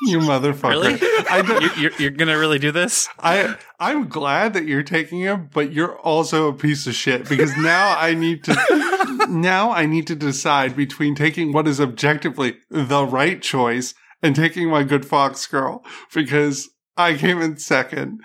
you 0.04 0.20
motherfucker. 0.20 0.70
Really? 0.70 0.94
I 1.30 1.42
do, 1.42 1.64
you, 1.64 1.70
you're, 1.78 1.92
you're 2.00 2.12
gonna 2.12 2.38
really 2.38 2.60
do 2.60 2.72
this? 2.72 3.08
I 3.20 3.56
I'm 3.80 4.08
glad 4.08 4.54
that 4.54 4.66
you're 4.66 4.84
taking 4.84 5.20
him, 5.20 5.50
but 5.54 5.72
you're 5.72 5.98
also 6.00 6.48
a 6.48 6.54
piece 6.54 6.88
of 6.88 6.96
shit 6.96 7.28
because 7.28 7.56
now 7.58 7.98
I 7.98 8.14
need 8.14 8.44
to 8.46 9.26
now 9.30 9.72
I 9.72 9.86
need 9.86 10.08
to 10.08 10.16
decide 10.16 10.76
between 10.76 11.16
taking 11.16 11.54
what 11.54 11.68
is 11.68 11.82
objectively 11.82 12.58
the 12.70 13.06
right 13.06 13.42
choice 13.42 13.94
and 14.22 14.36
taking 14.36 14.70
my 14.70 14.84
good 14.84 15.06
fox 15.06 15.46
girl 15.46 15.84
because 16.14 16.70
I 16.96 17.16
came 17.16 17.42
in 17.42 17.58
second. 17.58 18.22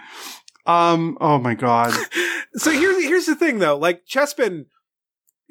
Um 0.66 1.18
oh 1.20 1.38
my 1.38 1.54
god. 1.54 1.92
so 2.54 2.70
here's 2.70 3.04
here's 3.04 3.26
the 3.26 3.36
thing 3.36 3.58
though, 3.58 3.76
like 3.76 4.06
Chespin 4.06 4.66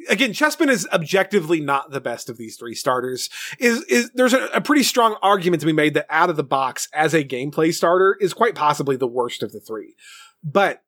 again, 0.09 0.31
Chespin 0.31 0.69
is 0.69 0.87
objectively 0.91 1.59
not 1.59 1.91
the 1.91 2.01
best 2.01 2.29
of 2.29 2.37
these 2.37 2.57
three 2.57 2.75
starters. 2.75 3.29
Is 3.59 3.83
is 3.83 4.11
there's 4.13 4.33
a, 4.33 4.45
a 4.53 4.61
pretty 4.61 4.83
strong 4.83 5.15
argument 5.21 5.61
to 5.61 5.65
be 5.65 5.73
made 5.73 5.93
that 5.93 6.07
out 6.09 6.29
of 6.29 6.37
the 6.37 6.43
box 6.43 6.87
as 6.93 7.13
a 7.13 7.23
gameplay 7.23 7.73
starter 7.73 8.17
is 8.19 8.33
quite 8.33 8.55
possibly 8.55 8.95
the 8.95 9.07
worst 9.07 9.43
of 9.43 9.51
the 9.51 9.59
three. 9.59 9.95
But 10.43 10.83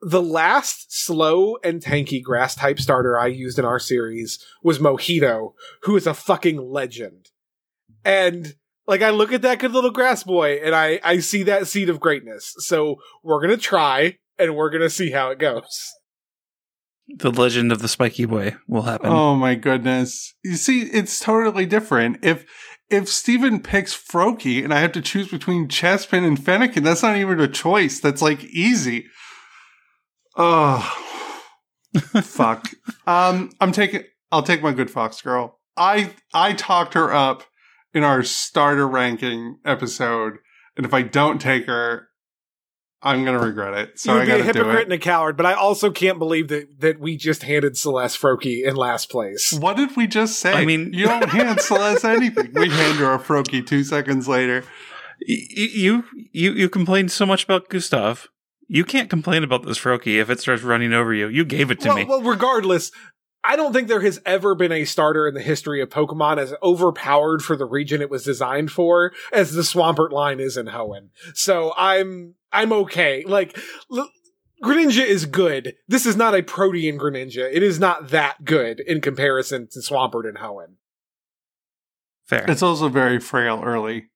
the 0.00 0.22
last 0.22 0.92
slow 0.92 1.56
and 1.64 1.82
tanky 1.82 2.22
grass 2.22 2.54
type 2.54 2.78
starter 2.78 3.18
I 3.18 3.26
used 3.26 3.58
in 3.58 3.64
our 3.64 3.78
series 3.78 4.44
was 4.62 4.78
Mojito, 4.78 5.54
who 5.82 5.96
is 5.96 6.06
a 6.06 6.14
fucking 6.14 6.58
legend. 6.58 7.30
And 8.04 8.54
like 8.86 9.02
I 9.02 9.10
look 9.10 9.32
at 9.32 9.42
that 9.42 9.58
good 9.58 9.72
little 9.72 9.90
grass 9.90 10.22
boy 10.24 10.60
and 10.62 10.74
I 10.74 11.00
I 11.02 11.18
see 11.18 11.42
that 11.44 11.66
seed 11.66 11.88
of 11.88 12.00
greatness. 12.00 12.54
So 12.58 12.96
we're 13.22 13.40
gonna 13.40 13.56
try 13.56 14.18
and 14.38 14.56
we're 14.56 14.70
gonna 14.70 14.90
see 14.90 15.10
how 15.10 15.30
it 15.30 15.38
goes. 15.38 15.92
The 17.08 17.30
legend 17.30 17.70
of 17.70 17.80
the 17.80 17.88
spiky 17.88 18.24
boy 18.24 18.56
will 18.66 18.82
happen. 18.82 19.10
Oh 19.10 19.34
my 19.34 19.54
goodness. 19.54 20.34
You 20.42 20.56
see, 20.56 20.82
it's 20.82 21.20
totally 21.20 21.66
different. 21.66 22.24
If 22.24 22.46
if 22.90 23.08
Steven 23.08 23.60
picks 23.60 23.94
Froakie 23.94 24.62
and 24.62 24.72
I 24.72 24.80
have 24.80 24.92
to 24.92 25.02
choose 25.02 25.28
between 25.28 25.68
Chespin 25.68 26.24
and 26.24 26.38
Fennekin, 26.38 26.84
that's 26.84 27.02
not 27.02 27.16
even 27.16 27.40
a 27.40 27.48
choice. 27.48 28.00
That's 28.00 28.22
like 28.22 28.44
easy. 28.44 29.06
Oh 30.36 30.80
fuck. 32.22 32.68
Um 33.06 33.50
I'm 33.60 33.72
taking 33.72 34.04
I'll 34.32 34.42
take 34.42 34.62
my 34.62 34.72
good 34.72 34.90
Fox 34.90 35.20
girl. 35.20 35.60
I 35.76 36.12
I 36.32 36.52
talked 36.52 36.94
her 36.94 37.12
up 37.12 37.44
in 37.94 38.04
our 38.04 38.22
starter 38.22 38.86
ranking 38.86 39.58
episode, 39.64 40.38
and 40.76 40.84
if 40.84 40.92
I 40.92 41.02
don't 41.02 41.40
take 41.40 41.66
her, 41.66 42.08
I'm 43.00 43.24
gonna 43.24 43.38
regret 43.38 43.74
it. 43.74 43.98
So 43.98 44.12
you 44.14 44.18
I 44.18 44.20
would 44.20 44.34
be 44.34 44.40
a 44.40 44.44
hypocrite 44.44 44.84
and 44.84 44.92
a 44.92 44.98
coward, 44.98 45.36
but 45.36 45.44
I 45.46 45.52
also 45.52 45.90
can't 45.90 46.18
believe 46.18 46.48
that 46.48 46.80
that 46.80 46.98
we 46.98 47.16
just 47.16 47.42
handed 47.42 47.76
Celeste 47.76 48.20
Froakie 48.20 48.64
in 48.64 48.76
last 48.76 49.10
place. 49.10 49.52
What 49.52 49.76
did 49.76 49.96
we 49.96 50.06
just 50.06 50.40
say? 50.40 50.52
I 50.52 50.64
mean- 50.64 50.92
you 50.92 51.06
don't 51.06 51.28
hand 51.28 51.60
Celeste 51.62 52.04
anything. 52.04 52.50
We 52.54 52.70
hand 52.70 52.98
her 52.98 53.12
a 53.12 53.18
Froakie 53.18 53.66
two 53.66 53.84
seconds 53.84 54.26
later. 54.26 54.64
Y- 55.28 55.46
y- 55.56 55.68
you 55.72 56.04
you 56.32 56.52
you 56.52 56.68
complained 56.68 57.12
so 57.12 57.26
much 57.26 57.44
about 57.44 57.68
Gustav. 57.68 58.28
You 58.66 58.84
can't 58.84 59.10
complain 59.10 59.44
about 59.44 59.66
this 59.66 59.78
Froakie 59.78 60.18
if 60.18 60.30
it 60.30 60.40
starts 60.40 60.62
running 60.62 60.94
over 60.94 61.12
you. 61.12 61.28
You 61.28 61.44
gave 61.44 61.70
it 61.70 61.80
to 61.80 61.88
well, 61.88 61.96
me. 61.96 62.04
well, 62.04 62.22
regardless, 62.22 62.90
I 63.46 63.56
don't 63.56 63.72
think 63.74 63.88
there 63.88 64.00
has 64.00 64.20
ever 64.24 64.54
been 64.54 64.72
a 64.72 64.84
starter 64.86 65.28
in 65.28 65.34
the 65.34 65.42
history 65.42 65.82
of 65.82 65.90
Pokemon 65.90 66.38
as 66.38 66.54
overpowered 66.62 67.42
for 67.44 67.56
the 67.56 67.66
region 67.66 68.00
it 68.00 68.08
was 68.10 68.24
designed 68.24 68.72
for 68.72 69.12
as 69.32 69.52
the 69.52 69.62
Swampert 69.62 70.10
line 70.10 70.40
is 70.40 70.56
in 70.56 70.66
Hoenn. 70.66 71.10
So 71.34 71.72
I'm 71.76 72.34
I'm 72.52 72.72
okay. 72.72 73.22
Like 73.26 73.58
l- 73.94 74.10
Greninja 74.62 75.04
is 75.04 75.26
good. 75.26 75.74
This 75.88 76.06
is 76.06 76.16
not 76.16 76.34
a 76.34 76.42
Protean 76.42 76.98
Greninja. 76.98 77.48
It 77.52 77.62
is 77.62 77.78
not 77.78 78.08
that 78.08 78.44
good 78.44 78.80
in 78.80 79.02
comparison 79.02 79.68
to 79.72 79.80
Swampert 79.80 80.26
and 80.26 80.38
Hoenn. 80.38 80.76
Fair. 82.26 82.46
It's 82.48 82.62
also 82.62 82.88
very 82.88 83.20
frail 83.20 83.62
early. 83.62 84.06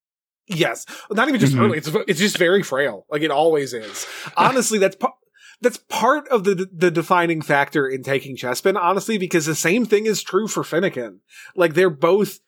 Yes, 0.47 0.87
not 1.11 1.29
even 1.29 1.39
just 1.41 1.53
Mhm. 1.55 1.61
early. 1.61 1.77
It's 1.79 1.91
it's 2.07 2.19
just 2.19 2.39
very 2.39 2.63
frail, 2.63 3.05
like 3.11 3.21
it 3.21 3.31
always 3.31 3.75
is. 3.75 4.07
Honestly, 4.35 4.79
that's 4.79 4.97
pa- 4.97 5.13
that's 5.61 5.79
part 5.89 6.29
of 6.29 6.45
the 6.45 6.69
the 6.73 6.91
defining 6.91 7.43
factor 7.43 7.89
in 7.89 8.03
taking 8.03 8.37
Chespin. 8.37 8.77
Honestly, 8.77 9.19
because 9.19 9.47
the 9.47 9.55
same 9.55 9.85
thing 9.85 10.07
is 10.07 10.23
true 10.23 10.49
for 10.49 10.63
Fennekin. 10.63 11.19
Like 11.57 11.75
they're 11.75 11.91
both 11.91 12.41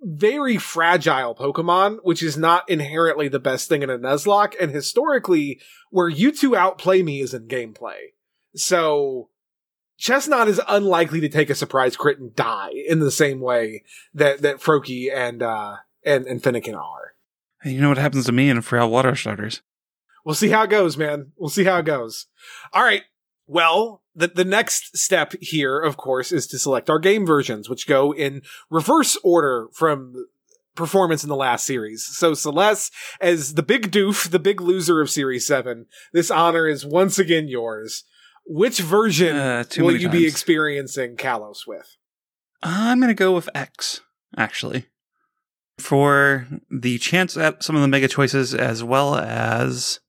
very 0.00 0.58
fragile 0.58 1.34
Pokemon, 1.34 1.98
which 2.02 2.22
is 2.22 2.36
not 2.36 2.68
inherently 2.68 3.28
the 3.28 3.40
best 3.40 3.68
thing 3.68 3.82
in 3.82 3.90
a 3.90 3.98
Nuzlocke. 3.98 4.54
And 4.60 4.70
historically, 4.70 5.60
where 5.90 6.08
you 6.08 6.30
two 6.30 6.54
outplay 6.54 7.02
me 7.02 7.20
is 7.20 7.34
in 7.34 7.48
gameplay. 7.48 8.12
So 8.54 9.30
Chestnut 9.98 10.48
is 10.48 10.60
unlikely 10.68 11.20
to 11.20 11.28
take 11.28 11.50
a 11.50 11.54
surprise 11.54 11.96
crit 11.96 12.18
and 12.18 12.34
die 12.34 12.72
in 12.86 13.00
the 13.00 13.10
same 13.10 13.40
way 13.40 13.82
that 14.12 14.42
that 14.42 14.58
Froakie 14.58 15.12
and 15.12 15.42
uh 15.42 15.76
and 16.04 16.26
and 16.26 16.42
Fennekin 16.42 16.76
are. 16.76 17.14
you 17.64 17.80
know 17.80 17.88
what 17.88 17.98
happens 17.98 18.26
to 18.26 18.32
me 18.32 18.50
in 18.50 18.60
frail 18.60 18.90
water 18.90 19.16
starters? 19.16 19.62
We'll 20.24 20.34
see 20.34 20.48
how 20.48 20.62
it 20.62 20.70
goes, 20.70 20.96
man. 20.96 21.32
We'll 21.36 21.50
see 21.50 21.64
how 21.64 21.78
it 21.78 21.84
goes. 21.84 22.26
All 22.72 22.82
right. 22.82 23.02
Well, 23.46 24.02
the, 24.14 24.28
the 24.28 24.44
next 24.44 24.96
step 24.96 25.34
here, 25.40 25.78
of 25.78 25.96
course, 25.96 26.32
is 26.32 26.46
to 26.48 26.58
select 26.58 26.88
our 26.88 26.98
game 26.98 27.26
versions, 27.26 27.68
which 27.68 27.86
go 27.86 28.12
in 28.12 28.42
reverse 28.70 29.18
order 29.22 29.68
from 29.72 30.14
performance 30.74 31.22
in 31.22 31.28
the 31.28 31.36
last 31.36 31.66
series. 31.66 32.04
So 32.04 32.34
Celeste, 32.34 32.92
as 33.20 33.54
the 33.54 33.62
big 33.62 33.90
doof, 33.90 34.30
the 34.30 34.38
big 34.38 34.60
loser 34.60 35.00
of 35.00 35.10
Series 35.10 35.46
7, 35.46 35.86
this 36.12 36.30
honor 36.30 36.66
is 36.66 36.86
once 36.86 37.18
again 37.18 37.48
yours. 37.48 38.04
Which 38.46 38.78
version 38.78 39.36
Uh, 39.36 39.64
will 39.78 39.96
you 39.96 40.08
be 40.08 40.26
experiencing 40.26 41.16
Kalos 41.16 41.66
with? 41.66 41.96
I'm 42.62 43.00
gonna 43.00 43.14
go 43.14 43.32
with 43.32 43.48
X, 43.54 44.00
actually. 44.36 44.86
For 45.78 46.46
the 46.70 46.98
chance 46.98 47.36
at 47.36 47.62
some 47.62 47.74
of 47.76 47.82
the 47.82 47.88
mega 47.88 48.08
choices 48.08 48.54
as 48.54 48.84
well 48.84 49.16
as 49.16 50.00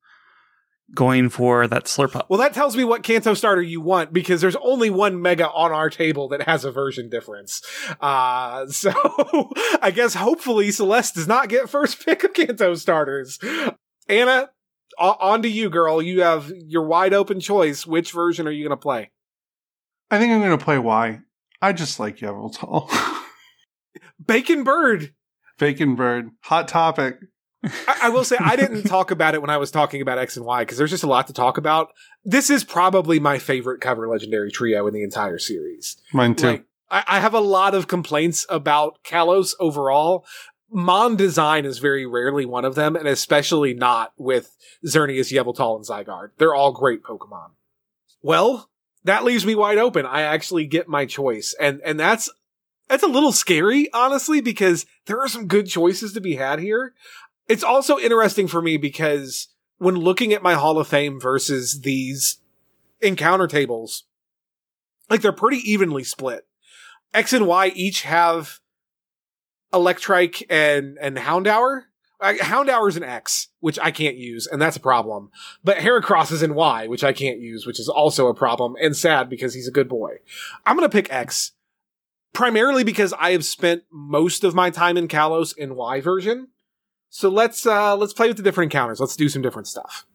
going 0.94 1.30
for 1.30 1.68
that 1.68 1.86
Slurpuff. 1.86 2.26
Well, 2.30 2.40
that 2.40 2.54
tells 2.54 2.78
me 2.78 2.84
what 2.84 3.04
Kanto 3.04 3.34
starter 3.34 3.62
you 3.62 3.82
want 3.82 4.14
because 4.14 4.42
there's 4.42 4.56
only 4.58 4.90
one 4.90 5.22
mega 5.22 5.50
on 5.50 5.72
our 5.72 5.90
table 5.90 6.28
that 6.30 6.44
has 6.44 6.64
a 6.64 6.72
version 6.72 7.10
difference. 7.10 7.62
Uh, 8.00 8.68
so 8.70 8.92
I 9.82 9.92
guess 9.94 10.14
hopefully 10.14 10.72
Celeste 10.72 11.16
does 11.16 11.28
not 11.28 11.50
get 11.50 11.70
first 11.70 12.06
pick 12.06 12.24
of 12.24 12.34
Kanto 12.34 12.76
starters. 12.76 13.40
Anna, 14.08 14.50
o- 15.00 15.18
on 15.20 15.42
to 15.42 15.50
you, 15.50 15.70
girl. 15.70 16.02
You 16.02 16.22
have 16.22 16.52
your 16.56 16.86
wide 16.86 17.14
open 17.14 17.40
choice. 17.40 17.88
Which 17.88 18.12
version 18.12 18.48
are 18.48 18.52
you 18.52 18.64
going 18.64 18.78
to 18.78 18.82
play? 18.82 19.12
I 20.12 20.20
think 20.20 20.32
I'm 20.32 20.40
going 20.40 20.58
to 20.58 20.64
play 20.64 20.78
Y. 20.78 21.20
I 21.62 21.74
just 21.74 22.00
like 22.00 22.18
Yveltal. 22.18 22.92
Bacon 24.26 24.64
Bird. 24.64 25.14
Bacon 25.58 25.96
Bird. 25.96 26.30
Hot 26.44 26.68
topic. 26.68 27.18
I, 27.88 27.98
I 28.04 28.10
will 28.10 28.24
say 28.24 28.38
I 28.40 28.56
didn't 28.56 28.84
talk 28.88 29.12
about 29.12 29.34
it 29.34 29.42
when 29.42 29.50
I 29.50 29.58
was 29.58 29.72
talking 29.72 30.02
about 30.02 30.18
X 30.18 30.38
and 30.38 30.46
Y 30.46 30.64
because 30.64 30.78
there's 30.78 30.92
just 30.92 31.04
a 31.04 31.08
lot 31.08 31.28
to 31.28 31.34
talk 31.34 31.58
about. 31.58 31.92
This 32.24 32.50
is 32.50 32.64
probably 32.64 33.20
my 33.20 33.40
favorite 33.40 33.82
cover 33.82 34.08
legendary 34.08 34.52
trio 34.52 34.88
in 34.88 34.94
the 34.94 35.04
entire 35.04 35.38
series. 35.38 35.98
Mine 36.14 36.36
too. 36.36 36.48
Like, 36.48 36.66
I, 36.90 37.04
I 37.08 37.20
have 37.20 37.34
a 37.34 37.40
lot 37.40 37.76
of 37.76 37.88
complaints 37.88 38.46
about 38.50 39.04
Kalos 39.04 39.54
overall. 39.60 40.26
Mon 40.70 41.16
design 41.16 41.66
is 41.66 41.80
very 41.80 42.06
rarely 42.06 42.46
one 42.46 42.66
of 42.66 42.76
them, 42.76 42.96
and 42.96 43.08
especially 43.08 43.74
not 43.74 44.14
with 44.18 44.56
Xerneas, 44.86 45.32
Yveltal, 45.32 45.76
and 45.76 45.86
Zygarde. 45.86 46.32
They're 46.38 46.56
all 46.56 46.72
great 46.72 47.04
Pokemon. 47.04 47.52
Well, 48.22 48.70
that 49.04 49.24
leaves 49.24 49.46
me 49.46 49.56
wide 49.56 49.78
open. 49.78 50.06
I 50.06 50.22
actually 50.22 50.66
get 50.66 50.88
my 50.88 51.06
choice, 51.06 51.56
and 51.60 51.80
and 51.86 52.00
that's 52.00 52.30
that's 52.88 53.04
a 53.04 53.08
little 53.08 53.32
scary, 53.32 53.92
honestly, 53.94 54.42
because 54.42 54.86
there 55.06 55.20
are 55.20 55.28
some 55.28 55.48
good 55.48 55.68
choices 55.68 56.14
to 56.14 56.22
be 56.22 56.36
had 56.36 56.60
here. 56.60 56.94
It's 57.48 57.64
also 57.64 58.00
interesting 58.00 58.48
for 58.48 58.62
me 58.62 58.78
because 58.78 59.50
when 59.78 59.96
looking 59.96 60.34
at 60.34 60.44
my 60.44 60.54
Hall 60.56 60.80
of 60.80 60.88
Fame 60.88 61.20
versus 61.20 61.82
these 61.82 62.38
encounter 63.02 63.48
tables, 63.48 64.04
like 65.10 65.22
they're 65.22 65.32
pretty 65.32 65.60
evenly 65.70 66.04
split. 66.04 66.48
X 67.14 67.34
and 67.34 67.48
Y 67.48 67.72
each 67.76 68.02
have 68.02 68.60
Electrike 69.74 70.44
and 70.50 70.98
and 71.00 71.18
Houndour. 71.18 71.84
Houndour 72.22 72.88
is 72.88 72.98
an 72.98 73.04
X, 73.04 73.50
which 73.60 73.78
I 73.80 73.92
can't 73.92 74.16
use, 74.16 74.48
and 74.48 74.62
that's 74.62 74.78
a 74.78 74.82
problem. 74.82 75.30
But 75.64 75.78
Heracross 75.78 76.32
is 76.32 76.42
in 76.42 76.56
Y, 76.56 76.88
which 76.88 77.04
I 77.04 77.14
can't 77.14 77.40
use, 77.40 77.66
which 77.68 77.80
is 77.80 77.90
also 77.90 78.28
a 78.28 78.34
problem 78.34 78.76
and 78.82 78.96
sad 78.96 79.30
because 79.30 79.54
he's 79.54 79.68
a 79.68 79.72
good 79.72 79.90
boy. 79.90 80.18
I'm 80.66 80.76
gonna 80.76 80.90
pick 80.90 81.12
X 81.12 81.52
primarily 82.34 82.84
because 82.84 83.14
I 83.14 83.32
have 83.32 83.46
spent 83.46 83.84
most 83.92 84.44
of 84.44 84.56
my 84.56 84.70
time 84.70 84.98
in 84.98 85.08
Kalos 85.08 85.56
in 85.56 85.76
Y 85.76 86.02
version. 86.02 86.50
So 87.10 87.30
let's 87.30 87.66
uh 87.66 87.96
let's 87.96 88.14
play 88.14 88.28
with 88.28 88.38
the 88.38 88.44
different 88.44 88.74
encounters. 88.74 89.00
Let's 89.00 89.16
do 89.16 89.30
some 89.30 89.42
different 89.42 89.68
stuff. 89.68 90.06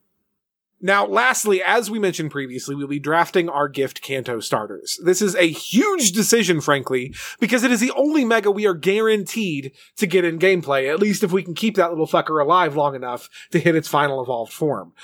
Now, 0.82 1.06
lastly, 1.06 1.62
as 1.62 1.90
we 1.90 1.98
mentioned 1.98 2.30
previously, 2.30 2.74
we'll 2.74 2.86
be 2.86 2.98
drafting 2.98 3.50
our 3.50 3.68
gift 3.68 4.00
Kanto 4.00 4.40
starters. 4.40 4.98
This 5.04 5.20
is 5.20 5.36
a 5.36 5.50
huge 5.50 6.12
decision, 6.12 6.62
frankly, 6.62 7.14
because 7.38 7.64
it 7.64 7.70
is 7.70 7.80
the 7.80 7.92
only 7.96 8.24
mega 8.24 8.50
we 8.50 8.66
are 8.66 8.72
guaranteed 8.72 9.72
to 9.96 10.06
get 10.06 10.24
in 10.24 10.38
gameplay, 10.38 10.90
at 10.90 10.98
least 10.98 11.22
if 11.22 11.32
we 11.32 11.42
can 11.42 11.52
keep 11.52 11.76
that 11.76 11.90
little 11.90 12.06
fucker 12.06 12.42
alive 12.42 12.76
long 12.76 12.94
enough 12.94 13.28
to 13.50 13.60
hit 13.60 13.76
its 13.76 13.88
final 13.88 14.22
evolved 14.22 14.54
form. 14.54 14.94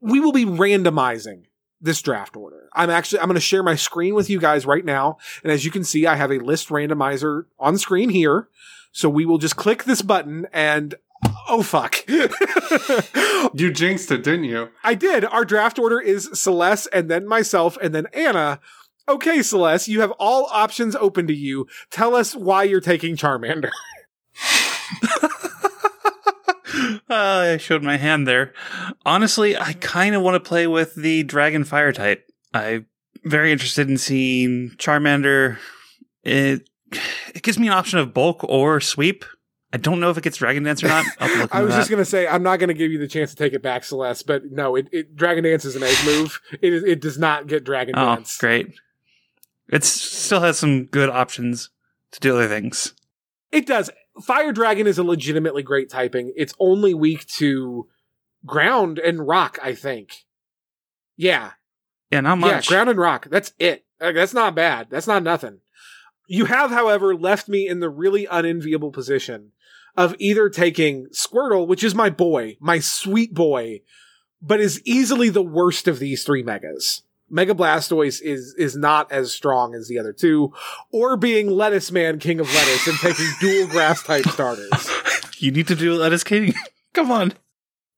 We 0.00 0.20
will 0.20 0.32
be 0.32 0.44
randomizing 0.44 1.44
this 1.80 2.02
draft 2.02 2.36
order. 2.36 2.68
I'm 2.74 2.90
actually, 2.90 3.20
I'm 3.20 3.26
going 3.26 3.34
to 3.34 3.40
share 3.40 3.62
my 3.62 3.76
screen 3.76 4.14
with 4.14 4.28
you 4.28 4.38
guys 4.38 4.66
right 4.66 4.84
now. 4.84 5.16
And 5.42 5.50
as 5.50 5.64
you 5.64 5.70
can 5.70 5.84
see, 5.84 6.06
I 6.06 6.16
have 6.16 6.32
a 6.32 6.38
list 6.38 6.68
randomizer 6.68 7.44
on 7.58 7.78
screen 7.78 8.10
here. 8.10 8.48
So 8.92 9.08
we 9.08 9.26
will 9.26 9.38
just 9.38 9.56
click 9.56 9.84
this 9.84 10.02
button 10.02 10.46
and 10.52 10.94
oh 11.48 11.62
fuck. 11.62 11.96
You 13.52 13.70
jinxed 13.70 14.10
it, 14.10 14.24
didn't 14.24 14.44
you? 14.44 14.70
I 14.82 14.94
did. 14.94 15.24
Our 15.24 15.44
draft 15.44 15.78
order 15.78 16.00
is 16.00 16.28
Celeste 16.32 16.88
and 16.92 17.10
then 17.10 17.26
myself 17.26 17.76
and 17.80 17.94
then 17.94 18.06
Anna. 18.12 18.58
Okay, 19.08 19.42
Celeste, 19.42 19.86
you 19.86 20.00
have 20.00 20.12
all 20.12 20.48
options 20.50 20.96
open 20.96 21.26
to 21.26 21.34
you. 21.34 21.66
Tell 21.90 22.14
us 22.16 22.34
why 22.34 22.62
you're 22.64 22.80
taking 22.80 23.16
Charmander. 23.16 23.70
Uh, 26.72 26.98
I 27.10 27.56
showed 27.58 27.82
my 27.82 27.96
hand 27.96 28.26
there. 28.26 28.54
Honestly, 29.04 29.56
I 29.56 29.74
kind 29.74 30.14
of 30.14 30.22
want 30.22 30.42
to 30.42 30.48
play 30.48 30.66
with 30.66 30.94
the 30.94 31.22
Dragon 31.22 31.64
Fire 31.64 31.92
type. 31.92 32.26
I'm 32.54 32.86
very 33.24 33.52
interested 33.52 33.88
in 33.88 33.98
seeing 33.98 34.70
Charmander. 34.78 35.58
It 36.22 36.68
it 37.34 37.42
gives 37.42 37.58
me 37.58 37.66
an 37.66 37.74
option 37.74 37.98
of 37.98 38.14
bulk 38.14 38.42
or 38.44 38.80
sweep. 38.80 39.24
I 39.74 39.76
don't 39.76 39.98
know 39.98 40.08
if 40.08 40.16
it 40.16 40.22
gets 40.22 40.36
Dragon 40.36 40.62
Dance 40.62 40.84
or 40.84 40.86
not. 40.88 41.04
I'll 41.18 41.26
have 41.26 41.34
to 41.36 41.42
look 41.42 41.50
I 41.54 41.62
was 41.62 41.74
just 41.74 41.90
gonna 41.90 42.04
say 42.04 42.28
I'm 42.28 42.44
not 42.44 42.60
gonna 42.60 42.74
give 42.74 42.92
you 42.92 42.98
the 42.98 43.08
chance 43.08 43.30
to 43.30 43.36
take 43.36 43.54
it 43.54 43.60
back, 43.62 43.82
Celeste, 43.82 44.24
but 44.24 44.52
no, 44.52 44.76
it, 44.76 44.88
it 44.92 45.16
Dragon 45.16 45.42
Dance 45.42 45.64
is 45.64 45.74
an 45.74 45.82
egg 45.82 45.96
move. 46.04 46.40
It 46.62 46.72
is 46.72 46.84
it 46.84 47.00
does 47.00 47.18
not 47.18 47.48
get 47.48 47.64
Dragon 47.64 47.96
Oh, 47.98 48.14
Dance. 48.14 48.38
great! 48.38 48.72
It 49.68 49.82
still 49.82 50.42
has 50.42 50.60
some 50.60 50.84
good 50.84 51.10
options 51.10 51.70
to 52.12 52.20
do 52.20 52.36
other 52.36 52.46
things. 52.46 52.94
It 53.50 53.66
does. 53.66 53.90
Fire 54.22 54.52
Dragon 54.52 54.86
is 54.86 54.96
a 54.96 55.02
legitimately 55.02 55.64
great 55.64 55.90
typing. 55.90 56.32
It's 56.36 56.54
only 56.60 56.94
weak 56.94 57.26
to 57.38 57.88
ground 58.46 59.00
and 59.00 59.26
rock, 59.26 59.58
I 59.60 59.74
think. 59.74 60.24
Yeah, 61.16 61.52
Yeah, 62.12 62.20
not 62.20 62.38
much. 62.38 62.70
Yeah, 62.70 62.76
ground 62.76 62.90
and 62.90 62.98
rock. 62.98 63.26
That's 63.28 63.52
it. 63.58 63.84
Like, 64.00 64.14
that's 64.14 64.34
not 64.34 64.54
bad. 64.54 64.86
That's 64.88 65.08
not 65.08 65.24
nothing. 65.24 65.58
You 66.28 66.44
have, 66.44 66.70
however, 66.70 67.14
left 67.16 67.48
me 67.48 67.66
in 67.66 67.80
the 67.80 67.90
really 67.90 68.26
unenviable 68.30 68.92
position 68.92 69.50
of 69.96 70.14
either 70.18 70.48
taking 70.48 71.06
Squirtle, 71.08 71.66
which 71.66 71.84
is 71.84 71.94
my 71.94 72.10
boy, 72.10 72.56
my 72.60 72.78
sweet 72.78 73.34
boy, 73.34 73.80
but 74.42 74.60
is 74.60 74.82
easily 74.84 75.28
the 75.28 75.42
worst 75.42 75.88
of 75.88 75.98
these 75.98 76.24
three 76.24 76.42
megas. 76.42 77.02
Mega 77.30 77.54
Blastoise 77.54 78.20
is 78.22 78.54
is 78.58 78.76
not 78.76 79.10
as 79.10 79.32
strong 79.32 79.74
as 79.74 79.88
the 79.88 79.98
other 79.98 80.12
two, 80.12 80.52
or 80.92 81.16
being 81.16 81.48
Lettuce 81.48 81.90
Man, 81.90 82.18
King 82.18 82.38
of 82.38 82.52
Lettuce, 82.52 82.86
and 82.86 82.98
taking 82.98 83.28
dual 83.40 83.66
grass 83.68 84.02
type 84.02 84.26
starters. 84.28 84.70
you 85.38 85.50
need 85.50 85.66
to 85.68 85.74
do 85.74 85.94
Lettuce 85.94 86.24
King. 86.24 86.54
Come 86.92 87.10
on. 87.10 87.32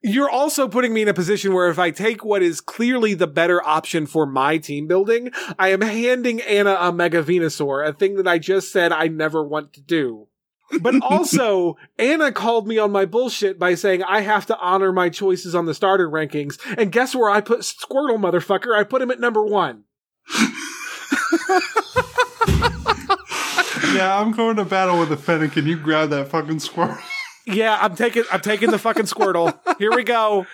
You're 0.03 0.31
also 0.31 0.69
putting 0.69 0.95
me 0.95 1.03
in 1.03 1.09
a 1.09 1.15
position 1.15 1.53
where 1.53 1.69
if 1.69 1.79
I 1.81 1.91
take 1.91 2.25
what 2.25 2.43
is 2.43 2.61
clearly 2.61 3.15
the 3.15 3.27
better 3.27 3.61
option 3.67 4.07
for 4.07 4.25
my 4.25 4.57
team 4.57 4.87
building, 4.87 5.33
I 5.59 5.71
am 5.71 5.81
handing 5.81 6.41
Anna 6.43 6.77
a 6.81 6.93
Mega 6.93 7.23
Venusaur, 7.23 7.87
a 7.87 7.93
thing 7.93 8.15
that 8.17 8.29
I 8.29 8.39
just 8.39 8.71
said 8.71 8.93
I 8.93 9.09
never 9.09 9.43
want 9.43 9.73
to 9.73 9.81
do. 9.81 10.29
But 10.81 10.95
also, 11.03 11.77
Anna 11.99 12.33
called 12.33 12.67
me 12.67 12.79
on 12.79 12.93
my 12.93 13.05
bullshit 13.05 13.59
by 13.59 13.75
saying 13.75 14.03
I 14.03 14.21
have 14.21 14.47
to 14.47 14.59
honor 14.59 14.93
my 14.93 15.09
choices 15.09 15.55
on 15.55 15.67
the 15.67 15.75
starter 15.75 16.09
rankings. 16.09 16.59
And 16.77 16.93
guess 16.93 17.15
where 17.15 17.31
I 17.31 17.41
put 17.41 17.61
Squirtle, 17.61 18.19
motherfucker? 18.19 18.77
I 18.77 18.85
put 18.85 19.03
him 19.03 19.11
at 19.11 19.21
number 19.21 19.45
one. 19.45 19.85
Yeah, 23.97 24.21
I'm 24.21 24.33
going 24.33 24.57
to 24.57 24.65
battle 24.67 24.99
with 24.99 25.11
a 25.11 25.17
Fennec 25.17 25.57
you 25.57 25.77
grab 25.77 26.11
that 26.11 26.29
fucking 26.29 26.59
Squirtle? 26.59 27.01
Yeah, 27.47 27.79
I'm 27.81 27.97
taking 27.97 28.25
I'm 28.31 28.41
taking 28.41 28.71
the 28.71 28.79
fucking 28.79 29.05
Squirtle. 29.07 29.59
Here 29.79 29.91
we 29.95 30.05
go. 30.05 30.47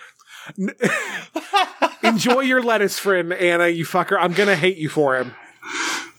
Enjoy 2.03 2.41
your 2.41 2.61
lettuce, 2.61 2.97
friend, 2.99 3.33
Anna, 3.33 3.67
you 3.67 3.83
fucker. 3.83 4.17
I'm 4.17 4.31
gonna 4.31 4.55
hate 4.55 4.77
you 4.77 4.87
for 4.87 5.17
him. 5.17 5.33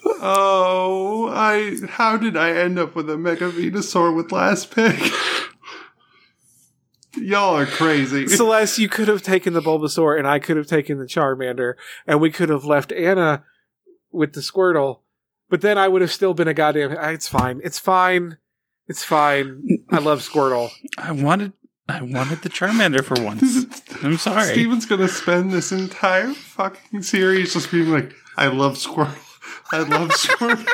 Oh, 0.06 1.30
I. 1.32 1.76
How 1.88 2.16
did 2.16 2.36
I 2.36 2.50
end 2.50 2.78
up 2.78 2.94
with 2.94 3.08
a 3.10 3.16
Mega 3.16 3.50
Venusaur 3.50 4.14
with 4.14 4.32
last 4.32 4.70
pick? 4.70 4.98
Y'all 7.16 7.56
are 7.56 7.66
crazy. 7.66 8.26
Celeste, 8.26 8.78
you 8.78 8.88
could 8.88 9.08
have 9.08 9.22
taken 9.22 9.52
the 9.52 9.62
Bulbasaur 9.62 10.18
and 10.18 10.26
I 10.26 10.38
could 10.38 10.56
have 10.56 10.66
taken 10.66 10.98
the 10.98 11.04
Charmander 11.04 11.74
and 12.06 12.20
we 12.20 12.30
could 12.30 12.48
have 12.48 12.64
left 12.64 12.92
Anna 12.92 13.44
with 14.10 14.32
the 14.32 14.40
Squirtle. 14.40 15.00
But 15.48 15.60
then 15.60 15.78
I 15.78 15.88
would 15.88 16.02
have 16.02 16.12
still 16.12 16.34
been 16.34 16.48
a 16.48 16.54
goddamn. 16.54 16.92
It's 16.92 17.28
fine. 17.28 17.60
It's 17.62 17.78
fine. 17.78 18.38
It's 18.88 19.04
fine. 19.04 19.62
I 19.90 19.98
love 19.98 20.20
Squirtle. 20.20 20.70
I 20.98 21.12
wanted 21.12 21.52
I 21.88 22.02
wanted 22.02 22.42
the 22.42 22.48
Charmander 22.48 23.04
for 23.04 23.22
once. 23.22 23.66
I'm 24.02 24.16
sorry. 24.16 24.44
Steven's 24.52 24.86
gonna 24.86 25.08
spend 25.08 25.52
this 25.52 25.70
entire 25.70 26.32
fucking 26.32 27.02
series 27.02 27.52
just 27.52 27.70
being 27.70 27.90
like, 27.90 28.12
I 28.36 28.46
love 28.48 28.74
Squirtle. 28.74 29.18
I 29.72 29.78
love 29.78 30.10
Squirtle. 30.10 30.66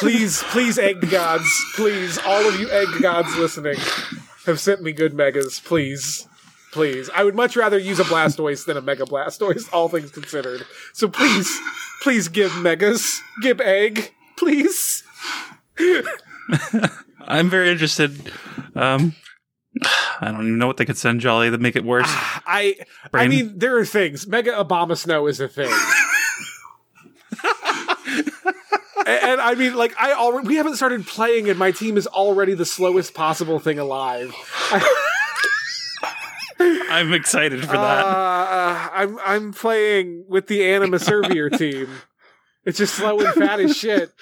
Please, 0.00 0.42
please, 0.44 0.78
egg 0.78 1.10
gods. 1.10 1.48
Please, 1.74 2.18
all 2.18 2.46
of 2.48 2.58
you 2.60 2.70
egg 2.70 2.88
gods 3.00 3.36
listening 3.36 3.76
have 4.46 4.60
sent 4.60 4.82
me 4.82 4.92
good 4.92 5.14
megas. 5.14 5.60
Please. 5.60 6.26
Please. 6.72 7.08
I 7.14 7.24
would 7.24 7.34
much 7.34 7.56
rather 7.56 7.78
use 7.78 7.98
a 7.98 8.04
Blastoise 8.04 8.66
than 8.66 8.76
a 8.76 8.82
Mega 8.82 9.04
Blastoise, 9.04 9.72
all 9.72 9.88
things 9.88 10.10
considered. 10.10 10.66
So 10.92 11.08
please, 11.08 11.50
please 12.02 12.28
give 12.28 12.56
megas. 12.58 13.20
Give 13.40 13.60
egg. 13.60 14.12
Please. 14.36 15.02
I'm 17.20 17.48
very 17.48 17.70
interested. 17.70 18.32
Um, 18.74 19.14
I 20.20 20.30
don't 20.30 20.42
even 20.42 20.58
know 20.58 20.66
what 20.66 20.76
they 20.76 20.84
could 20.84 20.98
send 20.98 21.20
Jolly 21.20 21.50
to 21.50 21.58
make 21.58 21.76
it 21.76 21.84
worse. 21.84 22.06
I 22.08 22.76
I 23.12 23.28
mean, 23.28 23.58
there 23.58 23.76
are 23.78 23.84
things. 23.84 24.26
Mega 24.26 24.52
Abomasnow 24.52 25.28
is 25.28 25.40
a 25.40 25.48
thing. 25.48 25.72
And, 29.08 29.24
and 29.24 29.40
I 29.40 29.54
mean, 29.54 29.74
like, 29.74 29.94
I 29.98 30.12
already 30.12 30.48
we 30.48 30.56
haven't 30.56 30.76
started 30.76 31.06
playing, 31.06 31.48
and 31.48 31.58
my 31.58 31.70
team 31.70 31.96
is 31.96 32.06
already 32.06 32.52
the 32.54 32.66
slowest 32.66 33.14
possible 33.14 33.58
thing 33.58 33.78
alive. 33.78 34.34
I'm 36.60 37.14
excited 37.14 37.60
for 37.60 37.72
that. 37.72 38.04
Uh, 38.04 38.88
I'm 38.92 39.18
I'm 39.24 39.52
playing 39.52 40.26
with 40.28 40.48
the 40.48 40.64
Anima 40.64 40.98
Servier 40.98 41.50
team. 41.58 41.88
It's 42.64 42.76
just 42.76 42.94
slow 42.94 43.18
and 43.20 43.32
fat 43.34 43.60
as 43.60 43.76
shit. 43.76 44.12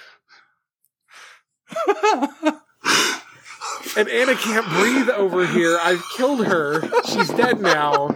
And 3.97 4.09
Anna 4.11 4.35
can't 4.35 4.69
breathe 4.69 5.09
over 5.09 5.47
here. 5.47 5.79
I've 5.83 6.05
killed 6.17 6.47
her. 6.47 6.83
She's 7.07 7.31
dead 7.31 7.61
now. 7.61 8.15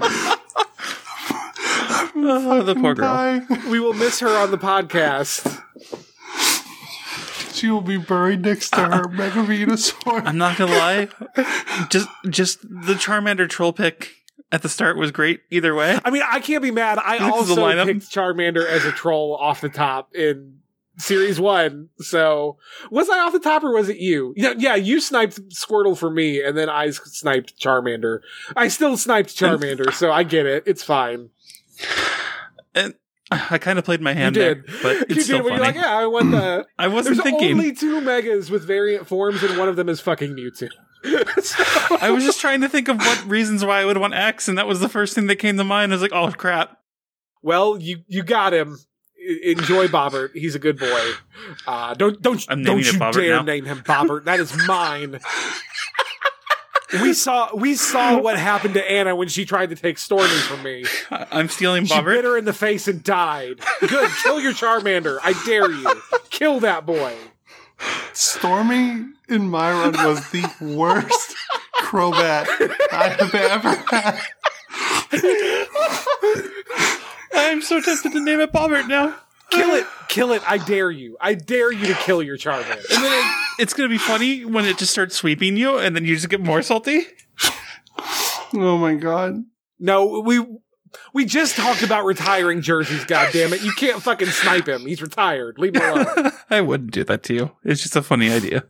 Oh, 2.15 2.63
the 2.63 2.75
poor 2.75 2.95
girl. 2.95 3.07
Die. 3.07 3.41
We 3.71 3.81
will 3.81 3.95
miss 3.95 4.21
her 4.21 4.29
on 4.29 4.51
the 4.51 4.59
podcast. 4.59 5.63
She 7.61 7.71
will 7.71 7.83
be 7.83 7.99
buried 7.99 8.41
next 8.41 8.71
to 8.71 8.81
her 8.81 9.09
Mega 9.13 9.43
Venusaur. 9.45 10.27
I'm 10.27 10.39
not 10.39 10.57
gonna 10.57 10.73
lie. 10.73 11.09
Just, 11.91 12.09
just 12.31 12.63
the 12.63 12.95
Charmander 12.95 13.47
troll 13.49 13.75
pick 13.75 14.13
at 14.51 14.63
the 14.63 14.69
start 14.71 14.97
was 14.97 15.11
great. 15.11 15.41
Either 15.51 15.75
way, 15.75 15.99
I 16.03 16.09
mean, 16.11 16.23
I 16.27 16.41
can't 16.41 16.63
be 16.63 16.71
mad. 16.71 16.99
I 16.99 17.19
This 17.19 17.31
also 17.31 17.57
lineup. 17.57 17.85
picked 17.85 18.11
Charmander 18.11 18.67
as 18.67 18.87
a 18.87 18.93
troll 18.93 19.37
off 19.37 19.61
the 19.61 19.69
top 19.69 20.15
in 20.15 20.61
series 20.97 21.39
one. 21.39 21.91
So 21.99 22.57
was 22.91 23.11
I 23.11 23.19
off 23.19 23.33
the 23.33 23.41
top 23.41 23.63
or 23.63 23.73
was 23.73 23.91
it 23.91 23.99
you? 23.99 24.33
Yeah, 24.39 24.55
yeah, 24.57 24.75
you 24.75 24.99
sniped 25.01 25.51
Squirtle 25.51 25.99
for 25.99 26.11
me, 26.11 26.43
and 26.43 26.57
then 26.57 26.71
I 26.71 26.91
sniped 26.91 27.61
Charmander. 27.61 28.21
I 28.57 28.69
still 28.69 28.97
sniped 28.97 29.37
Charmander, 29.37 29.93
so 29.93 30.11
I 30.11 30.23
get 30.23 30.47
it. 30.47 30.63
It's 30.67 30.83
fine. 30.83 31.29
and 32.75 32.95
I 33.31 33.59
kind 33.59 33.79
of 33.79 33.85
played 33.85 34.01
my 34.01 34.11
You 34.11 34.17
hand 34.17 34.35
did. 34.35 34.65
there, 34.67 34.75
but 34.83 34.97
it's 35.09 35.15
you 35.17 35.21
still 35.23 35.43
did 35.43 35.53
you're 35.53 35.61
like, 35.61 35.75
yeah, 35.77 35.97
I 35.97 36.07
want 36.07 36.31
the. 36.33 36.67
I 36.79 36.89
wasn't 36.89 37.17
There's 37.17 37.25
thinking. 37.25 37.53
only 37.53 37.73
two 37.75 38.01
megas 38.01 38.51
with 38.51 38.65
variant 38.65 39.07
forms, 39.07 39.43
and 39.43 39.57
one 39.59 39.69
of 39.69 39.77
them 39.77 39.89
is 39.89 40.01
fucking 40.01 40.31
Mewtwo. 40.35 40.69
So- 41.43 41.97
I 42.01 42.11
was 42.11 42.25
just 42.25 42.41
trying 42.41 42.61
to 42.61 42.69
think 42.69 42.89
of 42.89 42.99
what 42.99 43.25
reasons 43.27 43.65
why 43.65 43.81
I 43.81 43.85
would 43.87 43.97
want 43.97 44.13
X, 44.15 44.49
and 44.49 44.59
that 44.59 44.67
was 44.67 44.81
the 44.81 44.89
first 44.89 45.15
thing 45.15 45.29
that 45.29 45.37
came 45.37 45.57
to 45.57 45.65
mind. 45.65 45.93
I 45.93 45.95
was 45.95 46.03
like, 46.03 46.13
oh 46.13 46.31
crap. 46.33 46.77
well, 47.43 47.79
you 47.81 48.03
you 48.09 48.23
got 48.23 48.53
him. 48.53 48.79
Enjoy 49.45 49.87
Bobbert. 49.87 50.31
He's 50.35 50.55
a 50.55 50.59
good 50.59 50.79
boy. 50.79 51.11
Uh, 51.67 51.95
don't 51.95 52.21
don't 52.23 52.43
I'm 52.49 52.63
don't 52.65 52.79
you 52.85 52.99
dare 53.13 53.37
now. 53.37 53.43
name 53.43 53.65
him 53.67 53.79
Bobbert. 53.81 54.25
That 54.25 54.41
is 54.41 54.55
mine. 54.67 55.21
we 56.95 57.13
saw 57.13 57.55
we 57.55 57.75
saw 57.75 58.19
what 58.23 58.39
happened 58.39 58.75
to 58.75 58.91
Anna 58.91 59.15
when 59.17 59.29
she 59.29 59.45
tried 59.45 59.71
to 59.71 59.77
take 59.77 59.99
Stormy 59.99 60.29
from 60.29 60.63
me. 60.63 60.85
I- 61.11 61.27
I'm 61.33 61.49
stealing 61.49 61.85
She 61.87 61.95
bit 61.95 62.05
Bobbert. 62.05 62.23
her 62.25 62.37
in 62.39 62.45
the 62.45 62.53
face 62.53 62.89
and 62.89 63.03
died. 63.03 63.61
Good, 63.81 64.11
kill 64.23 64.41
your 64.41 64.53
Charmander. 64.53 65.19
I 65.23 65.33
dare 65.45 65.71
you. 65.71 66.03
Kill 66.31 66.61
that 66.61 66.87
boy. 66.87 67.15
Stormy 68.13 69.07
in 69.29 69.49
my 69.49 69.71
run 69.73 69.93
was 70.07 70.29
the 70.31 70.45
worst 70.61 71.35
Crobat 71.81 72.47
I 72.93 73.09
have 73.09 73.35
ever 73.35 73.75
had. 73.91 74.21
I'm 77.33 77.63
so 77.63 77.81
tempted 77.81 78.13
to 78.13 78.21
name 78.21 78.41
it 78.41 78.53
Bobbert 78.53 78.87
now. 78.89 79.17
Kill 79.51 79.71
it. 79.75 79.87
Kill 80.09 80.33
it. 80.33 80.43
I 80.49 80.59
dare 80.59 80.91
you. 80.91 81.17
I 81.21 81.35
dare 81.35 81.73
you 81.73 81.87
to 81.87 81.95
kill 81.95 82.23
your 82.23 82.37
Charmander. 82.37 82.85
And 82.95 83.03
then 83.03 83.13
it, 83.13 83.35
it's 83.59 83.75
gonna 83.75 83.89
be 83.89 83.99
funny 83.99 84.45
when 84.45 84.65
it 84.65 84.79
just 84.79 84.93
starts 84.93 85.17
sweeping 85.17 85.57
you, 85.57 85.79
and 85.79 85.95
then 85.95 86.05
you 86.05 86.15
just 86.15 86.29
get 86.29 86.41
more 86.41 86.63
salty. 86.63 87.07
Oh 88.55 88.79
my 88.79 88.95
god. 88.95 89.45
No, 89.79 90.21
we 90.21 90.45
we 91.13 91.25
just 91.25 91.57
talked 91.57 91.83
about 91.83 92.05
retiring 92.05 92.63
jerseys. 92.63 93.05
God 93.05 93.31
damn 93.33 93.53
it! 93.53 93.63
You 93.63 93.73
can't 93.73 94.03
fucking 94.03 94.29
snipe 94.29 94.69
him. 94.69 94.87
He's 94.87 95.03
retired. 95.03 95.59
Leave 95.59 95.77
him 95.77 95.83
alone. 95.83 96.33
I 96.51 96.61
wouldn't 96.61 96.91
do 96.91 97.05
that 97.05 97.23
to 97.25 97.35
you. 97.35 97.51
It's 97.65 97.83
just 97.83 97.97
a 97.97 98.03
funny 98.03 98.31
idea. 98.31 98.65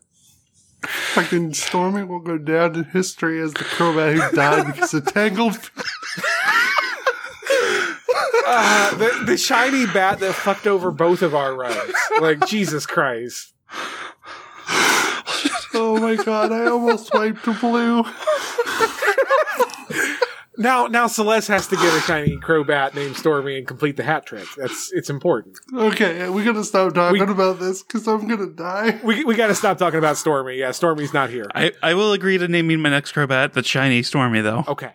Fucking 0.82 1.52
Stormy 1.55 2.05
will 2.05 2.20
go 2.20 2.39
down 2.39 2.74
in 2.74 2.85
history 2.85 3.40
as 3.40 3.52
the 3.52 3.65
Crobat 3.65 4.15
who 4.15 4.36
died 4.36 4.66
because 4.66 4.94
of 4.94 5.07
Tangled. 5.07 5.59
Uh, 8.52 8.94
the 8.97 9.22
the 9.27 9.36
shiny 9.36 9.86
bat 9.86 10.18
that 10.20 10.35
fucked 10.35 10.66
over 10.66 10.90
both 10.90 11.22
of 11.22 11.35
our 11.35 11.55
runs. 11.55 11.93
Like 12.20 12.47
Jesus 12.47 12.85
Christ. 12.86 13.52
Oh 15.72 15.98
my 16.01 16.16
god, 16.16 16.51
I 16.51 16.66
almost 16.66 17.14
wiped 17.14 17.47
a 17.47 17.52
blue. 17.52 18.05
Now 20.59 20.89
now 20.89 21.06
Celeste 21.06 21.48
has 21.48 21.68
to 21.68 21.77
get 21.77 21.94
a 21.94 22.01
shiny 22.01 22.36
Crobat 22.36 22.94
named 22.94 23.16
Stormy 23.16 23.56
and 23.56 23.66
complete 23.66 23.97
the 23.97 24.02
hat 24.02 24.27
trick. 24.27 24.44
That's 24.59 24.93
it's 24.93 25.09
important. 25.09 25.56
Okay, 25.74 26.28
we 26.28 26.44
gotta 26.44 26.64
stop 26.64 26.93
talking 26.93 27.24
We- 27.24 27.32
about 27.32 27.60
this 27.60 27.82
because 27.82 28.06
I'm 28.06 28.28
gonna 28.28 28.48
die. 28.51 29.01
We 29.02 29.24
we 29.24 29.36
got 29.36 29.47
to 29.47 29.55
stop 29.55 29.78
talking 29.78 29.98
about 29.98 30.18
Stormy. 30.18 30.56
Yeah, 30.59 30.72
Stormy's 30.72 31.14
not 31.14 31.31
here. 31.31 31.47
I, 31.55 31.72
I 31.82 31.94
will 31.94 32.12
agree 32.12 32.36
to 32.36 32.47
naming 32.47 32.81
my 32.81 32.90
next 32.90 33.14
Crobat 33.14 33.52
the 33.55 33.62
Shiny 33.62 34.02
Stormy, 34.02 34.43
though. 34.43 34.64
Okay. 34.68 34.93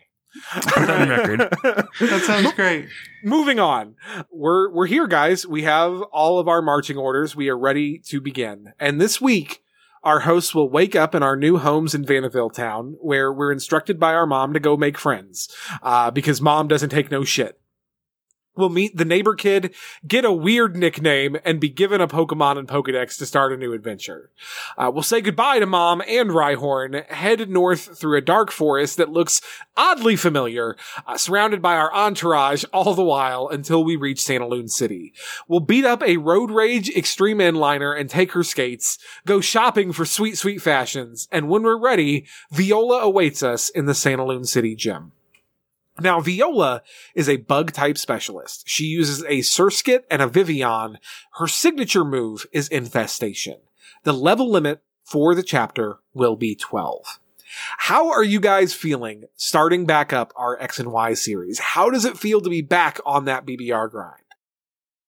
On 0.77 1.09
record. 1.09 1.39
That 1.99 2.21
sounds 2.25 2.53
great. 2.53 2.87
Moving 3.23 3.59
on. 3.59 3.95
We're 4.31 4.69
we're 4.69 4.85
here 4.85 5.07
guys. 5.07 5.47
We 5.47 5.63
have 5.63 6.01
all 6.11 6.39
of 6.39 6.47
our 6.47 6.61
marching 6.61 6.97
orders. 6.97 7.35
We 7.35 7.49
are 7.49 7.57
ready 7.57 7.99
to 8.07 8.21
begin. 8.21 8.73
And 8.79 8.99
this 8.99 9.21
week 9.21 9.63
our 10.03 10.21
hosts 10.21 10.53
will 10.53 10.69
wake 10.69 10.95
up 10.95 11.15
in 11.15 11.23
our 11.23 11.35
new 11.35 11.57
homes 11.57 11.95
in 11.95 12.05
Vaniville 12.05 12.53
town 12.53 12.95
where 13.01 13.33
we're 13.33 13.51
instructed 13.51 13.99
by 13.99 14.13
our 14.13 14.27
mom 14.27 14.53
to 14.53 14.59
go 14.59 14.77
make 14.77 14.99
friends. 14.99 15.49
Uh, 15.81 16.11
because 16.11 16.39
mom 16.39 16.67
doesn't 16.67 16.89
take 16.89 17.09
no 17.09 17.23
shit. 17.23 17.59
We'll 18.55 18.69
meet 18.69 18.95
the 18.95 19.05
neighbor 19.05 19.35
kid, 19.35 19.73
get 20.07 20.23
a 20.23 20.31
weird 20.31 20.75
nickname, 20.75 21.37
and 21.43 21.59
be 21.59 21.69
given 21.69 22.01
a 22.01 22.07
Pokemon 22.07 22.57
and 22.57 22.67
Pokedex 22.67 23.17
to 23.17 23.25
start 23.25 23.51
a 23.51 23.57
new 23.57 23.73
adventure. 23.73 24.31
Uh, 24.77 24.91
we'll 24.93 25.03
say 25.03 25.21
goodbye 25.21 25.59
to 25.59 25.65
Mom 25.65 26.01
and 26.07 26.29
Rhyhorn, 26.29 27.05
head 27.09 27.49
north 27.49 27.97
through 27.97 28.17
a 28.17 28.21
dark 28.21 28.51
forest 28.51 28.97
that 28.97 29.11
looks 29.11 29.41
oddly 29.75 30.15
familiar, 30.15 30.75
uh, 31.05 31.17
surrounded 31.17 31.61
by 31.61 31.75
our 31.75 31.93
entourage 31.93 32.63
all 32.71 32.93
the 32.93 33.03
while 33.03 33.49
until 33.49 33.83
we 33.83 33.95
reach 33.95 34.19
Santalune 34.19 34.69
City. 34.69 35.13
We'll 35.47 35.59
beat 35.59 35.85
up 35.85 36.01
a 36.01 36.17
road 36.17 36.51
rage 36.51 36.89
extreme 36.89 37.41
inliner 37.41 37.93
and 37.93 38.09
take 38.09 38.31
her 38.31 38.43
skates, 38.43 38.97
go 39.25 39.41
shopping 39.41 39.91
for 39.91 40.05
sweet, 40.05 40.37
sweet 40.37 40.61
fashions, 40.61 41.27
and 41.31 41.49
when 41.49 41.63
we're 41.63 41.79
ready, 41.79 42.25
Viola 42.51 42.99
awaits 42.99 43.43
us 43.43 43.69
in 43.69 43.85
the 43.85 43.93
Santalune 43.93 44.45
City 44.45 44.75
gym. 44.75 45.11
Now, 45.99 46.19
Viola 46.19 46.81
is 47.13 47.29
a 47.29 47.37
bug 47.37 47.71
type 47.71 47.97
specialist. 47.97 48.63
She 48.67 48.85
uses 48.85 49.21
a 49.23 49.39
Surskit 49.39 50.03
and 50.11 50.21
a 50.21 50.27
Vivillon. 50.27 50.97
Her 51.33 51.47
signature 51.47 52.03
move 52.03 52.45
is 52.51 52.67
Infestation. 52.67 53.57
The 54.03 54.13
level 54.13 54.49
limit 54.51 54.81
for 55.03 55.33
the 55.33 55.43
chapter 55.43 55.99
will 56.13 56.35
be 56.35 56.55
12. 56.55 57.19
How 57.77 58.09
are 58.09 58.23
you 58.23 58.41
guys 58.41 58.73
feeling 58.73 59.25
starting 59.35 59.85
back 59.85 60.11
up 60.11 60.33
our 60.35 60.61
X 60.61 60.79
and 60.79 60.91
Y 60.91 61.13
series? 61.13 61.59
How 61.59 61.89
does 61.89 62.03
it 62.03 62.17
feel 62.17 62.41
to 62.41 62.49
be 62.49 62.61
back 62.61 62.99
on 63.05 63.25
that 63.25 63.45
BBR 63.45 63.89
grind? 63.89 64.23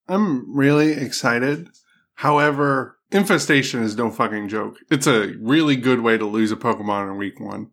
I'm 0.07 0.55
really 0.55 0.93
excited. 0.93 1.67
However, 2.15 2.97
infestation 3.11 3.83
is 3.83 3.97
no 3.97 4.09
fucking 4.09 4.47
joke. 4.47 4.77
It's 4.89 5.07
a 5.07 5.33
really 5.41 5.75
good 5.75 5.99
way 5.99 6.17
to 6.17 6.25
lose 6.25 6.51
a 6.51 6.55
Pokemon 6.55 7.11
in 7.11 7.17
week 7.17 7.39
one. 7.39 7.71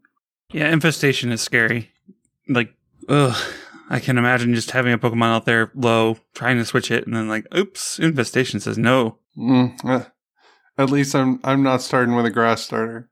Yeah, 0.51 0.73
infestation 0.73 1.31
is 1.31 1.41
scary. 1.41 1.93
Like, 2.49 2.74
ugh. 3.09 3.36
I 3.90 4.01
can 4.01 4.16
imagine 4.16 4.55
just 4.55 4.70
having 4.70 4.94
a 4.94 4.98
Pokemon 4.98 5.35
out 5.35 5.44
there 5.44 5.70
low, 5.74 6.16
trying 6.35 6.56
to 6.56 6.64
switch 6.64 6.90
it, 6.90 7.06
and 7.06 7.14
then 7.14 7.28
like, 7.28 7.47
oops, 7.55 7.98
infestation 7.98 8.59
says 8.59 8.78
no. 8.78 9.18
Mm, 9.36 9.74
uh, 9.85 10.05
at 10.78 10.90
least 10.90 11.14
I'm 11.14 11.39
I'm 11.44 11.62
not 11.62 11.82
starting 11.82 12.14
with 12.16 12.24
a 12.24 12.31
grass 12.31 12.62
starter. 12.62 13.10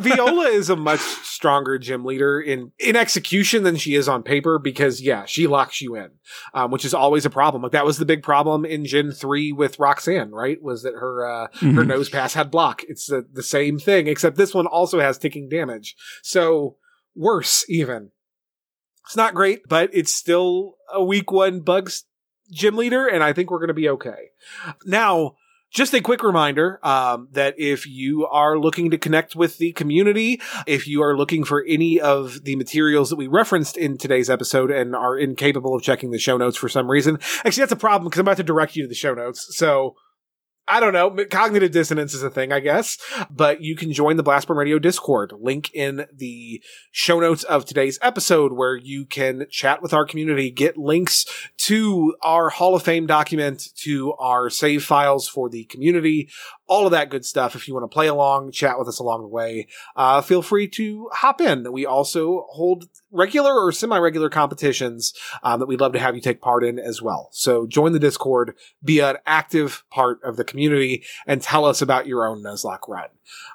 Viola 0.00 0.48
is 0.48 0.68
a 0.70 0.76
much 0.76 1.00
stronger 1.00 1.78
gym 1.78 2.04
leader 2.04 2.40
in 2.40 2.72
in 2.78 2.94
execution 2.96 3.62
than 3.62 3.76
she 3.76 3.94
is 3.94 4.08
on 4.08 4.22
paper 4.22 4.58
because 4.58 5.00
yeah, 5.00 5.24
she 5.24 5.46
locks 5.46 5.80
you 5.80 5.96
in, 5.96 6.10
um, 6.54 6.70
which 6.70 6.84
is 6.84 6.94
always 6.94 7.24
a 7.24 7.30
problem. 7.30 7.62
Like 7.62 7.72
that 7.72 7.86
was 7.86 7.98
the 7.98 8.04
big 8.04 8.22
problem 8.22 8.64
in 8.64 8.84
Gen 8.84 9.12
three 9.12 9.50
with 9.52 9.78
Roxanne, 9.78 10.30
right? 10.32 10.62
Was 10.62 10.82
that 10.82 10.94
her 10.94 11.26
uh, 11.26 11.46
her 11.60 11.66
Mhm. 11.66 11.86
Nosepass 11.86 12.34
had 12.34 12.50
block? 12.50 12.82
It's 12.88 13.06
the 13.06 13.26
the 13.32 13.42
same 13.42 13.78
thing, 13.78 14.06
except 14.06 14.36
this 14.36 14.54
one 14.54 14.66
also 14.66 15.00
has 15.00 15.18
ticking 15.18 15.48
damage, 15.48 15.96
so 16.22 16.76
worse 17.14 17.64
even. 17.68 18.10
It's 19.06 19.16
not 19.16 19.34
great, 19.34 19.68
but 19.68 19.90
it's 19.92 20.12
still 20.12 20.74
a 20.92 21.02
week 21.02 21.30
one 21.30 21.60
bugs 21.60 22.04
gym 22.50 22.76
leader, 22.76 23.06
and 23.06 23.22
I 23.22 23.32
think 23.32 23.50
we're 23.50 23.58
going 23.58 23.68
to 23.68 23.74
be 23.74 23.88
okay. 23.88 24.30
Now, 24.84 25.36
just 25.70 25.94
a 25.94 26.00
quick 26.00 26.22
reminder 26.22 26.78
um, 26.82 27.28
that 27.32 27.54
if 27.58 27.86
you 27.86 28.26
are 28.26 28.58
looking 28.58 28.90
to 28.90 28.98
connect 28.98 29.36
with 29.36 29.58
the 29.58 29.72
community, 29.72 30.40
if 30.66 30.86
you 30.86 31.02
are 31.02 31.16
looking 31.16 31.44
for 31.44 31.64
any 31.66 32.00
of 32.00 32.44
the 32.44 32.56
materials 32.56 33.10
that 33.10 33.16
we 33.16 33.26
referenced 33.26 33.76
in 33.76 33.98
today's 33.98 34.30
episode 34.30 34.70
and 34.70 34.94
are 34.94 35.18
incapable 35.18 35.74
of 35.74 35.82
checking 35.82 36.10
the 36.10 36.18
show 36.18 36.36
notes 36.36 36.56
for 36.56 36.68
some 36.68 36.90
reason, 36.90 37.18
actually, 37.44 37.62
that's 37.62 37.72
a 37.72 37.76
problem 37.76 38.08
because 38.08 38.20
I'm 38.20 38.26
about 38.26 38.38
to 38.38 38.42
direct 38.42 38.76
you 38.76 38.82
to 38.84 38.88
the 38.88 38.94
show 38.94 39.14
notes. 39.14 39.56
So. 39.56 39.96
I 40.68 40.80
don't 40.80 40.92
know. 40.92 41.24
Cognitive 41.30 41.70
dissonance 41.70 42.12
is 42.12 42.22
a 42.22 42.30
thing, 42.30 42.52
I 42.52 42.60
guess. 42.60 42.98
But 43.30 43.60
you 43.60 43.76
can 43.76 43.92
join 43.92 44.16
the 44.16 44.24
Blastburn 44.24 44.56
Radio 44.56 44.78
Discord. 44.78 45.32
Link 45.38 45.70
in 45.72 46.06
the 46.12 46.62
show 46.90 47.20
notes 47.20 47.44
of 47.44 47.64
today's 47.64 47.98
episode 48.02 48.52
where 48.52 48.74
you 48.74 49.04
can 49.04 49.46
chat 49.50 49.80
with 49.80 49.94
our 49.94 50.04
community, 50.04 50.50
get 50.50 50.76
links 50.76 51.24
to 51.58 52.16
our 52.22 52.48
Hall 52.50 52.74
of 52.74 52.82
Fame 52.82 53.06
document, 53.06 53.68
to 53.76 54.14
our 54.14 54.50
save 54.50 54.84
files 54.84 55.28
for 55.28 55.48
the 55.48 55.64
community, 55.64 56.28
all 56.68 56.86
of 56.86 56.92
that 56.92 57.10
good 57.10 57.24
stuff. 57.24 57.54
If 57.54 57.66
you 57.68 57.74
want 57.74 57.84
to 57.84 57.94
play 57.94 58.06
along, 58.06 58.52
chat 58.52 58.78
with 58.78 58.88
us 58.88 58.98
along 58.98 59.22
the 59.22 59.28
way, 59.28 59.68
uh, 59.96 60.20
feel 60.20 60.42
free 60.42 60.68
to 60.68 61.08
hop 61.12 61.40
in. 61.40 61.72
We 61.72 61.86
also 61.86 62.46
hold 62.50 62.88
regular 63.10 63.54
or 63.54 63.72
semi-regular 63.72 64.28
competitions 64.30 65.14
um, 65.42 65.60
that 65.60 65.66
we'd 65.66 65.80
love 65.80 65.92
to 65.92 65.98
have 65.98 66.14
you 66.14 66.20
take 66.20 66.40
part 66.40 66.64
in 66.64 66.78
as 66.78 67.00
well. 67.00 67.28
So 67.32 67.66
join 67.66 67.92
the 67.92 67.98
Discord, 67.98 68.54
be 68.84 69.00
an 69.00 69.16
active 69.26 69.84
part 69.90 70.22
of 70.22 70.36
the 70.36 70.44
community. 70.44 70.66
community 70.66 71.04
and 71.26 71.42
tell 71.42 71.64
us 71.64 71.82
about 71.82 72.06
your 72.06 72.26
own 72.26 72.42
Nuzlocke 72.42 72.88
run. 72.88 73.08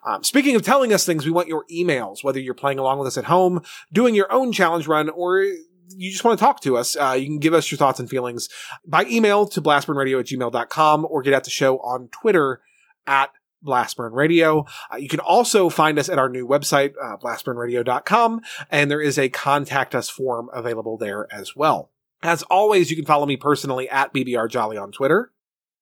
Um, 0.05 0.23
speaking 0.23 0.55
of 0.55 0.61
telling 0.61 0.93
us 0.93 1.05
things, 1.05 1.25
we 1.25 1.31
want 1.31 1.47
your 1.47 1.65
emails, 1.71 2.23
whether 2.23 2.39
you're 2.39 2.53
playing 2.53 2.79
along 2.79 2.99
with 2.99 3.07
us 3.07 3.17
at 3.17 3.25
home, 3.25 3.61
doing 3.91 4.15
your 4.15 4.31
own 4.31 4.51
challenge 4.51 4.88
run, 4.88 5.09
or 5.09 5.43
you 5.43 6.11
just 6.11 6.23
want 6.23 6.38
to 6.38 6.43
talk 6.43 6.61
to 6.61 6.77
us, 6.77 6.95
uh, 6.95 7.15
you 7.17 7.25
can 7.25 7.39
give 7.39 7.53
us 7.53 7.69
your 7.71 7.77
thoughts 7.77 7.99
and 7.99 8.09
feelings 8.09 8.49
by 8.85 9.05
email 9.05 9.45
to 9.47 9.61
blastburnradio 9.61 10.19
at 10.19 10.25
gmail.com 10.27 11.07
or 11.09 11.21
get 11.21 11.33
at 11.33 11.43
the 11.43 11.49
show 11.49 11.77
on 11.79 12.07
Twitter 12.09 12.61
at 13.07 13.31
Blastburn 13.65 14.13
Radio. 14.13 14.65
Uh, 14.91 14.97
you 14.97 15.07
can 15.07 15.19
also 15.19 15.69
find 15.69 15.99
us 15.99 16.09
at 16.09 16.19
our 16.19 16.29
new 16.29 16.47
website, 16.47 16.93
uh, 17.01 17.17
blastburnradio.com, 17.17 18.41
and 18.69 18.89
there 18.89 19.01
is 19.01 19.17
a 19.17 19.29
contact 19.29 19.93
us 19.93 20.09
form 20.09 20.49
available 20.53 20.97
there 20.97 21.27
as 21.31 21.55
well. 21.55 21.91
As 22.23 22.43
always, 22.43 22.89
you 22.89 22.95
can 22.95 23.05
follow 23.05 23.25
me 23.25 23.37
personally 23.37 23.89
at 23.89 24.13
BBR 24.13 24.49
Jolly 24.49 24.77
on 24.77 24.91
Twitter. 24.91 25.31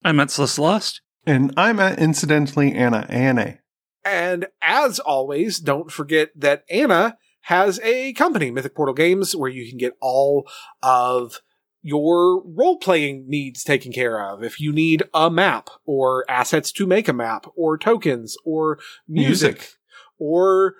I'm 0.03 0.19
at 0.19 0.31
Celeste 0.31 0.59
Lost. 0.59 1.01
And 1.25 1.53
I'm 1.57 1.79
at 1.79 1.99
incidentally 1.99 2.73
Anna 2.73 3.05
Anne. 3.09 3.59
And 4.05 4.47
as 4.61 4.99
always, 4.99 5.59
don't 5.59 5.91
forget 5.91 6.31
that 6.35 6.63
Anna 6.69 7.17
has 7.41 7.79
a 7.83 8.13
company, 8.13 8.51
Mythic 8.51 8.75
Portal 8.75 8.95
Games, 8.95 9.35
where 9.35 9.49
you 9.49 9.67
can 9.67 9.77
get 9.77 9.97
all 9.99 10.49
of 10.81 11.41
your 11.81 12.43
role 12.45 12.77
playing 12.77 13.25
needs 13.27 13.63
taken 13.63 13.91
care 13.91 14.21
of. 14.25 14.43
If 14.43 14.59
you 14.59 14.71
need 14.71 15.03
a 15.13 15.29
map 15.29 15.69
or 15.85 16.25
assets 16.29 16.71
to 16.73 16.85
make 16.85 17.07
a 17.07 17.13
map 17.13 17.45
or 17.55 17.77
tokens 17.77 18.35
or 18.45 18.79
music, 19.07 19.55
Music. 19.55 19.73
or 20.17 20.75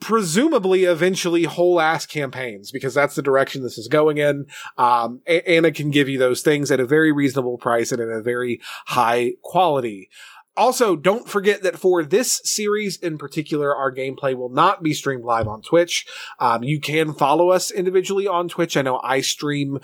presumably 0.00 0.84
eventually 0.84 1.42
whole 1.42 1.80
ass 1.80 2.06
campaigns 2.06 2.70
because 2.70 2.94
that's 2.94 3.16
the 3.16 3.22
direction 3.22 3.62
this 3.62 3.76
is 3.78 3.88
going 3.88 4.16
in. 4.18 4.46
Um, 4.76 5.20
A- 5.26 5.46
Anna 5.50 5.72
can 5.72 5.90
give 5.90 6.08
you 6.08 6.18
those 6.18 6.40
things 6.40 6.70
at 6.70 6.80
a 6.80 6.86
very 6.86 7.10
reasonable 7.12 7.58
price 7.58 7.90
and 7.92 8.00
at 8.00 8.08
a 8.08 8.22
very 8.22 8.60
high 8.86 9.32
quality. 9.42 10.08
Also, 10.56 10.96
don't 10.96 11.28
forget 11.28 11.62
that 11.62 11.78
for 11.78 12.02
this 12.02 12.40
series 12.44 12.96
in 12.96 13.16
particular, 13.16 13.74
our 13.74 13.92
gameplay 13.94 14.34
will 14.36 14.48
not 14.48 14.82
be 14.82 14.92
streamed 14.92 15.24
live 15.24 15.46
on 15.46 15.62
Twitch. 15.62 16.04
Um, 16.40 16.64
you 16.64 16.80
can 16.80 17.12
follow 17.12 17.50
us 17.50 17.70
individually 17.70 18.26
on 18.26 18.48
Twitch. 18.48 18.76
I 18.76 18.82
know 18.82 19.00
I 19.04 19.20
stream 19.20 19.78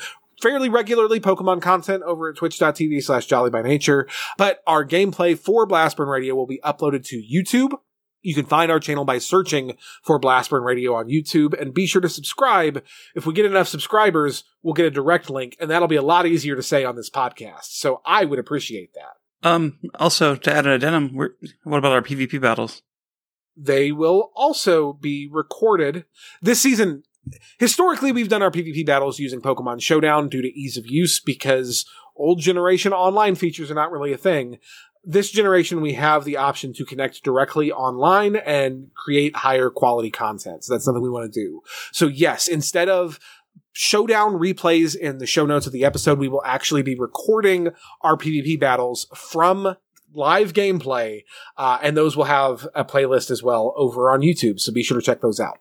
fairly 0.44 0.68
regularly 0.68 1.20
Pokemon 1.20 1.62
content 1.62 2.02
over 2.02 2.28
at 2.28 2.36
twitch.tv 2.36 3.02
slash 3.02 3.24
jolly 3.24 3.48
by 3.48 3.62
nature, 3.62 4.06
but 4.36 4.60
our 4.66 4.84
gameplay 4.84 5.38
for 5.38 5.66
Blastburn 5.66 6.06
Radio 6.06 6.34
will 6.34 6.46
be 6.46 6.60
uploaded 6.62 7.02
to 7.06 7.16
YouTube. 7.16 7.78
You 8.20 8.34
can 8.34 8.44
find 8.44 8.70
our 8.70 8.78
channel 8.78 9.06
by 9.06 9.18
searching 9.18 9.78
for 10.02 10.20
Blastburn 10.20 10.62
Radio 10.62 10.94
on 10.94 11.08
YouTube 11.08 11.58
and 11.58 11.72
be 11.72 11.86
sure 11.86 12.02
to 12.02 12.10
subscribe. 12.10 12.84
If 13.14 13.24
we 13.24 13.32
get 13.32 13.46
enough 13.46 13.68
subscribers, 13.68 14.44
we'll 14.62 14.74
get 14.74 14.84
a 14.84 14.90
direct 14.90 15.30
link 15.30 15.56
and 15.58 15.70
that'll 15.70 15.88
be 15.88 15.96
a 15.96 16.02
lot 16.02 16.26
easier 16.26 16.56
to 16.56 16.62
say 16.62 16.84
on 16.84 16.94
this 16.94 17.08
podcast. 17.08 17.64
So 17.70 18.02
I 18.04 18.26
would 18.26 18.38
appreciate 18.38 18.92
that. 18.92 19.48
Um, 19.48 19.78
also, 19.94 20.36
to 20.36 20.52
add 20.54 20.66
an 20.66 20.72
addendum, 20.72 21.14
we're, 21.14 21.30
what 21.62 21.78
about 21.78 21.92
our 21.92 22.02
PvP 22.02 22.38
battles? 22.38 22.82
they 23.56 23.92
will 23.92 24.32
also 24.34 24.92
be 24.92 25.28
recorded 25.30 26.04
this 26.42 26.60
season. 26.60 27.04
Historically, 27.58 28.12
we've 28.12 28.28
done 28.28 28.42
our 28.42 28.50
PvP 28.50 28.84
battles 28.84 29.18
using 29.18 29.40
Pokemon 29.40 29.80
Showdown 29.80 30.28
due 30.28 30.42
to 30.42 30.48
ease 30.48 30.76
of 30.76 30.86
use 30.86 31.20
because 31.20 31.86
old 32.16 32.40
generation 32.40 32.92
online 32.92 33.34
features 33.34 33.70
are 33.70 33.74
not 33.74 33.90
really 33.90 34.12
a 34.12 34.18
thing. 34.18 34.58
This 35.04 35.30
generation, 35.30 35.80
we 35.80 35.94
have 35.94 36.24
the 36.24 36.36
option 36.36 36.72
to 36.74 36.84
connect 36.84 37.22
directly 37.22 37.70
online 37.70 38.36
and 38.36 38.90
create 38.94 39.36
higher 39.36 39.68
quality 39.68 40.10
content. 40.10 40.64
So 40.64 40.74
that's 40.74 40.84
something 40.84 41.02
we 41.02 41.10
want 41.10 41.30
to 41.30 41.40
do. 41.40 41.60
So 41.92 42.06
yes, 42.06 42.48
instead 42.48 42.88
of 42.88 43.18
showdown 43.72 44.34
replays 44.34 44.96
in 44.96 45.18
the 45.18 45.26
show 45.26 45.44
notes 45.44 45.66
of 45.66 45.72
the 45.72 45.84
episode, 45.84 46.18
we 46.18 46.28
will 46.28 46.42
actually 46.44 46.82
be 46.82 46.94
recording 46.94 47.68
our 48.00 48.16
PvP 48.16 48.58
battles 48.58 49.06
from 49.14 49.76
live 50.14 50.52
gameplay, 50.52 51.24
uh, 51.58 51.78
and 51.82 51.96
those 51.96 52.16
will 52.16 52.24
have 52.24 52.66
a 52.74 52.84
playlist 52.84 53.30
as 53.30 53.42
well 53.42 53.74
over 53.76 54.10
on 54.10 54.20
YouTube. 54.20 54.60
So 54.60 54.72
be 54.72 54.82
sure 54.82 54.98
to 54.98 55.04
check 55.04 55.20
those 55.20 55.40
out. 55.40 55.58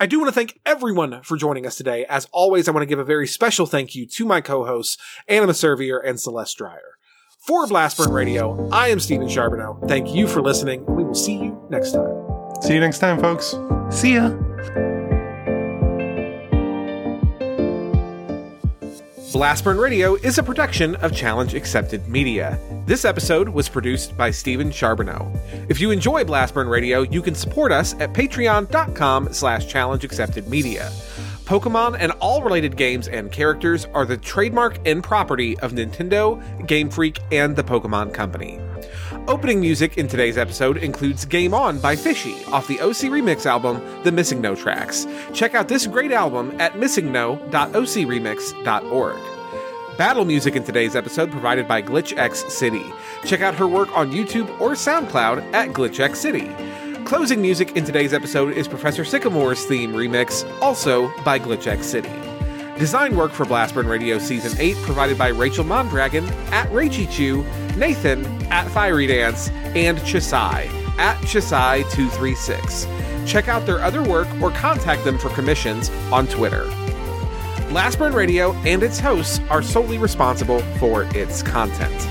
I 0.00 0.06
do 0.06 0.20
want 0.20 0.28
to 0.28 0.34
thank 0.34 0.60
everyone 0.64 1.22
for 1.22 1.36
joining 1.36 1.66
us 1.66 1.76
today. 1.76 2.06
As 2.08 2.28
always, 2.30 2.68
I 2.68 2.70
want 2.70 2.82
to 2.82 2.86
give 2.86 3.00
a 3.00 3.04
very 3.04 3.26
special 3.26 3.66
thank 3.66 3.96
you 3.96 4.06
to 4.06 4.24
my 4.24 4.40
co-hosts, 4.40 4.96
Anima 5.26 5.52
Servier 5.52 6.00
and 6.04 6.20
Celeste 6.20 6.56
Dreyer. 6.56 6.98
For 7.40 7.66
Blastburn 7.66 8.12
Radio, 8.12 8.68
I 8.70 8.88
am 8.88 9.00
Stephen 9.00 9.28
Charbonneau. 9.28 9.80
Thank 9.88 10.14
you 10.14 10.28
for 10.28 10.40
listening. 10.40 10.84
We 10.86 11.02
will 11.02 11.14
see 11.14 11.34
you 11.34 11.60
next 11.70 11.92
time. 11.92 12.14
See 12.62 12.74
you 12.74 12.80
next 12.80 12.98
time, 12.98 13.18
folks. 13.20 13.56
See 13.90 14.14
ya. 14.14 14.97
Blastburn 19.32 19.78
Radio 19.78 20.14
is 20.14 20.38
a 20.38 20.42
production 20.42 20.96
of 20.96 21.14
Challenge 21.14 21.52
Accepted 21.52 22.08
Media. 22.08 22.58
This 22.86 23.04
episode 23.04 23.50
was 23.50 23.68
produced 23.68 24.16
by 24.16 24.30
Stephen 24.30 24.70
Charbonneau. 24.70 25.30
If 25.68 25.80
you 25.80 25.90
enjoy 25.90 26.24
Blastburn 26.24 26.70
Radio, 26.70 27.02
you 27.02 27.20
can 27.20 27.34
support 27.34 27.70
us 27.70 27.92
at 28.00 28.14
patreon.com 28.14 29.34
slash 29.34 29.66
challenge 29.66 30.02
accepted 30.02 30.48
media. 30.48 30.90
Pokemon 31.44 31.98
and 32.00 32.12
all 32.20 32.42
related 32.42 32.78
games 32.78 33.06
and 33.06 33.30
characters 33.30 33.84
are 33.92 34.06
the 34.06 34.16
trademark 34.16 34.78
and 34.86 35.04
property 35.04 35.58
of 35.58 35.72
Nintendo, 35.72 36.66
Game 36.66 36.88
Freak, 36.88 37.20
and 37.30 37.54
the 37.54 37.64
Pokemon 37.64 38.14
Company. 38.14 38.58
Opening 39.26 39.60
music 39.60 39.98
in 39.98 40.06
today's 40.08 40.38
episode 40.38 40.78
includes 40.78 41.26
Game 41.26 41.52
On 41.52 41.78
by 41.80 41.96
Fishy 41.96 42.42
off 42.46 42.66
the 42.66 42.80
OC 42.80 43.10
Remix 43.12 43.44
album, 43.44 43.82
The 44.02 44.10
Missing 44.12 44.40
No 44.40 44.54
Tracks. 44.54 45.06
Check 45.34 45.54
out 45.54 45.68
this 45.68 45.86
great 45.86 46.12
album 46.12 46.58
at 46.60 46.72
missingno.ocremix.org. 46.74 49.18
Battle 49.98 50.24
music 50.24 50.56
in 50.56 50.64
today's 50.64 50.96
episode 50.96 51.30
provided 51.30 51.68
by 51.68 51.82
GlitchX 51.82 52.48
City. 52.50 52.86
Check 53.24 53.42
out 53.42 53.54
her 53.56 53.66
work 53.66 53.94
on 53.96 54.12
YouTube 54.12 54.48
or 54.60 54.70
SoundCloud 54.70 55.52
at 55.52 55.68
GlitchX 55.70 56.16
City. 56.16 56.48
Closing 57.04 57.42
music 57.42 57.76
in 57.76 57.84
today's 57.84 58.14
episode 58.14 58.56
is 58.56 58.66
Professor 58.68 59.02
Sycamore's 59.02 59.66
theme 59.66 59.92
remix, 59.92 60.48
also 60.62 61.12
by 61.24 61.38
GlitchX 61.38 61.82
City. 61.82 62.27
Design 62.78 63.16
work 63.16 63.32
for 63.32 63.44
Blastburn 63.44 63.88
Radio 63.88 64.20
Season 64.20 64.56
8 64.56 64.76
provided 64.82 65.18
by 65.18 65.26
Rachel 65.28 65.64
Mondragon 65.64 66.24
at 66.52 66.68
Raichichu, 66.68 67.44
Nathan 67.76 68.24
at 68.52 68.70
Fiery 68.70 69.08
Dance, 69.08 69.48
and 69.74 69.98
Chisai 69.98 70.68
at 70.96 71.16
Chisai236. 71.22 73.26
Check 73.26 73.48
out 73.48 73.66
their 73.66 73.80
other 73.80 74.04
work 74.04 74.28
or 74.40 74.52
contact 74.52 75.04
them 75.04 75.18
for 75.18 75.28
commissions 75.30 75.90
on 76.12 76.28
Twitter. 76.28 76.66
Blastburn 77.68 78.14
Radio 78.14 78.52
and 78.58 78.84
its 78.84 79.00
hosts 79.00 79.40
are 79.50 79.60
solely 79.60 79.98
responsible 79.98 80.60
for 80.78 81.02
its 81.16 81.42
content. 81.42 82.08